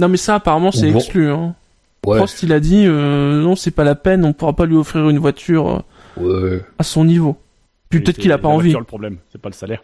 Non 0.00 0.08
mais 0.08 0.16
ça 0.16 0.36
apparemment 0.36 0.72
c'est 0.72 0.90
Bon. 0.90 0.98
exclu. 0.98 1.30
Hein. 1.30 1.54
Ouais, 2.06 2.16
Prost 2.18 2.42
il 2.42 2.52
a 2.52 2.60
dit 2.60 2.84
euh, 2.86 3.42
non 3.42 3.56
c'est 3.56 3.70
pas 3.70 3.84
la 3.84 3.94
peine, 3.94 4.24
on 4.24 4.32
pourra 4.32 4.54
pas 4.54 4.66
lui 4.66 4.76
offrir 4.76 5.08
une 5.08 5.18
voiture 5.18 5.84
euh, 6.20 6.54
ouais. 6.54 6.62
à 6.78 6.82
son 6.82 7.04
niveau. 7.04 7.36
Puis 7.88 8.00
peut-être 8.00 8.16
c'est 8.16 8.22
qu'il 8.22 8.32
a 8.32 8.38
pas 8.38 8.48
la 8.48 8.54
envie. 8.54 8.68
voiture, 8.68 8.80
le 8.80 8.86
problème, 8.86 9.18
c'est 9.30 9.40
pas 9.40 9.48
le 9.48 9.54
salaire. 9.54 9.82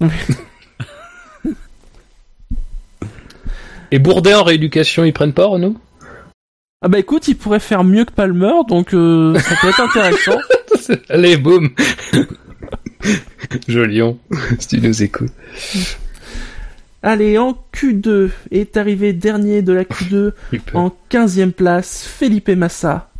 Et 3.90 3.98
Bourdin 3.98 4.38
en 4.38 4.42
rééducation, 4.44 5.04
ils 5.04 5.12
prennent 5.12 5.34
pas 5.34 5.44
Renault 5.46 5.76
Ah 6.80 6.88
bah 6.88 6.98
écoute, 6.98 7.28
il 7.28 7.36
pourrait 7.36 7.60
faire 7.60 7.84
mieux 7.84 8.06
que 8.06 8.12
Palmer, 8.12 8.52
donc 8.66 8.94
euh, 8.94 9.38
ça 9.38 9.54
peut 9.60 9.68
être 9.68 9.80
intéressant. 9.80 10.38
Allez, 11.10 11.36
boum 11.36 11.68
Jolion, 13.68 14.18
si 14.58 14.68
tu 14.68 14.80
nous 14.80 15.02
écoutes. 15.02 15.32
Allez, 17.04 17.36
en 17.36 17.58
Q2 17.74 18.30
est 18.52 18.76
arrivé 18.76 19.12
dernier 19.12 19.62
de 19.62 19.72
la 19.72 19.82
Q2 19.82 20.32
en 20.72 20.94
15e 21.10 21.50
place 21.50 22.04
Felipe 22.06 22.50
Massa. 22.50 23.10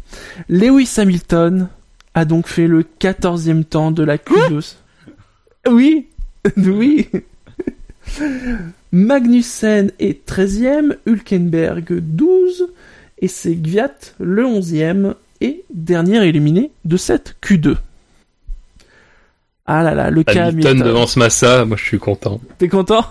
Lewis 0.48 0.94
Hamilton 0.98 1.68
a 2.14 2.24
donc 2.24 2.46
fait 2.46 2.68
le 2.68 2.84
14e 3.00 3.64
temps 3.64 3.90
de 3.90 4.04
la 4.04 4.18
Q2. 4.18 4.74
oui, 5.68 6.06
oui. 6.56 7.08
Magnussen 8.92 9.90
est 9.98 10.28
13e, 10.28 10.96
Hülkenberg 11.06 11.98
12 11.98 12.68
et 13.18 13.28
c'est 13.28 13.54
Gviat 13.54 13.94
le 14.20 14.44
11e 14.44 15.14
et 15.40 15.64
dernier 15.74 16.24
éliminé 16.24 16.70
de 16.84 16.96
cette 16.96 17.34
Q2. 17.42 17.76
Ah 19.66 19.82
là 19.82 19.94
là, 19.94 20.10
le 20.10 20.22
Hamilton. 20.28 20.78
devance 20.82 21.16
Massa, 21.16 21.64
moi 21.64 21.76
je 21.76 21.84
suis 21.84 21.98
content. 21.98 22.40
T'es 22.58 22.68
content? 22.68 23.04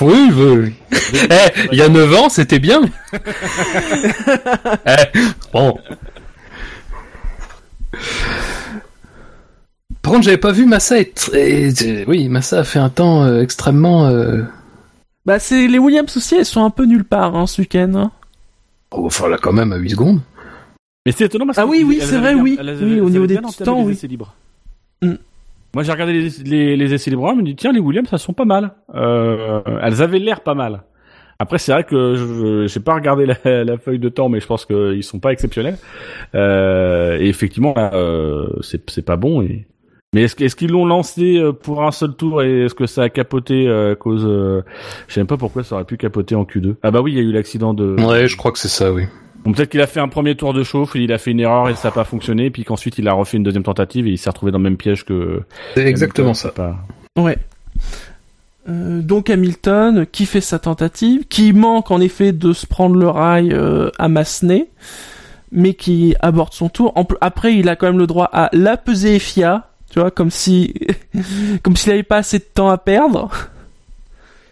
Oui, 0.00 0.30
oui. 0.32 0.74
Eh, 1.14 1.68
il 1.72 1.78
y 1.78 1.82
a 1.82 1.88
9 1.88 2.14
ans, 2.14 2.28
c'était 2.28 2.58
bien. 2.58 2.80
Eh, 4.86 5.18
bon. 5.52 5.78
Par 10.02 10.12
contre, 10.12 10.24
j'avais 10.24 10.36
pas 10.36 10.52
vu 10.52 10.66
Massa 10.66 10.98
être... 10.98 11.34
et- 11.34 12.04
Oui, 12.06 12.28
Massa 12.28 12.60
a 12.60 12.64
fait 12.64 12.78
un 12.78 12.90
temps 12.90 13.24
euh, 13.24 13.40
extrêmement... 13.42 14.06
euh, 14.06 14.42
Bah, 15.24 15.38
c'est 15.38 15.66
les 15.66 15.78
Williams 15.78 16.14
aussi, 16.16 16.36
elles 16.36 16.44
sont 16.44 16.64
un 16.64 16.70
peu 16.70 16.84
nulle 16.84 17.04
part 17.04 17.34
hein, 17.36 17.46
ce 17.46 17.62
week-end. 17.62 17.92
hein. 17.96 18.10
Oh, 18.90 19.06
enfin, 19.06 19.28
là, 19.28 19.38
quand 19.40 19.52
même, 19.52 19.72
à 19.72 19.76
8 19.76 19.90
secondes. 19.90 20.20
Mais 21.06 21.12
c'est 21.12 21.24
étonnant 21.24 21.46
parce 21.46 21.58
Ah 21.58 21.62
que 21.64 21.68
oui, 21.68 21.84
oui, 21.86 21.98
elles 22.00 22.06
c'est 22.08 22.18
vrai, 22.18 22.34
bien- 22.34 22.42
oui. 22.42 22.58
Oui, 22.60 23.00
au 23.00 23.10
niveau 23.10 23.26
des 23.26 23.36
temps, 23.64 23.82
oui. 23.82 23.92
essais 23.92 24.06
libres. 24.06 24.34
Mm. 25.02 25.14
Moi, 25.74 25.82
j'ai 25.82 25.90
regardé 25.90 26.12
les, 26.12 26.28
les, 26.44 26.76
les 26.76 26.94
essais 26.94 27.10
libres, 27.10 27.28
je 27.30 27.36
me 27.36 27.42
dis 27.42 27.56
tiens, 27.56 27.72
les 27.72 27.80
Williams, 27.80 28.08
ça 28.08 28.18
sont 28.18 28.32
pas 28.32 28.44
mal. 28.44 28.74
Euh, 28.94 29.60
elles 29.82 30.02
avaient 30.02 30.20
l'air 30.20 30.40
pas 30.40 30.54
mal. 30.54 30.84
Après, 31.40 31.58
c'est 31.58 31.72
vrai 31.72 31.82
que 31.82 32.14
je 32.14 32.66
j'ai 32.68 32.80
pas 32.80 32.94
regardé 32.94 33.26
la, 33.44 33.78
feuille 33.78 33.98
de 33.98 34.08
temps, 34.08 34.28
mais 34.28 34.38
je 34.38 34.46
pense 34.46 34.66
qu'ils 34.66 35.02
sont 35.02 35.18
pas 35.18 35.32
exceptionnels. 35.32 35.76
Euh, 36.36 37.18
et 37.18 37.28
effectivement, 37.28 37.74
euh, 37.76 38.48
c'est 38.60 39.04
pas 39.04 39.16
bon. 39.16 39.44
Mais 40.12 40.22
est-ce, 40.22 40.54
qu'ils 40.54 40.70
l'ont 40.70 40.86
lancé 40.86 41.42
pour 41.64 41.82
un 41.82 41.90
seul 41.90 42.14
tour 42.14 42.44
et 42.44 42.66
est-ce 42.66 42.74
que 42.74 42.86
ça 42.86 43.02
a 43.02 43.08
capoté 43.08 43.68
à 43.68 43.96
cause 43.96 44.22
Je 44.22 45.12
sais 45.12 45.18
même 45.18 45.26
pas 45.26 45.36
pourquoi 45.36 45.64
ça 45.64 45.74
aurait 45.74 45.84
pu 45.84 45.96
capoter 45.96 46.36
en 46.36 46.44
Q2. 46.44 46.76
Ah 46.84 46.92
bah 46.92 47.00
oui, 47.00 47.12
il 47.12 47.16
y 47.16 47.20
a 47.20 47.24
eu 47.24 47.32
l'accident 47.32 47.74
de. 47.74 48.00
Ouais, 48.00 48.28
je 48.28 48.36
crois 48.36 48.52
que 48.52 48.58
c'est 48.58 48.68
ça, 48.68 48.92
oui. 48.92 49.06
Bon, 49.44 49.52
peut-être 49.52 49.70
qu'il 49.70 49.80
a 49.82 49.86
fait 49.86 50.00
un 50.00 50.08
premier 50.08 50.36
tour 50.36 50.54
de 50.54 50.62
chauffe, 50.62 50.92
il 50.94 51.12
a 51.12 51.18
fait 51.18 51.32
une 51.32 51.40
erreur 51.40 51.68
et 51.68 51.74
ça 51.74 51.88
n'a 51.88 51.92
pas 51.92 52.04
fonctionné, 52.04 52.50
puis 52.50 52.64
qu'ensuite 52.64 52.96
il 52.98 53.06
a 53.08 53.12
refait 53.12 53.36
une 53.36 53.42
deuxième 53.42 53.62
tentative 53.62 54.06
et 54.06 54.10
il 54.10 54.18
s'est 54.18 54.30
retrouvé 54.30 54.52
dans 54.52 54.58
le 54.58 54.64
même 54.64 54.78
piège 54.78 55.04
que. 55.04 55.42
C'est 55.74 55.86
exactement 55.86 56.28
Hamilton, 56.28 56.50
ça. 56.50 56.54
Pas... 56.54 56.76
Ouais. 57.20 57.36
Euh, 58.68 59.02
donc 59.02 59.28
Hamilton, 59.28 60.06
qui 60.10 60.24
fait 60.24 60.40
sa 60.40 60.58
tentative, 60.58 61.26
qui 61.28 61.52
manque 61.52 61.90
en 61.90 62.00
effet 62.00 62.32
de 62.32 62.54
se 62.54 62.66
prendre 62.66 62.96
le 62.96 63.08
rail 63.08 63.52
euh, 63.52 63.90
à 63.98 64.08
Massenet, 64.08 64.68
mais 65.52 65.74
qui 65.74 66.14
aborde 66.20 66.54
son 66.54 66.70
tour. 66.70 66.92
En 66.96 67.06
après, 67.20 67.54
il 67.54 67.68
a 67.68 67.76
quand 67.76 67.86
même 67.86 67.98
le 67.98 68.06
droit 68.06 68.30
à 68.32 68.48
la 68.52 68.78
pesée 68.78 69.18
FIA, 69.18 69.68
tu 69.90 70.00
vois, 70.00 70.10
comme 70.10 70.30
si, 70.30 70.74
comme 71.62 71.76
s'il 71.76 71.92
avait 71.92 72.02
pas 72.02 72.18
assez 72.18 72.38
de 72.38 72.44
temps 72.44 72.70
à 72.70 72.78
perdre. 72.78 73.30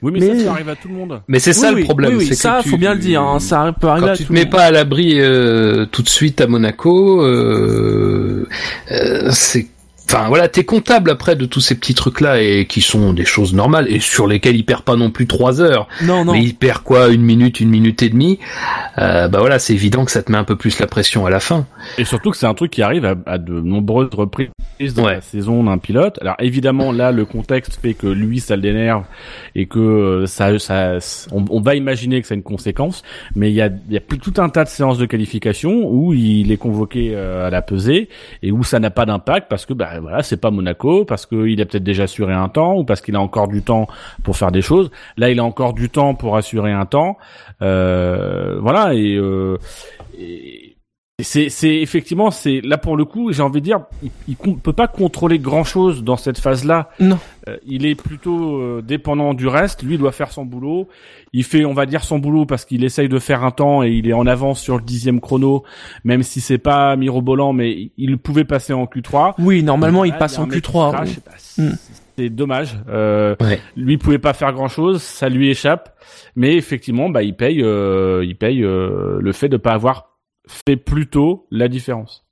Oui, 0.03 0.11
mais, 0.13 0.21
Mais- 0.21 0.39
ça, 0.41 0.45
ça 0.47 0.51
arrive 0.53 0.69
à 0.69 0.75
tout 0.77 0.89
le 0.89 0.95
monde. 0.95 1.23
Mais 1.29 1.39
c'est 1.39 1.53
ça 1.53 1.73
Oui, 1.73 1.81
le 1.81 1.85
problème. 1.85 2.11
Oui, 2.13 2.17
oui, 2.19 2.25
c'est 2.25 2.31
que 2.35 2.37
ça, 2.41 2.59
tu- 2.63 2.71
faut 2.71 2.77
bien 2.77 2.93
le 2.95 2.99
dire. 3.01 3.23
Hein, 3.23 3.39
ça 3.39 3.73
peut 3.81 3.87
arriver 3.87 4.07
Quand 4.09 4.13
à 4.13 4.17
tu 4.17 4.25
tout 4.25 4.29
te 4.29 4.33
le 4.33 4.39
mets 4.41 4.45
monde. 4.47 4.53
pas 4.53 4.65
à 4.65 4.71
l'abri 4.73 5.21
euh, 5.21 5.87
tout 5.87 6.03
de 6.03 6.09
suite 6.09 6.41
à 6.41 6.47
Monaco, 6.49 7.23
euh, 7.25 8.47
euh, 8.91 9.29
c'est 9.31 9.67
Enfin 10.15 10.29
voilà, 10.29 10.47
t'es 10.47 10.65
comptable 10.65 11.11
après 11.11 11.37
de 11.37 11.47
tous 11.47 11.63
ces 11.63 11.75
petits 11.75 11.95
trucs 11.95 12.21
là 12.21 12.39
et 12.43 12.67
qui 12.67 12.83
sont 12.83 13.15
des 13.15 13.25
choses 13.25 13.55
normales 13.55 13.87
et 13.89 13.99
sur 13.99 14.27
lesquelles 14.27 14.57
il 14.57 14.65
perd 14.65 14.83
pas 14.83 14.95
non 14.95 15.11
plus 15.11 15.27
trois 15.27 15.63
heures. 15.63 15.89
Non, 16.03 16.23
non. 16.27 16.33
Mais 16.33 16.43
il 16.43 16.55
perd 16.55 16.83
quoi 16.83 17.09
une 17.09 17.23
minute, 17.23 17.61
une 17.61 17.71
minute 17.71 18.03
et 18.03 18.11
demie? 18.11 18.39
Euh, 18.99 19.29
bah 19.29 19.39
voilà, 19.41 19.59
c'est 19.59 19.73
évident 19.73 20.05
que 20.05 20.11
ça 20.11 20.23
te 20.23 20.31
met 20.31 20.37
un 20.37 20.45
peu 20.45 20.55
plus 20.57 20.79
la 20.81 20.87
pression 20.87 21.25
à 21.25 21.31
la 21.31 21.41
fin. 21.41 21.67
Et 21.97 22.05
surtout 22.05 22.31
que 22.31 22.37
c'est 22.37 22.45
un 22.45 22.53
truc 22.53 22.73
qui 22.73 22.83
arrive 22.83 23.07
à, 23.07 23.15
à 23.25 23.39
de 23.39 23.59
nombreuses 23.59 24.11
reprises 24.13 24.51
dans 24.97 25.05
Ouais. 25.05 25.15
la 25.15 25.21
saison 25.23 25.65
d'un 25.65 25.79
pilote. 25.79 26.19
Alors 26.21 26.35
évidemment 26.41 26.93
là 26.93 27.11
le 27.11 27.25
contexte 27.25 27.79
fait 27.81 27.95
que 27.95 28.07
lui 28.09 28.41
ça 28.41 28.57
le 28.57 28.63
dénerve 28.63 29.05
et 29.55 29.65
que 29.67 29.79
euh, 29.79 30.27
ça, 30.27 30.59
ça 30.59 30.99
on, 31.31 31.45
on 31.49 31.61
va 31.63 31.75
imaginer 31.75 32.21
que 32.21 32.27
ça 32.27 32.35
a 32.35 32.37
une 32.37 32.43
conséquence. 32.43 33.03
Mais 33.35 33.51
il 33.51 33.55
y 33.55 33.63
a, 33.63 33.71
il 33.89 33.95
y 33.95 33.97
a 33.97 34.01
plus 34.01 34.19
tout 34.19 34.35
un 34.39 34.51
tas 34.51 34.65
de 34.65 34.69
séances 34.69 34.99
de 34.99 35.07
qualification 35.07 35.89
où 35.89 36.13
il 36.13 36.53
est 36.53 36.57
convoqué 36.59 37.13
euh, 37.15 37.47
à 37.47 37.51
la 37.51 37.63
pesée 37.63 38.11
et 38.43 38.53
où 38.53 38.63
ça 38.63 38.79
n'a 38.79 38.91
pas 38.91 39.07
d'impact 39.07 39.47
parce 39.49 39.65
que 39.65 39.73
bah 39.73 40.01
voilà 40.03 40.23
c'est 40.23 40.37
pas 40.37 40.51
Monaco 40.51 41.05
parce 41.05 41.25
qu'il 41.27 41.61
a 41.61 41.65
peut-être 41.65 41.85
déjà 41.85 42.05
assuré 42.05 42.35
un 42.35 42.49
temps 42.49 42.77
ou 42.77 42.85
parce 42.85 43.01
qu'il 43.01 43.17
a 43.17 43.21
encore 43.21 43.49
du 43.49 43.63
temps 43.63 43.87
pour 44.23 44.37
faire 44.37 44.53
des 44.53 44.63
choses. 44.63 44.91
Là 45.17 45.31
il 45.31 45.41
a 45.41 45.45
encore 45.45 45.73
du 45.73 45.89
temps 45.89 46.15
pour 46.15 46.37
assurer 46.37 46.73
un 46.73 46.87
temps. 46.87 47.17
Euh, 47.63 48.59
voilà 48.61 48.95
et, 48.95 49.15
euh, 49.15 49.59
et 50.19 50.72
et 51.23 51.25
c'est, 51.25 51.51
c'est 51.51 51.77
effectivement, 51.77 52.33
c'est 52.33 52.61
là 52.65 52.79
pour 52.79 52.97
le 52.97 53.05
coup, 53.05 53.33
j'ai 53.33 53.43
envie 53.43 53.61
de 53.61 53.65
dire, 53.65 53.81
il, 54.03 54.11
il 54.27 54.37
con- 54.37 54.55
peut 54.55 54.73
pas 54.73 54.89
contrôler 54.89 55.39
grand 55.39 55.63
chose 55.63 56.03
dans 56.03 56.17
cette 56.17 56.39
phase-là. 56.39 56.91
Non. 56.99 57.17
Euh, 57.49 57.57
il 57.65 57.87
est 57.87 57.95
plutôt 57.95 58.57
euh, 58.61 58.83
dépendant 58.83 59.33
du 59.33 59.47
reste. 59.47 59.85
Lui 59.85 59.95
il 59.95 59.99
doit 59.99 60.11
faire 60.11 60.33
son 60.33 60.45
boulot. 60.45 60.89
Il 61.33 61.45
fait, 61.45 61.65
on 61.65 61.75
va 61.75 61.87
dire, 61.87 62.03
son 62.03 62.19
boulot 62.19 62.45
parce 62.45 62.65
qu'il 62.65 62.83
essaye 62.83 63.09
de 63.09 63.19
faire 63.21 63.45
un 63.45 63.53
temps 63.53 63.85
et 63.85 63.91
il 63.91 64.09
est 64.09 64.13
en 64.13 64.27
avance 64.27 64.61
sur 64.61 64.77
le 64.77 64.83
dixième 64.83 65.21
chrono, 65.21 65.63
même 66.03 66.23
si 66.25 66.41
c'est 66.41 66.59
pas 66.59 66.97
mirobolant, 66.97 67.53
mais 67.53 67.91
il- 67.97 68.19
pouvait 68.19 68.45
passer 68.45 68.73
en 68.73 68.85
Q3. 68.87 69.35
Oui, 69.39 69.63
normalement, 69.63 70.05
il 70.05 70.13
passe 70.15 70.39
en 70.39 70.47
mec 70.47 70.61
qui 70.63 70.71
Q3. 70.71 70.93
crache, 70.93 71.09
oui. 71.09 71.17
bah, 71.25 71.33
c'est, 71.39 71.63
Mm. 71.63 71.77
c'est 72.19 72.31
dommage. 72.31 72.77
Euh, 72.89 73.35
Ouais. 73.41 73.61
lui 73.77 73.97
pouvait 73.97 74.19
pas 74.19 74.33
faire 74.33 74.53
grand 74.53 74.69
chose, 74.69 75.01
ça 75.03 75.29
lui 75.29 75.51
échappe. 75.51 75.97
Mais 76.37 76.57
effectivement, 76.57 77.09
bah 77.11 77.23
il 77.23 77.35
paye, 77.37 77.63
euh, 77.63 78.25
il 78.25 78.37
paye 78.37 78.63
euh, 78.65 79.19
le 79.21 79.33
fait 79.33 79.49
de 79.49 79.57
pas 79.57 79.73
avoir 79.73 80.09
fait 80.47 80.77
plus 80.77 81.07
tôt 81.07 81.47
la 81.51 81.69
différence. 81.69 82.25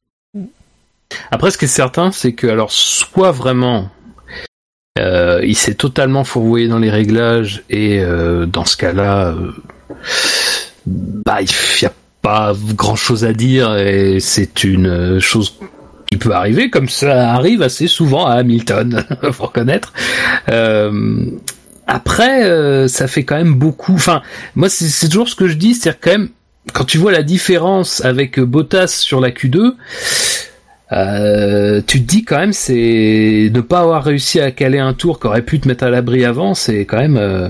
Après, 1.30 1.50
ce 1.50 1.58
qui 1.58 1.64
est 1.64 1.68
certain, 1.68 2.12
c'est 2.12 2.32
que 2.32 2.46
alors 2.46 2.70
soit 2.70 3.32
vraiment 3.32 3.90
euh, 4.98 5.40
il 5.44 5.56
s'est 5.56 5.74
totalement 5.74 6.24
fourvoyé 6.24 6.68
dans 6.68 6.78
les 6.78 6.90
réglages 6.90 7.62
et 7.70 8.00
euh, 8.00 8.46
dans 8.46 8.64
ce 8.64 8.76
cas-là, 8.76 9.28
euh, 9.28 9.52
bah 10.86 11.40
il 11.40 11.82
y 11.82 11.86
a 11.86 11.92
pas 12.22 12.52
grand 12.74 12.96
chose 12.96 13.24
à 13.24 13.32
dire 13.32 13.76
et 13.76 14.18
c'est 14.20 14.64
une 14.64 15.18
chose 15.20 15.58
qui 16.10 16.18
peut 16.18 16.34
arriver 16.34 16.70
comme 16.70 16.88
ça 16.88 17.32
arrive 17.32 17.62
assez 17.62 17.86
souvent 17.86 18.26
à 18.26 18.34
Hamilton, 18.34 19.04
faut 19.32 19.46
reconnaître. 19.46 19.92
Euh, 20.48 21.24
après, 21.86 22.44
euh, 22.44 22.88
ça 22.88 23.06
fait 23.06 23.24
quand 23.24 23.36
même 23.36 23.54
beaucoup. 23.54 23.94
Enfin, 23.94 24.22
moi, 24.54 24.68
c'est 24.68 25.08
toujours 25.08 25.28
ce 25.28 25.34
que 25.34 25.48
je 25.48 25.54
dis, 25.54 25.74
c'est 25.74 25.98
quand 26.00 26.10
même 26.10 26.28
quand 26.72 26.84
tu 26.84 26.98
vois 26.98 27.12
la 27.12 27.22
différence 27.22 28.04
avec 28.04 28.38
Bottas 28.40 28.88
sur 28.88 29.20
la 29.20 29.30
Q2, 29.30 29.74
euh, 30.92 31.80
tu 31.86 32.02
te 32.02 32.06
dis 32.06 32.24
quand 32.24 32.38
même 32.38 32.52
c'est 32.52 33.50
ne 33.52 33.60
pas 33.60 33.80
avoir 33.80 34.02
réussi 34.04 34.40
à 34.40 34.50
caler 34.50 34.78
un 34.78 34.92
tour 34.92 35.20
qui 35.20 35.26
aurait 35.26 35.42
pu 35.42 35.60
te 35.60 35.68
mettre 35.68 35.84
à 35.84 35.90
l'abri 35.90 36.24
avant, 36.24 36.54
c'est 36.54 36.84
quand 36.84 36.98
même. 36.98 37.16
euh, 37.16 37.48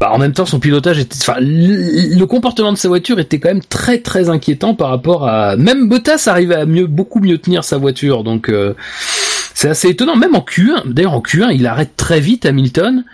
Bah, 0.00 0.10
en 0.12 0.18
même 0.18 0.32
temps, 0.32 0.44
son 0.44 0.60
pilotage 0.60 0.98
était, 0.98 1.16
enfin, 1.20 1.36
le 1.40 2.24
comportement 2.26 2.70
de 2.72 2.76
sa 2.76 2.88
voiture 2.88 3.18
était 3.18 3.38
quand 3.38 3.48
même 3.48 3.62
très 3.62 3.98
très 3.98 4.28
inquiétant 4.28 4.74
par 4.74 4.90
rapport 4.90 5.26
à. 5.26 5.56
Même 5.56 5.88
Bottas 5.88 6.24
arrivait 6.26 6.56
à 6.56 6.66
mieux, 6.66 6.86
beaucoup 6.86 7.20
mieux 7.20 7.38
tenir 7.38 7.64
sa 7.64 7.78
voiture, 7.78 8.22
donc. 8.24 8.48
euh, 8.50 8.74
c'est 9.56 9.70
assez 9.70 9.88
étonnant, 9.88 10.16
même 10.16 10.34
en 10.34 10.40
Q1. 10.40 10.92
D'ailleurs, 10.92 11.14
en 11.14 11.22
Q1, 11.22 11.50
il 11.54 11.66
arrête 11.66 11.96
très 11.96 12.20
vite 12.20 12.44
Hamilton. 12.44 13.04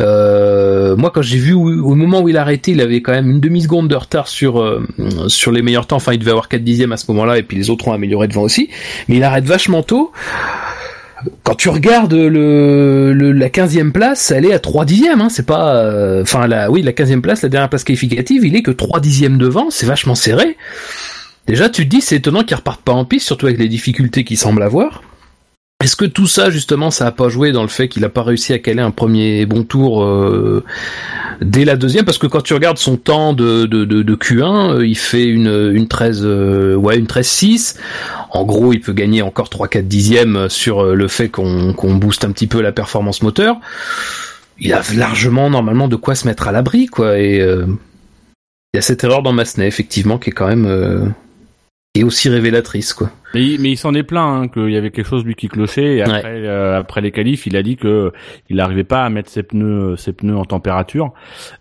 Euh, 0.00 0.94
moi, 0.94 1.10
quand 1.10 1.22
j'ai 1.22 1.38
vu 1.38 1.54
au 1.54 1.94
moment 1.94 2.20
où 2.20 2.28
il 2.28 2.36
a 2.36 2.42
arrêté, 2.42 2.72
il 2.72 2.82
avait 2.82 3.00
quand 3.00 3.12
même 3.12 3.30
une 3.30 3.40
demi 3.40 3.62
seconde 3.62 3.88
de 3.88 3.96
retard 3.96 4.28
sur 4.28 4.60
euh, 4.60 4.86
sur 5.28 5.52
les 5.52 5.62
meilleurs 5.62 5.86
temps. 5.86 5.96
Enfin, 5.96 6.12
il 6.12 6.18
devait 6.18 6.32
avoir 6.32 6.50
4 6.50 6.62
dixièmes 6.62 6.92
à 6.92 6.98
ce 6.98 7.10
moment-là, 7.12 7.38
et 7.38 7.42
puis 7.42 7.56
les 7.56 7.70
autres 7.70 7.88
ont 7.88 7.94
amélioré 7.94 8.28
devant 8.28 8.42
aussi. 8.42 8.68
Mais 9.08 9.16
il 9.16 9.24
arrête 9.24 9.46
vachement 9.46 9.82
tôt. 9.82 10.12
Quand 11.44 11.54
tu 11.54 11.70
regardes 11.70 12.12
la 12.12 13.48
15e 13.48 13.90
place, 13.90 14.30
elle 14.30 14.44
est 14.44 14.52
à 14.52 14.58
3 14.58 14.84
dixièmes. 14.84 15.22
Hein, 15.22 15.28
c'est 15.30 15.46
pas, 15.46 15.76
euh, 15.76 16.20
enfin 16.20 16.46
la, 16.46 16.70
oui, 16.70 16.82
la 16.82 16.92
15e 16.92 17.22
place, 17.22 17.40
la 17.40 17.48
dernière 17.48 17.70
place 17.70 17.84
qualificative, 17.84 18.44
il 18.44 18.54
est 18.54 18.62
que 18.62 18.70
3 18.70 19.00
dixièmes 19.00 19.38
devant. 19.38 19.70
C'est 19.70 19.86
vachement 19.86 20.14
serré. 20.14 20.58
Déjà, 21.46 21.70
tu 21.70 21.84
te 21.84 21.88
dis, 21.88 22.02
c'est 22.02 22.16
étonnant 22.16 22.42
qu'il 22.42 22.54
reparte 22.54 22.82
pas 22.82 22.92
en 22.92 23.06
piste, 23.06 23.24
surtout 23.24 23.46
avec 23.46 23.58
les 23.58 23.68
difficultés 23.68 24.24
qu'il 24.24 24.36
semble 24.36 24.62
avoir. 24.62 25.00
Est-ce 25.86 25.94
que 25.94 26.04
tout 26.04 26.26
ça, 26.26 26.50
justement, 26.50 26.90
ça 26.90 27.06
a 27.06 27.12
pas 27.12 27.28
joué 27.28 27.52
dans 27.52 27.62
le 27.62 27.68
fait 27.68 27.86
qu'il 27.86 28.04
a 28.04 28.08
pas 28.08 28.24
réussi 28.24 28.52
à 28.52 28.58
caler 28.58 28.82
un 28.82 28.90
premier 28.90 29.46
bon 29.46 29.62
tour 29.62 30.02
euh, 30.02 30.64
dès 31.40 31.64
la 31.64 31.76
deuxième? 31.76 32.04
Parce 32.04 32.18
que 32.18 32.26
quand 32.26 32.40
tu 32.40 32.54
regardes 32.54 32.78
son 32.78 32.96
temps 32.96 33.32
de, 33.32 33.66
de, 33.66 33.84
de, 33.84 34.02
de 34.02 34.16
Q1, 34.16 34.78
euh, 34.78 34.84
il 34.84 34.98
fait 34.98 35.28
une, 35.28 35.46
une 35.46 35.86
13, 35.86 36.22
euh, 36.24 36.76
13-6. 36.76 37.76
En 38.30 38.42
gros, 38.42 38.72
il 38.72 38.80
peut 38.80 38.94
gagner 38.94 39.22
encore 39.22 39.46
3-4 39.46 39.82
dixièmes 39.82 40.48
sur 40.48 40.84
le 40.84 41.06
fait 41.06 41.28
qu'on 41.28 41.94
booste 41.94 42.24
un 42.24 42.32
petit 42.32 42.48
peu 42.48 42.60
la 42.62 42.72
performance 42.72 43.22
moteur. 43.22 43.56
Il 44.58 44.72
a 44.72 44.82
largement, 44.96 45.50
normalement, 45.50 45.86
de 45.86 45.94
quoi 45.94 46.16
se 46.16 46.26
mettre 46.26 46.48
à 46.48 46.52
l'abri, 46.52 46.86
quoi. 46.86 47.16
Et 47.20 47.36
il 47.36 48.74
y 48.74 48.78
a 48.78 48.82
cette 48.82 49.04
erreur 49.04 49.22
dans 49.22 49.32
Massenet, 49.32 49.68
effectivement, 49.68 50.18
qui 50.18 50.30
est 50.30 50.32
quand 50.32 50.48
même... 50.48 51.14
est 51.98 52.04
aussi 52.04 52.28
révélatrice, 52.28 52.94
quoi. 52.94 53.10
Mais, 53.34 53.42
il- 53.44 53.60
mais 53.60 53.70
il 53.70 53.76
s'en 53.76 53.94
est 53.94 54.02
plaint 54.02 54.44
hein, 54.44 54.48
qu'il 54.48 54.70
y 54.70 54.76
avait 54.76 54.90
quelque 54.90 55.06
chose 55.08 55.24
lui 55.24 55.34
qui 55.34 55.48
clochait 55.48 55.96
et 55.96 56.02
après, 56.02 56.22
euh, 56.46 56.78
après 56.78 57.00
les 57.00 57.10
qualifs, 57.10 57.46
il 57.46 57.56
a 57.56 57.62
dit 57.62 57.76
que 57.76 58.12
il 58.48 58.56
n'arrivait 58.56 58.84
pas 58.84 59.04
à 59.04 59.10
mettre 59.10 59.30
ses 59.30 59.42
pneus 59.42 59.96
ses 59.96 60.12
pneus 60.12 60.36
en 60.36 60.44
température. 60.44 61.12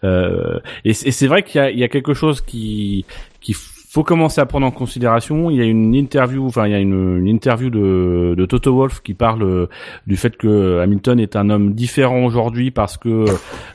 Euh, 0.03 0.59
et 0.83 0.93
c'est 0.93 1.25
et 1.25 1.27
vrai 1.27 1.43
qu'il 1.43 1.61
y 1.73 1.79
y 1.79 1.83
a 1.83 1.87
quelque 1.87 2.13
chose 2.13 2.41
qui 2.41 3.05
qui 3.41 3.53
faut 3.53 4.03
commencer 4.03 4.41
à 4.41 4.45
prendre 4.45 4.67
en 4.67 4.71
considération. 4.71 5.49
Il 5.49 5.55
y 5.55 5.61
a 5.61 5.63
une 5.63 5.95
interview, 5.95 6.45
enfin 6.45 6.65
il 6.67 6.71
y 6.71 6.75
a 6.75 6.79
une, 6.79 7.17
une 7.19 7.27
interview 7.27 7.69
de, 7.69 8.35
de 8.37 8.45
Toto 8.45 8.75
Wolff 8.75 9.01
qui 9.01 9.13
parle 9.13 9.43
euh, 9.43 9.67
du 10.05 10.17
fait 10.17 10.35
que 10.35 10.79
Hamilton 10.81 11.17
est 11.17 11.37
un 11.37 11.49
homme 11.49 11.73
différent 11.73 12.25
aujourd'hui 12.25 12.71
parce 12.71 12.97
que 12.97 13.23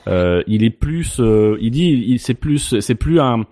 euh, 0.09 0.43
il 0.47 0.63
est 0.63 0.69
plus, 0.69 1.21
euh, 1.21 1.57
il 1.63 1.71
dit, 1.71 2.05
il 2.07 2.19
c'est 2.19 2.35
plus, 2.35 2.79
c'est 2.81 2.95
plus 2.97 3.19
un 3.19 3.45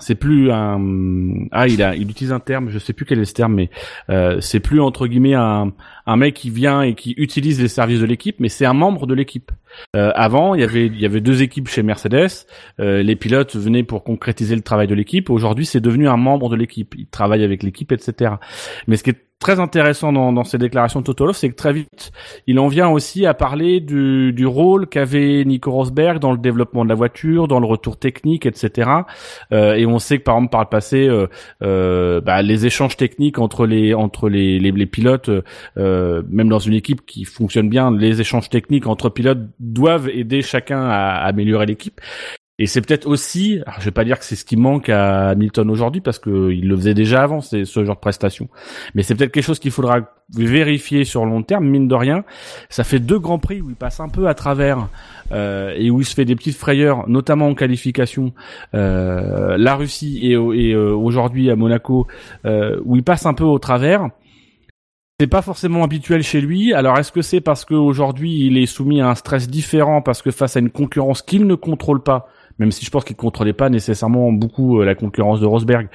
c'est 0.00 0.16
plus 0.16 0.50
un 0.50 1.46
ah 1.52 1.68
il 1.68 1.82
a 1.82 1.94
il 1.94 2.10
utilise 2.10 2.32
un 2.32 2.40
terme 2.40 2.70
je 2.70 2.78
sais 2.78 2.92
plus 2.92 3.04
quel 3.06 3.20
est 3.20 3.24
ce 3.24 3.34
terme 3.34 3.54
mais 3.54 3.70
euh, 4.10 4.40
c'est 4.40 4.60
plus 4.60 4.80
entre 4.80 5.06
guillemets 5.06 5.34
un 5.34 5.72
un 6.06 6.16
mec 6.16 6.34
qui 6.34 6.50
vient 6.50 6.82
et 6.82 6.94
qui 6.94 7.14
utilise 7.16 7.60
les 7.60 7.68
services 7.68 8.00
de 8.00 8.06
l'équipe 8.06 8.36
mais 8.40 8.48
c'est 8.48 8.66
un 8.66 8.74
membre 8.74 9.06
de 9.06 9.14
l'équipe 9.14 9.52
Euh, 9.96 10.12
avant, 10.14 10.54
il 10.54 10.60
y 10.60 10.64
avait 10.64 10.86
il 10.86 11.00
y 11.00 11.06
avait 11.06 11.20
deux 11.20 11.42
équipes 11.42 11.68
chez 11.68 11.82
Mercedes. 11.82 12.46
Euh, 12.80 13.02
les 13.02 13.16
pilotes 13.16 13.56
venaient 13.56 13.82
pour 13.82 14.04
concrétiser 14.04 14.54
le 14.56 14.62
travail 14.62 14.86
de 14.86 14.94
l'équipe. 14.94 15.30
Aujourd'hui, 15.30 15.66
c'est 15.66 15.80
devenu 15.80 16.08
un 16.08 16.16
membre 16.16 16.48
de 16.48 16.56
l'équipe. 16.56 16.94
Ils 16.96 17.08
travaillent 17.08 17.44
avec 17.44 17.62
l'équipe, 17.62 17.92
etc. 17.92 18.34
Mais 18.86 18.96
ce 18.96 19.02
qui 19.02 19.10
est 19.10 19.24
très 19.44 19.60
intéressant 19.60 20.10
dans, 20.10 20.32
dans 20.32 20.44
ces 20.44 20.56
déclarations 20.56 21.00
de 21.00 21.04
Toto 21.04 21.34
c'est 21.34 21.50
que 21.50 21.54
très 21.54 21.74
vite, 21.74 22.12
il 22.46 22.58
en 22.58 22.68
vient 22.68 22.88
aussi 22.88 23.26
à 23.26 23.34
parler 23.34 23.80
du, 23.80 24.32
du 24.32 24.46
rôle 24.46 24.86
qu'avait 24.86 25.44
Nico 25.44 25.70
Rosberg 25.70 26.18
dans 26.18 26.32
le 26.32 26.38
développement 26.38 26.82
de 26.82 26.88
la 26.88 26.94
voiture, 26.94 27.46
dans 27.46 27.60
le 27.60 27.66
retour 27.66 27.98
technique, 27.98 28.46
etc. 28.46 28.90
Euh, 29.52 29.74
et 29.74 29.84
on 29.84 29.98
sait 29.98 30.16
que 30.16 30.22
par 30.22 30.36
exemple 30.36 30.50
par 30.50 30.62
le 30.62 30.68
passé, 30.68 31.06
euh, 31.06 31.26
euh, 31.62 32.22
bah, 32.22 32.40
les 32.40 32.64
échanges 32.64 32.96
techniques 32.96 33.38
entre 33.38 33.66
les 33.66 33.92
entre 33.92 34.30
les, 34.30 34.58
les 34.58 34.86
pilotes, 34.86 35.28
euh, 35.28 35.42
même 36.28 36.48
dans 36.48 36.58
une 36.58 36.74
équipe 36.74 37.04
qui 37.06 37.24
fonctionne 37.24 37.68
bien, 37.68 37.90
les 37.90 38.20
échanges 38.20 38.48
techniques 38.48 38.86
entre 38.86 39.08
pilotes 39.08 39.46
doivent 39.58 40.08
aider 40.08 40.42
chacun 40.42 40.82
à, 40.82 41.24
améliorer 41.24 41.66
l'équipe. 41.66 42.00
Et 42.60 42.66
c'est 42.66 42.80
peut-être 42.80 43.08
aussi, 43.08 43.60
alors 43.66 43.80
je 43.80 43.86
vais 43.86 43.90
pas 43.90 44.04
dire 44.04 44.16
que 44.16 44.24
c'est 44.24 44.36
ce 44.36 44.44
qui 44.44 44.56
manque 44.56 44.88
à 44.88 45.30
Hamilton 45.30 45.68
aujourd'hui 45.70 46.00
parce 46.00 46.20
que 46.20 46.52
il 46.52 46.68
le 46.68 46.76
faisait 46.76 46.94
déjà 46.94 47.24
avant, 47.24 47.40
ce 47.40 47.64
genre 47.64 47.96
de 47.96 48.00
prestation. 48.00 48.48
Mais 48.94 49.02
c'est 49.02 49.16
peut-être 49.16 49.32
quelque 49.32 49.44
chose 49.44 49.58
qu'il 49.58 49.72
faudra 49.72 50.14
vérifier 50.36 51.04
sur 51.04 51.26
long 51.26 51.42
terme, 51.42 51.66
mine 51.66 51.88
de 51.88 51.94
rien. 51.96 52.24
Ça 52.68 52.84
fait 52.84 53.00
deux 53.00 53.18
grands 53.18 53.40
prix 53.40 53.60
où 53.60 53.70
il 53.70 53.74
passe 53.76 53.98
un 53.98 54.08
peu 54.08 54.28
à 54.28 54.34
travers 54.34 54.88
euh, 55.32 55.74
et 55.76 55.90
où 55.90 56.00
il 56.00 56.04
se 56.04 56.14
fait 56.14 56.24
des 56.24 56.36
petites 56.36 56.56
frayeurs, 56.56 57.08
notamment 57.08 57.48
en 57.48 57.56
qualification. 57.56 58.32
Euh, 58.74 59.56
la 59.58 59.74
Russie 59.74 60.20
et, 60.22 60.34
et 60.34 60.74
euh, 60.74 60.94
aujourd'hui 60.94 61.50
à 61.50 61.56
Monaco, 61.56 62.06
euh, 62.44 62.80
où 62.84 62.94
il 62.94 63.02
passe 63.02 63.26
un 63.26 63.34
peu 63.34 63.44
au 63.44 63.58
travers. 63.58 64.10
C'est 65.20 65.28
pas 65.28 65.42
forcément 65.42 65.84
habituel 65.84 66.24
chez 66.24 66.40
lui. 66.40 66.74
Alors 66.74 66.98
est-ce 66.98 67.12
que 67.12 67.22
c'est 67.22 67.40
parce 67.40 67.64
qu'aujourd'hui 67.64 68.46
il 68.46 68.58
est 68.58 68.66
soumis 68.66 69.00
à 69.00 69.10
un 69.10 69.14
stress 69.14 69.48
différent 69.48 70.02
parce 70.02 70.22
que 70.22 70.32
face 70.32 70.56
à 70.56 70.58
une 70.58 70.70
concurrence 70.70 71.22
qu'il 71.22 71.46
ne 71.46 71.54
contrôle 71.54 72.02
pas, 72.02 72.26
même 72.58 72.70
si 72.70 72.84
je 72.84 72.90
pense 72.90 73.04
qu'il 73.04 73.16
contrôlait 73.16 73.52
pas 73.52 73.68
nécessairement 73.68 74.32
beaucoup 74.32 74.80
euh, 74.80 74.84
la 74.84 74.94
concurrence 74.94 75.40
de 75.40 75.46
Rosberg. 75.46 75.88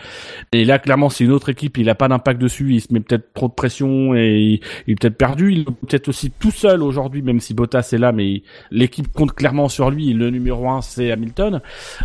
Et 0.51 0.65
là, 0.65 0.79
clairement, 0.79 1.09
c'est 1.09 1.23
une 1.23 1.31
autre 1.31 1.49
équipe, 1.49 1.77
il 1.77 1.89
a 1.89 1.95
pas 1.95 2.07
d'impact 2.07 2.41
dessus, 2.41 2.73
il 2.73 2.81
se 2.81 2.93
met 2.93 2.99
peut-être 2.99 3.33
trop 3.33 3.47
de 3.47 3.53
pression 3.53 4.13
et 4.15 4.61
il, 4.87 4.91
est 4.91 4.95
peut-être 4.95 5.17
perdu. 5.17 5.53
Il 5.53 5.59
est 5.61 5.65
peut-être 5.65 6.09
aussi 6.09 6.31
tout 6.31 6.51
seul 6.51 6.83
aujourd'hui, 6.83 7.21
même 7.21 7.39
si 7.39 7.53
Bottas 7.53 7.89
est 7.93 7.97
là, 7.97 8.11
mais 8.11 8.43
l'équipe 8.71 9.11
compte 9.11 9.33
clairement 9.33 9.69
sur 9.69 9.89
lui. 9.89 10.13
Le 10.13 10.29
numéro 10.29 10.69
un, 10.69 10.81
c'est 10.81 11.11
Hamilton. 11.11 11.61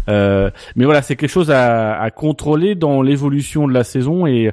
Euh, 0.08 0.50
mais 0.76 0.84
voilà, 0.84 1.02
c'est 1.02 1.16
quelque 1.16 1.30
chose 1.30 1.50
à, 1.50 2.10
contrôler 2.14 2.74
dans 2.74 3.02
l'évolution 3.02 3.66
de 3.66 3.72
la 3.72 3.82
saison 3.82 4.26
et, 4.26 4.52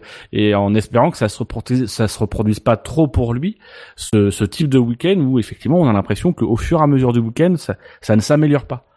en 0.55 0.73
espérant 0.73 1.11
que 1.11 1.17
ça 1.17 1.29
se 1.29 1.37
reproduise, 1.39 1.85
ça 1.85 2.07
se 2.07 2.17
reproduise 2.17 2.59
pas 2.59 2.77
trop 2.77 3.07
pour 3.07 3.33
lui, 3.33 3.57
ce, 3.95 4.43
type 4.45 4.69
de 4.69 4.79
week-end 4.79 5.15
où 5.17 5.39
effectivement 5.39 5.79
on 5.79 5.87
a 5.87 5.93
l'impression 5.93 6.33
qu'au 6.33 6.57
fur 6.57 6.79
et 6.79 6.83
à 6.83 6.87
mesure 6.87 7.13
du 7.13 7.19
week-end, 7.19 7.55
ça 7.57 8.15
ne 8.15 8.21
s'améliore 8.21 8.65
pas. 8.65 8.90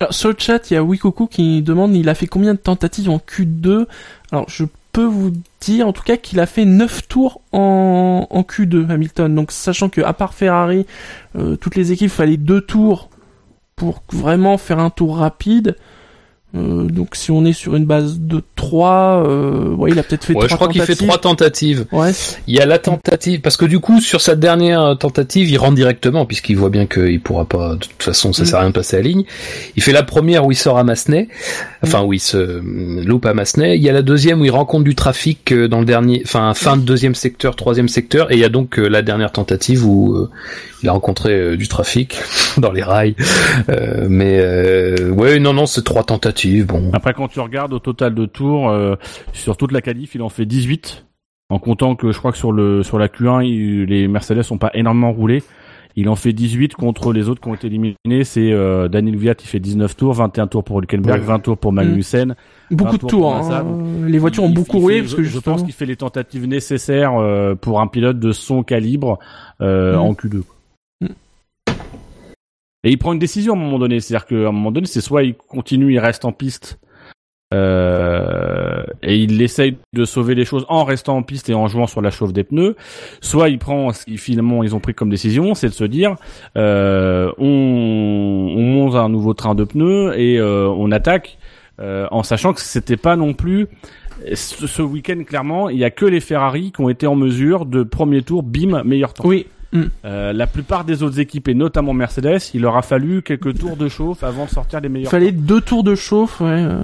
Alors 0.00 0.12
sur 0.12 0.28
le 0.28 0.36
chat, 0.38 0.70
il 0.70 0.74
y 0.74 0.76
a 0.76 0.82
Wikoku 0.82 1.26
qui 1.26 1.62
demande 1.62 1.94
il 1.94 2.08
a 2.08 2.14
fait 2.14 2.26
combien 2.26 2.54
de 2.54 2.58
tentatives 2.58 3.10
en 3.10 3.18
Q2 3.18 3.86
Alors 4.32 4.48
je 4.48 4.64
peux 4.92 5.04
vous 5.04 5.32
dire 5.60 5.86
en 5.86 5.92
tout 5.92 6.02
cas 6.02 6.16
qu'il 6.16 6.40
a 6.40 6.46
fait 6.46 6.64
9 6.64 7.06
tours 7.08 7.40
en, 7.52 8.26
en 8.30 8.42
Q2 8.42 8.90
Hamilton. 8.90 9.34
Donc 9.34 9.52
sachant 9.52 9.88
que 9.88 10.00
à 10.00 10.12
part 10.12 10.34
Ferrari, 10.34 10.86
euh, 11.36 11.56
toutes 11.56 11.76
les 11.76 11.92
équipes 11.92 12.10
fallait 12.10 12.36
deux 12.38 12.60
tours 12.60 13.10
pour 13.76 14.02
vraiment 14.10 14.58
faire 14.58 14.78
un 14.78 14.90
tour 14.90 15.18
rapide. 15.18 15.76
Euh, 16.56 16.84
donc 16.84 17.14
si 17.16 17.30
on 17.30 17.44
est 17.44 17.52
sur 17.52 17.76
une 17.76 17.84
base 17.84 18.18
de 18.20 18.42
3, 18.56 19.24
euh, 19.26 19.74
ouais, 19.74 19.90
il 19.90 19.98
a 19.98 20.02
peut-être 20.02 20.24
fait 20.24 20.32
ouais, 20.34 20.46
3 20.46 20.48
je 20.48 20.54
crois 20.54 20.68
qu'il 20.68 20.82
fait 20.82 20.94
trois 20.94 21.18
tentatives. 21.18 21.86
Ouais. 21.92 22.12
Il 22.46 22.54
y 22.54 22.60
a 22.60 22.66
la 22.66 22.78
tentative 22.78 23.40
parce 23.40 23.56
que 23.56 23.66
du 23.66 23.78
coup 23.80 24.00
sur 24.00 24.20
sa 24.20 24.34
dernière 24.34 24.96
tentative, 24.98 25.50
il 25.50 25.58
rentre 25.58 25.74
directement 25.74 26.24
puisqu'il 26.26 26.56
voit 26.56 26.70
bien 26.70 26.86
qu'il 26.86 27.20
pourra 27.20 27.44
pas 27.44 27.74
de 27.74 27.80
toute 27.80 28.02
façon 28.02 28.32
ça 28.32 28.42
Mm. 28.42 28.46
sert 28.46 28.58
à 28.58 28.60
rien 28.60 28.70
de 28.70 28.74
passer 28.74 28.96
la 28.96 29.02
ligne. 29.02 29.24
Il 29.76 29.82
fait 29.82 29.92
la 29.92 30.02
première 30.02 30.46
où 30.46 30.52
il 30.52 30.56
sort 30.56 30.78
à 30.78 30.84
Massenet, 30.84 31.28
enfin 31.82 32.02
où 32.02 32.12
il 32.12 32.20
se 32.20 32.36
euh, 32.36 33.02
loupe 33.04 33.26
à 33.26 33.34
Massenet. 33.34 33.76
Il 33.76 33.82
y 33.82 33.88
a 33.88 33.92
la 33.92 34.02
deuxième 34.02 34.40
où 34.40 34.44
il 34.44 34.50
rencontre 34.50 34.84
du 34.84 34.94
trafic 34.94 35.52
euh, 35.52 35.68
dans 35.68 35.80
le 35.80 35.84
dernier, 35.84 36.22
enfin 36.24 36.54
fin 36.54 36.76
de 36.76 36.82
deuxième 36.82 37.14
secteur, 37.14 37.56
troisième 37.56 37.88
secteur, 37.88 38.30
et 38.30 38.34
il 38.34 38.40
y 38.40 38.44
a 38.44 38.48
donc 38.48 38.78
euh, 38.78 38.88
la 38.88 39.02
dernière 39.02 39.32
tentative 39.32 39.86
où 39.86 40.14
euh, 40.14 40.30
il 40.86 40.88
a 40.88 40.92
rencontré 40.92 41.32
euh, 41.34 41.56
du 41.56 41.66
trafic 41.66 42.16
dans 42.58 42.70
les 42.70 42.82
rails. 42.82 43.16
Euh, 43.68 44.06
mais 44.08 44.38
euh, 44.40 45.10
ouais 45.10 45.38
non 45.40 45.52
non 45.52 45.66
c'est 45.66 45.82
trois 45.82 46.04
tentatives 46.04 46.66
bon. 46.66 46.90
Après, 46.92 47.12
quand 47.12 47.26
tu 47.28 47.40
regardes 47.40 47.72
au 47.72 47.78
total 47.80 48.14
de 48.14 48.24
tours, 48.24 48.70
euh, 48.70 48.94
sur 49.32 49.56
toute 49.56 49.72
la 49.72 49.80
qualif, 49.82 50.14
il 50.14 50.22
en 50.22 50.28
fait 50.28 50.46
18. 50.46 51.04
En 51.50 51.58
comptant 51.58 51.94
que 51.96 52.10
je 52.12 52.18
crois 52.18 52.32
que 52.32 52.38
sur 52.38 52.52
le 52.52 52.82
sur 52.84 52.98
la 52.98 53.08
Q1, 53.08 53.44
il- 53.44 53.84
les 53.84 54.06
Mercedes 54.08 54.42
sont 54.42 54.58
pas 54.58 54.70
énormément 54.74 55.12
roulés. 55.12 55.42
Il 55.98 56.08
en 56.10 56.14
fait 56.16 56.34
18 56.34 56.74
contre 56.74 57.12
les 57.14 57.28
autres 57.30 57.40
qui 57.40 57.48
ont 57.48 57.54
été 57.54 57.68
éliminés. 57.68 57.96
C'est 58.24 58.52
euh, 58.52 58.86
Daniel 58.88 59.16
Viat, 59.16 59.34
il 59.40 59.46
fait 59.46 59.60
19 59.60 59.96
tours, 59.96 60.12
21 60.12 60.46
tours 60.46 60.62
pour 60.62 60.78
Hülkenberg, 60.80 61.20
Ouais. 61.20 61.26
20 61.26 61.38
tours 61.38 61.56
pour 61.56 61.72
Magnussen. 61.72 62.34
Beaucoup 62.70 62.98
de 62.98 63.06
tours 63.06 63.34
hein. 63.34 63.64
Les 64.06 64.18
voitures 64.18 64.44
ont 64.44 64.50
beaucoup 64.50 64.78
roulé 64.78 65.00
parce 65.00 65.14
que 65.14 65.22
je, 65.22 65.30
justement. 65.30 65.54
pense 65.54 65.62
qu'il 65.64 65.72
fait 65.72 65.86
les 65.86 65.96
tentatives 65.96 66.46
nécessaires 66.46 67.14
euh, 67.18 67.54
pour 67.54 67.80
un 67.80 67.86
pilote 67.86 68.18
de 68.20 68.32
son 68.32 68.62
calibre 68.62 69.18
euh, 69.62 69.94
Mm. 69.96 69.98
en 70.00 70.12
Q2. 70.12 70.42
Et 72.86 72.90
il 72.90 72.98
prend 72.98 73.12
une 73.12 73.18
décision 73.18 73.54
à 73.54 73.56
un 73.56 73.58
moment 73.58 73.80
donné, 73.80 73.98
c'est-à-dire 73.98 74.26
qu'à 74.26 74.36
un 74.36 74.52
moment 74.52 74.70
donné, 74.70 74.86
c'est 74.86 75.00
soit 75.00 75.24
il 75.24 75.34
continue, 75.34 75.92
il 75.92 75.98
reste 75.98 76.24
en 76.24 76.30
piste 76.30 76.78
euh, 77.52 78.84
et 79.02 79.16
il 79.16 79.42
essaye 79.42 79.76
de 79.92 80.04
sauver 80.04 80.36
les 80.36 80.44
choses 80.44 80.64
en 80.68 80.84
restant 80.84 81.16
en 81.16 81.24
piste 81.24 81.50
et 81.50 81.54
en 81.54 81.66
jouant 81.66 81.88
sur 81.88 82.00
la 82.00 82.12
chauffe 82.12 82.32
des 82.32 82.44
pneus, 82.44 82.76
soit 83.20 83.48
il 83.48 83.58
prend 83.58 83.92
ce 83.92 84.04
qu'ils 84.04 84.18
finalement 84.18 84.62
ils 84.62 84.76
ont 84.76 84.78
pris 84.78 84.94
comme 84.94 85.10
décision, 85.10 85.54
c'est 85.54 85.68
de 85.68 85.74
se 85.74 85.82
dire 85.82 86.14
euh, 86.56 87.32
on, 87.38 88.54
on 88.56 88.62
monte 88.62 88.94
un 88.94 89.08
nouveau 89.08 89.34
train 89.34 89.56
de 89.56 89.64
pneus 89.64 90.16
et 90.16 90.38
euh, 90.38 90.68
on 90.68 90.92
attaque 90.92 91.38
euh, 91.80 92.06
en 92.12 92.22
sachant 92.22 92.52
que 92.52 92.60
c'était 92.60 92.96
pas 92.96 93.16
non 93.16 93.34
plus 93.34 93.66
ce, 94.32 94.68
ce 94.68 94.82
week-end 94.82 95.24
clairement 95.26 95.70
il 95.70 95.78
y 95.78 95.84
a 95.84 95.90
que 95.90 96.06
les 96.06 96.20
Ferrari 96.20 96.70
qui 96.70 96.80
ont 96.82 96.88
été 96.88 97.08
en 97.08 97.16
mesure 97.16 97.66
de 97.66 97.82
premier 97.82 98.22
tour 98.22 98.44
bim 98.44 98.84
meilleur 98.84 99.12
temps. 99.12 99.26
Oui. 99.26 99.46
Euh, 100.04 100.32
la 100.32 100.46
plupart 100.46 100.84
des 100.84 101.02
autres 101.02 101.20
équipes 101.20 101.48
et 101.48 101.54
notamment 101.54 101.92
Mercedes, 101.92 102.38
il 102.54 102.62
leur 102.62 102.76
a 102.76 102.82
fallu 102.82 103.22
quelques 103.22 103.58
tours 103.58 103.76
de 103.76 103.88
chauffe 103.88 104.22
avant 104.24 104.44
de 104.46 104.50
sortir 104.50 104.80
les 104.80 104.88
Il 104.88 104.92
meilleurs. 104.92 105.10
fallait 105.10 105.32
deux 105.32 105.60
tours 105.60 105.82
de 105.84 105.94
chauffe 105.94 106.40
ouais, 106.40 106.46
euh, 106.48 106.80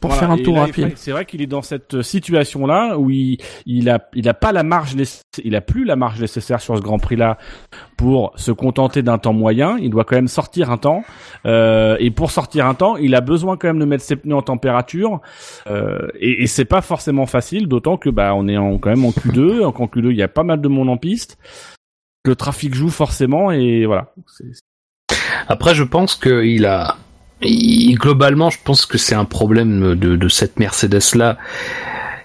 pour 0.00 0.10
Voilà, 0.10 0.20
faire 0.20 0.30
un 0.30 0.38
tour 0.38 0.54
là, 0.54 0.60
il 0.62 0.66
rapide. 0.66 0.92
C'est 0.96 1.10
vrai 1.10 1.24
qu'il 1.24 1.42
est 1.42 1.46
dans 1.46 1.62
cette 1.62 2.02
situation 2.02 2.66
là 2.66 2.98
où 2.98 3.10
il 3.10 3.38
il 3.64 3.88
a 3.90 4.08
il 4.14 4.28
a 4.28 4.34
pas 4.34 4.52
la 4.52 4.62
marge 4.62 4.94
il 5.42 5.56
a 5.56 5.60
plus 5.60 5.84
la 5.84 5.96
marge 5.96 6.20
nécessaire 6.20 6.60
sur 6.60 6.76
ce 6.76 6.82
Grand 6.82 6.98
Prix 6.98 7.16
là 7.16 7.38
pour 7.96 8.32
se 8.36 8.52
contenter 8.52 9.02
d'un 9.02 9.18
temps 9.18 9.32
moyen. 9.32 9.78
Il 9.80 9.90
doit 9.90 10.04
quand 10.04 10.16
même 10.16 10.28
sortir 10.28 10.70
un 10.70 10.76
temps 10.76 11.02
euh, 11.46 11.96
et 11.98 12.10
pour 12.10 12.30
sortir 12.30 12.66
un 12.66 12.74
temps, 12.74 12.96
il 12.96 13.14
a 13.14 13.20
besoin 13.22 13.56
quand 13.56 13.68
même 13.68 13.78
de 13.80 13.84
mettre 13.86 14.04
ses 14.04 14.16
pneus 14.16 14.36
en 14.36 14.42
température 14.42 15.20
euh, 15.68 16.08
et, 16.20 16.42
et 16.42 16.46
c'est 16.46 16.64
pas 16.64 16.82
forcément 16.82 17.26
facile, 17.26 17.66
d'autant 17.66 17.96
que 17.96 18.10
bah 18.10 18.34
on 18.34 18.46
est 18.46 18.56
en, 18.58 18.78
quand 18.78 18.90
même 18.90 19.04
en 19.04 19.10
Q2. 19.10 19.64
En 19.64 19.70
Q2, 19.72 20.10
il 20.10 20.16
y 20.16 20.22
a 20.22 20.28
pas 20.28 20.44
mal 20.44 20.60
de 20.60 20.68
monde 20.68 20.90
en 20.90 20.96
piste. 20.96 21.38
Le 22.26 22.34
trafic 22.34 22.74
joue 22.74 22.90
forcément 22.90 23.50
et 23.50 23.86
voilà. 23.86 24.12
Après, 25.48 25.74
je 25.74 25.84
pense 25.84 26.16
qu'il 26.16 26.66
a, 26.66 26.96
globalement, 27.42 28.50
je 28.50 28.58
pense 28.62 28.86
que 28.86 28.98
c'est 28.98 29.14
un 29.14 29.24
problème 29.24 29.94
de, 29.94 30.28
cette 30.28 30.58
Mercedes 30.58 31.14
là. 31.14 31.38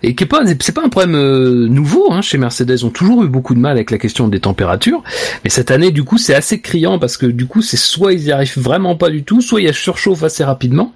Et 0.03 0.15
qui 0.15 0.23
est 0.23 0.27
pas, 0.27 0.41
c'est 0.59 0.73
pas 0.73 0.83
un 0.83 0.89
problème 0.89 1.13
euh, 1.13 1.67
nouveau 1.67 2.11
hein, 2.11 2.23
chez 2.23 2.39
Mercedes. 2.39 2.71
Ils 2.71 2.85
ont 2.87 2.89
toujours 2.89 3.23
eu 3.23 3.27
beaucoup 3.27 3.53
de 3.53 3.59
mal 3.59 3.73
avec 3.73 3.91
la 3.91 3.99
question 3.99 4.27
des 4.27 4.39
températures, 4.39 5.03
mais 5.43 5.51
cette 5.51 5.69
année, 5.69 5.91
du 5.91 6.03
coup, 6.03 6.17
c'est 6.17 6.33
assez 6.33 6.59
criant 6.59 6.97
parce 6.97 7.17
que 7.17 7.27
du 7.27 7.45
coup, 7.45 7.61
c'est 7.61 7.77
soit 7.77 8.13
ils 8.13 8.23
y 8.23 8.31
arrivent 8.31 8.57
vraiment 8.57 8.95
pas 8.95 9.11
du 9.11 9.23
tout, 9.23 9.41
soit 9.41 9.61
il 9.61 9.65
y 9.65 9.69
a 9.69 9.73
surchauffe 9.73 10.23
assez 10.23 10.43
rapidement 10.43 10.91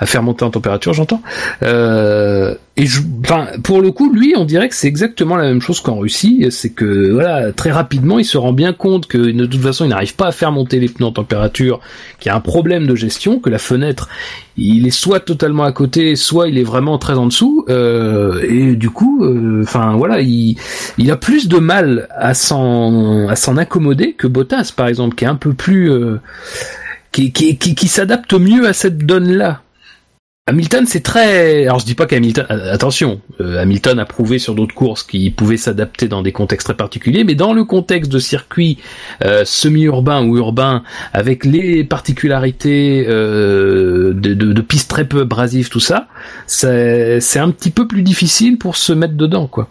à 0.00 0.06
faire 0.06 0.24
monter 0.24 0.44
en 0.44 0.50
température, 0.50 0.92
j'entends. 0.92 1.22
Euh, 1.62 2.56
et 2.80 2.86
je, 2.86 3.00
enfin, 3.24 3.48
pour 3.64 3.82
le 3.82 3.90
coup, 3.90 4.12
lui, 4.12 4.34
on 4.36 4.44
dirait 4.44 4.68
que 4.68 4.74
c'est 4.76 4.86
exactement 4.86 5.34
la 5.34 5.42
même 5.42 5.60
chose 5.60 5.80
qu'en 5.80 5.96
Russie. 5.96 6.46
C'est 6.50 6.70
que 6.70 7.10
voilà, 7.10 7.52
très 7.52 7.72
rapidement, 7.72 8.20
il 8.20 8.24
se 8.24 8.38
rend 8.38 8.52
bien 8.52 8.72
compte 8.72 9.08
que 9.08 9.18
de 9.18 9.46
toute 9.46 9.60
façon, 9.60 9.84
il 9.84 9.88
n'arrive 9.88 10.14
pas 10.14 10.28
à 10.28 10.32
faire 10.32 10.52
monter 10.52 10.78
les 10.78 10.88
pneus 10.88 11.06
en 11.06 11.10
température, 11.10 11.80
qu'il 12.20 12.30
y 12.30 12.32
a 12.32 12.36
un 12.36 12.40
problème 12.40 12.86
de 12.86 12.94
gestion, 12.94 13.40
que 13.40 13.50
la 13.50 13.58
fenêtre, 13.58 14.08
il 14.56 14.86
est 14.86 14.92
soit 14.92 15.18
totalement 15.18 15.64
à 15.64 15.72
côté, 15.72 16.14
soit 16.14 16.48
il 16.48 16.56
est 16.56 16.62
vraiment 16.62 16.98
très 16.98 17.14
en 17.14 17.26
dessous. 17.26 17.64
Euh, 17.68 18.40
et 18.48 18.76
du 18.76 18.90
coup, 18.90 19.24
euh, 19.24 19.62
enfin 19.64 19.96
voilà, 19.96 20.20
il, 20.20 20.56
il 20.98 21.10
a 21.10 21.16
plus 21.16 21.48
de 21.48 21.58
mal 21.58 22.06
à 22.16 22.32
s'en 22.32 23.26
à 23.26 23.34
s'en 23.34 23.56
accommoder 23.56 24.12
que 24.12 24.28
Bottas, 24.28 24.72
par 24.76 24.86
exemple, 24.86 25.16
qui 25.16 25.24
est 25.24 25.28
un 25.28 25.34
peu 25.34 25.52
plus 25.52 25.90
euh, 25.90 26.20
qui, 27.10 27.32
qui, 27.32 27.58
qui, 27.58 27.74
qui 27.74 27.88
s'adapte 27.88 28.34
mieux 28.34 28.68
à 28.68 28.72
cette 28.72 28.98
donne-là. 28.98 29.62
Hamilton, 30.48 30.86
c'est 30.86 31.02
très. 31.02 31.66
Alors, 31.66 31.78
je 31.78 31.84
dis 31.84 31.94
pas 31.94 32.06
qu'Hamilton. 32.06 32.46
euh, 32.50 32.72
Attention, 32.72 33.20
euh, 33.40 33.60
Hamilton 33.60 33.98
a 33.98 34.06
prouvé 34.06 34.38
sur 34.38 34.54
d'autres 34.54 34.74
courses 34.74 35.02
qu'il 35.02 35.34
pouvait 35.34 35.58
s'adapter 35.58 36.08
dans 36.08 36.22
des 36.22 36.32
contextes 36.32 36.66
très 36.68 36.76
particuliers, 36.76 37.22
mais 37.22 37.34
dans 37.34 37.52
le 37.52 37.64
contexte 37.64 38.10
de 38.10 38.18
circuit 38.18 38.78
euh, 39.22 39.44
semi-urbain 39.44 40.24
ou 40.26 40.38
urbain, 40.38 40.84
avec 41.12 41.44
les 41.44 41.84
particularités 41.84 43.04
euh, 43.06 44.14
de, 44.14 44.32
de, 44.32 44.54
de 44.54 44.60
pistes 44.62 44.88
très 44.88 45.06
peu 45.06 45.20
abrasives, 45.20 45.68
tout 45.68 45.80
ça, 45.80 46.08
c'est 46.46 47.20
c'est 47.20 47.40
un 47.40 47.50
petit 47.50 47.70
peu 47.70 47.86
plus 47.86 48.02
difficile 48.02 48.56
pour 48.56 48.76
se 48.76 48.94
mettre 48.94 49.14
dedans, 49.14 49.48
quoi. 49.48 49.68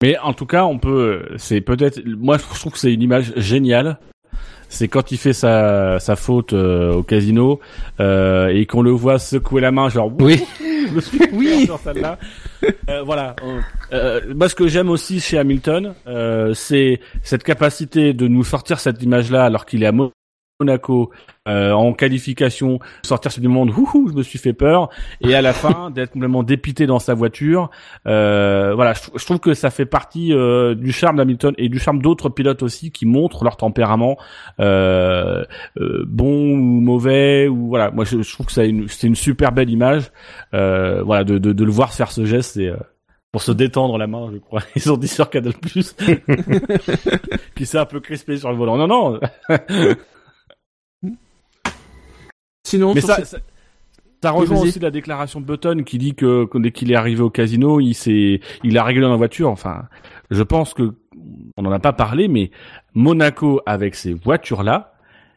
Mais 0.00 0.16
en 0.18 0.34
tout 0.34 0.46
cas, 0.46 0.64
on 0.66 0.78
peut. 0.78 1.22
C'est 1.36 1.60
peut-être. 1.60 2.00
Moi, 2.06 2.38
je 2.38 2.58
trouve 2.60 2.74
que 2.74 2.78
c'est 2.78 2.94
une 2.94 3.02
image 3.02 3.32
géniale. 3.34 3.98
C'est 4.68 4.88
quand 4.88 5.10
il 5.12 5.18
fait 5.18 5.32
sa, 5.32 5.98
sa 5.98 6.16
faute 6.16 6.52
euh, 6.52 6.92
au 6.94 7.02
casino 7.02 7.60
euh, 8.00 8.48
et 8.48 8.66
qu'on 8.66 8.82
le 8.82 8.90
voit 8.90 9.18
secouer 9.18 9.60
la 9.60 9.70
main, 9.70 9.88
genre 9.88 10.12
Oui. 10.20 10.44
suis 11.00 11.20
oui 11.32 11.64
sur 11.66 11.78
celle-là. 11.78 12.18
Euh, 12.88 13.02
voilà. 13.02 13.36
Euh, 13.92 14.20
moi, 14.34 14.48
ce 14.48 14.54
que 14.54 14.68
j'aime 14.68 14.88
aussi 14.88 15.20
chez 15.20 15.38
Hamilton, 15.38 15.94
euh, 16.06 16.54
c'est 16.54 17.00
cette 17.22 17.42
capacité 17.42 18.12
de 18.12 18.28
nous 18.28 18.44
sortir 18.44 18.80
cette 18.80 19.02
image-là 19.02 19.44
alors 19.44 19.66
qu'il 19.66 19.82
est 19.82 19.86
à 19.86 19.92
Monaco 20.68 21.10
euh, 21.46 21.70
en 21.72 21.92
qualification, 21.92 22.80
sortir 23.02 23.30
sur 23.32 23.40
du 23.40 23.46
monde, 23.48 23.70
ouhou, 23.70 24.08
je 24.10 24.14
me 24.14 24.22
suis 24.22 24.38
fait 24.40 24.52
peur, 24.52 24.90
et 25.20 25.34
à 25.34 25.40
la 25.40 25.52
fin 25.52 25.90
d'être 25.94 26.10
complètement 26.12 26.42
dépité 26.42 26.86
dans 26.86 26.98
sa 26.98 27.14
voiture. 27.14 27.70
Euh, 28.06 28.72
voilà, 28.74 28.92
je, 28.92 29.02
je 29.16 29.24
trouve 29.24 29.38
que 29.38 29.54
ça 29.54 29.70
fait 29.70 29.86
partie 29.86 30.32
euh, 30.34 30.74
du 30.74 30.90
charme 30.92 31.16
d'Hamilton 31.16 31.54
et 31.58 31.68
du 31.68 31.78
charme 31.78 32.02
d'autres 32.02 32.28
pilotes 32.28 32.62
aussi 32.62 32.90
qui 32.90 33.06
montrent 33.06 33.44
leur 33.44 33.56
tempérament, 33.56 34.16
euh, 34.60 35.44
euh, 35.80 36.04
bon 36.08 36.50
ou 36.52 36.56
mauvais 36.80 37.46
ou 37.48 37.68
voilà. 37.68 37.90
Moi, 37.92 38.04
je, 38.04 38.20
je 38.20 38.32
trouve 38.32 38.46
que 38.46 38.60
a 38.60 38.64
une- 38.64 38.88
c'est 38.88 39.06
une 39.06 39.14
super 39.14 39.52
belle 39.52 39.70
image. 39.70 40.10
Euh, 40.54 41.02
voilà, 41.04 41.22
de, 41.24 41.38
de, 41.38 41.52
de 41.52 41.64
le 41.64 41.70
voir 41.70 41.92
faire 41.94 42.10
ce 42.10 42.24
geste, 42.24 42.54
c'est 42.54 42.66
euh, 42.66 42.76
pour 43.30 43.42
se 43.42 43.52
détendre 43.52 43.96
la 43.96 44.06
main, 44.08 44.28
je 44.32 44.38
crois. 44.38 44.62
Ils 44.76 44.90
ont 44.92 44.96
dit 44.96 45.06
sur 45.08 45.30
Canal+. 45.30 45.52
Puis 47.54 47.66
c'est 47.66 47.78
un 47.78 47.84
peu 47.86 48.00
crispé 48.00 48.36
sur 48.38 48.50
le 48.50 48.56
volant. 48.56 48.76
Non, 48.76 48.88
non. 48.88 49.20
Sinon, 52.64 52.94
Mais 52.94 53.00
ça, 53.00 53.24
ça, 53.24 53.38
ça 54.22 54.30
rejoint 54.30 54.60
aussi 54.60 54.80
la 54.80 54.90
déclaration 54.90 55.40
de 55.40 55.46
Button 55.46 55.82
qui 55.84 55.98
dit 55.98 56.14
que, 56.14 56.44
que 56.46 56.58
dès 56.58 56.72
qu'il 56.72 56.90
est 56.90 56.96
arrivé 56.96 57.22
au 57.22 57.30
casino, 57.30 57.80
il 57.80 57.94
s'est, 57.94 58.40
il 58.64 58.76
a 58.78 58.82
réglé 58.82 59.02
dans 59.02 59.10
la 59.10 59.16
voiture. 59.16 59.48
Enfin, 59.48 59.84
je 60.30 60.42
pense 60.42 60.74
que 60.74 60.94
on 61.56 61.62
n'en 61.62 61.72
a 61.72 61.78
pas 61.78 61.92
parlé, 61.92 62.28
mais 62.28 62.50
Monaco 62.94 63.60
avec 63.66 63.94
ces 63.94 64.12
voitures-là, 64.12 64.94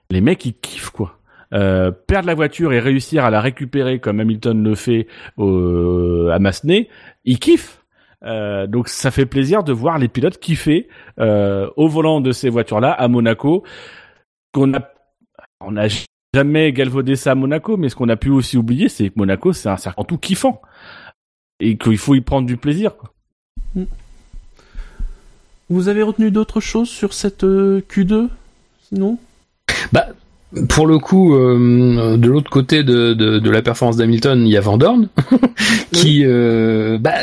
les 0.10 0.22
mecs 0.22 0.45
ils 0.45 0.53
kiffent 0.53 0.89
quoi. 0.89 1.18
Euh, 1.53 1.91
perdre 1.91 2.27
la 2.27 2.34
voiture 2.34 2.72
et 2.72 2.80
réussir 2.80 3.26
à 3.26 3.30
la 3.30 3.41
récupérer 3.41 3.99
comme 3.99 4.22
Hamilton 4.22 4.64
le 4.64 4.73
fait 4.76 5.07
au, 5.38 6.27
à 6.31 6.39
Massenet, 6.39 6.88
ils 7.26 7.39
kiffent. 7.39 7.84
Euh, 8.23 8.68
donc 8.68 8.88
ça 8.88 9.11
fait 9.11 9.26
plaisir 9.26 9.64
de 9.64 9.73
voir 9.73 9.98
les 9.98 10.07
pilotes 10.07 10.38
kiffer 10.38 10.88
euh, 11.19 11.69
au 11.76 11.88
volant 11.88 12.22
de 12.22 12.31
ces 12.31 12.49
voitures-là 12.49 12.91
à 12.91 13.07
Monaco 13.07 13.64
qu'on 14.53 14.76
a 14.76 14.91
on 15.60 15.76
a 15.76 15.88
jamais 16.33 16.71
galvaudé 16.71 17.15
ça 17.15 17.31
à 17.31 17.35
Monaco, 17.35 17.77
mais 17.77 17.89
ce 17.89 17.95
qu'on 17.95 18.09
a 18.09 18.15
pu 18.15 18.29
aussi 18.29 18.57
oublier, 18.57 18.89
c'est 18.89 19.09
que 19.09 19.13
Monaco, 19.17 19.53
c'est 19.53 19.69
un 19.69 19.77
circuit 19.77 20.05
tout 20.07 20.17
kiffant. 20.17 20.61
Et 21.59 21.77
qu'il 21.77 21.97
faut 21.97 22.15
y 22.15 22.21
prendre 22.21 22.47
du 22.47 22.57
plaisir. 22.57 22.93
Quoi. 22.97 23.11
vous 25.69 25.87
avez 25.89 26.01
retenu 26.01 26.31
d'autres 26.31 26.59
choses 26.59 26.89
sur 26.89 27.13
cette 27.13 27.43
euh, 27.43 27.81
Q2 27.89 28.29
Sinon? 28.89 29.19
Bah, 29.91 30.07
pour 30.69 30.87
le 30.87 30.97
coup, 30.97 31.35
euh, 31.35 32.17
de 32.17 32.27
l'autre 32.27 32.49
côté 32.49 32.83
de, 32.83 33.13
de, 33.13 33.39
de 33.39 33.49
la 33.49 33.61
performance 33.61 33.97
d'Hamilton, 33.97 34.45
il 34.45 34.51
y 34.51 34.57
a 34.57 34.61
Van 34.61 34.77
Dorn, 34.77 35.07
qui, 35.91 36.23
euh, 36.25 36.97
bah, 36.97 37.13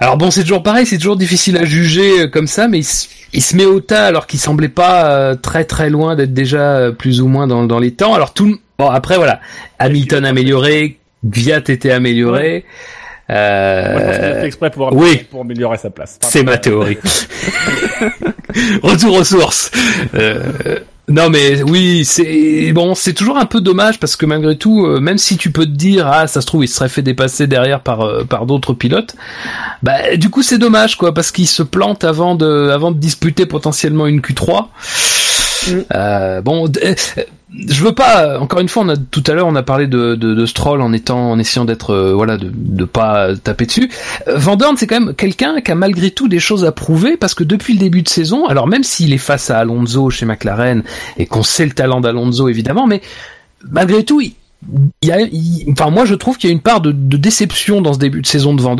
alors 0.00 0.16
bon, 0.16 0.30
c'est 0.30 0.42
toujours 0.42 0.62
pareil, 0.62 0.86
c'est 0.86 0.98
toujours 0.98 1.16
difficile 1.16 1.56
à 1.56 1.64
juger 1.64 2.22
euh, 2.22 2.26
comme 2.28 2.46
ça, 2.46 2.66
mais 2.68 2.78
il, 2.78 2.84
se- 2.84 3.06
il 3.32 3.42
se 3.42 3.56
met 3.56 3.64
au 3.64 3.80
tas 3.80 4.06
alors 4.06 4.26
qu'il 4.26 4.40
semblait 4.40 4.68
pas 4.68 5.10
euh, 5.10 5.34
très 5.36 5.64
très 5.64 5.88
loin 5.90 6.16
d'être 6.16 6.34
déjà 6.34 6.76
euh, 6.76 6.92
plus 6.92 7.20
ou 7.20 7.28
moins 7.28 7.46
dans, 7.46 7.64
dans 7.64 7.78
les 7.78 7.92
temps. 7.92 8.12
Alors 8.14 8.32
tout, 8.34 8.58
bon 8.78 8.90
après 8.90 9.16
voilà, 9.16 9.40
Hamilton 9.78 10.24
amélioré, 10.24 10.98
Gviat 11.24 11.58
était 11.68 11.90
amélioré. 11.92 12.64
Euh, 13.30 13.92
Moi, 13.92 14.00
je 14.00 14.06
pense 14.06 14.16
qu'il 14.16 14.24
a 14.24 14.34
fait 14.40 14.46
exprès 14.46 14.70
pour, 14.70 14.92
oui. 14.94 15.24
pour 15.30 15.40
améliorer 15.42 15.78
sa 15.78 15.88
place. 15.90 16.18
c'est 16.22 16.42
ma 16.42 16.58
théorie. 16.58 16.98
Retour 18.82 19.16
aux 19.16 19.24
sources. 19.24 19.70
Euh, 20.14 20.78
non 21.08 21.28
mais 21.28 21.62
oui, 21.62 22.04
c'est 22.04 22.72
bon, 22.72 22.94
c'est 22.94 23.12
toujours 23.12 23.36
un 23.36 23.44
peu 23.44 23.60
dommage 23.60 24.00
parce 24.00 24.16
que 24.16 24.24
malgré 24.24 24.56
tout, 24.56 24.86
euh, 24.86 25.00
même 25.00 25.18
si 25.18 25.36
tu 25.36 25.50
peux 25.50 25.66
te 25.66 25.70
dire 25.70 26.06
ah 26.06 26.26
ça 26.26 26.40
se 26.40 26.46
trouve 26.46 26.64
il 26.64 26.68
se 26.68 26.76
serait 26.76 26.88
fait 26.88 27.02
dépasser 27.02 27.46
derrière 27.46 27.80
par 27.80 28.00
euh, 28.00 28.24
par 28.24 28.46
d'autres 28.46 28.72
pilotes, 28.72 29.14
bah 29.82 30.16
du 30.16 30.30
coup 30.30 30.42
c'est 30.42 30.58
dommage 30.58 30.96
quoi 30.96 31.12
parce 31.12 31.30
qu'il 31.30 31.46
se 31.46 31.62
plante 31.62 32.04
avant 32.04 32.34
de 32.34 32.70
avant 32.70 32.90
de 32.90 32.98
disputer 32.98 33.44
potentiellement 33.44 34.06
une 34.06 34.20
Q3. 34.20 34.68
Euh, 35.94 36.40
bon, 36.42 36.66
euh, 36.66 36.94
je 37.68 37.84
veux 37.84 37.92
pas. 37.94 38.38
Encore 38.40 38.60
une 38.60 38.68
fois, 38.68 38.82
on 38.84 38.88
a 38.88 38.96
tout 38.96 39.22
à 39.26 39.32
l'heure 39.32 39.46
on 39.46 39.54
a 39.54 39.62
parlé 39.62 39.86
de, 39.86 40.14
de, 40.14 40.34
de 40.34 40.46
Stroll 40.46 40.80
en 40.80 40.92
étant 40.92 41.30
en 41.30 41.38
essayant 41.38 41.64
d'être 41.64 41.90
euh, 41.90 42.12
voilà 42.14 42.36
de 42.36 42.50
de 42.52 42.84
pas 42.84 43.36
taper 43.36 43.66
dessus. 43.66 43.90
Euh, 44.28 44.36
Van 44.36 44.56
c'est 44.76 44.86
quand 44.86 45.00
même 45.00 45.14
quelqu'un 45.14 45.60
qui 45.60 45.70
a 45.70 45.74
malgré 45.74 46.10
tout 46.10 46.28
des 46.28 46.40
choses 46.40 46.64
à 46.64 46.72
prouver 46.72 47.16
parce 47.16 47.34
que 47.34 47.44
depuis 47.44 47.74
le 47.74 47.78
début 47.78 48.02
de 48.02 48.08
saison, 48.08 48.46
alors 48.46 48.66
même 48.66 48.82
s'il 48.84 49.12
est 49.12 49.18
face 49.18 49.50
à 49.50 49.58
Alonso 49.58 50.10
chez 50.10 50.26
McLaren 50.26 50.82
et 51.16 51.26
qu'on 51.26 51.42
sait 51.42 51.64
le 51.66 51.72
talent 51.72 52.00
d'Alonso 52.00 52.48
évidemment, 52.48 52.86
mais 52.86 53.00
malgré 53.70 54.04
tout, 54.04 54.20
il, 54.20 54.32
y 55.02 55.12
a, 55.12 55.20
il- 55.20 55.66
enfin 55.70 55.90
moi 55.90 56.04
je 56.06 56.14
trouve 56.14 56.38
qu'il 56.38 56.50
y 56.50 56.52
a 56.52 56.54
une 56.54 56.62
part 56.62 56.80
de, 56.80 56.92
de 56.92 57.16
déception 57.16 57.80
dans 57.82 57.92
ce 57.92 57.98
début 57.98 58.20
de 58.22 58.26
saison 58.26 58.54
de 58.54 58.62
Van. 58.62 58.76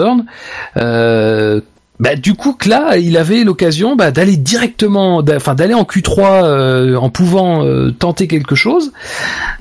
Euh, 0.76 1.60
bah, 2.00 2.16
du 2.16 2.34
coup 2.34 2.54
que 2.54 2.68
là 2.68 2.96
il 2.96 3.16
avait 3.16 3.44
l'occasion 3.44 3.94
bah, 3.94 4.10
d'aller 4.10 4.36
directement 4.36 5.22
enfin 5.36 5.54
d'aller 5.54 5.74
en 5.74 5.84
Q3 5.84 6.42
euh, 6.44 6.96
en 6.96 7.08
pouvant 7.08 7.64
euh, 7.64 7.92
tenter 7.92 8.26
quelque 8.26 8.56
chose. 8.56 8.92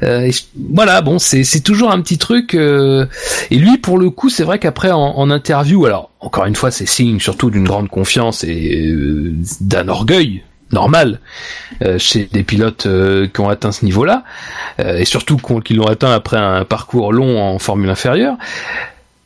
Euh, 0.01 0.31
voilà 0.71 1.01
bon 1.01 1.19
c'est 1.19 1.61
toujours 1.63 1.91
un 1.91 2.01
petit 2.01 2.17
truc 2.17 2.55
euh, 2.55 3.05
et 3.51 3.57
lui 3.57 3.77
pour 3.77 3.99
le 3.99 4.09
coup 4.09 4.29
c'est 4.29 4.43
vrai 4.43 4.57
qu'après 4.57 4.91
en, 4.91 5.29
interview 5.29 5.85
alors 5.85 6.09
encore 6.19 6.45
une 6.45 6.55
fois 6.55 6.71
c'est 6.71 6.87
signe 6.87 7.19
surtout 7.19 7.49
d'une 7.51 7.65
grande 7.65 7.87
confiance 7.89 8.43
et 8.43 8.87
euh, 8.87 9.33
d'un 9.61 9.87
orgueil 9.87 10.43
normal 10.71 11.19
euh, 11.83 11.99
chez 11.99 12.27
des 12.31 12.41
pilotes 12.43 12.87
qui 13.31 13.39
ont 13.41 13.49
atteint 13.49 13.71
ce 13.71 13.85
niveau-là 13.85 14.23
et 14.83 15.05
surtout 15.05 15.37
qu'on- 15.37 15.61
qui 15.61 15.75
l'ont 15.75 15.85
atteint 15.85 16.11
après 16.11 16.37
un 16.37 16.65
parcours 16.65 17.13
long 17.13 17.39
en 17.39 17.59
formule 17.59 17.91
inférieure 17.91 18.37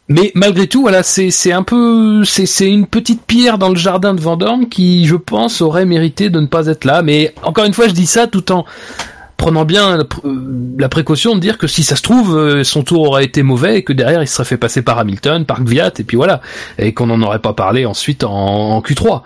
mais 0.10 0.32
malgré 0.36 0.68
tout, 0.68 0.82
voilà, 0.82 1.04
c'est 1.04 1.52
un 1.52 1.64
peu, 1.64 2.24
c'est 2.24 2.70
une 2.70 2.88
petite 2.88 3.24
pierre 3.24 3.58
dans 3.58 3.70
le 3.70 3.76
jardin 3.76 4.14
de 4.14 4.22
Vendorme 4.22 4.70
qui, 4.70 5.06
je 5.06 5.16
pense, 5.16 5.62
aurait 5.62 5.86
mérité 5.86 6.30
de 6.30 6.40
ne 6.40 6.48
pas 6.48 6.68
être 6.68 6.86
là. 6.86 7.02
Mais 7.02 7.34
encore 7.44 7.66
une 7.66 7.74
fois, 7.74 7.88
je 7.88 7.94
dis 7.94 8.06
ça 8.08 8.28
tout 8.28 8.52
en 8.52 8.66
prenant 9.36 9.66
bien 9.66 9.98
la, 9.98 10.04
euh, 10.26 10.76
la 10.80 10.90
précaution 10.90 11.36
de 11.36 11.40
dire 11.40 11.58
que 11.58 11.68
si 11.68 11.84
ça 11.84 11.96
se 11.96 12.02
trouve, 12.02 12.36
euh, 12.36 12.64
son 12.64 12.84
tour 12.84 13.04
aurait 13.04 13.26
été 13.26 13.44
mauvais 13.44 13.78
et 13.78 13.84
que 13.84 13.94
derrière 13.94 14.22
il 14.22 14.28
se 14.28 14.34
serait 14.34 14.46
fait 14.46 14.58
passer 14.58 14.82
par 14.82 14.98
Hamilton, 14.98 15.46
par 15.46 15.64
Gviat, 15.64 15.92
et 16.00 16.04
puis 16.04 16.18
voilà, 16.18 16.42
et 16.80 16.94
qu'on 16.94 17.08
n'en 17.08 17.22
aurait 17.22 17.40
pas 17.40 17.54
parlé 17.54 17.86
ensuite 17.86 18.24
en, 18.24 18.32
en 18.32 18.82
Q3. 18.82 19.22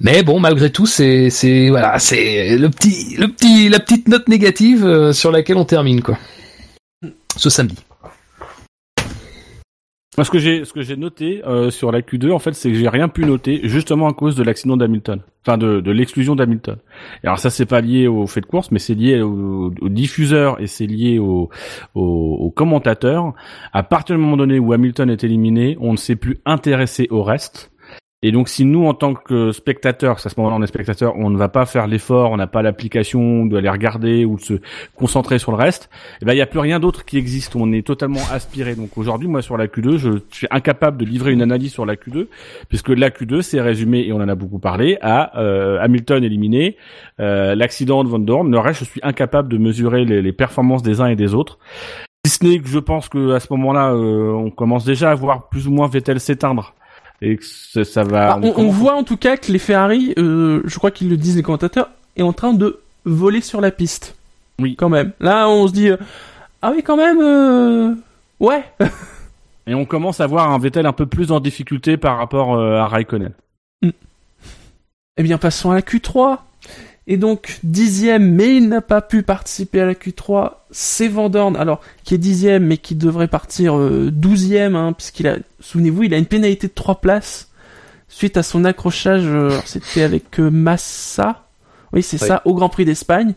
Mais 0.00 0.22
bon, 0.22 0.40
malgré 0.40 0.70
tout, 0.70 0.86
c'est 0.86 1.30
c'est 1.30 1.68
voilà, 1.68 1.98
c'est 1.98 2.56
le 2.56 2.68
petit 2.70 3.16
le 3.16 3.28
petit 3.28 3.68
la 3.68 3.78
petite 3.78 4.08
note 4.08 4.28
négative 4.28 4.86
euh, 4.86 5.12
sur 5.12 5.30
laquelle 5.30 5.56
on 5.56 5.64
termine 5.64 6.02
quoi. 6.02 6.18
Ce 7.36 7.50
samedi. 7.50 7.76
Moi, 10.16 10.24
ce 10.24 10.30
que 10.30 10.38
j'ai, 10.38 10.64
ce 10.64 10.72
que 10.72 10.80
j'ai 10.80 10.96
noté 10.96 11.42
euh, 11.46 11.70
sur 11.70 11.92
la 11.92 12.00
Q2, 12.00 12.32
en 12.32 12.38
fait, 12.38 12.54
c'est 12.54 12.70
que 12.70 12.76
j'ai 12.76 12.88
rien 12.88 13.08
pu 13.08 13.26
noter, 13.26 13.60
justement 13.64 14.08
à 14.08 14.14
cause 14.14 14.34
de 14.34 14.42
l'accident 14.42 14.78
d'Hamilton, 14.78 15.20
enfin 15.46 15.58
de, 15.58 15.80
de 15.80 15.90
l'exclusion 15.90 16.34
d'Hamilton. 16.34 16.78
Alors 17.22 17.38
ça, 17.38 17.50
c'est 17.50 17.66
pas 17.66 17.82
lié 17.82 18.06
au 18.06 18.26
fait 18.26 18.40
de 18.40 18.46
course, 18.46 18.70
mais 18.70 18.78
c'est 18.78 18.94
lié 18.94 19.20
au, 19.20 19.72
au 19.78 19.88
diffuseur 19.90 20.58
et 20.60 20.66
c'est 20.66 20.86
lié 20.86 21.18
au, 21.18 21.50
au, 21.94 22.02
au 22.02 22.50
commentateur. 22.50 23.34
À 23.74 23.82
partir 23.82 24.16
du 24.16 24.22
moment 24.22 24.38
donné 24.38 24.58
où 24.58 24.72
Hamilton 24.72 25.10
est 25.10 25.22
éliminé, 25.22 25.76
on 25.80 25.92
ne 25.92 25.98
s'est 25.98 26.16
plus 26.16 26.38
intéressé 26.46 27.08
au 27.10 27.22
reste. 27.22 27.70
Et 28.22 28.32
donc, 28.32 28.48
si 28.48 28.64
nous, 28.64 28.86
en 28.86 28.94
tant 28.94 29.12
que 29.12 29.52
spectateurs, 29.52 30.16
à 30.24 30.28
ce 30.30 30.34
moment-là, 30.38 30.56
on 30.58 30.62
est 30.62 30.66
spectateurs, 30.66 31.14
on 31.16 31.28
ne 31.28 31.36
va 31.36 31.50
pas 31.50 31.66
faire 31.66 31.86
l'effort, 31.86 32.30
on 32.30 32.38
n'a 32.38 32.46
pas 32.46 32.62
l'application 32.62 33.44
d'aller 33.44 33.68
regarder 33.68 34.24
ou 34.24 34.36
de 34.36 34.40
se 34.40 34.54
concentrer 34.94 35.38
sur 35.38 35.52
le 35.52 35.58
reste, 35.58 35.90
eh 36.22 36.24
ben, 36.24 36.32
il 36.32 36.36
n'y 36.36 36.42
a 36.42 36.46
plus 36.46 36.58
rien 36.58 36.80
d'autre 36.80 37.04
qui 37.04 37.18
existe. 37.18 37.56
On 37.56 37.72
est 37.72 37.86
totalement 37.86 38.22
aspiré. 38.32 38.74
Donc, 38.74 38.96
aujourd'hui, 38.96 39.28
moi, 39.28 39.42
sur 39.42 39.58
la 39.58 39.66
Q2, 39.66 39.98
je 39.98 40.10
suis 40.30 40.46
incapable 40.50 40.96
de 40.96 41.04
livrer 41.04 41.32
une 41.32 41.42
analyse 41.42 41.72
sur 41.72 41.84
la 41.84 41.94
Q2, 41.94 42.28
puisque 42.70 42.88
la 42.88 43.10
Q2, 43.10 43.42
c'est 43.42 43.60
résumé, 43.60 44.06
et 44.06 44.12
on 44.14 44.16
en 44.16 44.28
a 44.28 44.34
beaucoup 44.34 44.58
parlé, 44.58 44.96
à 45.02 45.38
euh, 45.38 45.78
Hamilton 45.82 46.24
éliminé, 46.24 46.78
euh, 47.20 47.54
l'accident 47.54 48.02
de 48.02 48.08
Van 48.08 48.18
Dorn. 48.18 48.50
Le 48.50 48.58
reste, 48.58 48.80
je 48.80 48.84
suis 48.86 49.00
incapable 49.02 49.50
de 49.50 49.58
mesurer 49.58 50.06
les, 50.06 50.22
les 50.22 50.32
performances 50.32 50.82
des 50.82 51.02
uns 51.02 51.08
et 51.08 51.16
des 51.16 51.34
autres. 51.34 51.58
Que 52.40 52.66
je 52.66 52.78
pense 52.80 53.08
que 53.08 53.32
à 53.32 53.40
ce 53.40 53.46
moment-là, 53.52 53.92
euh, 53.92 54.32
on 54.32 54.50
commence 54.50 54.84
déjà 54.84 55.10
à 55.10 55.14
voir 55.14 55.48
plus 55.48 55.68
ou 55.68 55.70
moins 55.70 55.86
Vettel 55.86 56.18
s'éteindre. 56.18 56.74
Et 57.22 57.36
que 57.36 57.44
ça, 57.44 57.84
ça 57.84 58.04
va... 58.04 58.32
Ah, 58.32 58.40
on, 58.42 58.68
voit 58.68 58.94
en 58.94 59.04
tout 59.04 59.16
cas 59.16 59.36
que 59.36 59.50
les 59.50 59.58
Ferrari, 59.58 60.12
euh, 60.18 60.62
je 60.64 60.76
crois 60.76 60.90
qu'ils 60.90 61.08
le 61.08 61.16
disent 61.16 61.36
les 61.36 61.42
commentateurs, 61.42 61.90
est 62.16 62.22
en 62.22 62.32
train 62.32 62.52
de 62.52 62.80
voler 63.04 63.40
sur 63.40 63.60
la 63.60 63.70
piste. 63.70 64.16
Oui. 64.60 64.76
Quand 64.76 64.88
même. 64.88 65.12
Là, 65.20 65.48
on 65.48 65.66
se 65.66 65.72
dit, 65.72 65.88
euh, 65.88 65.96
ah 66.62 66.72
oui, 66.74 66.82
quand 66.82 66.96
même, 66.96 67.18
euh, 67.20 67.94
ouais. 68.40 68.64
Et 69.66 69.74
on 69.74 69.84
commence 69.84 70.20
à 70.20 70.26
voir 70.26 70.50
un 70.50 70.58
Vettel 70.58 70.86
un 70.86 70.92
peu 70.92 71.06
plus 71.06 71.32
en 71.32 71.40
difficulté 71.40 71.96
par 71.96 72.18
rapport 72.18 72.60
à 72.60 72.86
Raikkonen. 72.86 73.32
Eh 73.82 75.22
bien, 75.22 75.38
passons 75.38 75.70
à 75.70 75.74
la 75.74 75.80
Q3. 75.80 76.38
Et 77.08 77.16
donc, 77.16 77.60
dixième, 77.62 78.32
mais 78.32 78.56
il 78.56 78.68
n'a 78.68 78.80
pas 78.80 79.00
pu 79.00 79.22
participer 79.22 79.80
à 79.80 79.86
la 79.86 79.94
Q3, 79.94 80.52
c'est 80.72 81.06
Van 81.06 81.28
Dorn, 81.28 81.56
alors, 81.56 81.80
qui 82.02 82.14
est 82.14 82.18
dixième, 82.18 82.64
mais 82.66 82.78
qui 82.78 82.96
devrait 82.96 83.28
partir 83.28 83.78
euh, 83.78 84.10
douzième, 84.10 84.74
hein, 84.74 84.92
puisqu'il 84.92 85.28
a, 85.28 85.36
souvenez-vous, 85.60 86.02
il 86.04 86.14
a 86.14 86.18
une 86.18 86.26
pénalité 86.26 86.66
de 86.66 86.72
trois 86.72 86.96
places, 87.00 87.48
suite 88.08 88.36
à 88.36 88.42
son 88.42 88.64
accrochage, 88.64 89.24
euh, 89.24 89.50
alors, 89.50 89.66
c'était 89.66 90.02
avec 90.02 90.40
euh, 90.40 90.50
Massa, 90.50 91.44
Oui, 91.92 92.02
c'est 92.02 92.20
Oui. 92.20 92.26
ça, 92.26 92.42
au 92.44 92.54
Grand 92.54 92.68
Prix 92.68 92.84
d'Espagne. 92.84 93.34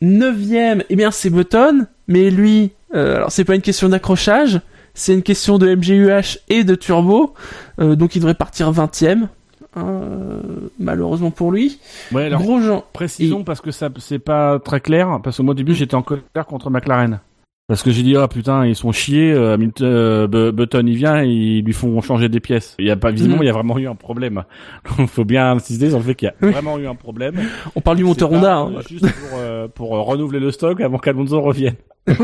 Neuvième, 0.00 0.82
eh 0.88 0.96
bien 0.96 1.10
c'est 1.10 1.30
Button, 1.30 1.86
mais 2.06 2.30
lui, 2.30 2.72
euh, 2.94 3.16
alors 3.16 3.32
c'est 3.32 3.44
pas 3.44 3.54
une 3.54 3.62
question 3.62 3.88
d'accrochage, 3.88 4.60
c'est 4.94 5.14
une 5.14 5.22
question 5.22 5.58
de 5.58 5.74
MGUH 5.74 6.38
et 6.48 6.64
de 6.64 6.74
turbo, 6.74 7.34
euh, 7.80 7.96
donc 7.96 8.14
il 8.14 8.20
devrait 8.20 8.34
partir 8.34 8.70
20ème, 8.72 9.28
euh, 9.76 10.40
malheureusement 10.78 11.30
pour 11.30 11.52
lui. 11.52 11.78
Ouais, 12.12 12.24
alors, 12.26 12.42
Grosjean, 12.42 12.84
précision 12.92 13.44
parce 13.44 13.60
que 13.60 13.70
ça 13.70 13.90
c'est 13.98 14.18
pas 14.18 14.58
très 14.58 14.80
clair 14.80 15.20
parce 15.22 15.36
que 15.36 15.42
moi 15.42 15.52
au 15.52 15.54
début 15.54 15.74
j'étais 15.74 15.94
en 15.94 16.02
colère 16.02 16.46
contre 16.48 16.70
McLaren. 16.70 17.20
Parce 17.68 17.82
que 17.82 17.90
j'ai 17.90 18.04
dit 18.04 18.16
ah 18.16 18.28
putain 18.28 18.64
ils 18.64 18.76
sont 18.76 18.92
chiés 18.92 19.32
euh, 19.32 19.54
Hamilton 19.54 19.86
euh, 19.88 20.26
Bu- 20.28 20.52
Button 20.52 20.84
il 20.86 20.94
vient 20.96 21.20
et 21.24 21.28
ils 21.28 21.64
lui 21.64 21.72
font 21.72 22.00
changer 22.00 22.28
des 22.28 22.38
pièces. 22.38 22.76
Il 22.78 22.86
y 22.86 22.92
a 22.92 22.96
pas 22.96 23.10
visiblement 23.10 23.38
Mhm. 23.38 23.42
il 23.42 23.46
y 23.46 23.50
a 23.50 23.52
vraiment 23.52 23.78
eu 23.78 23.88
un 23.88 23.96
problème. 23.96 24.44
Donc 24.98 25.08
faut 25.08 25.24
bien 25.24 25.50
insister 25.50 25.88
sur 25.88 25.98
le 25.98 26.04
fait 26.04 26.14
qu'il 26.14 26.26
y 26.26 26.30
a 26.30 26.34
Oui. 26.46 26.52
vraiment 26.52 26.78
eu 26.78 26.86
un 26.86 26.94
problème. 26.94 27.34
on 27.74 27.80
parle 27.80 27.96
du 27.96 28.04
moteur 28.04 28.30
Honda. 28.30 28.56
hein. 28.58 28.72
juste 28.88 29.04
pour 29.12 29.38
euh, 29.40 29.66
pour 29.66 29.96
euh, 29.96 30.00
renouveler 30.02 30.38
le 30.38 30.52
stock 30.52 30.80
avant 30.80 30.98
qu'Alonso 30.98 31.40
revienne. 31.40 31.74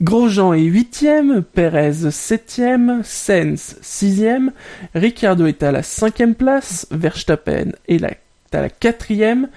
Grosjean 0.00 0.52
est 0.54 0.62
huitième, 0.62 1.42
Perez 1.42 2.10
septième, 2.10 3.00
Sainz 3.04 3.76
sixième, 3.82 4.52
Ricciardo 4.94 5.46
est 5.46 5.62
à 5.62 5.72
la 5.72 5.82
cinquième 5.82 6.34
place, 6.34 6.86
Verstappen 6.90 7.72
est 7.88 7.98
la- 7.98 8.12
à 8.52 8.62
la 8.62 8.70
quatrième. 8.70 9.48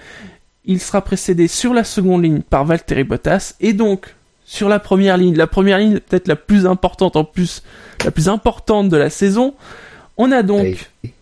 Il 0.64 0.80
sera 0.80 1.02
précédé 1.02 1.48
sur 1.48 1.72
la 1.74 1.84
seconde 1.84 2.24
ligne 2.24 2.40
par 2.42 2.64
Valtteri 2.64 3.04
Bottas 3.04 3.54
et 3.60 3.72
donc 3.72 4.14
sur 4.44 4.68
la 4.68 4.78
première 4.78 5.16
ligne, 5.16 5.36
la 5.36 5.46
première 5.46 5.78
ligne 5.78 5.98
peut-être 6.00 6.28
la 6.28 6.36
plus 6.36 6.66
importante 6.66 7.16
en 7.16 7.24
plus, 7.24 7.62
la 8.04 8.10
plus 8.10 8.28
importante 8.28 8.88
de 8.88 8.96
la 8.96 9.10
saison. 9.10 9.54
On 10.16 10.30
a 10.30 10.42
donc 10.42 10.60
Allez. 10.60 10.78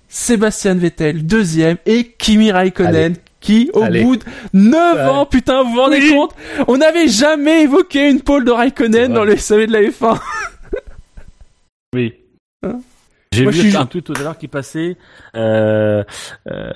Sébastien 0.09 0.75
Vettel 0.75 1.25
deuxième 1.25 1.77
et 1.87 2.05
Kimi 2.19 2.51
Raikkonen 2.51 3.15
qui 3.41 3.71
au 3.73 3.83
Allez. 3.83 4.03
bout 4.05 4.17
de 4.17 4.23
9 4.53 4.95
Ouais. 4.97 5.03
ans, 5.05 5.27
putain, 5.27 5.63
vous 5.63 5.71
vous 5.73 5.81
rendez 5.81 5.99
Oui. 5.99 6.11
compte 6.11 6.35
On 6.69 6.77
n'avait 6.77 7.09
jamais 7.09 7.63
évoqué 7.63 8.11
une 8.11 8.21
pole 8.21 8.45
de 8.45 8.51
Raikkonen 8.51 9.13
dans 9.13 9.25
le 9.25 9.37
SAV 9.37 9.67
de 9.67 9.73
la 9.73 9.81
F1. 9.83 10.19
Oui. 11.95 12.15
Hein 12.63 12.79
J'ai 13.33 13.47
vu 13.47 13.53
suis- 13.71 13.77
un 13.77 13.87
tweet 13.87 14.05
tout 14.05 14.13
à 14.17 14.23
l'heure 14.23 14.39
qui 14.39 14.47
passait 14.49 14.97
euh, 15.35 16.05
euh, 16.49 16.71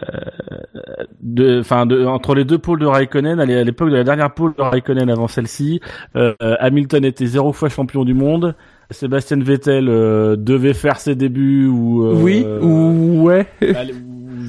de, 1.21 1.61
enfin, 1.61 1.87
de, 1.87 2.05
entre 2.05 2.35
les 2.35 2.45
deux 2.45 2.59
pôles 2.59 2.81
de 2.81 2.87
Raikkonen, 2.87 3.39
à 3.39 3.45
l'é- 3.45 3.59
à 3.59 3.65
l'époque 3.65 3.91
de 3.91 3.97
la 3.97 4.05
dernière 4.05 4.33
pôle 4.35 4.55
de 4.57 4.63
Raikkonen 4.63 5.09
avant 5.11 5.29
celle-ci, 5.29 5.81
euh, 6.17 6.35
Hamilton 6.41 7.05
était 7.05 7.27
zéro 7.27 7.53
fois 7.53 7.69
champion 7.69 8.05
du 8.05 8.15
monde. 8.15 8.55
Sébastien 8.91 9.39
Vettel 9.41 9.87
devait 9.87 10.75
faire 10.75 10.99
ses 11.01 11.15
débuts 11.15 11.67
ou 11.67 12.07
oui, 12.23 12.45
ou 12.61 13.23
ouais. 13.23 13.47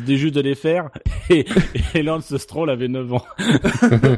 juste 0.08 0.36
de 0.36 0.42
les 0.42 0.56
faire 0.56 0.90
et, 1.30 1.46
et 1.94 2.04
Lance 2.04 2.36
Stroll 2.38 2.70
avait 2.70 2.88
9 2.88 3.14
ans. 3.14 3.26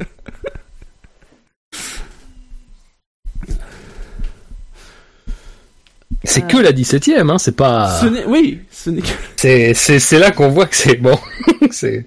C'est 6.24 6.46
que 6.46 6.58
la 6.58 6.74
17ème, 6.74 7.32
hein, 7.32 7.38
c'est 7.38 7.56
pas. 7.56 8.02
Ce 8.02 8.28
oui, 8.28 8.60
ce 8.70 8.90
n'est 8.90 9.02
que... 9.02 9.08
C'est 9.38 9.74
c'est 9.74 9.98
c'est 10.00 10.20
là 10.20 10.32
qu'on 10.32 10.50
voit 10.50 10.66
que 10.66 10.76
c'est 10.76 10.98
bon. 10.98 11.18
c'est 11.72 12.06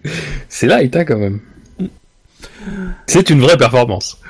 c'est 0.48 0.66
light 0.66 0.94
hein, 0.94 1.05
quand 1.07 1.16
même. 1.16 1.40
C'est 3.07 3.31
une 3.31 3.40
vraie 3.40 3.57
performance 3.57 4.20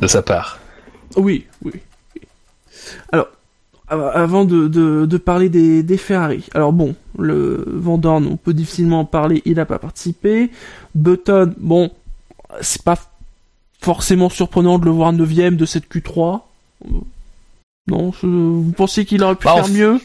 de 0.00 0.06
sa 0.06 0.22
part. 0.22 0.60
Oui, 1.16 1.46
oui. 1.64 1.72
Alors, 3.10 3.28
avant 3.88 4.44
de, 4.44 4.66
de, 4.68 5.06
de 5.06 5.16
parler 5.16 5.48
des, 5.48 5.82
des 5.82 5.96
Ferrari. 5.96 6.44
Alors 6.54 6.72
bon, 6.72 6.94
le 7.18 7.64
Vandorn, 7.68 8.26
on 8.26 8.36
peut 8.36 8.52
difficilement 8.54 9.00
en 9.00 9.04
parler, 9.04 9.42
il 9.44 9.54
n'a 9.54 9.64
pas 9.66 9.78
participé. 9.78 10.50
Button, 10.94 11.54
bon, 11.58 11.90
c'est 12.60 12.82
pas 12.82 12.96
forcément 13.80 14.28
surprenant 14.28 14.78
de 14.78 14.84
le 14.86 14.90
voir 14.90 15.12
9ème 15.12 15.56
de 15.56 15.66
cette 15.66 15.88
Q3. 15.88 16.40
Euh, 16.84 16.88
Non, 17.88 18.12
je- 18.20 18.26
vous 18.26 18.72
pensez 18.76 19.04
qu'il 19.04 19.22
aurait 19.22 19.36
pu 19.36 19.44
Bah, 19.44 19.54
faire 19.54 19.64
en- 19.66 19.68
mieux? 19.68 20.00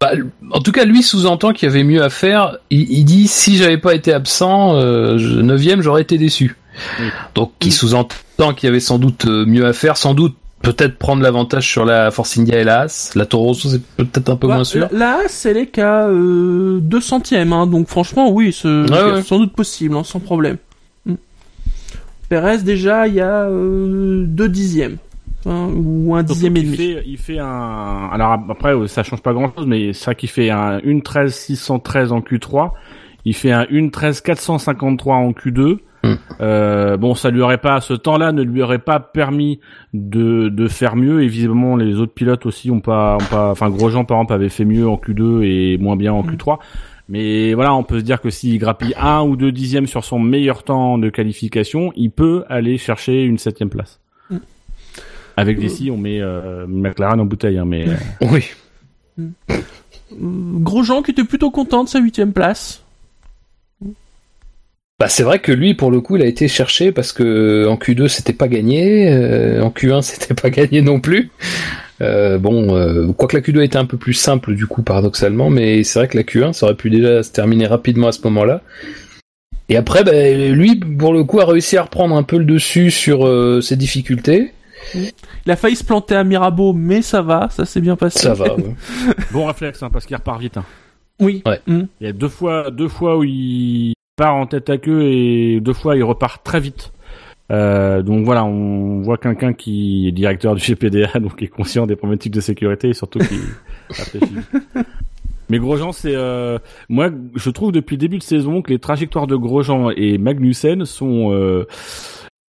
Bah, 0.00 0.10
en 0.50 0.60
tout 0.60 0.72
cas, 0.72 0.84
lui 0.84 1.02
sous-entend 1.04 1.52
qu'il 1.52 1.68
y 1.68 1.70
avait 1.70 1.84
mieux 1.84 2.02
à 2.02 2.10
faire. 2.10 2.58
Il, 2.70 2.90
il 2.90 3.04
dit 3.04 3.28
si 3.28 3.56
j'avais 3.56 3.78
pas 3.78 3.94
été 3.94 4.12
absent, 4.12 4.74
euh, 4.76 5.16
je- 5.16 5.40
neuvième, 5.40 5.80
j'aurais 5.82 6.02
été 6.02 6.18
déçu. 6.18 6.56
Oui. 7.00 7.06
Donc, 7.36 7.52
il 7.62 7.68
Mm. 7.68 7.70
sous-entend 7.70 8.54
qu'il 8.54 8.66
y 8.66 8.70
avait 8.70 8.80
sans 8.80 8.98
doute 8.98 9.24
euh, 9.26 9.46
mieux 9.46 9.64
à 9.64 9.72
faire, 9.72 9.96
sans 9.96 10.14
doute 10.14 10.36
peut-être 10.62 10.96
prendre 10.98 11.22
l'avantage 11.22 11.68
sur 11.68 11.84
la 11.84 12.10
Force 12.10 12.36
India 12.38 12.58
et 12.58 12.64
la 12.64 12.80
Haas. 12.82 13.12
La 13.14 13.26
Toro 13.26 13.44
Rosso, 13.48 13.68
c'est 13.68 13.82
peut-être 13.96 14.28
un 14.30 14.36
peu 14.36 14.48
Bah, 14.48 14.54
moins 14.56 14.64
sûr. 14.64 14.88
la- 14.92 14.98
Là, 14.98 15.18
c'est 15.28 15.54
les 15.54 15.66
qu'à 15.66 16.06
euh, 16.08 16.78
2 16.80 17.00
centièmes, 17.00 17.52
hein, 17.52 17.66
donc 17.66 17.88
franchement, 17.88 18.30
oui, 18.30 18.52
c'est 18.52 18.66
Ouais, 18.68 18.86
c'est 18.88 19.04
ouais. 19.12 19.22
sans 19.22 19.38
doute 19.38 19.52
possible, 19.52 19.94
hein, 19.96 20.02
sans 20.04 20.18
problème. 20.20 20.56
Mm. 21.04 21.14
Perez, 22.28 22.58
déjà, 22.58 23.06
il 23.06 23.14
y 23.14 23.20
a 23.20 23.48
2 23.48 24.48
dixièmes, 24.48 24.96
hein, 25.46 25.68
ou 25.74 26.14
un 26.16 26.22
dixième 26.24 26.56
et 26.56 26.60
il 26.60 26.66
demi. 26.66 26.76
fait, 26.76 27.02
il 27.06 27.18
fait 27.18 27.38
un. 27.38 28.08
Alors 28.12 28.32
après, 28.48 28.74
euh, 28.74 28.88
ça 28.88 29.02
change 29.04 29.20
pas 29.22 29.32
grand-chose, 29.32 29.66
mais 29.66 29.92
c'est 29.92 30.04
ça 30.04 30.14
qui 30.14 30.26
fait 30.26 30.50
un 30.50 30.78
1.13 30.80 31.28
613 31.32 32.10
en 32.12 32.20
Q3. 32.20 32.72
Il 33.24 33.34
fait 33.34 33.52
un 33.52 33.64
1.13 33.64 34.20
453 34.22 35.14
en 35.16 35.30
Q2. 35.32 35.78
Hmm. 36.06 36.16
Euh, 36.40 36.96
bon, 36.96 37.14
ça 37.14 37.30
lui 37.30 37.40
aurait 37.40 37.58
pas, 37.58 37.80
ce 37.80 37.94
temps-là 37.94 38.32
ne 38.32 38.42
lui 38.42 38.62
aurait 38.62 38.78
pas 38.78 39.00
permis 39.00 39.60
de, 39.94 40.48
de 40.48 40.68
faire 40.68 40.96
mieux. 40.96 41.22
Et 41.22 41.28
visiblement, 41.28 41.76
les 41.76 41.96
autres 41.96 42.14
pilotes 42.14 42.46
aussi 42.46 42.70
ont 42.70 42.80
pas, 42.80 43.16
ont 43.16 43.24
pas, 43.30 43.50
enfin, 43.50 43.70
Grosjean 43.70 44.04
par 44.04 44.18
exemple 44.18 44.34
avait 44.34 44.48
fait 44.48 44.64
mieux 44.64 44.88
en 44.88 44.96
Q2 44.96 45.42
et 45.42 45.78
moins 45.78 45.96
bien 45.96 46.12
en 46.12 46.22
Hmm. 46.22 46.30
Q3. 46.30 46.58
Mais 47.08 47.54
voilà, 47.54 47.74
on 47.74 47.84
peut 47.84 48.00
se 48.00 48.04
dire 48.04 48.20
que 48.20 48.30
s'il 48.30 48.58
grappille 48.58 48.94
un 48.98 49.22
ou 49.22 49.36
deux 49.36 49.52
dixièmes 49.52 49.86
sur 49.86 50.04
son 50.04 50.18
meilleur 50.18 50.64
temps 50.64 50.98
de 50.98 51.08
qualification, 51.08 51.92
il 51.94 52.10
peut 52.10 52.44
aller 52.48 52.78
chercher 52.78 53.22
une 53.22 53.38
septième 53.38 53.70
place. 53.70 54.00
Mm. 54.28 54.36
Avec 55.36 55.60
des 55.60 55.68
si, 55.68 55.90
on 55.90 55.96
met 55.98 56.20
euh, 56.20 56.66
McLaren 56.66 57.20
en 57.20 57.24
bouteille, 57.24 57.58
hein, 57.58 57.64
mais 57.64 57.88
euh, 57.88 57.94
Oui. 58.32 58.44
Grosjean 60.12 61.02
qui 61.02 61.12
était 61.12 61.24
plutôt 61.24 61.50
content 61.50 61.84
de 61.84 61.88
sa 61.88 62.00
huitième 62.00 62.32
place. 62.32 62.82
Bah, 64.98 65.08
c'est 65.08 65.22
vrai 65.22 65.40
que 65.40 65.52
lui, 65.52 65.74
pour 65.74 65.90
le 65.90 66.00
coup, 66.00 66.16
il 66.16 66.22
a 66.22 66.26
été 66.26 66.48
cherché 66.48 66.90
parce 66.90 67.12
que 67.12 67.66
en 67.68 67.76
Q2 67.76 68.08
c'était 68.08 68.32
pas 68.32 68.48
gagné, 68.48 69.12
euh, 69.12 69.60
en 69.62 69.68
Q1 69.70 70.00
c'était 70.02 70.34
pas 70.34 70.48
gagné 70.50 70.80
non 70.80 71.00
plus. 71.00 71.30
Euh, 72.00 72.38
bon, 72.38 72.74
euh, 72.76 73.12
quoique 73.12 73.36
la 73.36 73.42
Q2 73.42 73.62
était 73.62 73.76
un 73.78 73.84
peu 73.84 73.98
plus 73.98 74.14
simple 74.14 74.54
du 74.54 74.66
coup, 74.66 74.82
paradoxalement, 74.82 75.50
mais 75.50 75.82
c'est 75.84 75.98
vrai 75.98 76.08
que 76.08 76.16
la 76.16 76.22
Q1 76.24 76.52
ça 76.54 76.66
aurait 76.66 76.76
pu 76.76 76.88
déjà 76.90 77.22
se 77.22 77.30
terminer 77.30 77.66
rapidement 77.66 78.08
à 78.08 78.12
ce 78.12 78.20
moment-là. 78.24 78.62
Et 79.68 79.76
après, 79.76 80.04
bah, 80.04 80.12
lui, 80.52 80.76
pour 80.76 81.12
le 81.12 81.24
coup, 81.24 81.40
a 81.40 81.44
réussi 81.44 81.76
à 81.76 81.82
reprendre 81.82 82.14
un 82.16 82.22
peu 82.22 82.38
le 82.38 82.44
dessus 82.44 82.90
sur 82.90 83.26
euh, 83.26 83.60
ses 83.60 83.76
difficultés. 83.76 84.52
Il 84.94 85.50
a 85.50 85.56
failli 85.56 85.74
se 85.74 85.82
planter 85.84 86.14
à 86.14 86.22
Mirabeau, 86.22 86.72
mais 86.72 87.02
ça 87.02 87.20
va, 87.20 87.48
ça 87.50 87.64
s'est 87.64 87.80
bien 87.80 87.96
passé. 87.96 88.20
Ça 88.20 88.34
va. 88.34 88.54
ouais. 88.54 88.74
bon 89.32 89.44
réflexe, 89.46 89.82
hein, 89.82 89.90
parce 89.92 90.06
qu'il 90.06 90.16
repart 90.16 90.40
vite. 90.40 90.56
hein. 90.56 90.64
Oui. 91.18 91.42
Ouais. 91.44 91.60
Mm. 91.66 91.82
Il 92.00 92.06
y 92.06 92.10
a 92.10 92.12
deux 92.12 92.28
fois, 92.28 92.70
deux 92.70 92.88
fois 92.88 93.18
où 93.18 93.24
il 93.24 93.95
part 94.16 94.34
en 94.34 94.46
tête 94.46 94.70
à 94.70 94.78
queue 94.78 95.02
et 95.02 95.60
deux 95.60 95.74
fois 95.74 95.96
il 95.96 96.02
repart 96.02 96.42
très 96.42 96.60
vite. 96.60 96.92
Euh, 97.52 98.02
donc 98.02 98.24
voilà, 98.24 98.44
on 98.44 99.02
voit 99.02 99.18
quelqu'un 99.18 99.52
qui 99.52 100.08
est 100.08 100.12
directeur 100.12 100.54
du 100.54 100.62
GPDA, 100.62 101.18
donc 101.20 101.36
qui 101.36 101.44
est 101.44 101.48
conscient 101.48 101.86
des 101.86 101.94
problématiques 101.96 102.32
de 102.32 102.40
sécurité 102.40 102.88
et 102.88 102.94
surtout 102.94 103.20
qui 103.20 103.38
réfléchit. 103.90 104.34
Mais 105.48 105.58
Grosjean, 105.58 105.92
c'est 105.92 106.14
euh, 106.16 106.58
moi, 106.88 107.10
je 107.36 107.50
trouve 107.50 107.70
depuis 107.70 107.94
le 107.94 108.00
début 108.00 108.18
de 108.18 108.22
saison 108.22 108.62
que 108.62 108.70
les 108.70 108.80
trajectoires 108.80 109.28
de 109.28 109.36
Grosjean 109.36 109.90
et 109.90 110.18
Magnussen 110.18 110.84
sont 110.84 111.32
euh, 111.32 111.66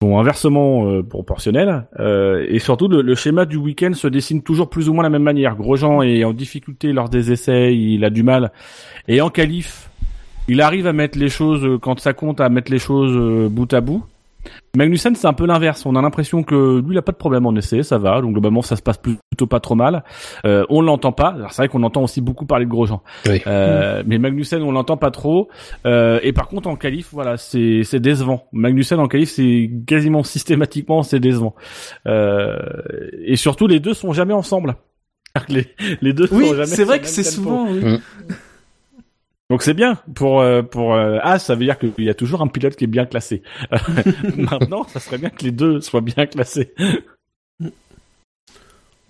sont 0.01 0.17
inversement 0.17 0.89
euh, 0.89 1.03
proportionnelles 1.03 1.87
euh, 1.99 2.45
et 2.49 2.59
surtout 2.59 2.87
le, 2.87 3.01
le 3.01 3.15
schéma 3.15 3.45
du 3.45 3.57
week-end 3.57 3.93
se 3.93 4.07
dessine 4.07 4.43
toujours 4.43 4.69
plus 4.69 4.89
ou 4.89 4.93
moins 4.93 5.03
de 5.03 5.07
la 5.07 5.11
même 5.11 5.23
manière. 5.23 5.55
Grosjean 5.55 6.01
est 6.03 6.23
en 6.23 6.33
difficulté 6.33 6.93
lors 6.93 7.09
des 7.09 7.31
essais, 7.31 7.75
il 7.75 8.03
a 8.05 8.09
du 8.09 8.23
mal 8.23 8.51
et 9.07 9.21
en 9.21 9.29
qualif, 9.29 9.89
il 10.47 10.61
arrive 10.61 10.87
à 10.87 10.93
mettre 10.93 11.17
les 11.17 11.29
choses 11.29 11.63
euh, 11.65 11.77
quand 11.77 11.99
ça 11.99 12.13
compte 12.13 12.39
à 12.41 12.49
mettre 12.49 12.71
les 12.71 12.79
choses 12.79 13.15
euh, 13.15 13.49
bout 13.49 13.71
à 13.73 13.81
bout. 13.81 14.03
Magnussen, 14.75 15.15
c'est 15.15 15.25
un 15.25 15.33
peu 15.33 15.47
l'inverse. 15.47 15.87
On 15.87 15.95
a 15.95 16.01
l'impression 16.03 16.43
que 16.43 16.79
lui, 16.79 16.93
il 16.93 16.97
a 16.99 17.01
pas 17.01 17.13
de 17.13 17.17
problème 17.17 17.47
en 17.47 17.55
essai, 17.55 17.81
ça 17.81 17.97
va. 17.97 18.21
Donc 18.21 18.33
globalement, 18.33 18.61
ça 18.61 18.75
se 18.75 18.81
passe 18.83 18.97
plutôt 18.97 19.47
pas 19.47 19.59
trop 19.59 19.73
mal. 19.73 20.03
Euh, 20.45 20.65
on 20.69 20.81
l'entend 20.81 21.11
pas. 21.13 21.29
Alors 21.29 21.51
c'est 21.51 21.63
vrai 21.63 21.67
qu'on 21.69 21.81
entend 21.81 22.03
aussi 22.03 22.21
beaucoup 22.21 22.45
parler 22.45 22.65
de 22.65 22.69
Grosjean. 22.69 23.01
Oui. 23.27 23.41
Euh, 23.47 24.03
Mais 24.05 24.19
Magnussen, 24.19 24.61
on 24.61 24.71
l'entend 24.71 24.97
pas 24.97 25.09
trop. 25.09 25.49
Euh, 25.87 26.19
et 26.21 26.31
par 26.31 26.47
contre, 26.47 26.69
en 26.69 26.75
qualif, 26.75 27.07
voilà, 27.11 27.37
c'est 27.37 27.81
c'est 27.83 27.99
décevant. 27.99 28.45
Magnussen 28.51 28.99
en 28.99 29.07
qualif, 29.07 29.31
c'est 29.31 29.71
quasiment 29.87 30.21
systématiquement 30.21 31.01
c'est 31.01 31.19
décevant. 31.19 31.55
Euh, 32.05 32.59
et 33.25 33.37
surtout, 33.37 33.65
les 33.65 33.79
deux 33.79 33.95
sont 33.95 34.13
jamais 34.13 34.33
ensemble. 34.33 34.75
Les, 35.49 35.65
les 36.01 36.13
deux 36.13 36.27
Oui, 36.31 36.45
sont 36.45 36.53
jamais 36.53 36.65
c'est 36.65 36.83
vrai 36.85 36.99
que 37.01 37.07
c'est 37.07 37.23
souvent. 37.23 37.67
oui. 37.69 37.97
Donc 39.49 39.61
c'est 39.61 39.73
bien 39.75 39.99
pour 40.15 40.41
euh, 40.41 40.63
pour 40.63 40.95
euh, 40.95 41.19
As, 41.21 41.39
ça 41.39 41.55
veut 41.55 41.65
dire 41.65 41.77
qu'il 41.77 41.93
y 41.99 42.09
a 42.09 42.15
toujours 42.15 42.41
un 42.41 42.47
pilote 42.47 42.75
qui 42.75 42.85
est 42.85 42.87
bien 42.87 43.05
classé. 43.05 43.43
Maintenant, 44.37 44.85
ça 44.87 44.99
serait 44.99 45.19
bien 45.19 45.29
que 45.29 45.43
les 45.43 45.51
deux 45.51 45.81
soient 45.81 46.01
bien 46.01 46.25
classés. 46.25 46.73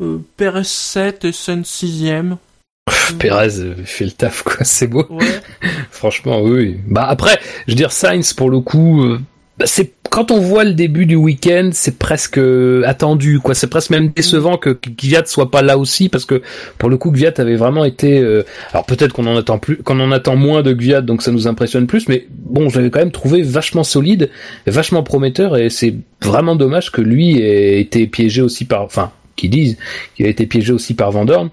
Euh, 0.01 0.19
Perez 0.35 0.65
7 0.65 1.25
et 1.25 1.31
Sainz 1.31 1.67
6ème. 1.67 2.37
Pérez 3.19 3.59
euh, 3.59 3.75
fait 3.85 4.05
le 4.05 4.11
taf, 4.11 4.43
quoi. 4.43 4.63
C'est 4.63 4.87
beau. 4.87 5.05
Ouais. 5.09 5.41
Franchement, 5.91 6.41
oui. 6.41 6.79
Bah 6.85 7.05
après, 7.07 7.39
je 7.67 7.71
veux 7.71 7.77
dire, 7.77 7.91
Sainz, 7.91 8.33
pour 8.33 8.49
le 8.49 8.59
coup, 8.59 9.03
euh, 9.03 9.19
bah, 9.57 9.65
c'est 9.67 9.93
quand 10.15 10.31
on 10.31 10.39
voit 10.39 10.63
le 10.63 10.73
début 10.73 11.05
du 11.05 11.15
week-end, 11.15 11.71
c'est 11.73 11.97
presque 11.97 12.37
euh, 12.37 12.83
attendu, 12.85 13.39
quoi. 13.39 13.53
C'est 13.53 13.67
presque 13.67 13.89
même 13.89 14.09
décevant 14.15 14.57
que 14.57 14.69
Kvyat 14.69 15.25
soit 15.25 15.51
pas 15.51 15.61
là 15.61 15.77
aussi, 15.77 16.07
parce 16.07 16.23
que 16.23 16.41
pour 16.77 16.89
le 16.89 16.95
coup, 16.97 17.11
Kvyat 17.11 17.33
avait 17.37 17.55
vraiment 17.57 17.83
été. 17.83 18.19
euh, 18.19 18.43
alors 18.71 18.85
peut-être 18.85 19.11
qu'on 19.11 19.27
en 19.27 19.35
attend 19.35 19.57
plus, 19.57 19.77
qu'on 19.77 19.99
en 19.99 20.13
attend 20.13 20.37
moins 20.37 20.61
de 20.61 20.71
Kvyat, 20.71 21.01
donc 21.01 21.21
ça 21.21 21.31
nous 21.31 21.47
impressionne 21.47 21.85
plus, 21.85 22.07
mais 22.07 22.27
bon, 22.29 22.69
je 22.69 22.77
l'avais 22.77 22.89
quand 22.89 22.99
même 22.99 23.11
trouvé 23.11 23.41
vachement 23.41 23.83
solide, 23.83 24.29
vachement 24.67 25.03
prometteur, 25.03 25.57
et 25.57 25.69
c'est 25.69 25.95
vraiment 26.21 26.55
dommage 26.55 26.91
que 26.91 27.01
lui 27.01 27.41
ait 27.41 27.81
été 27.81 28.07
piégé 28.07 28.41
aussi 28.41 28.63
par, 28.63 28.83
enfin, 28.83 29.11
qui 29.35 29.49
disent 29.49 29.77
qu'il 30.15 30.25
a 30.25 30.29
été 30.29 30.45
piégé 30.45 30.71
aussi 30.73 30.93
par 30.93 31.11
Van 31.11 31.25
Dorn 31.25 31.49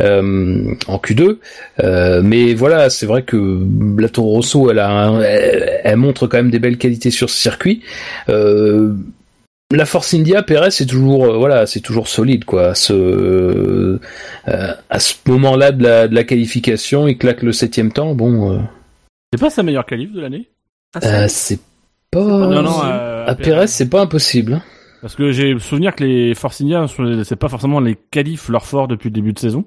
euh, 0.00 0.74
en 0.86 0.98
Q2. 0.98 1.38
Euh, 1.82 2.22
mais 2.22 2.54
voilà, 2.54 2.90
c'est 2.90 3.06
vrai 3.06 3.22
que 3.22 3.60
la 3.98 4.08
Toro 4.08 4.30
Rosso, 4.30 4.70
elle, 4.70 4.78
a 4.78 4.88
un- 4.90 5.20
elle, 5.20 5.80
elle 5.84 5.96
montre 5.96 6.26
quand 6.26 6.36
même 6.36 6.50
des 6.50 6.58
belles 6.60 6.78
qualités 6.78 7.10
sur 7.10 7.28
ce 7.30 7.36
circuit. 7.40 7.82
Euh, 8.28 8.94
la 9.72 9.86
Force 9.86 10.14
India, 10.14 10.42
Perez, 10.42 10.70
c'est 10.70 10.86
toujours 10.86 11.24
euh, 11.24 11.36
voilà, 11.38 11.66
c'est 11.66 11.80
toujours 11.80 12.06
solide 12.06 12.44
quoi. 12.44 12.68
À 12.68 12.74
ce 12.74 12.92
euh, 12.92 13.98
à 14.46 14.98
ce 15.00 15.14
moment-là 15.26 15.72
de 15.72 15.82
la, 15.82 16.06
de 16.08 16.14
la 16.14 16.24
qualification, 16.24 17.08
il 17.08 17.16
claque 17.18 17.42
le 17.42 17.52
septième 17.52 17.90
temps. 17.90 18.14
Bon, 18.14 18.52
euh, 18.52 18.58
C'est 19.32 19.40
pas 19.40 19.50
sa 19.50 19.62
meilleure 19.62 19.86
qualif 19.86 20.12
de 20.12 20.20
l'année? 20.20 20.48
Ah, 20.94 21.00
euh, 21.02 21.26
c'est 21.28 21.58
pas 22.10 22.22
Non, 22.22 22.62
non, 22.62 22.84
euh, 22.84 23.26
à 23.26 23.34
Perez, 23.34 23.66
c'est 23.66 23.88
pas 23.88 24.02
impossible. 24.02 24.52
hein. 24.54 24.62
Parce 25.04 25.16
que 25.16 25.32
j'ai 25.32 25.52
le 25.52 25.58
souvenir 25.58 25.94
que 25.94 26.02
les 26.02 26.34
Force 26.34 26.62
India, 26.62 26.86
c'est 27.24 27.36
pas 27.36 27.50
forcément 27.50 27.78
les 27.78 27.94
qualifs 27.94 28.48
leur 28.48 28.64
fort 28.64 28.88
depuis 28.88 29.10
le 29.10 29.12
début 29.12 29.34
de 29.34 29.38
saison. 29.38 29.66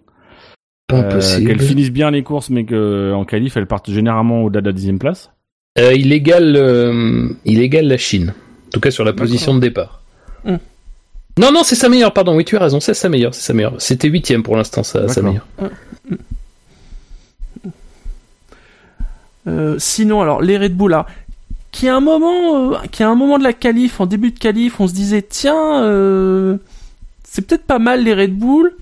Pas 0.88 1.04
Euh. 1.04 1.46
Qu'elles 1.46 1.62
finissent 1.62 1.92
bien 1.92 2.10
les 2.10 2.24
courses, 2.24 2.50
mais 2.50 2.66
qu'en 2.66 3.24
qualif, 3.24 3.56
elles 3.56 3.68
partent 3.68 3.92
généralement 3.92 4.42
au-delà 4.42 4.62
de 4.62 4.66
la 4.66 4.72
dixième 4.72 4.98
place. 4.98 5.30
Euh, 5.78 5.94
il 5.94 6.12
égale, 6.12 6.56
euh, 6.56 7.30
il 7.46 7.62
égale 7.62 7.86
la 7.86 7.98
Chine. 7.98 8.34
En 8.66 8.70
tout 8.72 8.80
cas 8.80 8.90
sur 8.90 9.06
la 9.06 9.14
position 9.14 9.54
de 9.54 9.60
départ. 9.60 10.02
Hmm. 10.44 10.56
Non, 11.38 11.52
non, 11.52 11.62
c'est 11.64 11.76
sa 11.76 11.88
meilleure, 11.88 12.14
pardon. 12.14 12.36
Oui, 12.36 12.44
tu 12.44 12.58
as 12.58 12.62
raison, 12.62 12.80
c'est 12.80 12.96
sa 12.96 13.08
meilleure, 13.08 13.36
c'est 13.36 13.44
sa 13.44 13.54
meilleure. 13.54 13.76
C'était 13.78 14.08
huitième 14.08 14.42
pour 14.42 14.58
l'instant, 14.58 14.82
sa, 14.82 15.08
sa 15.08 15.22
meilleure. 15.22 15.46
Euh, 19.48 19.76
sinon, 19.78 20.20
alors 20.20 20.42
les 20.42 20.58
Red 20.58 20.76
Bull, 20.76 20.90
là, 20.90 21.06
qui 21.72 21.88
à 21.90 21.96
un 21.96 22.00
moment, 22.02 22.72
euh, 22.74 22.78
qui 22.92 23.04
à 23.04 23.10
un 23.10 23.16
moment 23.16 23.38
de 23.38 23.44
la 23.44 23.54
qualif, 23.54 24.00
en 24.02 24.06
début 24.06 24.32
de 24.32 24.40
qualif, 24.40 24.80
on 24.80 24.88
se 24.88 24.94
disait 24.94 25.22
tiens, 25.22 25.84
euh, 25.84 26.58
c'est 27.24 27.46
peut-être 27.46 27.66
pas 27.66 27.80
mal 27.80 28.04
les 28.04 28.14
Red 28.14 28.36
Bull. 28.38 28.74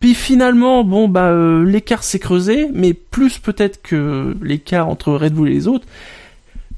Puis 0.00 0.14
finalement, 0.14 0.84
bon 0.84 1.08
bah 1.08 1.26
euh, 1.30 1.64
l'écart 1.64 2.04
s'est 2.04 2.20
creusé, 2.20 2.68
mais 2.72 2.94
plus 2.94 3.38
peut-être 3.38 3.82
que 3.82 4.36
l'écart 4.42 4.88
entre 4.88 5.12
Red 5.12 5.34
Bull 5.34 5.48
et 5.48 5.54
les 5.54 5.66
autres, 5.66 5.86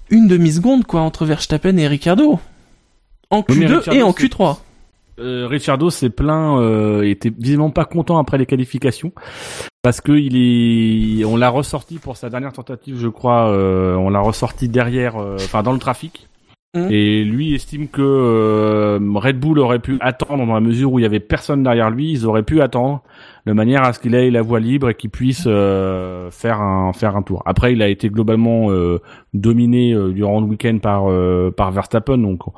une 0.09 0.27
demi 0.27 0.51
seconde 0.53 0.85
quoi 0.87 1.03
entre 1.03 1.27
Verstappen 1.27 1.77
et 1.77 1.87
Ricardo. 1.87 2.41
En 3.29 3.45
Oui, 3.49 3.59
mais 3.59 3.67
Q2 3.67 3.75
Ricciardo, 3.77 4.01
et 4.01 4.03
en 4.03 4.13
c'est- 4.15 4.25
Q3. 4.27 4.57
Euh, 5.21 5.47
Ricciardo 5.47 5.91
s'est 5.91 6.11
plaint, 6.11 6.59
euh, 6.59 7.03
était 7.03 7.31
visiblement 7.31 7.71
pas 7.71 7.85
content 7.85 8.19
après 8.19 8.39
les 8.39 8.47
qualifications 8.47 9.13
parce 9.83 10.01
que 10.01 10.13
il 10.13 10.37
est, 10.37 11.25
on 11.25 11.37
l'a 11.37 11.49
ressorti 11.49 11.99
pour 11.99 12.17
sa 12.17 12.29
dernière 12.29 12.53
tentative, 12.53 12.99
je 12.99 13.09
crois, 13.09 13.51
euh, 13.51 13.95
on 13.95 14.11
l'a 14.11 14.21
ressorti 14.21 14.69
derrière, 14.69 15.17
euh, 15.17 15.37
enfin 15.37 15.63
dans 15.63 15.73
le 15.73 15.79
trafic. 15.79 16.29
Mhm. 16.73 16.87
Et 16.93 17.25
lui 17.25 17.53
estime 17.53 17.89
que 17.89 18.01
euh, 18.01 19.01
Red 19.17 19.41
Bull 19.41 19.59
aurait 19.59 19.81
pu 19.81 19.99
attendre 20.01 20.47
dans 20.47 20.55
la 20.55 20.61
mesure 20.61 20.93
où 20.93 21.01
il 21.01 21.03
y 21.03 21.05
avait 21.05 21.19
personne 21.19 21.65
derrière 21.65 21.91
lui, 21.91 22.13
ils 22.13 22.27
auraient 22.27 22.45
pu 22.45 22.63
attendre 22.63 23.03
de 23.45 23.53
manière 23.53 23.83
à 23.83 23.93
ce 23.93 23.99
qu'il 23.99 24.15
ait 24.15 24.31
la 24.31 24.43
voie 24.43 24.61
libre 24.61 24.89
et 24.89 24.95
qu'il 24.95 25.11
puisse 25.11 25.47
euh, 25.49 26.31
faire 26.31 26.61
un 26.61 26.93
faire 26.93 27.17
un 27.17 27.23
tour. 27.23 27.43
Après, 27.45 27.73
il 27.73 27.83
a 27.83 27.89
été 27.89 28.09
globalement 28.09 28.71
euh, 28.71 29.01
dominé 29.35 29.97
durant 30.13 30.41
le 30.41 30.47
week-end 30.47 30.79
par 30.81 31.07
par 31.57 31.73
Verstappen, 31.73 32.19
donc 32.19 32.47
on 32.47 32.53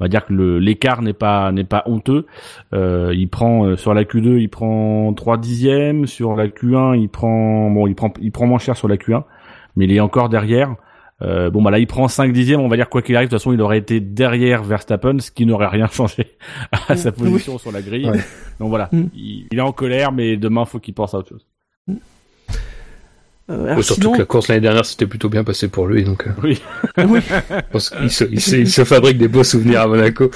va 0.00 0.08
dire 0.08 0.24
que 0.24 0.32
l'écart 0.32 1.02
n'est 1.02 1.12
pas 1.12 1.52
n'est 1.52 1.64
pas 1.64 1.82
honteux. 1.84 2.24
Il 2.72 3.28
prend 3.30 3.76
sur 3.76 3.92
la 3.92 4.04
Q2, 4.04 4.38
il 4.38 4.48
prend 4.48 5.12
3 5.12 5.36
dixièmes, 5.36 6.06
sur 6.06 6.36
la 6.36 6.46
Q1, 6.46 6.98
il 6.98 7.10
prend 7.10 7.70
bon, 7.70 7.86
il 7.86 7.94
prend 7.94 8.14
il 8.22 8.32
prend 8.32 8.46
moins 8.46 8.58
cher 8.58 8.78
sur 8.78 8.88
la 8.88 8.96
Q1, 8.96 9.24
mais 9.76 9.84
il 9.84 9.92
est 9.92 10.00
encore 10.00 10.30
derrière. 10.30 10.74
Euh, 11.20 11.50
bon 11.50 11.62
bah 11.62 11.72
là 11.72 11.80
il 11.80 11.86
prend 11.88 12.06
5 12.06 12.32
dixièmes, 12.32 12.60
on 12.60 12.68
va 12.68 12.76
dire 12.76 12.88
quoi 12.88 13.02
qu'il 13.02 13.16
arrive, 13.16 13.28
de 13.28 13.34
toute 13.34 13.40
façon 13.40 13.52
il 13.52 13.60
aurait 13.60 13.78
été 13.78 13.98
derrière 13.98 14.62
Verstappen, 14.62 15.18
ce 15.18 15.32
qui 15.32 15.46
n'aurait 15.46 15.66
rien 15.66 15.88
changé 15.92 16.36
à 16.88 16.96
sa 16.96 17.10
Oui. 17.18 17.30
position 17.32 17.58
sur 17.58 17.72
la 17.72 17.82
grille. 17.82 18.08
Ouais. 18.08 18.20
Donc 18.60 18.68
voilà, 18.68 18.88
Mm. 18.92 19.04
il, 19.16 19.46
il 19.50 19.58
est 19.58 19.62
en 19.62 19.72
colère, 19.72 20.12
mais 20.12 20.36
demain 20.36 20.64
faut 20.64 20.78
qu'il 20.78 20.94
pense 20.94 21.14
à 21.14 21.18
autre 21.18 21.30
chose. 21.30 21.44
Euh, 23.50 23.64
alors 23.64 23.76
Ouais, 23.78 23.82
surtout 23.82 24.02
sinon- 24.02 24.12
que 24.12 24.18
la 24.18 24.24
course 24.26 24.48
l'année 24.48 24.60
dernière 24.60 24.84
s'était 24.84 25.06
plutôt 25.06 25.28
bien 25.30 25.42
passée 25.42 25.68
pour 25.68 25.86
lui, 25.86 26.04
donc 26.04 26.26
euh, 26.26 26.30
Oui. 26.42 26.60
oui. 27.08 27.20
pense 27.72 27.90
qu'il 27.90 28.10
se, 28.10 28.24
il 28.24 28.40
se, 28.40 28.56
il 28.56 28.70
se 28.70 28.84
fabrique 28.84 29.16
des 29.18 29.28
beaux 29.28 29.42
souvenirs 29.44 29.80
à 29.82 29.86
Monaco. 29.86 30.30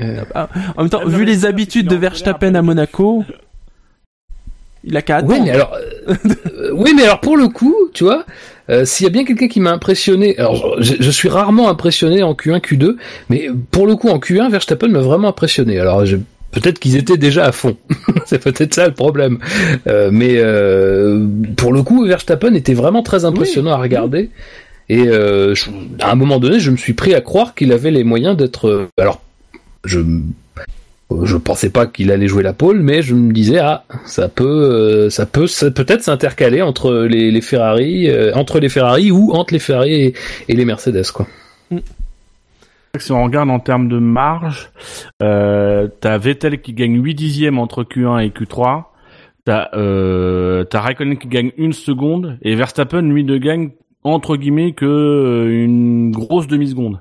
Euh, 0.00 0.22
En 0.34 0.82
même 0.82 0.90
temps, 0.90 0.98
Ah, 1.00 1.04
non, 1.04 1.08
vu 1.16 1.24
les 1.24 1.46
habitudes 1.46 1.86
de 1.88 1.94
Verstappen 1.96 2.54
à 2.56 2.62
Monaco, 2.62 3.24
il 4.82 4.96
a 4.96 5.02
qu'à 5.02 5.18
attendre. 5.18 5.32
Oui, 5.32 5.40
mais 5.44 5.50
alors, 5.52 5.74
euh, 5.74 6.14
euh, 6.46 6.70
oui, 6.74 6.92
mais 6.96 7.04
alors 7.04 7.20
pour 7.20 7.36
le 7.36 7.48
coup, 7.48 7.74
tu 7.94 8.02
vois, 8.04 8.26
euh, 8.70 8.84
s'il 8.84 9.04
y 9.04 9.06
a 9.06 9.10
bien 9.10 9.24
quelqu'un 9.24 9.48
qui 9.48 9.60
m'a 9.60 9.72
impressionné, 9.72 10.36
alors 10.38 10.76
je, 10.80 10.94
je 11.00 11.10
suis 11.10 11.28
rarement 11.28 11.68
impressionné 11.68 12.22
en 12.22 12.32
Q1, 12.34 12.60
Q2, 12.60 12.96
mais 13.30 13.48
pour 13.70 13.86
le 13.86 13.96
coup 13.96 14.08
en 14.08 14.18
Q1, 14.18 14.50
Verstappen 14.50 14.88
m'a 14.88 15.00
vraiment 15.00 15.28
impressionné. 15.28 15.78
Alors 15.78 16.04
je- 16.06 16.16
peut-être 16.50 16.78
qu'ils 16.78 16.96
étaient 16.96 17.16
déjà 17.18 17.44
à 17.46 17.52
fond, 17.52 17.76
c'est 18.26 18.42
peut-être 18.42 18.72
ça 18.74 18.86
le 18.86 18.94
problème. 18.94 19.38
Euh, 19.86 20.10
mais 20.12 20.34
euh, 20.38 21.26
pour 21.56 21.72
le 21.72 21.82
coup, 21.82 22.06
Verstappen 22.06 22.54
était 22.54 22.74
vraiment 22.74 23.02
très 23.02 23.24
impressionnant 23.24 23.72
à 23.72 23.76
regarder. 23.78 24.30
Et 24.88 25.08
euh, 25.08 25.54
je- 25.54 25.70
à 26.00 26.12
un 26.12 26.14
moment 26.14 26.38
donné, 26.38 26.60
je 26.60 26.70
me 26.70 26.76
suis 26.76 26.92
pris 26.94 27.14
à 27.14 27.20
croire 27.20 27.54
qu'il 27.54 27.72
avait 27.72 27.90
les 27.90 28.04
moyens 28.04 28.36
d'être. 28.36 28.68
euh, 28.68 28.86
alors, 28.98 29.20
je 29.84 30.00
je 31.22 31.36
pensais 31.36 31.70
pas 31.70 31.86
qu'il 31.86 32.10
allait 32.10 32.28
jouer 32.28 32.42
la 32.42 32.52
pole, 32.52 32.80
mais 32.80 33.02
je 33.02 33.14
me 33.14 33.32
disais 33.32 33.58
ah 33.58 33.84
ça 34.06 34.28
peut 34.28 34.44
euh, 34.44 35.10
ça 35.10 35.26
peut 35.26 35.46
peut-être 35.74 36.02
s'intercaler 36.02 36.62
entre 36.62 37.04
les, 37.04 37.30
les 37.30 37.40
Ferrari 37.40 38.08
euh, 38.08 38.32
entre 38.34 38.58
les 38.58 38.68
Ferrari 38.68 39.10
ou 39.10 39.32
entre 39.32 39.52
les 39.52 39.60
Ferrari 39.60 39.94
et, 39.94 40.14
et 40.48 40.54
les 40.54 40.64
Mercedes 40.64 41.10
quoi. 41.12 41.26
Si 42.98 43.10
on 43.10 43.24
regarde 43.24 43.50
en 43.50 43.58
termes 43.58 43.88
de 43.88 43.98
marge, 43.98 44.70
euh, 45.22 45.88
t'as 46.00 46.16
Vettel 46.16 46.60
qui 46.60 46.74
gagne 46.74 47.02
8 47.02 47.14
dixièmes 47.14 47.58
entre 47.58 47.82
Q1 47.82 48.24
et 48.24 48.28
Q3. 48.28 48.84
T'as 49.44 49.68
euh, 49.74 50.64
t'as 50.64 50.80
Raikkonen 50.80 51.18
qui 51.18 51.28
gagne 51.28 51.50
une 51.58 51.72
seconde 51.72 52.38
et 52.42 52.54
Verstappen 52.54 53.02
lui 53.02 53.24
ne 53.24 53.36
gagne 53.36 53.70
entre 54.04 54.36
guillemets 54.36 54.72
que 54.72 54.86
euh, 54.86 55.64
une 55.64 56.12
grosse 56.12 56.46
demi 56.46 56.68
seconde. 56.68 57.00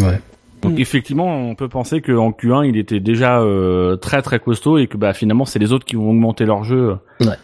Ouais. 0.00 0.20
Donc 0.62 0.74
Mm. 0.74 0.78
effectivement, 0.80 1.26
on 1.26 1.54
peut 1.54 1.68
penser 1.68 2.00
qu'en 2.00 2.30
Q1 2.30 2.68
il 2.68 2.76
était 2.76 3.00
déjà 3.00 3.40
euh, 3.40 3.96
très 3.96 4.22
très 4.22 4.38
costaud 4.38 4.78
et 4.78 4.86
que 4.86 4.96
bah 4.96 5.12
finalement 5.12 5.44
c'est 5.44 5.58
les 5.58 5.72
autres 5.72 5.84
qui 5.84 5.96
vont 5.96 6.10
augmenter 6.10 6.44
leur 6.44 6.62
jeu. 6.64 6.96
Ouais. 7.20 7.36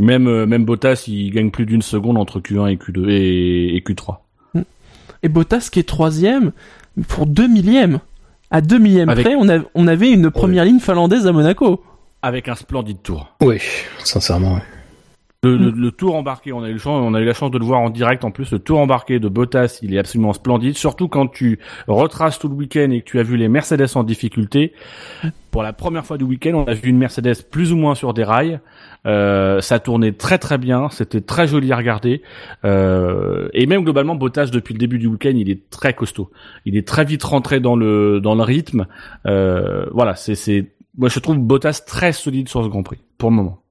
Même 0.00 0.28
euh, 0.28 0.46
même 0.46 0.64
Bottas 0.64 1.04
il 1.08 1.30
gagne 1.32 1.50
plus 1.50 1.66
d'une 1.66 1.82
seconde 1.82 2.18
entre 2.18 2.38
Q1 2.40 2.70
et 2.72 2.76
Q2 2.76 3.08
et, 3.10 3.76
et 3.76 3.80
Q3. 3.80 4.18
Et 5.24 5.28
Bottas 5.28 5.68
qui 5.72 5.80
est 5.80 5.88
troisième 5.88 6.52
pour 7.08 7.26
deux 7.26 7.48
millièmes. 7.48 7.98
À 8.50 8.60
deux 8.60 8.78
millièmes 8.78 9.08
Avec- 9.08 9.26
près, 9.26 9.34
on, 9.34 9.48
a- 9.48 9.64
on 9.74 9.88
avait 9.88 10.10
une 10.12 10.30
première 10.30 10.64
ligne 10.64 10.78
finlandaise 10.80 11.26
à 11.26 11.32
Monaco. 11.32 11.82
Avec 12.22 12.48
un 12.48 12.54
splendide 12.54 13.02
tour. 13.02 13.34
Oui, 13.42 13.58
sincèrement. 14.04 14.60
Le, 15.44 15.56
le, 15.56 15.70
Mm. 15.70 15.80
le 15.80 15.90
tour 15.92 16.16
embarqué, 16.16 16.52
on 16.52 16.64
a 16.64 16.68
eu 16.68 16.72
le 16.72 16.78
chance, 16.80 17.00
on 17.00 17.14
a 17.14 17.20
eu 17.20 17.24
la 17.24 17.32
chance 17.32 17.52
de 17.52 17.58
le 17.58 17.64
voir 17.64 17.78
en 17.78 17.90
direct. 17.90 18.24
En 18.24 18.32
plus, 18.32 18.50
le 18.50 18.58
tour 18.58 18.80
embarqué 18.80 19.20
de 19.20 19.28
Bottas, 19.28 19.78
il 19.82 19.94
est 19.94 19.98
absolument 20.00 20.32
splendide. 20.32 20.76
Surtout 20.76 21.06
quand 21.06 21.28
tu 21.28 21.60
retraces 21.86 22.40
tout 22.40 22.48
le 22.48 22.56
week-end 22.56 22.90
et 22.90 23.02
que 23.02 23.04
tu 23.08 23.20
as 23.20 23.22
vu 23.22 23.36
les 23.36 23.46
Mercedes 23.46 23.86
en 23.94 24.02
difficulté. 24.02 24.72
Pour 25.52 25.62
la 25.62 25.72
première 25.72 26.04
fois 26.04 26.18
du 26.18 26.24
week-end, 26.24 26.54
on 26.54 26.64
a 26.64 26.74
vu 26.74 26.88
une 26.90 26.98
Mercedes 26.98 27.36
plus 27.52 27.72
ou 27.72 27.76
moins 27.76 27.94
sur 27.94 28.14
des 28.14 28.24
rails. 28.24 28.58
Euh, 29.06 29.60
ça 29.60 29.78
tournait 29.78 30.10
très 30.10 30.38
très 30.38 30.58
bien, 30.58 30.88
c'était 30.90 31.20
très 31.20 31.46
joli 31.46 31.70
à 31.72 31.76
regarder. 31.76 32.22
Euh, 32.64 33.48
et 33.52 33.66
même 33.66 33.84
globalement, 33.84 34.16
Bottas 34.16 34.46
depuis 34.46 34.74
le 34.74 34.78
début 34.78 34.98
du 34.98 35.06
week-end, 35.06 35.34
il 35.36 35.48
est 35.50 35.70
très 35.70 35.94
costaud. 35.94 36.32
Il 36.64 36.76
est 36.76 36.86
très 36.86 37.04
vite 37.04 37.22
rentré 37.22 37.60
dans 37.60 37.76
le 37.76 38.18
dans 38.20 38.34
le 38.34 38.42
rythme. 38.42 38.86
Euh, 39.26 39.86
voilà, 39.92 40.16
c'est 40.16 40.34
c'est 40.34 40.72
moi 40.96 41.08
je 41.08 41.20
trouve 41.20 41.38
Bottas 41.38 41.84
très 41.86 42.12
solide 42.12 42.48
sur 42.48 42.64
ce 42.64 42.68
Grand 42.68 42.82
Prix 42.82 42.98
pour 43.18 43.30
le 43.30 43.36
moment. 43.36 43.62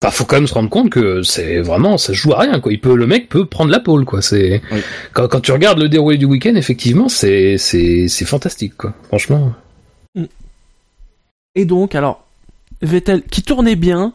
Enfin, 0.00 0.12
faut 0.12 0.24
quand 0.24 0.36
même 0.36 0.46
se 0.46 0.54
rendre 0.54 0.70
compte 0.70 0.90
que 0.90 1.22
c'est 1.24 1.58
vraiment 1.60 1.98
ça 1.98 2.12
joue 2.12 2.32
à 2.32 2.38
rien 2.40 2.60
quoi. 2.60 2.72
Il 2.72 2.80
peut 2.80 2.94
le 2.94 3.06
mec 3.08 3.28
peut 3.28 3.46
prendre 3.46 3.70
la 3.72 3.80
pole 3.80 4.04
quoi. 4.04 4.22
C'est 4.22 4.62
Oui. 4.70 4.80
quand, 5.12 5.26
quand 5.26 5.40
tu 5.40 5.50
regardes 5.50 5.80
le 5.80 5.88
déroulé 5.88 6.16
du 6.18 6.24
week-end, 6.24 6.54
effectivement, 6.54 7.08
c'est 7.08 7.58
c'est 7.58 8.06
c'est 8.06 8.24
fantastique 8.24 8.76
quoi. 8.76 8.94
Franchement. 9.08 9.52
Et 11.54 11.64
donc, 11.64 11.96
alors, 11.96 12.24
Vettel 12.82 13.22
qui 13.22 13.42
tournait 13.42 13.74
bien. 13.74 14.12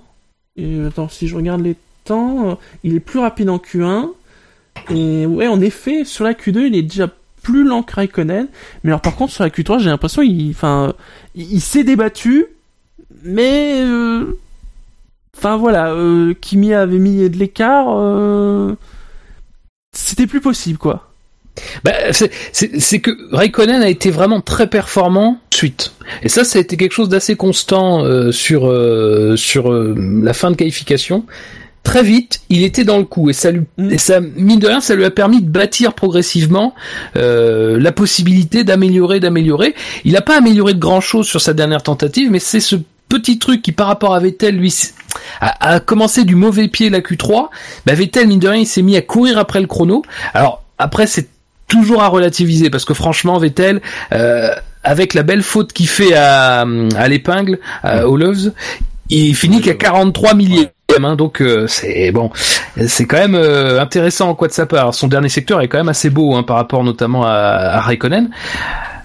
Et, 0.55 0.85
attends, 0.87 1.09
si 1.09 1.27
je 1.27 1.35
regarde 1.35 1.61
les 1.61 1.75
temps, 2.05 2.57
il 2.85 2.95
est 2.95 2.99
plus 3.01 3.19
rapide 3.19 3.49
en 3.49 3.57
Q1. 3.57 4.09
Et 4.89 5.25
ouais, 5.25 5.47
en 5.47 5.59
effet, 5.59 6.05
sur 6.05 6.23
la 6.23 6.33
Q2, 6.33 6.67
il 6.67 6.75
est 6.75 6.83
déjà 6.83 7.09
plus 7.41 7.65
lent 7.65 7.83
que 7.83 7.95
Raikkonen. 7.95 8.47
Mais 8.83 8.91
alors, 8.91 9.01
par 9.01 9.15
contre, 9.15 9.33
sur 9.33 9.43
la 9.43 9.49
Q3, 9.49 9.79
j'ai 9.79 9.89
l'impression 9.89 10.21
il, 10.21 10.51
enfin, 10.51 10.93
il, 11.35 11.53
il 11.55 11.61
s'est 11.61 11.83
débattu, 11.83 12.45
mais 13.23 13.81
euh, 13.81 14.37
Enfin 15.37 15.57
voilà, 15.57 15.91
euh, 15.93 16.33
Kimi 16.39 16.73
avait 16.73 16.99
mis 16.99 17.29
de 17.29 17.37
l'écart, 17.37 17.87
euh, 17.89 18.75
c'était 19.91 20.27
plus 20.27 20.41
possible 20.41 20.77
quoi. 20.77 21.09
Bah, 21.83 21.91
c'est- 22.11 22.99
que 22.99 23.11
Raikkonen 23.35 23.81
a 23.83 23.89
été 23.89 24.09
vraiment 24.09 24.41
très 24.41 24.67
performant 24.67 25.37
suite. 25.53 25.93
Et 26.23 26.29
ça, 26.29 26.43
ça 26.43 26.57
a 26.57 26.61
été 26.61 26.77
quelque 26.77 26.93
chose 26.93 27.09
d'assez 27.09 27.35
constant 27.35 28.03
euh, 28.03 28.31
sur 28.31 28.67
euh, 28.67 29.35
sur 29.35 29.71
euh, 29.71 29.95
la 30.23 30.33
fin 30.33 30.49
de 30.49 30.55
qualification. 30.55 31.25
Très 31.83 32.01
vite, 32.01 32.39
il 32.49 32.63
était 32.63 32.85
dans 32.85 32.97
le 32.97 33.03
coup 33.03 33.29
et 33.29 33.33
ça 33.33 33.51
lui 33.51 33.61
Mm. 33.77 33.91
et 33.91 33.97
ça 33.99 34.19
mine 34.21 34.59
de 34.59 34.67
rien, 34.67 34.81
ça 34.81 34.95
lui 34.95 35.03
a 35.05 35.11
permis 35.11 35.41
de 35.41 35.49
bâtir 35.49 35.93
progressivement 35.93 36.73
euh, 37.17 37.77
la 37.79 37.91
possibilité 37.91 38.63
d'améliorer, 38.63 39.19
d'améliorer. 39.19 39.75
Il 40.05 40.13
n'a 40.13 40.21
pas 40.21 40.37
amélioré 40.37 40.73
de 40.73 40.79
grand 40.79 41.01
chose 41.01 41.27
sur 41.27 41.41
sa 41.41 41.53
dernière 41.53 41.83
tentative, 41.83 42.31
mais 42.31 42.39
c'est 42.39 42.61
ce 42.61 42.77
petit 43.09 43.37
truc 43.37 43.61
qui, 43.61 43.73
par 43.73 43.85
rapport 43.87 44.15
à 44.15 44.19
Vettel, 44.19 44.57
lui, 44.57 44.73
a, 45.41 45.73
a 45.75 45.79
commencé 45.79 46.23
du 46.23 46.35
mauvais 46.35 46.67
pied 46.67 46.89
la 46.89 46.99
Q3. 46.99 47.49
Bah, 47.85 47.93
Vettel, 47.93 48.27
mine 48.27 48.39
de 48.39 48.47
rien, 48.47 48.61
il 48.61 48.67
s'est 48.67 48.81
mis 48.81 48.97
à 48.97 49.01
courir 49.01 49.37
après 49.37 49.61
le 49.61 49.67
chrono. 49.67 50.03
Alors 50.33 50.63
après, 50.77 51.07
c'est 51.07 51.29
toujours 51.67 52.03
à 52.03 52.07
relativiser 52.07 52.69
parce 52.69 52.85
que 52.85 52.93
franchement, 52.93 53.37
Vettel, 53.37 53.81
euh, 54.13 54.53
avec 54.83 55.13
la 55.13 55.23
belle 55.23 55.43
faute 55.43 55.73
qu'il 55.73 55.87
fait 55.87 56.13
à, 56.13 56.65
à 56.95 57.07
l'épingle, 57.07 57.59
à 57.83 58.07
aux 58.07 58.17
Loves, 58.17 58.51
il 59.09 59.35
finit 59.35 59.61
qu'à 59.61 59.73
43 59.73 60.33
millième. 60.33 60.69
Hein, 61.03 61.15
donc 61.15 61.41
euh, 61.41 61.65
c'est 61.67 62.11
bon, 62.11 62.29
c'est 62.85 63.05
quand 63.07 63.17
même 63.17 63.33
euh, 63.33 63.81
intéressant 63.81 64.35
quoi 64.35 64.47
de 64.47 64.53
sa 64.53 64.67
part. 64.67 64.93
Son 64.93 65.07
dernier 65.07 65.29
secteur 65.29 65.61
est 65.61 65.67
quand 65.67 65.79
même 65.79 65.89
assez 65.89 66.11
beau 66.11 66.35
hein, 66.35 66.43
par 66.43 66.57
rapport 66.57 66.83
notamment 66.83 67.25
à, 67.25 67.31
à 67.31 67.81
Raikkonen. 67.81 68.29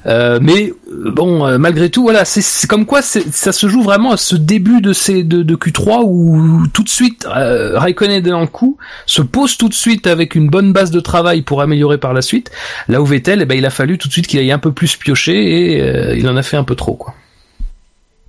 Euh, 0.08 0.38
mais 0.40 0.72
euh, 0.90 1.10
bon, 1.10 1.46
euh, 1.46 1.58
malgré 1.58 1.90
tout, 1.90 2.02
voilà, 2.02 2.24
c'est- 2.24 2.66
comme 2.66 2.86
quoi 2.86 3.02
ça 3.02 3.52
se 3.52 3.68
joue 3.68 3.82
vraiment 3.82 4.12
à 4.12 4.16
ce 4.16 4.36
début 4.36 4.80
de 4.80 4.92
ces 4.92 5.22
de, 5.22 5.42
de 5.42 5.54
Q3 5.56 6.02
où 6.04 6.66
tout 6.72 6.82
de 6.82 6.88
suite 6.88 7.26
euh, 7.26 7.78
Raikkonen 7.78 8.16
est 8.16 8.30
dans 8.30 8.40
le 8.40 8.46
coup, 8.46 8.78
se 9.06 9.20
pose 9.20 9.56
tout 9.58 9.68
de 9.68 9.74
suite 9.74 10.06
avec 10.06 10.34
une 10.34 10.48
bonne 10.48 10.72
base 10.72 10.90
de 10.90 11.00
travail 11.00 11.42
pour 11.42 11.60
améliorer 11.60 11.98
par 11.98 12.14
la 12.14 12.22
suite. 12.22 12.50
Là 12.88 13.02
où 13.02 13.04
Vettel, 13.04 13.42
eh 13.42 13.44
ben, 13.44 13.58
il 13.58 13.66
a 13.66 13.70
fallu 13.70 13.98
tout 13.98 14.08
de 14.08 14.12
suite 14.12 14.26
qu'il 14.26 14.38
aille 14.38 14.52
un 14.52 14.58
peu 14.58 14.72
plus 14.72 14.96
piocher 14.96 15.74
et 15.74 15.82
euh, 15.82 16.16
il 16.16 16.28
en 16.28 16.36
a 16.36 16.42
fait 16.42 16.56
un 16.56 16.64
peu 16.64 16.74
trop 16.74 16.94
quoi. 16.94 17.14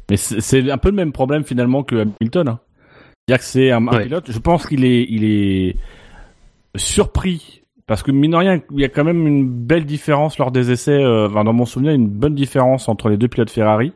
Mais 0.09 0.17
c'est 0.17 0.71
un 0.71 0.77
peu 0.77 0.89
le 0.89 0.95
même 0.95 1.11
problème 1.11 1.43
finalement 1.43 1.83
que 1.83 1.95
Hamilton. 2.19 2.47
Hein. 2.49 2.59
C'est-à-dire 3.27 3.45
que 3.45 3.49
c'est 3.49 3.71
un, 3.71 3.85
pilote. 3.85 4.25
Je 4.27 4.39
pense 4.39 4.65
qu'il 4.65 4.83
est, 4.83 5.05
il 5.07 5.23
est 5.23 5.75
surpris 6.75 7.61
parce 7.89 8.03
que 8.03 8.11
mine 8.11 8.31
de 8.31 8.35
rien, 8.37 8.61
il 8.71 8.79
y 8.79 8.85
a 8.85 8.87
quand 8.89 9.03
même 9.03 9.25
une 9.25 9.49
belle 9.49 9.83
différence 9.85 10.37
lors 10.37 10.51
des 10.51 10.69
essais. 10.71 10.91
euh, 10.91 11.27
enfin, 11.27 11.43
dans 11.43 11.53
mon 11.53 11.65
souvenir, 11.65 11.91
une 11.91 12.07
bonne 12.07 12.35
différence 12.35 12.87
entre 12.87 13.09
les 13.09 13.17
deux 13.17 13.27
pilotes 13.27 13.49
Ferrari. 13.49 13.93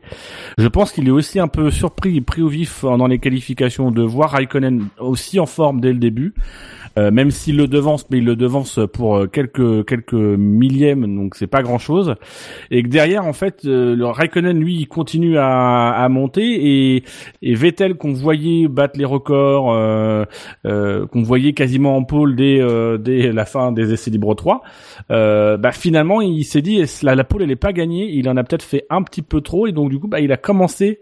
Je 0.58 0.66
pense 0.66 0.90
qu'il 0.90 1.06
est 1.06 1.12
aussi 1.12 1.38
un 1.38 1.46
peu 1.48 1.70
surpris 1.70 2.20
pris 2.20 2.42
au 2.42 2.48
vif 2.48 2.82
dans 2.82 3.06
les 3.06 3.20
qualifications 3.20 3.92
de 3.92 4.02
voir 4.02 4.30
Raikkonen 4.32 4.88
aussi 4.98 5.38
en 5.38 5.46
forme 5.46 5.80
dès 5.80 5.92
le 5.92 5.98
début. 6.00 6.34
Euh, 6.96 7.10
même 7.10 7.32
s'il 7.32 7.56
le 7.56 7.66
devance, 7.66 8.06
mais 8.10 8.18
il 8.18 8.24
le 8.24 8.36
devance 8.36 8.78
pour 8.92 9.16
euh, 9.16 9.26
quelques 9.26 9.84
quelques 9.84 10.12
millièmes, 10.12 11.16
donc 11.16 11.34
c'est 11.34 11.48
pas 11.48 11.60
grand 11.60 11.78
chose. 11.78 12.14
Et 12.70 12.84
que 12.84 12.88
derrière, 12.88 13.26
en 13.26 13.32
fait, 13.32 13.64
euh, 13.64 13.96
le 13.96 14.06
Raikkonen 14.06 14.56
lui, 14.60 14.76
il 14.76 14.86
continue 14.86 15.36
à, 15.36 15.90
à 15.90 16.08
monter 16.08 16.42
et, 16.94 17.02
et 17.42 17.54
Vettel 17.56 17.96
qu'on 17.96 18.12
voyait 18.12 18.68
battre 18.68 18.96
les 18.96 19.04
records, 19.04 19.72
euh, 19.72 20.24
euh, 20.66 21.04
qu'on 21.08 21.22
voyait 21.22 21.52
quasiment 21.52 21.96
en 21.96 22.04
pôle 22.04 22.36
dès 22.36 22.60
dès 23.00 23.32
la 23.32 23.44
fin 23.44 23.72
des 23.72 23.83
essais 23.92 24.10
libres 24.10 24.34
3, 24.34 24.62
euh, 25.10 25.56
bah 25.56 25.72
finalement 25.72 26.20
il 26.20 26.44
s'est 26.44 26.62
dit 26.62 26.84
la, 27.02 27.14
la 27.14 27.24
pôle 27.24 27.42
elle 27.42 27.50
est 27.50 27.56
pas 27.56 27.72
gagnée, 27.72 28.10
il 28.10 28.28
en 28.28 28.36
a 28.36 28.44
peut-être 28.44 28.62
fait 28.62 28.86
un 28.90 29.02
petit 29.02 29.22
peu 29.22 29.40
trop. 29.40 29.66
Et 29.66 29.72
donc 29.72 29.90
du 29.90 29.98
coup 29.98 30.08
bah 30.08 30.20
il 30.20 30.32
a 30.32 30.36
commencé 30.36 31.00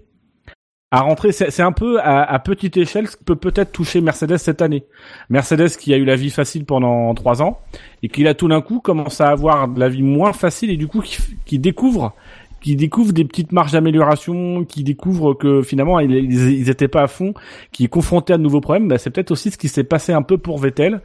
à 0.92 1.00
rentrer, 1.00 1.32
c'est 1.32 1.62
un 1.62 1.72
peu 1.72 1.98
à, 2.02 2.38
petite 2.40 2.76
échelle 2.76 3.09
ce 3.09 3.16
qui 3.16 3.24
peut 3.24 3.34
peut-être 3.34 3.72
toucher 3.72 4.02
Mercedes 4.02 4.36
cette 4.36 4.60
année. 4.60 4.84
Mercedes 5.30 5.70
qui 5.70 5.94
a 5.94 5.96
eu 5.96 6.04
la 6.04 6.16
vie 6.16 6.28
facile 6.28 6.66
pendant 6.66 7.14
trois 7.14 7.40
ans 7.40 7.60
et 8.02 8.10
qui 8.10 8.22
là 8.24 8.34
tout 8.34 8.46
d'un 8.46 8.60
coup 8.60 8.80
commence 8.80 9.22
à 9.22 9.30
avoir 9.30 9.66
la 9.68 9.88
vie 9.88 10.02
moins 10.02 10.34
facile 10.34 10.70
et 10.70 10.76
du 10.76 10.88
coup 10.88 11.02
qui 11.46 11.59
découvre 11.59 12.14
qui 12.62 12.76
découvre 12.76 13.12
des 13.12 13.24
petites 13.24 13.52
marges 13.52 13.72
d'amélioration, 13.72 14.64
qui 14.64 14.84
découvre 14.84 15.34
que 15.34 15.62
finalement 15.62 16.01
ils, 16.01 16.12
ils, 16.12 16.60
ils 16.60 16.70
étaient 16.70 16.89
pas 16.89 17.02
à 17.02 17.06
fond, 17.06 17.34
qui 17.72 17.84
est 17.84 17.89
confronté 17.89 18.32
à 18.32 18.39
de 18.39 18.43
nouveaux 18.43 18.60
problèmes, 18.60 18.89
bah, 18.89 18.98
c'est 18.98 19.10
peut-être 19.10 19.30
aussi 19.30 19.51
ce 19.51 19.59
qui 19.59 19.68
s'est 19.68 19.84
passé 19.84 20.12
un 20.12 20.22
peu 20.22 20.39
pour 20.39 20.59
Vettel, 20.59 21.01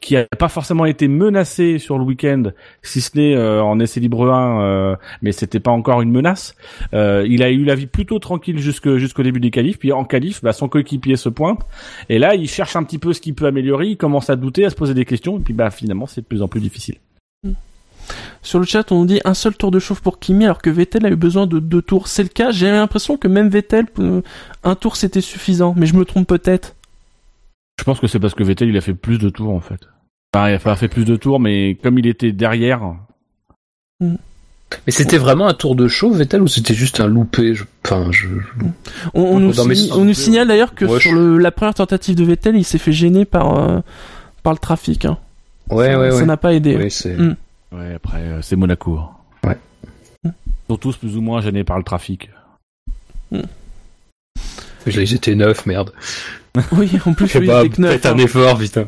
qui 0.00 0.16
a 0.16 0.26
pas 0.38 0.48
forcément 0.48 0.86
été 0.86 1.08
menacé 1.08 1.78
sur 1.78 1.98
le 1.98 2.04
week-end, 2.04 2.44
si 2.82 3.00
ce 3.00 3.16
n'est 3.16 3.34
euh, 3.34 3.62
en 3.62 3.78
essai 3.78 4.00
libre 4.00 4.30
1, 4.30 4.62
euh, 4.62 4.96
mais 5.20 5.32
c'était 5.32 5.60
pas 5.60 5.70
encore 5.70 6.02
une 6.02 6.10
menace. 6.10 6.56
Euh, 6.94 7.26
il 7.28 7.42
a 7.42 7.50
eu 7.50 7.64
la 7.64 7.74
vie 7.74 7.86
plutôt 7.86 8.18
tranquille 8.18 8.58
jusque 8.58 8.96
jusqu'au 8.96 9.22
début 9.22 9.40
des 9.40 9.50
qualifs, 9.50 9.78
puis 9.78 9.92
en 9.92 10.04
qualif, 10.04 10.42
bah, 10.42 10.52
son 10.52 10.68
coéquipier 10.68 11.16
se 11.16 11.28
pointe, 11.28 11.60
et 12.08 12.18
là 12.18 12.34
il 12.34 12.48
cherche 12.48 12.76
un 12.76 12.82
petit 12.82 12.98
peu 12.98 13.12
ce 13.12 13.20
qu'il 13.20 13.34
peut 13.34 13.46
améliorer, 13.46 13.88
il 13.88 13.96
commence 13.96 14.30
à 14.30 14.36
douter, 14.36 14.64
à 14.64 14.70
se 14.70 14.76
poser 14.76 14.94
des 14.94 15.04
questions, 15.04 15.38
et 15.38 15.40
puis 15.40 15.54
bah 15.54 15.70
finalement 15.70 16.06
c'est 16.06 16.22
de 16.22 16.26
plus 16.26 16.42
en 16.42 16.48
plus 16.48 16.60
difficile. 16.60 16.96
Sur 18.42 18.58
le 18.58 18.66
chat, 18.66 18.90
on 18.90 19.00
nous 19.00 19.06
dit 19.06 19.20
un 19.24 19.34
seul 19.34 19.54
tour 19.54 19.70
de 19.70 19.78
chauffe 19.78 20.00
pour 20.00 20.18
Kimi 20.18 20.44
alors 20.44 20.60
que 20.60 20.68
Vettel 20.70 21.06
a 21.06 21.10
eu 21.10 21.16
besoin 21.16 21.46
de 21.46 21.60
deux 21.60 21.80
tours. 21.82 22.08
C'est 22.08 22.24
le 22.24 22.28
cas. 22.28 22.50
J'ai 22.50 22.70
l'impression 22.70 23.16
que 23.16 23.28
même 23.28 23.48
Vettel, 23.48 23.86
euh, 24.00 24.20
un 24.64 24.74
tour 24.74 24.96
c'était 24.96 25.20
suffisant, 25.20 25.74
mais 25.76 25.86
je 25.86 25.94
me 25.94 26.04
trompe 26.04 26.26
peut-être. 26.26 26.74
Je 27.78 27.84
pense 27.84 28.00
que 28.00 28.06
c'est 28.08 28.18
parce 28.18 28.34
que 28.34 28.42
Vettel 28.42 28.68
il 28.68 28.76
a 28.76 28.80
fait 28.80 28.94
plus 28.94 29.18
de 29.18 29.28
tours 29.28 29.54
en 29.54 29.60
fait. 29.60 29.80
Enfin, 30.34 30.48
il 30.50 30.54
a 30.54 30.76
fait 30.76 30.88
plus 30.88 31.04
de 31.04 31.16
tours, 31.16 31.40
mais 31.40 31.76
comme 31.82 31.98
il 31.98 32.06
était 32.06 32.32
derrière, 32.32 32.80
Mais 34.00 34.16
c'était 34.88 35.18
vraiment 35.18 35.46
un 35.46 35.54
tour 35.54 35.76
de 35.76 35.86
show 35.86 36.10
Vettel 36.10 36.42
ou 36.42 36.48
c'était 36.48 36.74
juste 36.74 37.00
un 37.00 37.06
loupé 37.06 37.54
je... 37.54 37.64
Enfin, 37.84 38.08
je... 38.10 38.26
On, 39.14 39.38
nous, 39.38 39.52
on 39.60 40.14
signale 40.14 40.48
d'ailleurs 40.48 40.74
que 40.74 40.86
Ouais, 40.86 40.98
sur 41.00 41.10
je- 41.12 41.16
le, 41.16 41.38
la 41.38 41.50
première 41.52 41.74
tentative 41.74 42.16
de 42.16 42.24
Vettel, 42.24 42.56
il 42.56 42.64
s'est 42.64 42.78
fait 42.78 42.92
gêner 42.92 43.24
par 43.24 43.58
euh, 43.58 43.80
par 44.42 44.52
le 44.52 44.58
trafic. 44.58 45.04
Hein. 45.04 45.18
Ouais, 45.70 45.92
ça, 45.92 46.00
ouais, 46.00 46.10
ça 46.10 46.16
ouais. 46.16 46.24
n'a 46.24 46.36
pas 46.36 46.54
aidé. 46.54 46.76
Mm. 46.76 47.36
Ouais, 47.72 47.94
après 47.94 48.18
euh, 48.20 48.42
c'est 48.42 48.56
Monaco. 48.56 49.00
Ouais. 49.44 49.58
Ils 50.24 50.32
sont 50.68 50.76
tous 50.76 50.96
plus 50.96 51.16
ou 51.16 51.20
moins 51.20 51.40
gênés 51.40 51.64
par 51.64 51.78
le 51.78 51.84
trafic. 51.84 52.30
Ils 54.86 55.14
étaient 55.14 55.34
neufs, 55.34 55.66
merde. 55.66 55.92
Oui, 56.72 56.90
en 57.06 57.14
plus, 57.14 57.28
Fais 57.28 57.38
oui, 57.40 57.46
pas, 57.46 57.62
c'était 57.62 57.76
que 57.76 57.80
neuf, 57.82 57.92
faites 57.92 58.06
un 58.06 58.12
hein. 58.14 58.18
effort, 58.18 58.58
putain. 58.58 58.86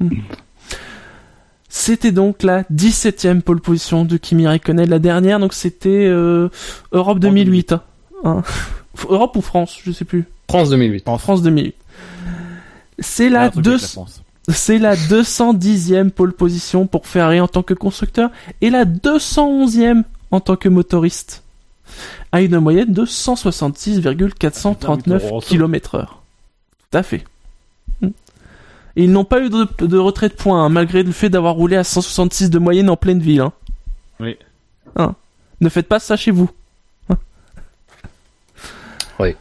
C'était 1.68 2.12
donc 2.12 2.42
la 2.42 2.64
17e 2.64 3.40
pole 3.40 3.60
position 3.60 4.04
de 4.04 4.16
Kimi 4.18 4.46
Raikkonen. 4.46 4.88
La 4.88 4.98
dernière, 4.98 5.38
donc 5.40 5.54
c'était 5.54 6.04
euh, 6.06 6.50
Europe 6.92 7.18
2008. 7.18 7.72
hein. 7.72 7.82
Hein. 8.24 8.42
Europe 9.08 9.36
ou 9.36 9.40
France, 9.40 9.78
je 9.82 9.90
sais 9.90 10.04
plus. 10.04 10.24
France 10.50 10.68
2008. 10.70 11.08
En 11.08 11.16
France 11.18 11.40
2008. 11.42 11.74
C'est 12.98 13.30
la, 13.30 13.48
truc 13.50 13.64
deux- 13.64 13.72
la 13.72 13.78
France. 13.78 14.22
C'est 14.48 14.78
la 14.78 14.96
210e 14.96 16.10
pole 16.10 16.32
position 16.32 16.86
pour 16.86 17.06
Ferrari 17.06 17.40
en 17.40 17.48
tant 17.48 17.62
que 17.62 17.74
constructeur 17.74 18.30
et 18.60 18.70
la 18.70 18.84
211e 18.84 20.02
en 20.30 20.40
tant 20.40 20.56
que 20.56 20.68
motoriste. 20.68 21.42
À 22.32 22.40
une 22.40 22.58
moyenne 22.58 22.92
de 22.92 23.04
166,439 23.04 25.22
km 25.46 25.94
heure. 25.96 26.22
Tout 26.90 26.98
à 26.98 27.02
fait. 27.02 27.24
Hmm. 28.00 28.08
Et 28.96 29.04
ils 29.04 29.12
n'ont 29.12 29.24
pas 29.26 29.42
eu 29.42 29.50
de, 29.50 29.68
de 29.86 29.98
retrait 29.98 30.28
de 30.30 30.34
points, 30.34 30.64
hein, 30.64 30.68
malgré 30.70 31.02
le 31.02 31.12
fait 31.12 31.28
d'avoir 31.28 31.54
roulé 31.54 31.76
à 31.76 31.84
166 31.84 32.48
de 32.50 32.58
moyenne 32.58 32.88
en 32.90 32.96
pleine 32.96 33.20
ville. 33.20 33.40
hein. 33.42 33.52
Oui. 34.20 34.36
Hein. 34.96 35.14
Ne 35.60 35.68
faites 35.68 35.88
pas 35.88 35.98
ça 36.00 36.16
chez 36.16 36.30
vous. 36.30 36.50
Hein. 37.10 37.16
Oui. 39.20 39.36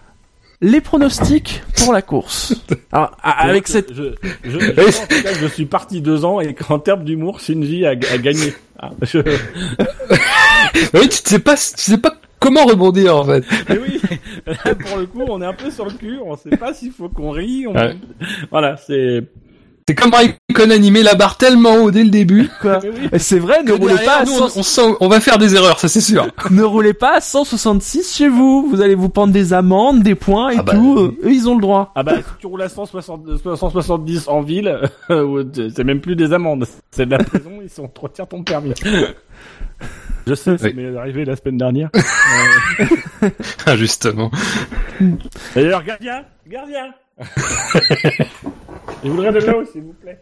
Les 0.63 0.79
pronostics 0.81 1.63
pour 1.77 1.91
la 1.91 2.01
course. 2.03 2.53
Alors, 2.91 3.17
avec 3.23 3.65
Je- 3.67 3.71
cette... 3.71 3.93
je, 3.95 4.03
je, 4.43 4.59
je, 4.59 4.71
pense, 4.71 4.99
en 5.01 5.07
tout 5.07 5.23
cas, 5.23 5.33
que 5.33 5.39
je 5.39 5.47
suis 5.47 5.65
parti 5.65 6.01
deux 6.01 6.23
ans 6.23 6.39
et 6.39 6.53
qu'en 6.53 6.77
termes 6.77 7.03
d'humour, 7.03 7.39
Shinji 7.39 7.85
a, 7.85 7.89
a 7.91 8.17
gagné. 8.19 8.53
Ah, 8.79 8.91
je- 9.01 9.17
Oui, 10.93 11.09
tu 11.09 11.17
sais 11.25 11.39
pas, 11.39 11.55
tu 11.55 11.61
sais 11.77 11.97
pas 11.97 12.13
comment 12.39 12.65
rebondir, 12.65 13.15
en 13.17 13.25
fait. 13.25 13.43
Mais 13.69 13.77
oui, 13.79 14.01
là, 14.45 14.75
pour 14.75 14.97
le 14.97 15.05
coup, 15.07 15.23
on 15.27 15.41
est 15.41 15.45
un 15.45 15.53
peu 15.53 15.71
sur 15.71 15.85
le 15.85 15.91
cul, 15.91 16.17
on 16.23 16.35
sait 16.37 16.55
pas 16.57 16.73
s'il 16.73 16.91
faut 16.91 17.09
qu'on 17.09 17.31
rie. 17.31 17.65
on- 17.67 17.73
Ouais. 17.73 17.95
Voilà, 18.51 18.77
c'est. 18.77 19.23
C'est 19.91 19.95
comme 19.95 20.13
Raikkonen 20.13 20.71
animé 20.71 21.03
la 21.03 21.15
barre 21.15 21.37
tellement 21.37 21.75
haut 21.75 21.91
dès 21.91 22.03
le 22.05 22.09
début. 22.09 22.49
Quoi 22.61 22.79
Mais 22.81 22.89
oui. 22.89 23.09
Et 23.11 23.19
C'est 23.19 23.39
vrai, 23.39 23.61
ne 23.61 23.67
que 23.67 23.71
roulez, 23.73 23.93
derrière, 23.95 24.05
pas 24.05 24.17
à 24.21 24.23
nous, 24.25 24.31
100 24.31 24.43
on, 24.55 24.59
on 24.59 24.63
sent- 24.63 24.95
on 25.01 25.07
va 25.09 25.19
faire 25.19 25.37
des 25.37 25.53
erreurs, 25.55 25.79
ça 25.79 25.89
c'est 25.89 25.99
sûr. 25.99 26.27
ne 26.49 26.63
roulez 26.63 26.93
pas 26.93 27.17
à 27.17 27.21
166 27.21 28.15
chez 28.15 28.29
vous. 28.29 28.67
Vous 28.71 28.79
allez 28.81 28.95
vous 28.95 29.09
prendre 29.09 29.33
des 29.33 29.51
amendes, 29.51 30.01
des 30.01 30.15
points 30.15 30.51
et 30.51 30.55
Ah 30.59 30.63
bah, 30.63 30.73
tout. 30.73 30.97
Euh, 30.97 31.17
Eux, 31.25 31.31
ils 31.33 31.49
ont 31.49 31.55
le 31.55 31.61
droit. 31.61 31.91
Ah 31.95 32.03
bah, 32.03 32.13
si 32.17 32.23
tu 32.39 32.47
roules 32.47 32.61
à 32.61 32.69
160, 32.69 33.21
170 33.57 34.29
en 34.29 34.41
ville, 34.41 34.79
euh, 35.09 35.43
c'est 35.75 35.83
même 35.83 35.99
plus 35.99 36.15
des 36.15 36.31
amendes. 36.31 36.65
C'est 36.91 37.05
de 37.05 37.11
la 37.11 37.17
prison, 37.17 37.51
ils 37.61 37.69
sont 37.69 37.89
trop 37.89 38.07
retire 38.07 38.27
ton 38.27 38.43
permis. 38.43 38.73
Je 40.25 40.35
sais, 40.35 40.57
ça 40.57 40.67
Oui. 40.67 40.73
m'est 40.75 40.95
arrivé 40.97 41.25
la 41.25 41.35
semaine 41.35 41.57
dernière. 41.57 41.89
Justement. 43.75 44.31
D'ailleurs, 45.55 45.83
gardien, 45.83 46.23
gardien. 46.47 46.93
Je 49.03 49.09
voudrais 49.09 49.31
de 49.31 49.39
l'eau, 49.39 49.65
s'il 49.71 49.83
vous 49.83 49.93
plaît. 49.93 50.19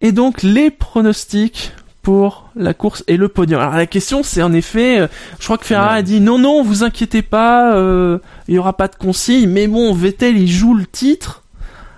Et 0.00 0.12
donc, 0.12 0.42
les 0.42 0.70
pronostics 0.70 1.72
pour 2.02 2.50
la 2.56 2.72
course 2.72 3.04
et 3.06 3.16
le 3.16 3.28
podium. 3.28 3.60
Alors 3.60 3.74
la 3.74 3.86
question 3.86 4.22
c'est 4.22 4.42
en 4.42 4.54
effet, 4.54 5.00
euh, 5.00 5.08
je 5.38 5.44
crois 5.44 5.58
que 5.58 5.66
Ferrari 5.66 5.98
a 5.98 6.02
dit 6.02 6.20
non 6.20 6.38
non, 6.38 6.62
vous 6.62 6.82
inquiétez 6.82 7.20
pas, 7.20 7.74
euh, 7.74 8.18
il 8.46 8.54
y 8.54 8.58
aura 8.58 8.72
pas 8.72 8.88
de 8.88 8.94
consigne, 8.94 9.50
mais 9.50 9.66
bon, 9.66 9.92
Vettel 9.92 10.38
il 10.38 10.48
joue 10.48 10.74
le 10.74 10.86
titre. 10.86 11.44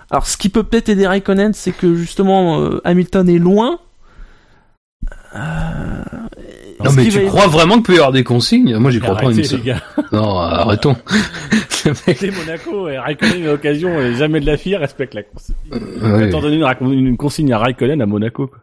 Alors 0.09 0.27
ce 0.27 0.35
qui 0.35 0.49
peut 0.49 0.63
peut-être 0.63 0.89
aider 0.89 1.07
Raikkonen, 1.07 1.53
c'est 1.53 1.71
que 1.71 1.95
justement 1.95 2.59
euh, 2.59 2.81
Hamilton 2.83 3.29
est 3.29 3.37
loin. 3.37 3.79
Non 6.83 6.91
mais 6.95 7.07
tu 7.07 7.25
crois 7.25 7.47
vraiment 7.47 7.75
qu'il 7.75 7.83
peut 7.83 7.93
y 7.93 7.97
avoir 7.97 8.11
des 8.11 8.23
consignes 8.23 8.75
Moi 8.77 8.91
j'y 8.91 8.99
crois 8.99 9.15
pas 9.15 9.31
une 9.31 9.43
seule. 9.43 9.61
Non, 10.11 10.37
arrêtons. 10.39 10.95
C'est 11.69 12.31
Monaco 12.35 12.89
et 12.89 12.97
Raikkonen 12.97 13.43
a 13.43 13.51
l'occasion 13.51 13.99
et 13.99 14.13
jamais 14.15 14.39
de 14.39 14.45
la 14.45 14.57
FIA 14.57 14.77
respecte 14.79 15.13
la 15.13 15.23
consigne. 15.23 15.55
ouais. 15.71 16.27
Étant 16.27 16.41
donné 16.41 16.57
une, 16.81 17.17
consigne 17.17 17.53
à 17.53 17.57
Raikkonen 17.57 18.01
à 18.01 18.05
Monaco. 18.05 18.47
Quoi. 18.47 18.59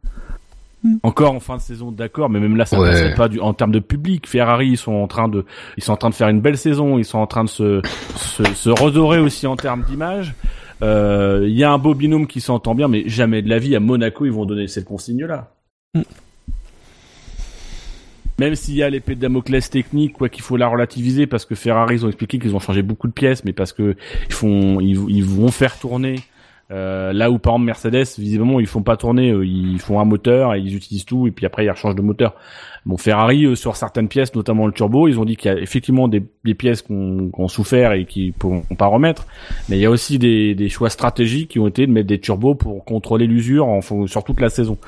Encore 1.02 1.34
en 1.34 1.40
fin 1.40 1.56
de 1.56 1.60
saison, 1.60 1.90
d'accord, 1.90 2.30
mais 2.30 2.38
même 2.38 2.56
là, 2.56 2.64
ça 2.64 2.78
Ouais. 2.78 2.90
passerait 2.90 3.14
pas 3.14 3.28
du, 3.28 3.40
en 3.40 3.52
termes 3.52 3.72
de 3.72 3.80
public. 3.80 4.28
Ferrari, 4.28 4.68
ils 4.68 4.76
sont 4.76 4.92
en 4.92 5.08
train 5.08 5.28
de, 5.28 5.44
ils 5.76 5.82
sont 5.82 5.92
en 5.92 5.96
train 5.96 6.10
de 6.10 6.14
faire 6.14 6.28
une 6.28 6.40
belle 6.40 6.56
saison. 6.56 6.98
Ils 6.98 7.04
sont 7.04 7.18
en 7.18 7.26
train 7.26 7.42
de 7.44 7.48
se, 7.48 7.80
se, 8.16 8.44
se 8.44 8.70
redorer 8.70 9.18
aussi 9.18 9.46
en 9.48 9.56
termes 9.56 9.82
d'image. 9.82 10.34
Euh, 10.82 11.44
Il 11.48 11.56
y 11.58 11.64
a 11.64 11.72
un 11.72 11.78
beau 11.78 11.94
binôme 11.94 12.28
qui 12.28 12.40
s'entend 12.40 12.76
bien, 12.76 12.86
mais 12.86 13.02
jamais 13.08 13.42
de 13.42 13.48
la 13.48 13.58
vie 13.58 13.74
à 13.74 13.80
Monaco, 13.80 14.24
ils 14.26 14.32
vont 14.32 14.44
donner 14.46 14.68
cette 14.68 14.84
consigne-là. 14.84 15.50
Mm. 15.94 16.02
Même 18.38 18.54
s'il 18.54 18.74
y 18.74 18.82
a 18.82 18.90
l'épée 18.90 19.14
de 19.14 19.20
Damoclès 19.20 19.68
technique, 19.68 20.12
quoi 20.12 20.28
qu'il 20.28 20.42
faut 20.42 20.56
la 20.56 20.68
relativiser, 20.68 21.26
parce 21.26 21.44
que 21.44 21.54
Ferrari, 21.54 21.96
ils 21.96 22.06
ont 22.06 22.08
expliqué 22.08 22.38
qu'ils 22.38 22.54
ont 22.54 22.60
changé 22.60 22.82
beaucoup 22.82 23.08
de 23.08 23.12
pièces, 23.12 23.44
mais 23.44 23.52
parce 23.52 23.72
que 23.72 23.96
ils 24.28 24.34
font, 24.34 24.80
ils 24.80 25.24
vont 25.24 25.48
faire 25.48 25.78
tourner. 25.78 26.20
Euh, 26.70 27.12
là 27.12 27.30
où 27.30 27.38
par 27.38 27.54
exemple 27.54 27.66
Mercedes, 27.66 28.18
visiblement, 28.18 28.60
ils 28.60 28.66
font 28.66 28.82
pas 28.82 28.96
tourner, 28.96 29.30
euh, 29.30 29.46
ils 29.46 29.78
font 29.80 30.00
un 30.00 30.04
moteur 30.04 30.54
et 30.54 30.60
ils 30.60 30.76
utilisent 30.76 31.06
tout, 31.06 31.26
et 31.26 31.30
puis 31.30 31.46
après 31.46 31.64
ils 31.64 31.70
rechangent 31.70 31.94
de 31.94 32.02
moteur. 32.02 32.34
Bon, 32.84 32.96
Ferrari 32.96 33.44
euh, 33.44 33.54
sur 33.54 33.76
certaines 33.76 34.08
pièces, 34.08 34.34
notamment 34.34 34.66
le 34.66 34.72
turbo, 34.72 35.08
ils 35.08 35.18
ont 35.18 35.24
dit 35.24 35.36
qu'il 35.36 35.50
y 35.50 35.54
a 35.54 35.58
effectivement 35.58 36.08
des, 36.08 36.22
pièces 36.54 36.80
qu'on 36.80 37.28
qu'on 37.30 37.46
souffert 37.46 37.92
et 37.92 38.06
qui 38.06 38.32
pourront 38.32 38.62
pas 38.78 38.86
remettre, 38.86 39.26
mais 39.68 39.76
il 39.76 39.80
y 39.80 39.84
a 39.84 39.90
aussi 39.90 40.18
des, 40.18 40.54
des 40.54 40.70
choix 40.70 40.88
stratégiques 40.88 41.50
qui 41.50 41.58
ont 41.58 41.66
été 41.66 41.86
de 41.86 41.92
mettre 41.92 42.06
des 42.06 42.18
turbos 42.18 42.54
pour 42.54 42.84
contrôler 42.86 43.26
l'usure 43.26 43.80
sur 44.06 44.24
toute 44.24 44.40
la 44.40 44.48
saison. 44.48 44.78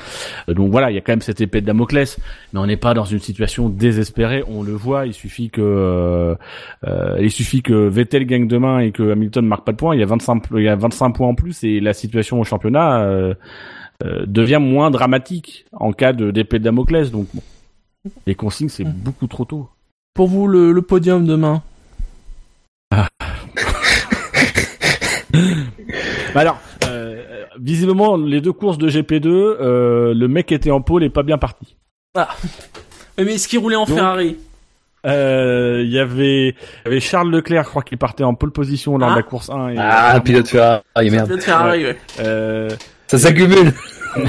Euh, 0.49 0.55
Donc 0.55 0.71
voilà, 0.71 0.91
il 0.91 0.95
y 0.95 0.99
a 0.99 1.03
quand 1.03 1.13
même 1.13 1.21
cette 1.21 1.43
épée 1.43 1.61
de 1.61 1.67
Damoclès, 1.67 2.19
mais 2.53 2.61
on 2.61 2.67
n'est 2.67 2.79
pas 2.79 2.95
dans 2.95 3.05
une 3.05 3.19
situation 3.19 3.69
désespérée. 3.69 4.43
On 4.49 4.63
le 4.63 4.73
voit, 4.73 5.07
il 5.07 5.13
suffit 5.13 5.51
que 5.51 6.37
il 7.21 7.31
suffit 7.31 7.63
que 7.63 7.89
Vettel 7.89 8.25
gagne 8.25 8.49
demain 8.49 8.81
et 8.81 8.93
que 8.93 9.13
Hamilton 9.13 9.47
marque 9.47 9.67
pas 9.67 9.73
de 9.73 9.77
points. 9.77 9.95
Il 9.95 10.01
y 10.01 10.03
a 10.03 10.07
25 10.07 10.45
il 10.57 10.63
y 10.63 10.69
a 10.69 10.77
25 10.77 11.11
points 11.11 11.29
en 11.29 11.35
plus 11.35 11.63
la 11.79 11.93
situation 11.93 12.41
au 12.41 12.45
championnat 12.45 13.03
euh, 13.03 13.35
euh, 14.03 14.25
devient 14.27 14.59
moins 14.61 14.91
dramatique 14.91 15.67
en 15.73 15.93
cas 15.93 16.13
de 16.13 16.33
d'épée 16.33 16.59
de 16.59 16.65
Damoclès. 16.65 17.13
Donc 17.13 17.29
bon, 17.33 17.43
les 18.27 18.35
consignes 18.35 18.69
c'est 18.71 18.85
beaucoup 18.85 19.29
trop 19.29 19.45
tôt. 19.45 19.69
Pour 20.15 20.27
vous 20.27 20.49
le, 20.49 20.73
le 20.73 20.83
podium 20.83 21.25
demain. 21.27 21.63
Bah 22.91 23.07
alors, 26.41 26.59
euh, 26.87 27.45
visiblement 27.61 28.17
les 28.17 28.41
deux 28.41 28.53
courses 28.53 28.79
de 28.79 28.89
GP2, 28.89 29.27
euh, 29.29 30.15
le 30.15 30.29
mec 30.29 30.51
était 30.53 30.71
en 30.71 30.81
pôle 30.81 31.05
et 31.05 31.11
pas 31.11 31.23
bien 31.23 31.39
parti. 31.39 31.77
Mais 33.19 33.35
est-ce 33.35 33.49
qu'il 33.49 33.59
roulait 33.59 33.77
en 33.77 33.85
Donc- 33.85 33.97
Ferrari? 33.97 34.37
Euh, 35.07 35.83
Il 35.85 35.91
y 35.91 35.99
avait 35.99 36.49
il 36.49 36.55
y 36.85 36.89
avait 36.89 37.01
Charles 37.01 37.31
Leclerc, 37.31 37.65
je 37.65 37.69
crois 37.71 37.83
qu'il 37.83 37.99
partait 37.99 38.25
en 38.25 38.35
pole 38.35 38.51
position 38.53 38.99
lors 38.99 39.09
Ah. 39.11 39.13
de 39.13 39.17
la 39.19 39.23
course 39.23 39.51
1. 39.51 39.69
Et, 39.71 39.77
Ah, 39.79 40.21
pilote 40.25 40.49
Ferrari, 40.49 40.83
merde. 41.11 41.29
Peut-être 41.29 41.45
Ferrari, 41.45 41.85
ouais. 41.85 41.97
euh, 42.21 42.69
Ça 43.07 43.19
s'accumule. 43.19 43.73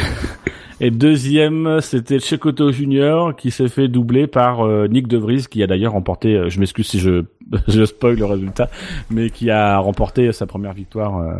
Et 0.83 0.89
deuxième, 0.89 1.79
c'était 1.81 2.17
Checoto 2.17 2.71
Junior 2.71 3.35
qui 3.35 3.51
s'est 3.51 3.67
fait 3.69 3.87
doubler 3.87 4.25
par 4.25 4.65
euh, 4.65 4.87
Nick 4.87 5.07
De 5.07 5.17
Vries 5.17 5.45
qui 5.47 5.61
a 5.61 5.67
d'ailleurs 5.67 5.93
remporté, 5.93 6.35
euh, 6.35 6.49
je 6.49 6.59
m'excuse 6.59 6.87
si 6.87 6.99
je, 6.99 7.23
je 7.67 7.85
spoil 7.85 8.15
le 8.15 8.25
résultat, 8.25 8.67
mais 9.11 9.29
qui 9.29 9.51
a 9.51 9.77
remporté 9.77 10.31
sa 10.31 10.47
première 10.47 10.73
victoire 10.73 11.19
euh, 11.19 11.33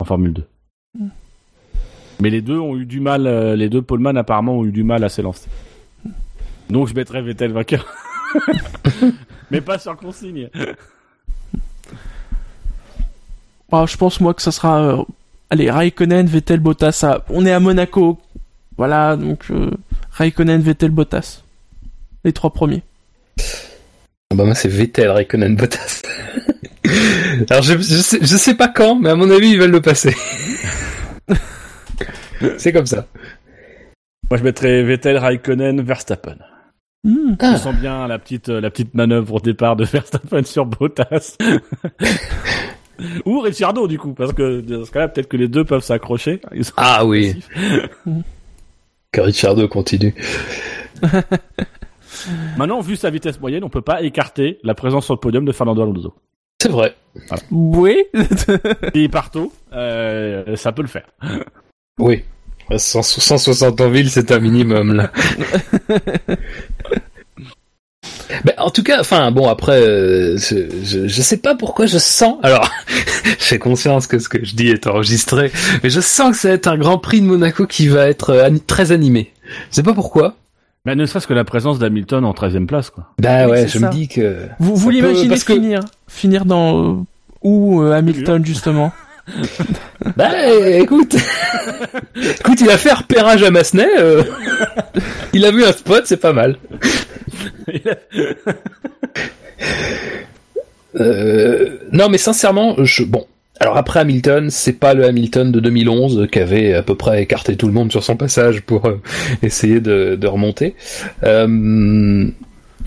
en 0.00 0.04
Formule 0.04 0.32
2. 0.32 0.44
Mais 2.20 2.30
les 2.30 2.40
deux 2.40 2.58
ont 2.58 2.76
eu 2.76 2.84
du 2.84 2.98
mal, 2.98 3.26
euh, 3.28 3.54
les 3.54 3.68
deux 3.68 3.82
Poleman 3.82 4.16
apparemment 4.16 4.58
ont 4.58 4.64
eu 4.64 4.72
du 4.72 4.82
mal 4.82 5.04
à 5.04 5.08
s'élancer. 5.08 5.48
Donc 6.68 6.88
je 6.88 6.94
mettrais 6.94 7.22
Vettel 7.22 7.52
vainqueur. 7.52 7.86
mais 9.50 9.60
pas 9.60 9.78
sur 9.78 9.96
consigne. 9.96 10.48
Ah, 13.70 13.86
je 13.88 13.96
pense 13.96 14.20
moi 14.20 14.34
que 14.34 14.42
ça 14.42 14.52
sera 14.52 14.82
euh, 14.82 15.02
allez 15.48 15.70
Raikkonen, 15.70 16.26
Vettel, 16.26 16.60
Bottas. 16.60 17.06
On 17.30 17.46
est 17.46 17.52
à 17.52 17.58
Monaco, 17.58 18.20
voilà 18.76 19.16
donc 19.16 19.44
euh, 19.50 19.70
Raikkonen, 20.10 20.60
Vettel, 20.60 20.90
Bottas, 20.90 21.42
les 22.22 22.34
trois 22.34 22.52
premiers. 22.52 22.82
Ah 24.30 24.34
bah 24.34 24.44
moi 24.44 24.54
c'est 24.54 24.68
Vettel, 24.68 25.08
Raikkonen, 25.08 25.56
Bottas. 25.56 26.02
Alors 27.48 27.62
je, 27.62 27.78
je, 27.78 27.96
sais, 27.96 28.18
je 28.20 28.36
sais 28.36 28.54
pas 28.54 28.68
quand, 28.68 28.96
mais 28.96 29.08
à 29.08 29.14
mon 29.14 29.30
avis 29.30 29.52
ils 29.52 29.58
veulent 29.58 29.70
le 29.70 29.80
passer. 29.80 30.14
c'est 32.58 32.72
comme 32.74 32.86
ça. 32.86 33.06
Moi 34.30 34.36
je 34.36 34.44
mettrais 34.44 34.82
Vettel, 34.82 35.16
Raikkonen, 35.16 35.80
Verstappen. 35.80 36.36
Hmm. 37.04 37.34
Je 37.40 37.56
sens 37.56 37.74
bien 37.74 38.06
la 38.06 38.18
petite, 38.18 38.48
euh, 38.48 38.60
la 38.60 38.70
petite 38.70 38.94
manœuvre 38.94 39.34
au 39.34 39.40
départ 39.40 39.74
de 39.76 39.84
Verstappen 39.92 40.44
sur 40.44 40.66
Bottas. 40.66 41.36
Ou 43.24 43.40
Ricciardo, 43.40 43.88
du 43.88 43.98
coup, 43.98 44.12
parce 44.12 44.32
que 44.32 44.60
dans 44.60 44.84
ce 44.84 44.90
cas-là, 44.92 45.08
peut-être 45.08 45.28
que 45.28 45.36
les 45.36 45.48
deux 45.48 45.64
peuvent 45.64 45.82
s'accrocher. 45.82 46.40
Ah 46.76 47.04
oui, 47.04 47.30
agressifs. 47.30 47.48
que 49.10 49.20
Ricciardo 49.20 49.66
continue. 49.66 50.14
Maintenant, 52.56 52.80
vu 52.80 52.94
sa 52.94 53.10
vitesse 53.10 53.40
moyenne, 53.40 53.64
on 53.64 53.68
peut 53.68 53.82
pas 53.82 54.02
écarter 54.02 54.58
la 54.62 54.74
présence 54.74 55.06
sur 55.06 55.14
le 55.14 55.20
podium 55.20 55.44
de 55.44 55.52
Fernando 55.52 55.82
Alonso. 55.82 56.14
C'est 56.60 56.68
vrai. 56.68 56.94
Oui. 57.50 58.04
Et 58.94 59.08
partout, 59.08 59.52
euh, 59.72 60.54
ça 60.54 60.70
peut 60.70 60.82
le 60.82 60.88
faire. 60.88 61.06
Oui. 61.98 62.22
100 62.78 63.02
160 63.02 63.80
en 63.80 63.88
ville, 63.90 64.10
c'est 64.10 64.30
un 64.32 64.38
minimum 64.40 64.94
là. 64.94 65.10
Ben, 68.46 68.54
en 68.58 68.70
tout 68.70 68.82
cas, 68.82 68.98
enfin 68.98 69.30
bon 69.30 69.46
après, 69.48 69.80
euh, 69.82 70.36
je, 70.38 70.56
je, 70.82 71.06
je 71.06 71.22
sais 71.22 71.36
pas 71.36 71.54
pourquoi 71.54 71.84
je 71.86 71.98
sens. 71.98 72.36
Alors, 72.42 72.68
j'ai 73.38 73.58
conscience 73.58 74.06
que 74.06 74.18
ce 74.18 74.28
que 74.28 74.42
je 74.44 74.54
dis 74.54 74.68
est 74.68 74.86
enregistré, 74.86 75.52
mais 75.82 75.90
je 75.90 76.00
sens 76.00 76.30
que 76.32 76.36
ça 76.38 76.48
va 76.48 76.54
être 76.54 76.66
un 76.66 76.78
Grand 76.78 76.98
Prix 76.98 77.20
de 77.20 77.26
Monaco 77.26 77.66
qui 77.66 77.88
va 77.88 78.06
être 78.08 78.30
euh, 78.30 78.48
très 78.66 78.90
animé. 78.90 79.32
Je 79.70 79.76
sais 79.76 79.82
pas 79.82 79.92
pourquoi. 79.92 80.34
Mais 80.86 80.96
ne 80.96 81.04
serait-ce 81.06 81.26
que 81.26 81.34
la 81.34 81.44
présence 81.44 81.78
d'Hamilton 81.78 82.24
en 82.24 82.32
13 82.32 82.56
e 82.56 82.60
place, 82.66 82.90
quoi. 82.90 83.04
Bah 83.20 83.44
Oui, 83.44 83.50
ouais, 83.52 83.68
je 83.68 83.78
ça. 83.78 83.86
me 83.86 83.92
dis 83.92 84.08
que. 84.08 84.48
Vous, 84.58 84.74
vous 84.76 84.90
l'imaginez 84.90 85.34
que- 85.38 85.54
finir, 85.54 85.80
finir 86.08 86.44
dans 86.46 86.82
euh, 86.82 86.96
où 87.42 87.82
euh, 87.82 87.92
Hamilton 87.92 88.44
justement? 88.44 88.92
Bah 90.16 90.30
écoute, 90.78 91.14
écoute, 92.40 92.60
il 92.60 92.70
a 92.70 92.76
fait 92.76 92.92
repérage 92.92 93.42
à 93.42 93.50
Massenet. 93.50 93.88
euh, 93.98 94.24
il 95.32 95.44
a 95.44 95.50
vu 95.50 95.64
un 95.64 95.72
spot, 95.72 96.02
c'est 96.06 96.16
pas 96.16 96.32
mal. 96.32 96.56
Euh, 100.96 101.78
non, 101.92 102.08
mais 102.08 102.18
sincèrement, 102.18 102.76
je, 102.84 103.04
bon. 103.04 103.26
Alors 103.60 103.76
après 103.76 104.00
Hamilton, 104.00 104.50
c'est 104.50 104.72
pas 104.72 104.92
le 104.92 105.04
Hamilton 105.04 105.52
de 105.52 105.60
2011 105.60 106.26
qui 106.32 106.40
avait 106.40 106.74
à 106.74 106.82
peu 106.82 106.96
près 106.96 107.22
écarté 107.22 107.56
tout 107.56 107.68
le 107.68 107.72
monde 107.72 107.92
sur 107.92 108.02
son 108.02 108.16
passage 108.16 108.60
pour 108.62 108.86
euh, 108.86 109.00
essayer 109.42 109.80
de, 109.80 110.16
de 110.16 110.26
remonter. 110.26 110.74
Euh, 111.22 111.46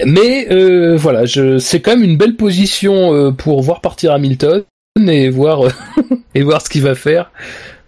mais 0.05 0.47
euh, 0.51 0.97
voilà, 0.97 1.23
je, 1.25 1.59
c'est 1.59 1.79
quand 1.79 1.95
même 1.95 2.03
une 2.03 2.17
belle 2.17 2.35
position 2.35 3.13
euh, 3.13 3.31
pour 3.31 3.61
voir 3.61 3.79
partir 3.79 4.11
Hamilton 4.11 4.63
et 5.01 5.29
voir 5.29 5.61
et 6.35 6.41
voir 6.43 6.61
ce 6.61 6.69
qu'il 6.69 6.81
va 6.81 6.95
faire 6.95 7.29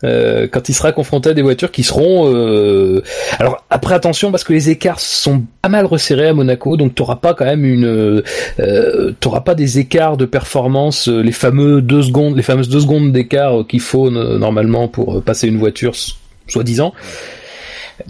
euh, 0.04 0.48
quand 0.52 0.68
il 0.68 0.74
sera 0.74 0.92
confronté 0.92 1.30
à 1.30 1.34
des 1.34 1.42
voitures 1.42 1.72
qui 1.72 1.84
seront. 1.84 2.30
euh, 2.34 3.02
Alors 3.40 3.64
après 3.70 3.96
attention 3.96 4.30
parce 4.30 4.44
que 4.44 4.52
les 4.52 4.70
écarts 4.70 5.00
sont 5.00 5.44
pas 5.62 5.70
mal 5.70 5.86
resserrés 5.86 6.28
à 6.28 6.34
Monaco, 6.34 6.76
donc 6.76 6.96
t'auras 6.96 7.16
pas 7.16 7.34
quand 7.34 7.46
même 7.46 7.64
une, 7.64 7.86
euh, 8.60 9.14
t'auras 9.22 9.40
pas 9.42 9.56
des 9.56 9.80
écarts 9.80 10.18
de 10.18 10.26
performance, 10.26 11.08
euh, 11.08 11.22
les 11.22 11.32
fameux 11.32 11.82
deux 11.82 12.04
secondes, 12.04 12.36
les 12.36 12.44
fameuses 12.44 12.68
deux 12.70 12.82
secondes 12.82 13.14
d'écart 13.14 13.62
euh, 13.62 13.64
qu'il 13.64 13.80
faut 13.82 14.08
euh, 14.12 14.38
normalement 14.38 14.90
pour 14.90 15.18
euh, 15.18 15.22
passer 15.22 15.48
une 15.48 15.58
voiture, 15.58 15.94
soi-disant. 16.48 16.94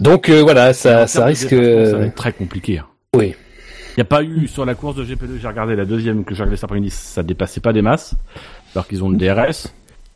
Donc 0.00 0.28
euh, 0.28 0.42
voilà, 0.42 0.72
ça, 0.74 1.06
ça 1.06 1.24
risque. 1.24 1.50
Ça 1.50 1.56
va 1.56 1.62
euh, 1.62 2.04
être 2.06 2.14
très 2.16 2.32
compliqué. 2.32 2.78
hein. 2.78 2.86
Oui. 3.16 3.34
Il 3.96 4.00
n'y 4.02 4.02
a 4.02 4.04
pas 4.04 4.22
eu 4.22 4.46
sur 4.46 4.64
la 4.64 4.76
course 4.76 4.94
de 4.94 5.04
GP2, 5.04 5.40
j'ai 5.42 5.48
regardé 5.48 5.74
la 5.74 5.84
deuxième 5.84 6.22
que 6.24 6.32
j'ai 6.32 6.42
regardé 6.42 6.56
cet 6.56 6.64
après-midi, 6.64 6.90
ça 6.90 7.24
dépassait 7.24 7.58
pas 7.60 7.72
des 7.72 7.82
masses, 7.82 8.14
alors 8.74 8.86
qu'ils 8.86 9.02
ont 9.04 9.08
le 9.08 9.16
DRS 9.16 9.72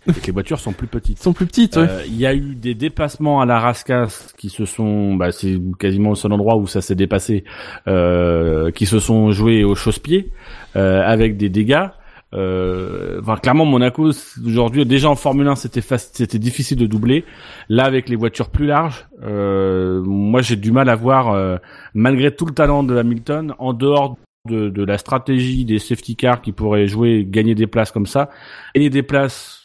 et 0.09 0.13
que 0.21 0.27
les 0.27 0.33
voitures 0.33 0.59
sont 0.59 0.73
plus 0.73 0.89
petites. 0.89 1.19
Ils 1.21 1.23
sont 1.23 1.33
plus 1.33 1.47
petites, 1.47 1.77
ouais. 1.77 1.87
Euh, 1.89 2.03
Il 2.07 2.17
y 2.17 2.27
a 2.27 2.35
eu 2.35 2.55
des 2.55 2.75
dépassements 2.75 3.41
à 3.41 3.47
la 3.47 3.61
Rascasse 3.61 4.35
qui 4.37 4.49
se 4.49 4.65
sont, 4.65 5.15
bah, 5.15 5.31
c'est 5.31 5.61
quasiment 5.79 6.11
le 6.11 6.17
seul 6.17 6.33
endroit 6.33 6.57
où 6.57 6.67
ça 6.67 6.81
s'est 6.81 6.97
dépassé, 6.97 7.45
euh, 7.87 8.71
qui 8.73 8.87
se 8.87 8.99
sont 8.99 9.31
joués 9.31 9.63
au 9.63 9.75
chausse-pied 9.75 10.33
euh, 10.77 11.03
avec 11.05 11.37
des 11.37 11.49
dégâts. 11.49 11.87
Euh, 12.35 13.21
enfin, 13.21 13.37
clairement, 13.37 13.65
Monaco 13.65 14.11
aujourd'hui 14.45 14.87
déjà 14.87 15.11
en 15.11 15.17
Formule 15.17 15.49
1, 15.49 15.55
c'était 15.57 15.83
c'était 15.83 16.39
difficile 16.39 16.79
de 16.79 16.87
doubler. 16.87 17.25
Là, 17.69 17.85
avec 17.85 18.09
les 18.09 18.17
voitures 18.17 18.49
plus 18.49 18.67
larges, 18.67 19.07
euh, 19.23 20.03
moi 20.03 20.41
j'ai 20.41 20.57
du 20.57 20.73
mal 20.73 20.89
à 20.89 20.97
voir, 20.97 21.31
euh, 21.31 21.57
malgré 21.95 22.35
tout 22.35 22.47
le 22.47 22.53
talent 22.53 22.83
de 22.83 22.97
Hamilton, 22.97 23.55
en 23.59 23.73
dehors 23.73 24.17
de, 24.49 24.69
de 24.69 24.85
la 24.85 24.99
stratégie 24.99 25.65
des 25.65 25.79
safety 25.79 26.17
cars 26.17 26.43
qui 26.43 26.53
pourraient 26.53 26.89
jouer, 26.89 27.27
gagner 27.29 27.55
des 27.55 27.67
places 27.67 27.93
comme 27.93 28.07
ça, 28.07 28.31
gagner 28.75 28.91
des 28.91 29.03
places 29.03 29.63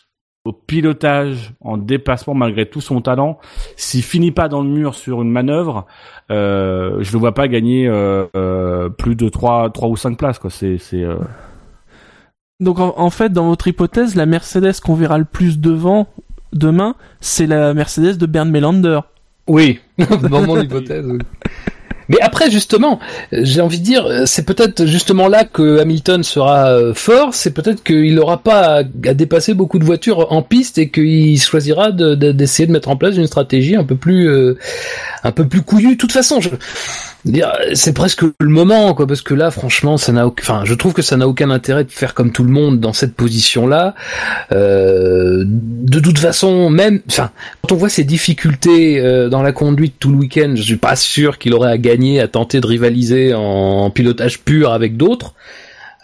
au 0.47 0.53
pilotage, 0.53 1.53
en 1.59 1.77
dépassement 1.77 2.33
malgré 2.33 2.65
tout 2.65 2.79
son 2.79 3.01
talent, 3.01 3.37
s'il 3.75 4.01
finit 4.01 4.31
pas 4.31 4.47
dans 4.47 4.61
le 4.61 4.69
mur 4.69 4.95
sur 4.95 5.21
une 5.21 5.29
manœuvre, 5.29 5.85
euh, 6.31 6.97
je 7.01 7.11
le 7.11 7.19
vois 7.19 7.33
pas 7.33 7.47
gagner 7.49 7.87
euh, 7.87 8.25
euh, 8.35 8.87
plus 8.89 9.15
de 9.15 9.27
3, 9.27 9.71
3 9.71 9.89
ou 9.89 9.97
5 9.97 10.17
places. 10.17 10.39
Quoi. 10.39 10.49
C'est, 10.49 10.77
c'est, 10.77 11.03
euh, 11.03 11.17
Donc 12.61 12.79
en, 12.79 13.09
fait, 13.09 13.33
dans 13.33 13.47
votre 13.47 13.67
hypothèse, 13.67 14.15
la 14.15 14.25
Mercedes 14.25 14.79
qu'on 14.81 14.95
verra 14.95 15.17
le 15.17 15.25
plus 15.25 15.59
devant 15.59 16.07
demain, 16.53 16.95
c'est 17.19 17.45
la 17.45 17.73
Mercedes 17.73 18.17
de 18.17 18.25
Bernd 18.25 18.49
Melander. 18.49 19.01
Oui, 19.47 19.79
dans 20.29 20.45
mon 20.45 20.61
hypothèse. 20.61 21.05
Oui. 21.05 21.19
Mais 22.09 22.17
après, 22.21 22.49
justement, 22.49 22.99
j'ai 23.31 23.61
envie 23.61 23.79
de 23.79 23.83
dire, 23.83 24.23
c'est 24.25 24.45
peut-être 24.45 24.85
justement 24.85 25.27
là 25.27 25.43
que 25.43 25.79
Hamilton 25.79 26.23
sera 26.23 26.69
euh, 26.69 26.93
fort, 26.93 27.33
c'est 27.33 27.51
peut-être 27.51 27.83
qu'il 27.83 28.15
n'aura 28.15 28.37
pas 28.37 28.77
à, 28.77 28.83
dépasser 28.83 29.53
beaucoup 29.53 29.79
de 29.79 29.83
voitures 29.83 30.31
en 30.31 30.41
piste 30.41 30.77
et 30.77 30.89
qu'il 30.89 31.39
choisira 31.39 31.91
d'essayer 31.91 32.65
de, 32.65 32.71
de, 32.71 32.73
mettre 32.73 32.89
en 32.89 32.95
place 32.95 33.15
une 33.15 33.27
stratégie 33.27 33.75
un 33.75 33.83
peu 33.83 33.95
plus, 33.95 34.29
euh, 34.29 34.57
un 35.23 35.31
peu 35.31 35.47
plus 35.47 35.61
couillue. 35.61 35.95
De 35.95 35.97
toute 35.97 36.11
façon, 36.11 36.39
je, 36.39 36.49
c'est 37.73 37.93
presque 37.93 38.21
le 38.21 38.49
moment, 38.49 38.93
quoi, 38.93 39.07
parce 39.07 39.21
que 39.21 39.33
là, 39.33 39.51
franchement, 39.51 39.97
ça 39.97 40.11
n'a, 40.11 40.27
enfin, 40.27 40.61
je 40.65 40.73
trouve 40.73 40.93
que 40.93 41.01
ça 41.01 41.17
n'a 41.17 41.27
aucun 41.27 41.49
intérêt 41.49 41.83
de 41.83 41.91
faire 41.91 42.13
comme 42.13 42.31
tout 42.31 42.43
le 42.43 42.51
monde 42.51 42.79
dans 42.79 42.93
cette 42.93 43.15
position-là. 43.15 43.95
Euh, 44.51 45.43
de 45.45 45.99
toute 45.99 46.19
façon, 46.19 46.69
même, 46.69 47.01
enfin, 47.09 47.31
quand 47.61 47.73
on 47.73 47.77
voit 47.77 47.89
ses 47.89 48.03
difficultés 48.03 48.99
euh, 48.99 49.29
dans 49.29 49.41
la 49.41 49.51
conduite 49.51 49.95
tout 49.99 50.11
le 50.11 50.17
week-end, 50.17 50.53
je 50.55 50.61
suis 50.61 50.77
pas 50.77 50.95
sûr 50.95 51.37
qu'il 51.37 51.53
aurait 51.53 51.71
à 51.71 51.77
gagner, 51.77 52.19
à 52.19 52.27
tenter 52.27 52.59
de 52.59 52.67
rivaliser 52.67 53.33
en, 53.33 53.89
pilotage 53.89 54.39
pur 54.39 54.71
avec 54.71 54.97
d'autres. 54.97 55.33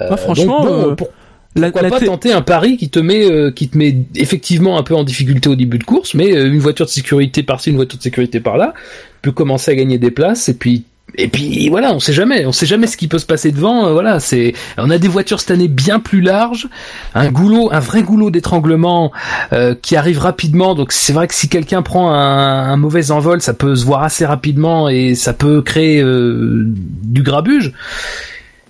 Euh, 0.01 0.15
franchement, 0.17 0.65
donc, 0.65 0.97
pour, 0.97 1.09
pourquoi 1.53 1.89
pas 1.89 1.99
tenter 1.99 2.31
un 2.31 2.41
pari 2.41 2.77
qui 2.77 2.89
te 2.89 2.99
met, 2.99 3.53
qui 3.53 3.69
te 3.69 3.77
met 3.77 3.95
effectivement 4.15 4.77
un 4.77 4.83
peu 4.83 4.95
en 4.95 5.03
difficulté 5.03 5.49
au 5.49 5.55
début 5.55 5.77
de 5.77 5.83
course, 5.83 6.15
mais 6.15 6.29
une 6.29 6.59
voiture 6.59 6.85
de 6.85 6.91
sécurité 6.91 7.43
par-ci, 7.43 7.69
une 7.69 7.75
voiture 7.75 7.97
de 7.97 8.03
sécurité 8.03 8.39
par-là, 8.39 8.73
peut 9.21 9.31
commencer 9.31 9.71
à 9.71 9.75
gagner 9.75 9.99
des 9.99 10.11
places 10.11 10.49
et 10.49 10.55
puis 10.55 10.85
et 11.15 11.27
puis 11.27 11.69
voilà, 11.69 11.93
on 11.93 11.99
sait 11.99 12.13
jamais, 12.13 12.45
on 12.45 12.51
sait 12.51 12.65
jamais 12.65 12.88
ce 12.88 12.97
qui 12.97 13.07
peut 13.07 13.19
se 13.19 13.25
passer 13.25 13.51
devant. 13.51 13.85
Euh, 13.85 13.93
voilà, 13.93 14.19
c'est, 14.19 14.53
on 14.77 14.89
a 14.89 14.97
des 14.97 15.07
voitures 15.07 15.39
cette 15.39 15.51
année 15.51 15.67
bien 15.67 15.99
plus 15.99 16.21
larges, 16.21 16.67
un 17.13 17.30
goulot, 17.30 17.69
un 17.71 17.80
vrai 17.80 18.01
goulot 18.01 18.31
d'étranglement 18.31 19.11
euh, 19.51 19.75
qui 19.80 19.95
arrive 19.95 20.19
rapidement. 20.19 20.73
Donc 20.73 20.91
c'est 20.91 21.13
vrai 21.13 21.27
que 21.27 21.35
si 21.35 21.49
quelqu'un 21.49 21.81
prend 21.81 22.11
un, 22.11 22.75
mauvais 22.77 23.11
envol, 23.11 23.41
ça 23.41 23.53
peut 23.53 23.75
se 23.75 23.85
voir 23.85 24.03
assez 24.03 24.25
rapidement 24.25 24.89
et 24.89 25.13
ça 25.13 25.34
peut 25.34 25.61
créer 25.61 26.01
euh, 26.01 26.63
du 26.65 27.21
grabuge. 27.21 27.73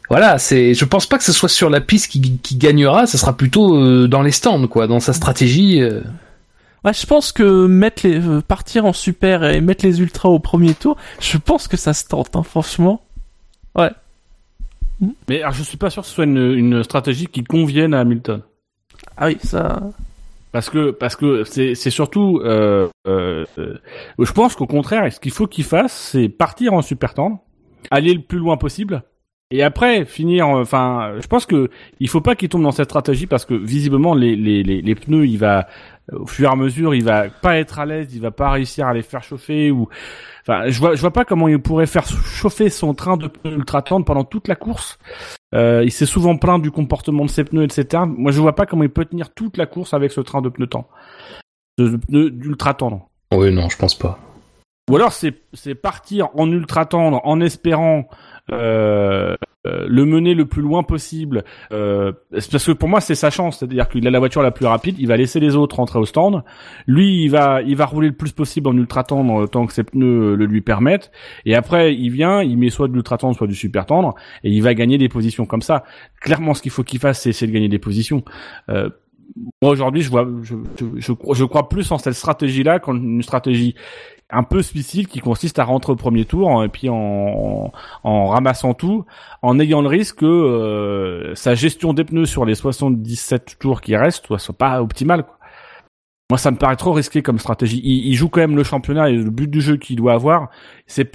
Voilà, 0.10 0.38
c'est, 0.38 0.74
je 0.74 0.86
pense 0.86 1.08
pas 1.08 1.18
que 1.18 1.24
ce 1.24 1.32
soit 1.32 1.50
sur 1.50 1.70
la 1.70 1.82
piste 1.82 2.12
qui, 2.12 2.38
qui 2.44 2.56
gagnera, 2.56 3.08
ça 3.08 3.18
sera 3.18 3.36
plutôt 3.36 4.08
dans 4.08 4.22
les 4.22 4.32
stands, 4.32 4.68
quoi, 4.68 4.86
dans 4.86 5.00
sa 5.00 5.14
stratégie. 5.14 5.82
Ouais, 6.84 6.94
je 6.94 7.06
pense 7.06 7.32
que 7.32 7.66
mettre 7.66 8.06
les 8.06 8.20
euh, 8.20 8.42
partir 8.42 8.86
en 8.86 8.94
super 8.94 9.44
et 9.44 9.62
mettre 9.62 9.86
les 9.86 10.02
ultras 10.02 10.30
au 10.30 10.40
premier 10.40 10.74
tour, 10.74 10.98
je 11.20 11.38
pense 11.38 11.68
que 11.68 11.78
ça 11.78 11.94
se 11.94 12.06
tente, 12.06 12.36
hein, 12.36 12.44
franchement. 12.44 13.02
Ouais. 13.76 13.92
Mais 15.30 15.42
alors, 15.42 15.54
je 15.54 15.64
suis 15.64 15.78
pas 15.78 15.90
sûr 15.90 16.04
que 16.04 16.08
ce 16.08 16.14
soit 16.14 16.26
une, 16.26 16.52
une 16.52 16.84
stratégie 16.84 17.28
qui 17.28 17.44
convienne 17.44 17.94
à 17.94 18.02
Hamilton. 18.02 18.42
Ah 19.18 19.28
oui, 19.28 19.38
ça. 19.44 19.82
Parce 20.52 20.70
que 20.70 20.92
parce 20.92 21.16
que 21.16 21.44
c'est 21.46 21.74
c'est 21.74 21.90
surtout, 21.90 22.40
euh, 22.44 22.88
euh, 23.08 23.44
euh 23.58 23.78
je 24.20 24.32
pense 24.32 24.56
qu'au 24.56 24.68
contraire, 24.68 25.12
ce 25.12 25.20
qu'il 25.20 25.32
faut 25.32 25.48
qu'il 25.48 25.64
fasse, 25.64 26.12
c'est 26.12 26.30
partir 26.30 26.74
en 26.74 26.84
super 26.84 27.16
tendre, 27.16 27.40
aller 27.90 28.14
le 28.14 28.22
plus 28.22 28.38
loin 28.38 28.56
possible, 28.56 29.02
et 29.50 29.64
après 29.64 30.06
finir. 30.06 30.48
Enfin, 30.48 31.14
je 31.20 31.26
pense 31.26 31.48
que 31.48 31.72
il 32.00 32.08
faut 32.08 32.22
pas 32.22 32.36
qu'il 32.36 32.50
tombe 32.50 32.62
dans 32.62 32.72
cette 32.72 32.90
stratégie 32.90 33.26
parce 33.26 33.46
que 33.46 33.56
visiblement 33.56 34.14
les 34.14 34.36
les 34.36 34.62
les, 34.62 34.84
les 34.84 34.96
pneus, 34.96 35.26
il 35.26 35.40
va 35.40 35.68
au 36.12 36.26
fur 36.26 36.50
et 36.50 36.52
à 36.52 36.56
mesure, 36.56 36.94
il 36.94 37.04
va 37.04 37.30
pas 37.30 37.58
être 37.58 37.80
à 37.80 37.86
l'aise, 37.86 38.14
il 38.14 38.22
va 38.22 38.32
pas 38.32 38.50
réussir 38.52 38.88
à 38.88 38.94
les 38.94 39.02
faire 39.02 39.24
chauffer 39.24 39.72
ou 39.72 39.88
enfin, 40.42 40.68
je 40.68 40.80
vois 40.80 40.96
je 40.96 41.02
vois 41.02 41.14
pas 41.14 41.24
comment 41.24 41.48
il 41.48 41.60
pourrait 41.60 41.88
faire 41.88 42.06
chauffer 42.06 42.70
son 42.70 42.94
train 42.94 43.16
de 43.16 43.28
pneus 43.28 43.54
ultra 43.54 43.82
tendre 43.82 44.06
pendant 44.06 44.26
toute 44.26 44.48
la 44.48 44.56
course. 44.56 44.98
Euh, 45.56 45.82
il 45.86 45.92
s'est 45.92 46.06
souvent 46.06 46.36
plaint 46.38 46.62
du 46.62 46.72
comportement 46.72 47.26
de 47.26 47.30
ses 47.30 47.44
pneus, 47.44 47.64
etc. 47.64 48.04
Moi, 48.08 48.32
je 48.32 48.42
vois 48.42 48.56
pas 48.56 48.66
comment 48.66 48.84
il 48.84 48.90
peut 48.90 49.06
tenir 49.06 49.34
toute 49.34 49.56
la 49.56 49.66
course 49.66 49.94
avec 49.94 50.12
ce 50.12 50.20
train 50.20 50.42
de 50.42 50.50
pneus 50.50 50.68
tendre, 50.68 50.90
de 51.78 51.96
pneus 51.96 52.32
d'ultra 52.32 52.74
tendre. 52.74 53.08
Oui, 53.34 53.52
non, 53.52 53.70
je 53.70 53.78
pense 53.78 53.98
pas. 53.98 54.20
Ou 54.90 54.98
alors 54.98 55.14
c'est 55.14 55.36
c'est 55.54 55.76
partir 55.76 56.28
en 56.36 56.52
ultra 56.52 56.86
tendre 56.86 57.22
en 57.24 57.40
espérant 57.40 58.10
euh, 58.52 59.36
euh, 59.66 59.86
le 59.88 60.06
mener 60.06 60.34
le 60.34 60.46
plus 60.46 60.62
loin 60.62 60.84
possible. 60.84 61.44
Euh, 61.72 62.12
parce 62.32 62.66
que 62.66 62.72
pour 62.74 62.90
moi, 62.90 63.02
c'est 63.02 63.16
sa 63.16 63.30
chance. 63.30 63.60
C'est-à-dire 63.60 63.88
qu'il 63.88 64.06
a 64.08 64.12
la 64.12 64.20
voiture 64.20 64.42
la 64.42 64.52
plus 64.52 64.66
rapide, 64.66 64.96
il 65.00 65.08
va 65.08 65.18
laisser 65.18 65.40
les 65.40 65.56
autres 65.56 65.78
rentrer 65.78 66.00
au 66.00 66.06
stand. 66.06 66.44
Lui, 66.88 67.24
il 67.24 67.30
va, 67.30 67.62
il 67.62 67.76
va 67.76 67.86
rouler 67.86 68.10
le 68.10 68.16
plus 68.16 68.32
possible 68.32 68.68
en 68.68 68.76
ultra 68.76 69.04
tendre 69.04 69.48
tant 69.48 69.66
que 69.66 69.74
ses 69.74 69.84
pneus 69.84 70.36
le 70.36 70.46
lui 70.46 70.62
permettent. 70.62 71.12
Et 71.46 71.56
après, 71.56 71.96
il 71.96 72.10
vient, 72.10 72.42
il 72.42 72.58
met 72.58 72.70
soit 72.70 72.88
de 72.88 72.94
l'ultra 72.94 73.18
tendre, 73.18 73.36
soit 73.36 73.48
du 73.48 73.56
super 73.56 73.86
tendre, 73.86 74.16
et 74.44 74.52
il 74.52 74.62
va 74.62 74.74
gagner 74.74 74.98
des 74.98 75.10
positions 75.10 75.46
comme 75.46 75.62
ça. 75.62 75.84
Clairement, 76.22 76.54
ce 76.54 76.62
qu'il 76.62 76.72
faut 76.72 76.84
qu'il 76.84 77.00
fasse, 77.00 77.22
c'est 77.22 77.30
essayer 77.30 77.48
de 77.48 77.54
gagner 77.54 77.70
des 77.70 77.80
positions. 77.80 78.24
Euh, 78.70 78.90
moi 79.62 79.72
aujourd'hui, 79.72 80.02
je 80.02 80.10
vois, 80.10 80.28
je, 80.44 80.56
je, 80.98 81.14
je, 81.34 81.44
crois 81.46 81.70
plus 81.70 81.92
en 81.92 81.98
cette 81.98 82.14
stratégie-là 82.14 82.80
qu'une 82.80 83.22
stratégie 83.24 83.76
un 84.34 84.44
peu 84.44 84.62
suicide 84.62 85.08
qui 85.08 85.20
consiste 85.20 85.60
à 85.60 85.64
rentrer 85.64 85.94
au 85.94 85.96
premier 85.96 86.26
tour 86.26 86.64
et 86.64 86.70
puis 86.70 86.90
en, 86.90 87.72
en, 88.04 88.28
ramassant 88.28 88.74
tout, 88.74 89.06
en 89.42 89.60
ayant 89.60 89.82
le 89.82 89.88
risque 89.88 90.18
que 90.18 90.26
euh, 90.26 91.36
sa 91.36 91.56
gestion 91.56 91.94
des 91.94 92.04
pneus 92.04 92.26
sur 92.26 92.46
les 92.46 92.56
77 92.56 93.58
tours 93.60 93.82
qui 93.82 93.96
restent 93.96 94.38
soit 94.38 94.58
pas 94.58 94.82
optimale. 94.82 95.24
Quoi. 95.24 95.38
Moi, 96.34 96.40
ça 96.40 96.50
me 96.50 96.58
paraît 96.58 96.78
trop 96.78 96.94
risqué 96.94 97.22
comme 97.22 97.38
stratégie. 97.38 97.80
Il, 97.84 98.08
il 98.08 98.16
joue 98.16 98.28
quand 98.28 98.42
même 98.42 98.56
le 98.56 98.64
championnat 98.64 99.12
et 99.12 99.16
le 99.16 99.30
but 99.30 99.48
du 99.48 99.62
jeu 99.62 99.78
qu'il 99.78 99.98
doit 99.98 100.14
avoir, 100.14 100.50
c'est 100.88 101.12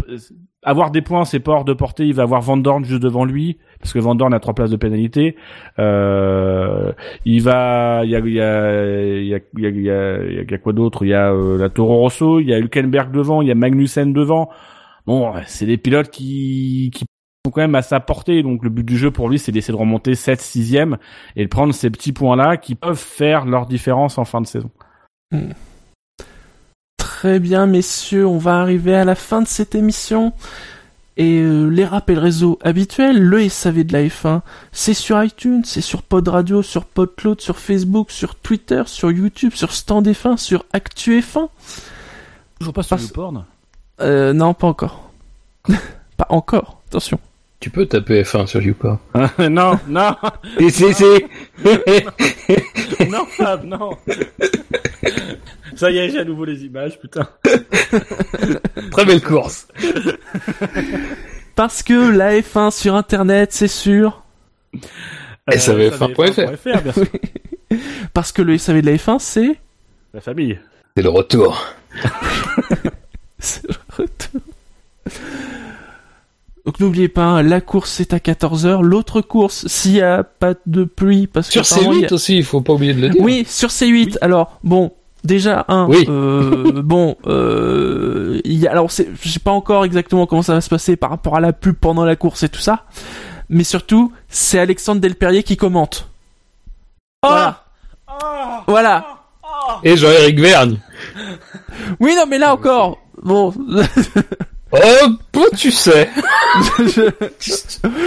avoir 0.62 0.92
des 0.92 1.02
points, 1.02 1.24
c'est 1.24 1.40
pas 1.40 1.50
hors 1.50 1.64
de 1.64 1.72
portée. 1.72 2.06
Il 2.06 2.14
va 2.14 2.22
avoir 2.22 2.40
Van 2.40 2.56
Dorn 2.56 2.84
juste 2.84 3.02
devant 3.02 3.24
lui 3.24 3.58
parce 3.80 3.92
que 3.92 3.98
Van 3.98 4.14
Dorn 4.14 4.32
a 4.32 4.38
trois 4.38 4.54
places 4.54 4.70
de 4.70 4.76
pénalité. 4.76 5.34
Euh, 5.80 6.92
il 7.24 7.42
va, 7.42 8.02
il 8.04 8.10
y 8.10 8.14
a, 8.14 8.20
il 8.20 8.32
y 8.32 8.40
a, 8.40 9.24
il 9.24 9.26
y 9.26 9.34
a, 9.34 10.22
il 10.22 10.50
y 10.50 10.54
a, 10.54 10.58
quoi 10.58 10.72
d'autre? 10.72 11.04
Il 11.04 11.08
y 11.08 11.14
a 11.14 11.32
la 11.32 11.68
Toro 11.68 11.96
Rosso, 11.96 12.38
il 12.38 12.46
y 12.46 12.54
a 12.54 12.58
Hülkenberg 12.60 13.10
devant, 13.10 13.42
il 13.42 13.48
y 13.48 13.50
a 13.50 13.56
Magnussen 13.56 14.12
devant. 14.12 14.50
Bon, 15.04 15.32
c'est 15.46 15.66
des 15.66 15.78
pilotes 15.78 16.10
qui, 16.10 16.92
qui 16.94 17.06
sont 17.44 17.50
quand 17.50 17.62
même 17.62 17.74
à 17.74 17.82
sa 17.82 17.98
portée. 17.98 18.44
Donc 18.44 18.62
le 18.62 18.70
but 18.70 18.84
du 18.84 18.96
jeu 18.96 19.10
pour 19.10 19.28
lui, 19.28 19.40
c'est 19.40 19.50
d'essayer 19.50 19.74
de 19.74 19.80
remonter 19.80 20.14
7 20.14 20.40
6 20.40 20.76
et 21.34 21.42
de 21.42 21.48
prendre 21.48 21.74
ces 21.74 21.90
petits 21.90 22.12
points-là 22.12 22.56
qui 22.56 22.76
peuvent 22.76 22.96
faire 22.96 23.46
leur 23.46 23.66
différence 23.66 24.16
en 24.16 24.24
fin 24.24 24.40
de 24.40 24.46
saison. 24.46 24.70
Hmm. 25.32 25.52
Très 26.96 27.40
bien, 27.40 27.66
messieurs, 27.66 28.26
on 28.26 28.38
va 28.38 28.60
arriver 28.60 28.94
à 28.94 29.04
la 29.04 29.14
fin 29.14 29.42
de 29.42 29.48
cette 29.48 29.74
émission. 29.74 30.32
Et 31.16 31.40
euh, 31.40 31.66
les 31.66 31.84
rappels 31.84 32.20
réseau 32.20 32.60
habituels, 32.62 33.20
le 33.20 33.48
SAV 33.48 33.82
de 33.82 33.92
la 33.92 34.04
F1, 34.04 34.42
c'est 34.70 34.94
sur 34.94 35.20
iTunes, 35.22 35.62
c'est 35.64 35.80
sur 35.80 36.02
Pod 36.02 36.28
Radio, 36.28 36.62
sur 36.62 36.84
PodCloud, 36.84 37.40
sur 37.40 37.58
Facebook, 37.58 38.12
sur 38.12 38.36
Twitter, 38.36 38.84
sur 38.86 39.10
YouTube, 39.10 39.52
sur 39.54 39.72
Stand 39.72 40.06
F1, 40.06 40.36
sur 40.36 40.64
Actu 40.72 41.18
F1. 41.18 41.48
Toujours 42.60 42.72
pas 42.72 42.84
sur 42.84 43.00
Euh, 44.00 44.32
non, 44.32 44.54
pas 44.54 44.68
encore. 44.68 45.10
pas 46.16 46.26
encore, 46.28 46.80
attention. 46.86 47.18
Tu 47.60 47.70
peux 47.70 47.86
taper 47.86 48.22
F1 48.22 48.46
sur 48.46 48.62
YouPorn. 48.62 48.98
non, 49.50 49.78
non. 49.88 50.14
Et 50.58 50.70
c'est, 50.70 50.92
non, 53.08 53.26
Fab, 53.26 53.64
non. 53.64 53.96
Ça 55.74 55.90
y 55.90 55.98
est, 55.98 56.10
j'ai 56.10 56.20
à 56.20 56.24
nouveau 56.24 56.44
les 56.44 56.64
images, 56.64 57.00
putain. 57.00 57.28
Très 58.92 59.04
belle 59.04 59.22
course. 59.22 59.66
Parce 61.56 61.82
que 61.82 62.10
la 62.10 62.38
F1 62.38 62.70
sur 62.70 62.94
Internet, 62.94 63.52
c'est 63.52 63.66
sûr. 63.66 64.22
Euh, 64.74 65.56
SAVF1.fr. 65.56 66.82
bien 66.82 66.92
sûr. 66.92 67.06
Parce 68.14 68.30
que 68.30 68.42
le 68.42 68.56
SAV 68.56 68.82
de 68.82 68.86
la 68.90 68.96
F1, 68.96 69.18
c'est... 69.18 69.58
La 70.14 70.20
famille. 70.20 70.58
C'est 70.96 71.02
le 71.02 71.08
retour. 71.08 71.64
c'est 73.38 73.66
le 73.68 73.74
retour. 73.96 74.40
Donc 76.68 76.80
n'oubliez 76.80 77.08
pas, 77.08 77.42
la 77.42 77.62
course 77.62 77.90
c'est 77.90 78.12
à 78.12 78.18
14h. 78.18 78.82
L'autre 78.82 79.22
course, 79.22 79.66
s'il 79.68 79.92
n'y 79.92 80.02
a 80.02 80.22
pas 80.22 80.52
de 80.66 80.84
pluie, 80.84 81.26
parce 81.26 81.48
sur 81.48 81.62
que 81.62 81.66
sur 81.66 81.78
C8 81.78 82.12
aussi, 82.12 82.36
il 82.36 82.44
faut 82.44 82.60
pas 82.60 82.74
oublier 82.74 82.92
de 82.92 83.00
le 83.00 83.08
dire. 83.08 83.22
Oui, 83.22 83.46
sur 83.48 83.70
C8. 83.70 84.18
Alors 84.20 84.58
bon, 84.62 84.92
déjà 85.24 85.64
un. 85.68 85.88
Euh, 85.90 86.70
bon, 86.84 87.16
euh, 87.26 88.38
y 88.44 88.66
a, 88.66 88.72
alors 88.72 88.90
je 88.90 89.28
sais 89.30 89.38
pas 89.38 89.50
encore 89.50 89.86
exactement 89.86 90.26
comment 90.26 90.42
ça 90.42 90.52
va 90.52 90.60
se 90.60 90.68
passer 90.68 90.96
par 90.96 91.08
rapport 91.08 91.36
à 91.36 91.40
la 91.40 91.54
pub 91.54 91.74
pendant 91.74 92.04
la 92.04 92.16
course 92.16 92.42
et 92.42 92.50
tout 92.50 92.60
ça, 92.60 92.84
mais 93.48 93.64
surtout 93.64 94.12
c'est 94.28 94.58
Alexandre 94.58 95.00
Delperrier 95.00 95.44
qui 95.44 95.56
commente. 95.56 96.10
Voilà. 97.22 97.64
Et 99.84 99.96
Jean-Éric 99.96 100.38
Vergne. 100.38 100.76
Oui, 101.98 102.14
non, 102.14 102.26
mais 102.28 102.36
là 102.36 102.52
encore. 102.52 102.98
Bon, 103.22 103.54
Oh, 104.72 105.08
bon, 105.32 105.44
tu 105.56 105.70
sais. 105.70 106.10
je- 106.78 107.10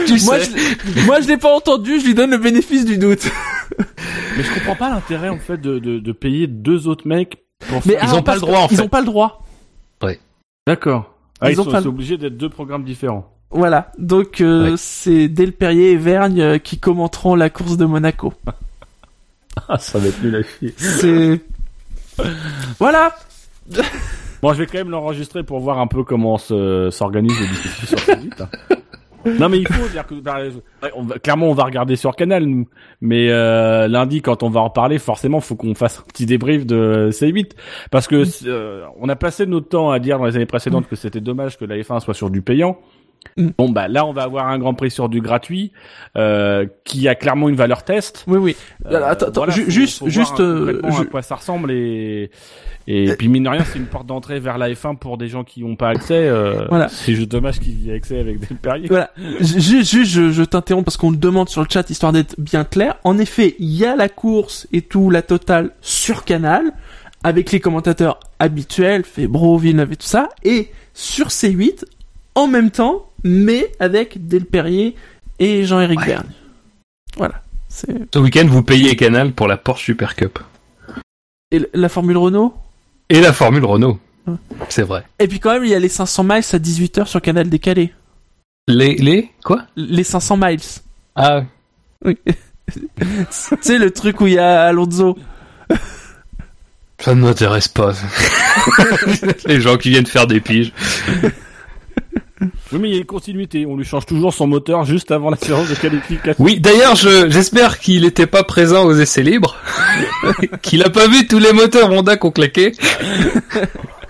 Tu 0.05 0.23
moi, 0.25 0.39
sais. 0.39 0.51
je, 0.95 1.05
moi, 1.05 1.19
je 1.21 1.27
l'ai 1.27 1.37
pas 1.37 1.53
entendu. 1.55 1.99
Je 1.99 2.05
lui 2.05 2.13
donne 2.13 2.31
le 2.31 2.37
bénéfice 2.37 2.85
du 2.85 2.97
doute. 2.97 3.23
Mais 4.37 4.43
je 4.43 4.53
comprends 4.53 4.75
pas 4.75 4.89
l'intérêt 4.89 5.29
en 5.29 5.39
fait 5.39 5.57
de, 5.57 5.79
de, 5.79 5.99
de 5.99 6.11
payer 6.11 6.47
deux 6.47 6.87
autres 6.87 7.07
mecs 7.07 7.37
pour 7.67 7.81
Mais 7.85 7.93
faire... 7.93 8.03
Ils 8.03 8.13
ont 8.15 8.21
pas 8.23 8.35
le 8.35 8.41
droit, 8.41 8.59
en 8.59 8.67
Ils 8.69 8.81
ont 8.81 8.87
pas 8.89 8.99
le 8.99 9.05
droit. 9.05 9.45
D'accord. 10.67 11.15
Ah, 11.39 11.49
Ils 11.49 11.53
ils, 11.53 11.61
ont 11.61 11.63
sont 11.63 11.71
pas- 11.71 11.87
obligés 11.87 12.17
d'être 12.19 12.37
deux 12.37 12.49
programmes 12.49 12.83
différents. 12.83 13.33
Voilà. 13.49 13.91
Donc 13.97 14.39
euh, 14.41 14.71
Ouais. 14.71 14.75
c'est 14.77 15.27
Delperrier 15.27 15.91
et 15.93 15.97
Vergne 15.97 16.39
euh, 16.41 16.57
qui 16.59 16.77
commenteront 16.77 17.33
la 17.33 17.49
course 17.49 17.77
de 17.77 17.85
Monaco. 17.85 18.31
Ah, 19.67 19.79
ça 19.79 19.97
va 19.97 20.07
être 20.07 20.21
nul 20.21 20.35
à 20.35 20.43
chier. 20.43 20.75
C'est 20.77 21.41
voilà. 22.79 23.15
Bon, 24.41 24.53
je 24.53 24.59
vais 24.59 24.65
quand 24.65 24.77
même 24.79 24.89
l'enregistrer 24.89 25.43
pour 25.43 25.59
voir 25.59 25.79
un 25.79 25.87
peu 25.87 26.03
comment 26.03 26.37
se- 26.37 26.89
s'organise 26.91 27.39
le 27.39 27.47
dispositif 27.47 27.89
sur 27.89 27.99
ce 27.99 28.21
site. 28.21 28.43
Non 29.23 29.49
mais 29.49 29.59
il 29.59 29.67
faut 29.67 29.87
dire 29.89 30.03
que 30.07 30.15
bah, 30.15 30.37
on 30.95 31.03
va- 31.03 31.19
clairement 31.19 31.47
on 31.47 31.53
va 31.53 31.65
regarder 31.65 31.95
sur 31.95 32.15
Canal 32.15 32.43
nous, 32.43 32.67
mais 33.01 33.29
euh, 33.29 33.87
lundi 33.87 34.23
quand 34.23 34.41
on 34.41 34.49
va 34.49 34.61
en 34.61 34.71
parler 34.71 34.97
forcément 34.97 35.39
faut 35.41 35.53
qu'on 35.55 35.75
fasse 35.75 35.99
un 35.99 36.03
petit 36.11 36.25
débrief 36.25 36.65
de 36.65 37.09
C8 37.11 37.51
parce 37.91 38.07
que 38.07 38.23
euh, 38.47 38.83
on 38.99 39.09
a 39.09 39.15
passé 39.15 39.45
notre 39.45 39.67
temps 39.69 39.91
à 39.91 39.99
dire 39.99 40.17
dans 40.17 40.25
les 40.25 40.37
années 40.37 40.47
précédentes 40.47 40.87
que 40.87 40.95
c'était 40.95 41.21
dommage 41.21 41.59
que 41.59 41.65
la 41.65 41.77
F1 41.77 41.99
soit 41.99 42.15
sur 42.15 42.31
du 42.31 42.41
payant. 42.41 42.79
Mm. 43.37 43.47
Bon 43.57 43.69
bah 43.69 43.87
là 43.87 44.05
on 44.05 44.11
va 44.13 44.23
avoir 44.23 44.47
un 44.47 44.57
Grand 44.59 44.73
Prix 44.73 44.91
sur 44.91 45.07
du 45.07 45.21
gratuit 45.21 45.71
euh, 46.17 46.65
qui 46.83 47.07
a 47.07 47.15
clairement 47.15 47.47
une 47.49 47.55
valeur 47.55 47.83
test. 47.83 48.23
Oui 48.27 48.37
oui. 48.37 48.55
Euh, 48.87 49.03
attends, 49.05 49.27
attends, 49.27 49.31
voilà, 49.41 49.53
ju- 49.53 49.63
faut- 49.65 49.69
juste 49.71 49.99
faut 49.99 50.09
juste 50.09 50.39
euh, 50.39 50.81
je- 50.91 51.01
à 51.01 51.05
quoi 51.05 51.21
ça 51.21 51.35
ressemble 51.35 51.71
et 51.71 52.29
et 52.87 53.13
puis 53.15 53.27
mine 53.29 53.43
de 53.43 53.49
rien 53.49 53.63
c'est 53.63 53.77
une 53.79 53.85
porte 53.85 54.07
d'entrée 54.07 54.39
vers 54.39 54.57
la 54.57 54.69
F1 54.69 54.97
pour 54.97 55.17
des 55.17 55.27
gens 55.29 55.43
qui 55.43 55.61
n'ont 55.63 55.75
pas 55.75 55.89
accès. 55.89 56.27
euh, 56.27 56.65
Voilà. 56.67 56.89
C'est 56.89 57.13
juste 57.13 57.29
dommage 57.31 57.59
qu'ils 57.59 57.85
y 57.85 57.91
aient 57.91 57.95
accès 57.95 58.19
avec 58.19 58.39
des 58.39 58.47
Perrier. 58.55 58.87
Voilà. 58.87 59.11
Juste, 59.39 59.89
juste, 59.91 60.11
je, 60.11 60.31
je 60.31 60.43
t'interromps 60.43 60.83
parce 60.83 60.97
qu'on 60.97 61.11
le 61.11 61.17
demande 61.17 61.47
sur 61.47 61.61
le 61.61 61.67
chat 61.71 61.89
histoire 61.89 62.11
d'être 62.11 62.35
bien 62.39 62.63
clair. 62.65 62.97
En 63.03 63.17
effet, 63.19 63.55
il 63.59 63.69
y 63.69 63.85
a 63.85 63.95
la 63.95 64.09
course 64.09 64.67
et 64.73 64.81
tout, 64.81 65.09
la 65.11 65.21
totale 65.21 65.71
sur 65.81 66.25
Canal, 66.25 66.73
avec 67.23 67.51
les 67.51 67.59
commentateurs 67.59 68.19
habituels, 68.39 69.03
Febro, 69.05 69.57
Villeneuve 69.59 69.93
et 69.93 69.95
tout 69.95 70.07
ça, 70.07 70.29
et 70.43 70.71
sur 70.95 71.27
C8, 71.27 71.85
en 72.33 72.47
même 72.47 72.71
temps, 72.71 73.05
mais 73.23 73.71
avec 73.79 74.27
Delperrier 74.27 74.95
et 75.39 75.63
Jean-Éric 75.65 75.99
Ouais. 75.99 76.05
Vergne. 76.07 76.29
Voilà. 77.17 77.41
C'est... 77.69 78.13
Ce 78.13 78.19
week-end, 78.19 78.45
vous 78.47 78.63
payez 78.63 78.95
Canal 78.95 79.31
pour 79.31 79.47
la 79.47 79.57
Porsche 79.57 79.85
Super 79.85 80.15
Cup. 80.15 80.39
Et 81.51 81.61
la 81.73 81.89
Formule 81.89 82.17
Renault? 82.17 82.53
Et 83.09 83.21
la 83.21 83.33
Formule 83.33 83.65
Renault. 83.65 83.99
Ouais. 84.27 84.35
C'est 84.69 84.83
vrai. 84.83 85.03
Et 85.19 85.27
puis 85.27 85.39
quand 85.39 85.53
même, 85.53 85.63
il 85.65 85.71
y 85.71 85.75
a 85.75 85.79
les 85.79 85.89
500 85.89 86.23
miles 86.23 86.33
à 86.35 86.39
18h 86.59 87.05
sur 87.05 87.21
Canal 87.21 87.49
décalé. 87.49 87.93
Les, 88.67 88.95
les, 88.95 89.29
quoi? 89.43 89.63
Les 89.75 90.03
500 90.03 90.37
miles. 90.37 90.59
Ah, 91.15 91.43
Oui. 92.05 92.17
tu 92.73 92.77
sais, 93.61 93.77
le 93.77 93.91
truc 93.91 94.21
où 94.21 94.27
il 94.27 94.33
y 94.33 94.37
a 94.39 94.61
Alonso. 94.67 95.17
ça 96.99 97.15
ne 97.15 97.21
m'intéresse 97.21 97.67
pas. 97.67 97.93
les 99.45 99.59
gens 99.59 99.77
qui 99.77 99.89
viennent 99.89 100.05
faire 100.05 100.27
des 100.27 100.39
piges. 100.39 100.71
Oui, 102.71 102.79
mais 102.79 102.89
il 102.89 102.93
y 102.93 102.97
a 102.97 102.99
une 102.99 103.05
continuité. 103.05 103.65
On 103.67 103.77
lui 103.77 103.85
change 103.85 104.05
toujours 104.05 104.33
son 104.33 104.47
moteur 104.47 104.83
juste 104.85 105.11
avant 105.11 105.29
la 105.29 105.37
séance 105.37 105.69
de 105.69 105.75
qualification. 105.75 106.43
Oui, 106.43 106.59
d'ailleurs, 106.59 106.95
je, 106.95 107.29
j'espère 107.29 107.79
qu'il 107.79 108.01
n'était 108.01 108.25
pas 108.27 108.43
présent 108.43 108.85
aux 108.85 108.95
essais 108.95 109.21
libres. 109.23 109.55
qu'il 110.61 110.83
a 110.83 110.89
pas 110.89 111.07
vu 111.07 111.27
tous 111.27 111.39
les 111.39 111.53
moteurs 111.53 111.91
Honda 111.91 112.17
qu'on 112.17 112.31
claqué. 112.31 112.71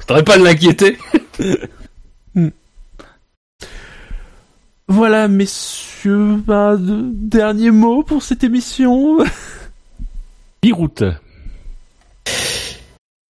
Faudrait 0.07 0.23
pas 0.25 0.37
l'inquiéter. 0.37 0.97
Voilà, 4.87 5.27
messieurs, 5.27 6.35
bah, 6.45 6.75
de- 6.77 7.11
dernier 7.13 7.71
mot 7.71 8.03
pour 8.03 8.23
cette 8.23 8.43
émission. 8.43 9.19
Biroute. 10.61 11.03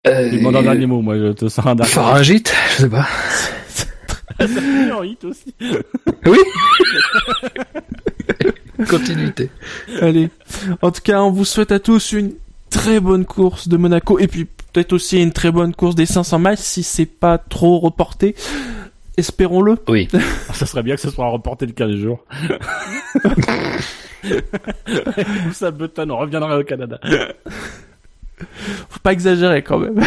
Je 0.03 0.35
demande 0.35 0.55
un 0.55 0.63
dernier 0.63 0.87
mot, 0.87 1.01
moi, 1.01 1.15
je 1.17 1.31
te 1.33 1.47
sens 1.47 1.65
un 1.67 1.75
dernier 1.75 1.91
Pharyngite, 1.91 2.51
je 2.71 2.81
sais 2.83 2.89
pas. 2.89 3.07
Mot. 4.47 4.93
en 4.99 5.03
hit 5.03 5.23
aussi. 5.23 5.53
Oui. 6.25 6.37
Continuité. 8.89 9.49
Allez. 9.99 10.29
En 10.81 10.91
tout 10.91 11.01
cas, 11.01 11.21
on 11.21 11.31
vous 11.31 11.45
souhaite 11.45 11.71
à 11.71 11.79
tous 11.79 12.13
une 12.13 12.33
très 12.69 12.99
bonne 12.99 13.25
course 13.25 13.67
de 13.67 13.77
Monaco 13.77 14.17
et 14.17 14.27
puis 14.27 14.45
peut-être 14.45 14.93
aussi 14.93 15.21
une 15.21 15.31
très 15.31 15.51
bonne 15.51 15.75
course 15.75 15.95
des 15.95 16.05
500 16.05 16.39
miles 16.39 16.57
si 16.57 16.83
c'est 16.83 17.05
pas 17.05 17.37
trop 17.37 17.79
reporté. 17.79 18.35
Espérons-le. 19.17 19.77
Oui. 19.87 20.07
Ça 20.53 20.65
serait 20.65 20.83
bien 20.83 20.95
que 20.95 21.01
ce 21.01 21.11
soit 21.11 21.27
reporté 21.27 21.65
le 21.65 21.73
15 21.73 21.95
jours. 21.95 22.25
ça 25.51 25.71
Button, 25.71 26.09
on 26.11 26.17
reviendra 26.17 26.57
au 26.57 26.63
Canada. 26.63 26.99
Faut 28.89 28.99
pas 29.01 29.13
exagérer 29.13 29.63
quand 29.63 29.79
même. 29.79 30.01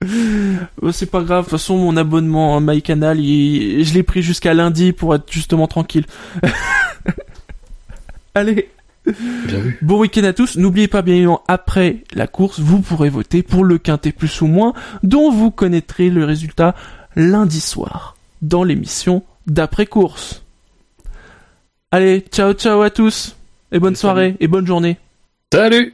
Bon, 0.80 0.92
c'est 0.92 1.10
pas 1.10 1.22
grave, 1.22 1.44
de 1.44 1.50
toute 1.50 1.58
façon 1.58 1.76
mon 1.76 1.96
abonnement 1.96 2.56
à 2.56 2.60
MyCanal, 2.60 3.20
il- 3.20 3.84
je 3.84 3.92
l'ai 3.94 4.02
pris 4.02 4.22
jusqu'à 4.22 4.54
lundi 4.54 4.92
pour 4.92 5.14
être 5.14 5.30
justement 5.30 5.66
tranquille. 5.66 6.06
Allez, 8.34 8.68
Bien 9.04 9.58
vu. 9.58 9.78
bon 9.82 9.98
week-end 10.00 10.24
à 10.24 10.32
tous. 10.32 10.56
N'oubliez 10.56 10.88
pas 10.88 11.02
bien 11.02 11.14
évidemment, 11.14 11.42
après 11.48 12.04
la 12.14 12.26
course, 12.26 12.60
vous 12.60 12.80
pourrez 12.80 13.08
voter 13.10 13.42
pour 13.42 13.64
le 13.64 13.78
quintet 13.78 14.12
plus 14.12 14.40
ou 14.40 14.46
moins, 14.46 14.72
dont 15.02 15.30
vous 15.30 15.50
connaîtrez 15.50 16.10
le 16.10 16.24
résultat 16.24 16.74
lundi 17.16 17.60
soir, 17.60 18.16
dans 18.40 18.62
l'émission 18.64 19.24
d'après-course. 19.46 20.44
Allez, 21.90 22.24
ciao 22.30 22.52
ciao 22.52 22.82
à 22.82 22.90
tous, 22.90 23.36
et 23.72 23.80
bonne 23.80 23.94
Et 23.94 23.96
salut. 23.96 24.00
soirée, 24.00 24.36
et 24.40 24.46
bonne 24.48 24.66
journée. 24.66 24.96
Salut 25.52 25.92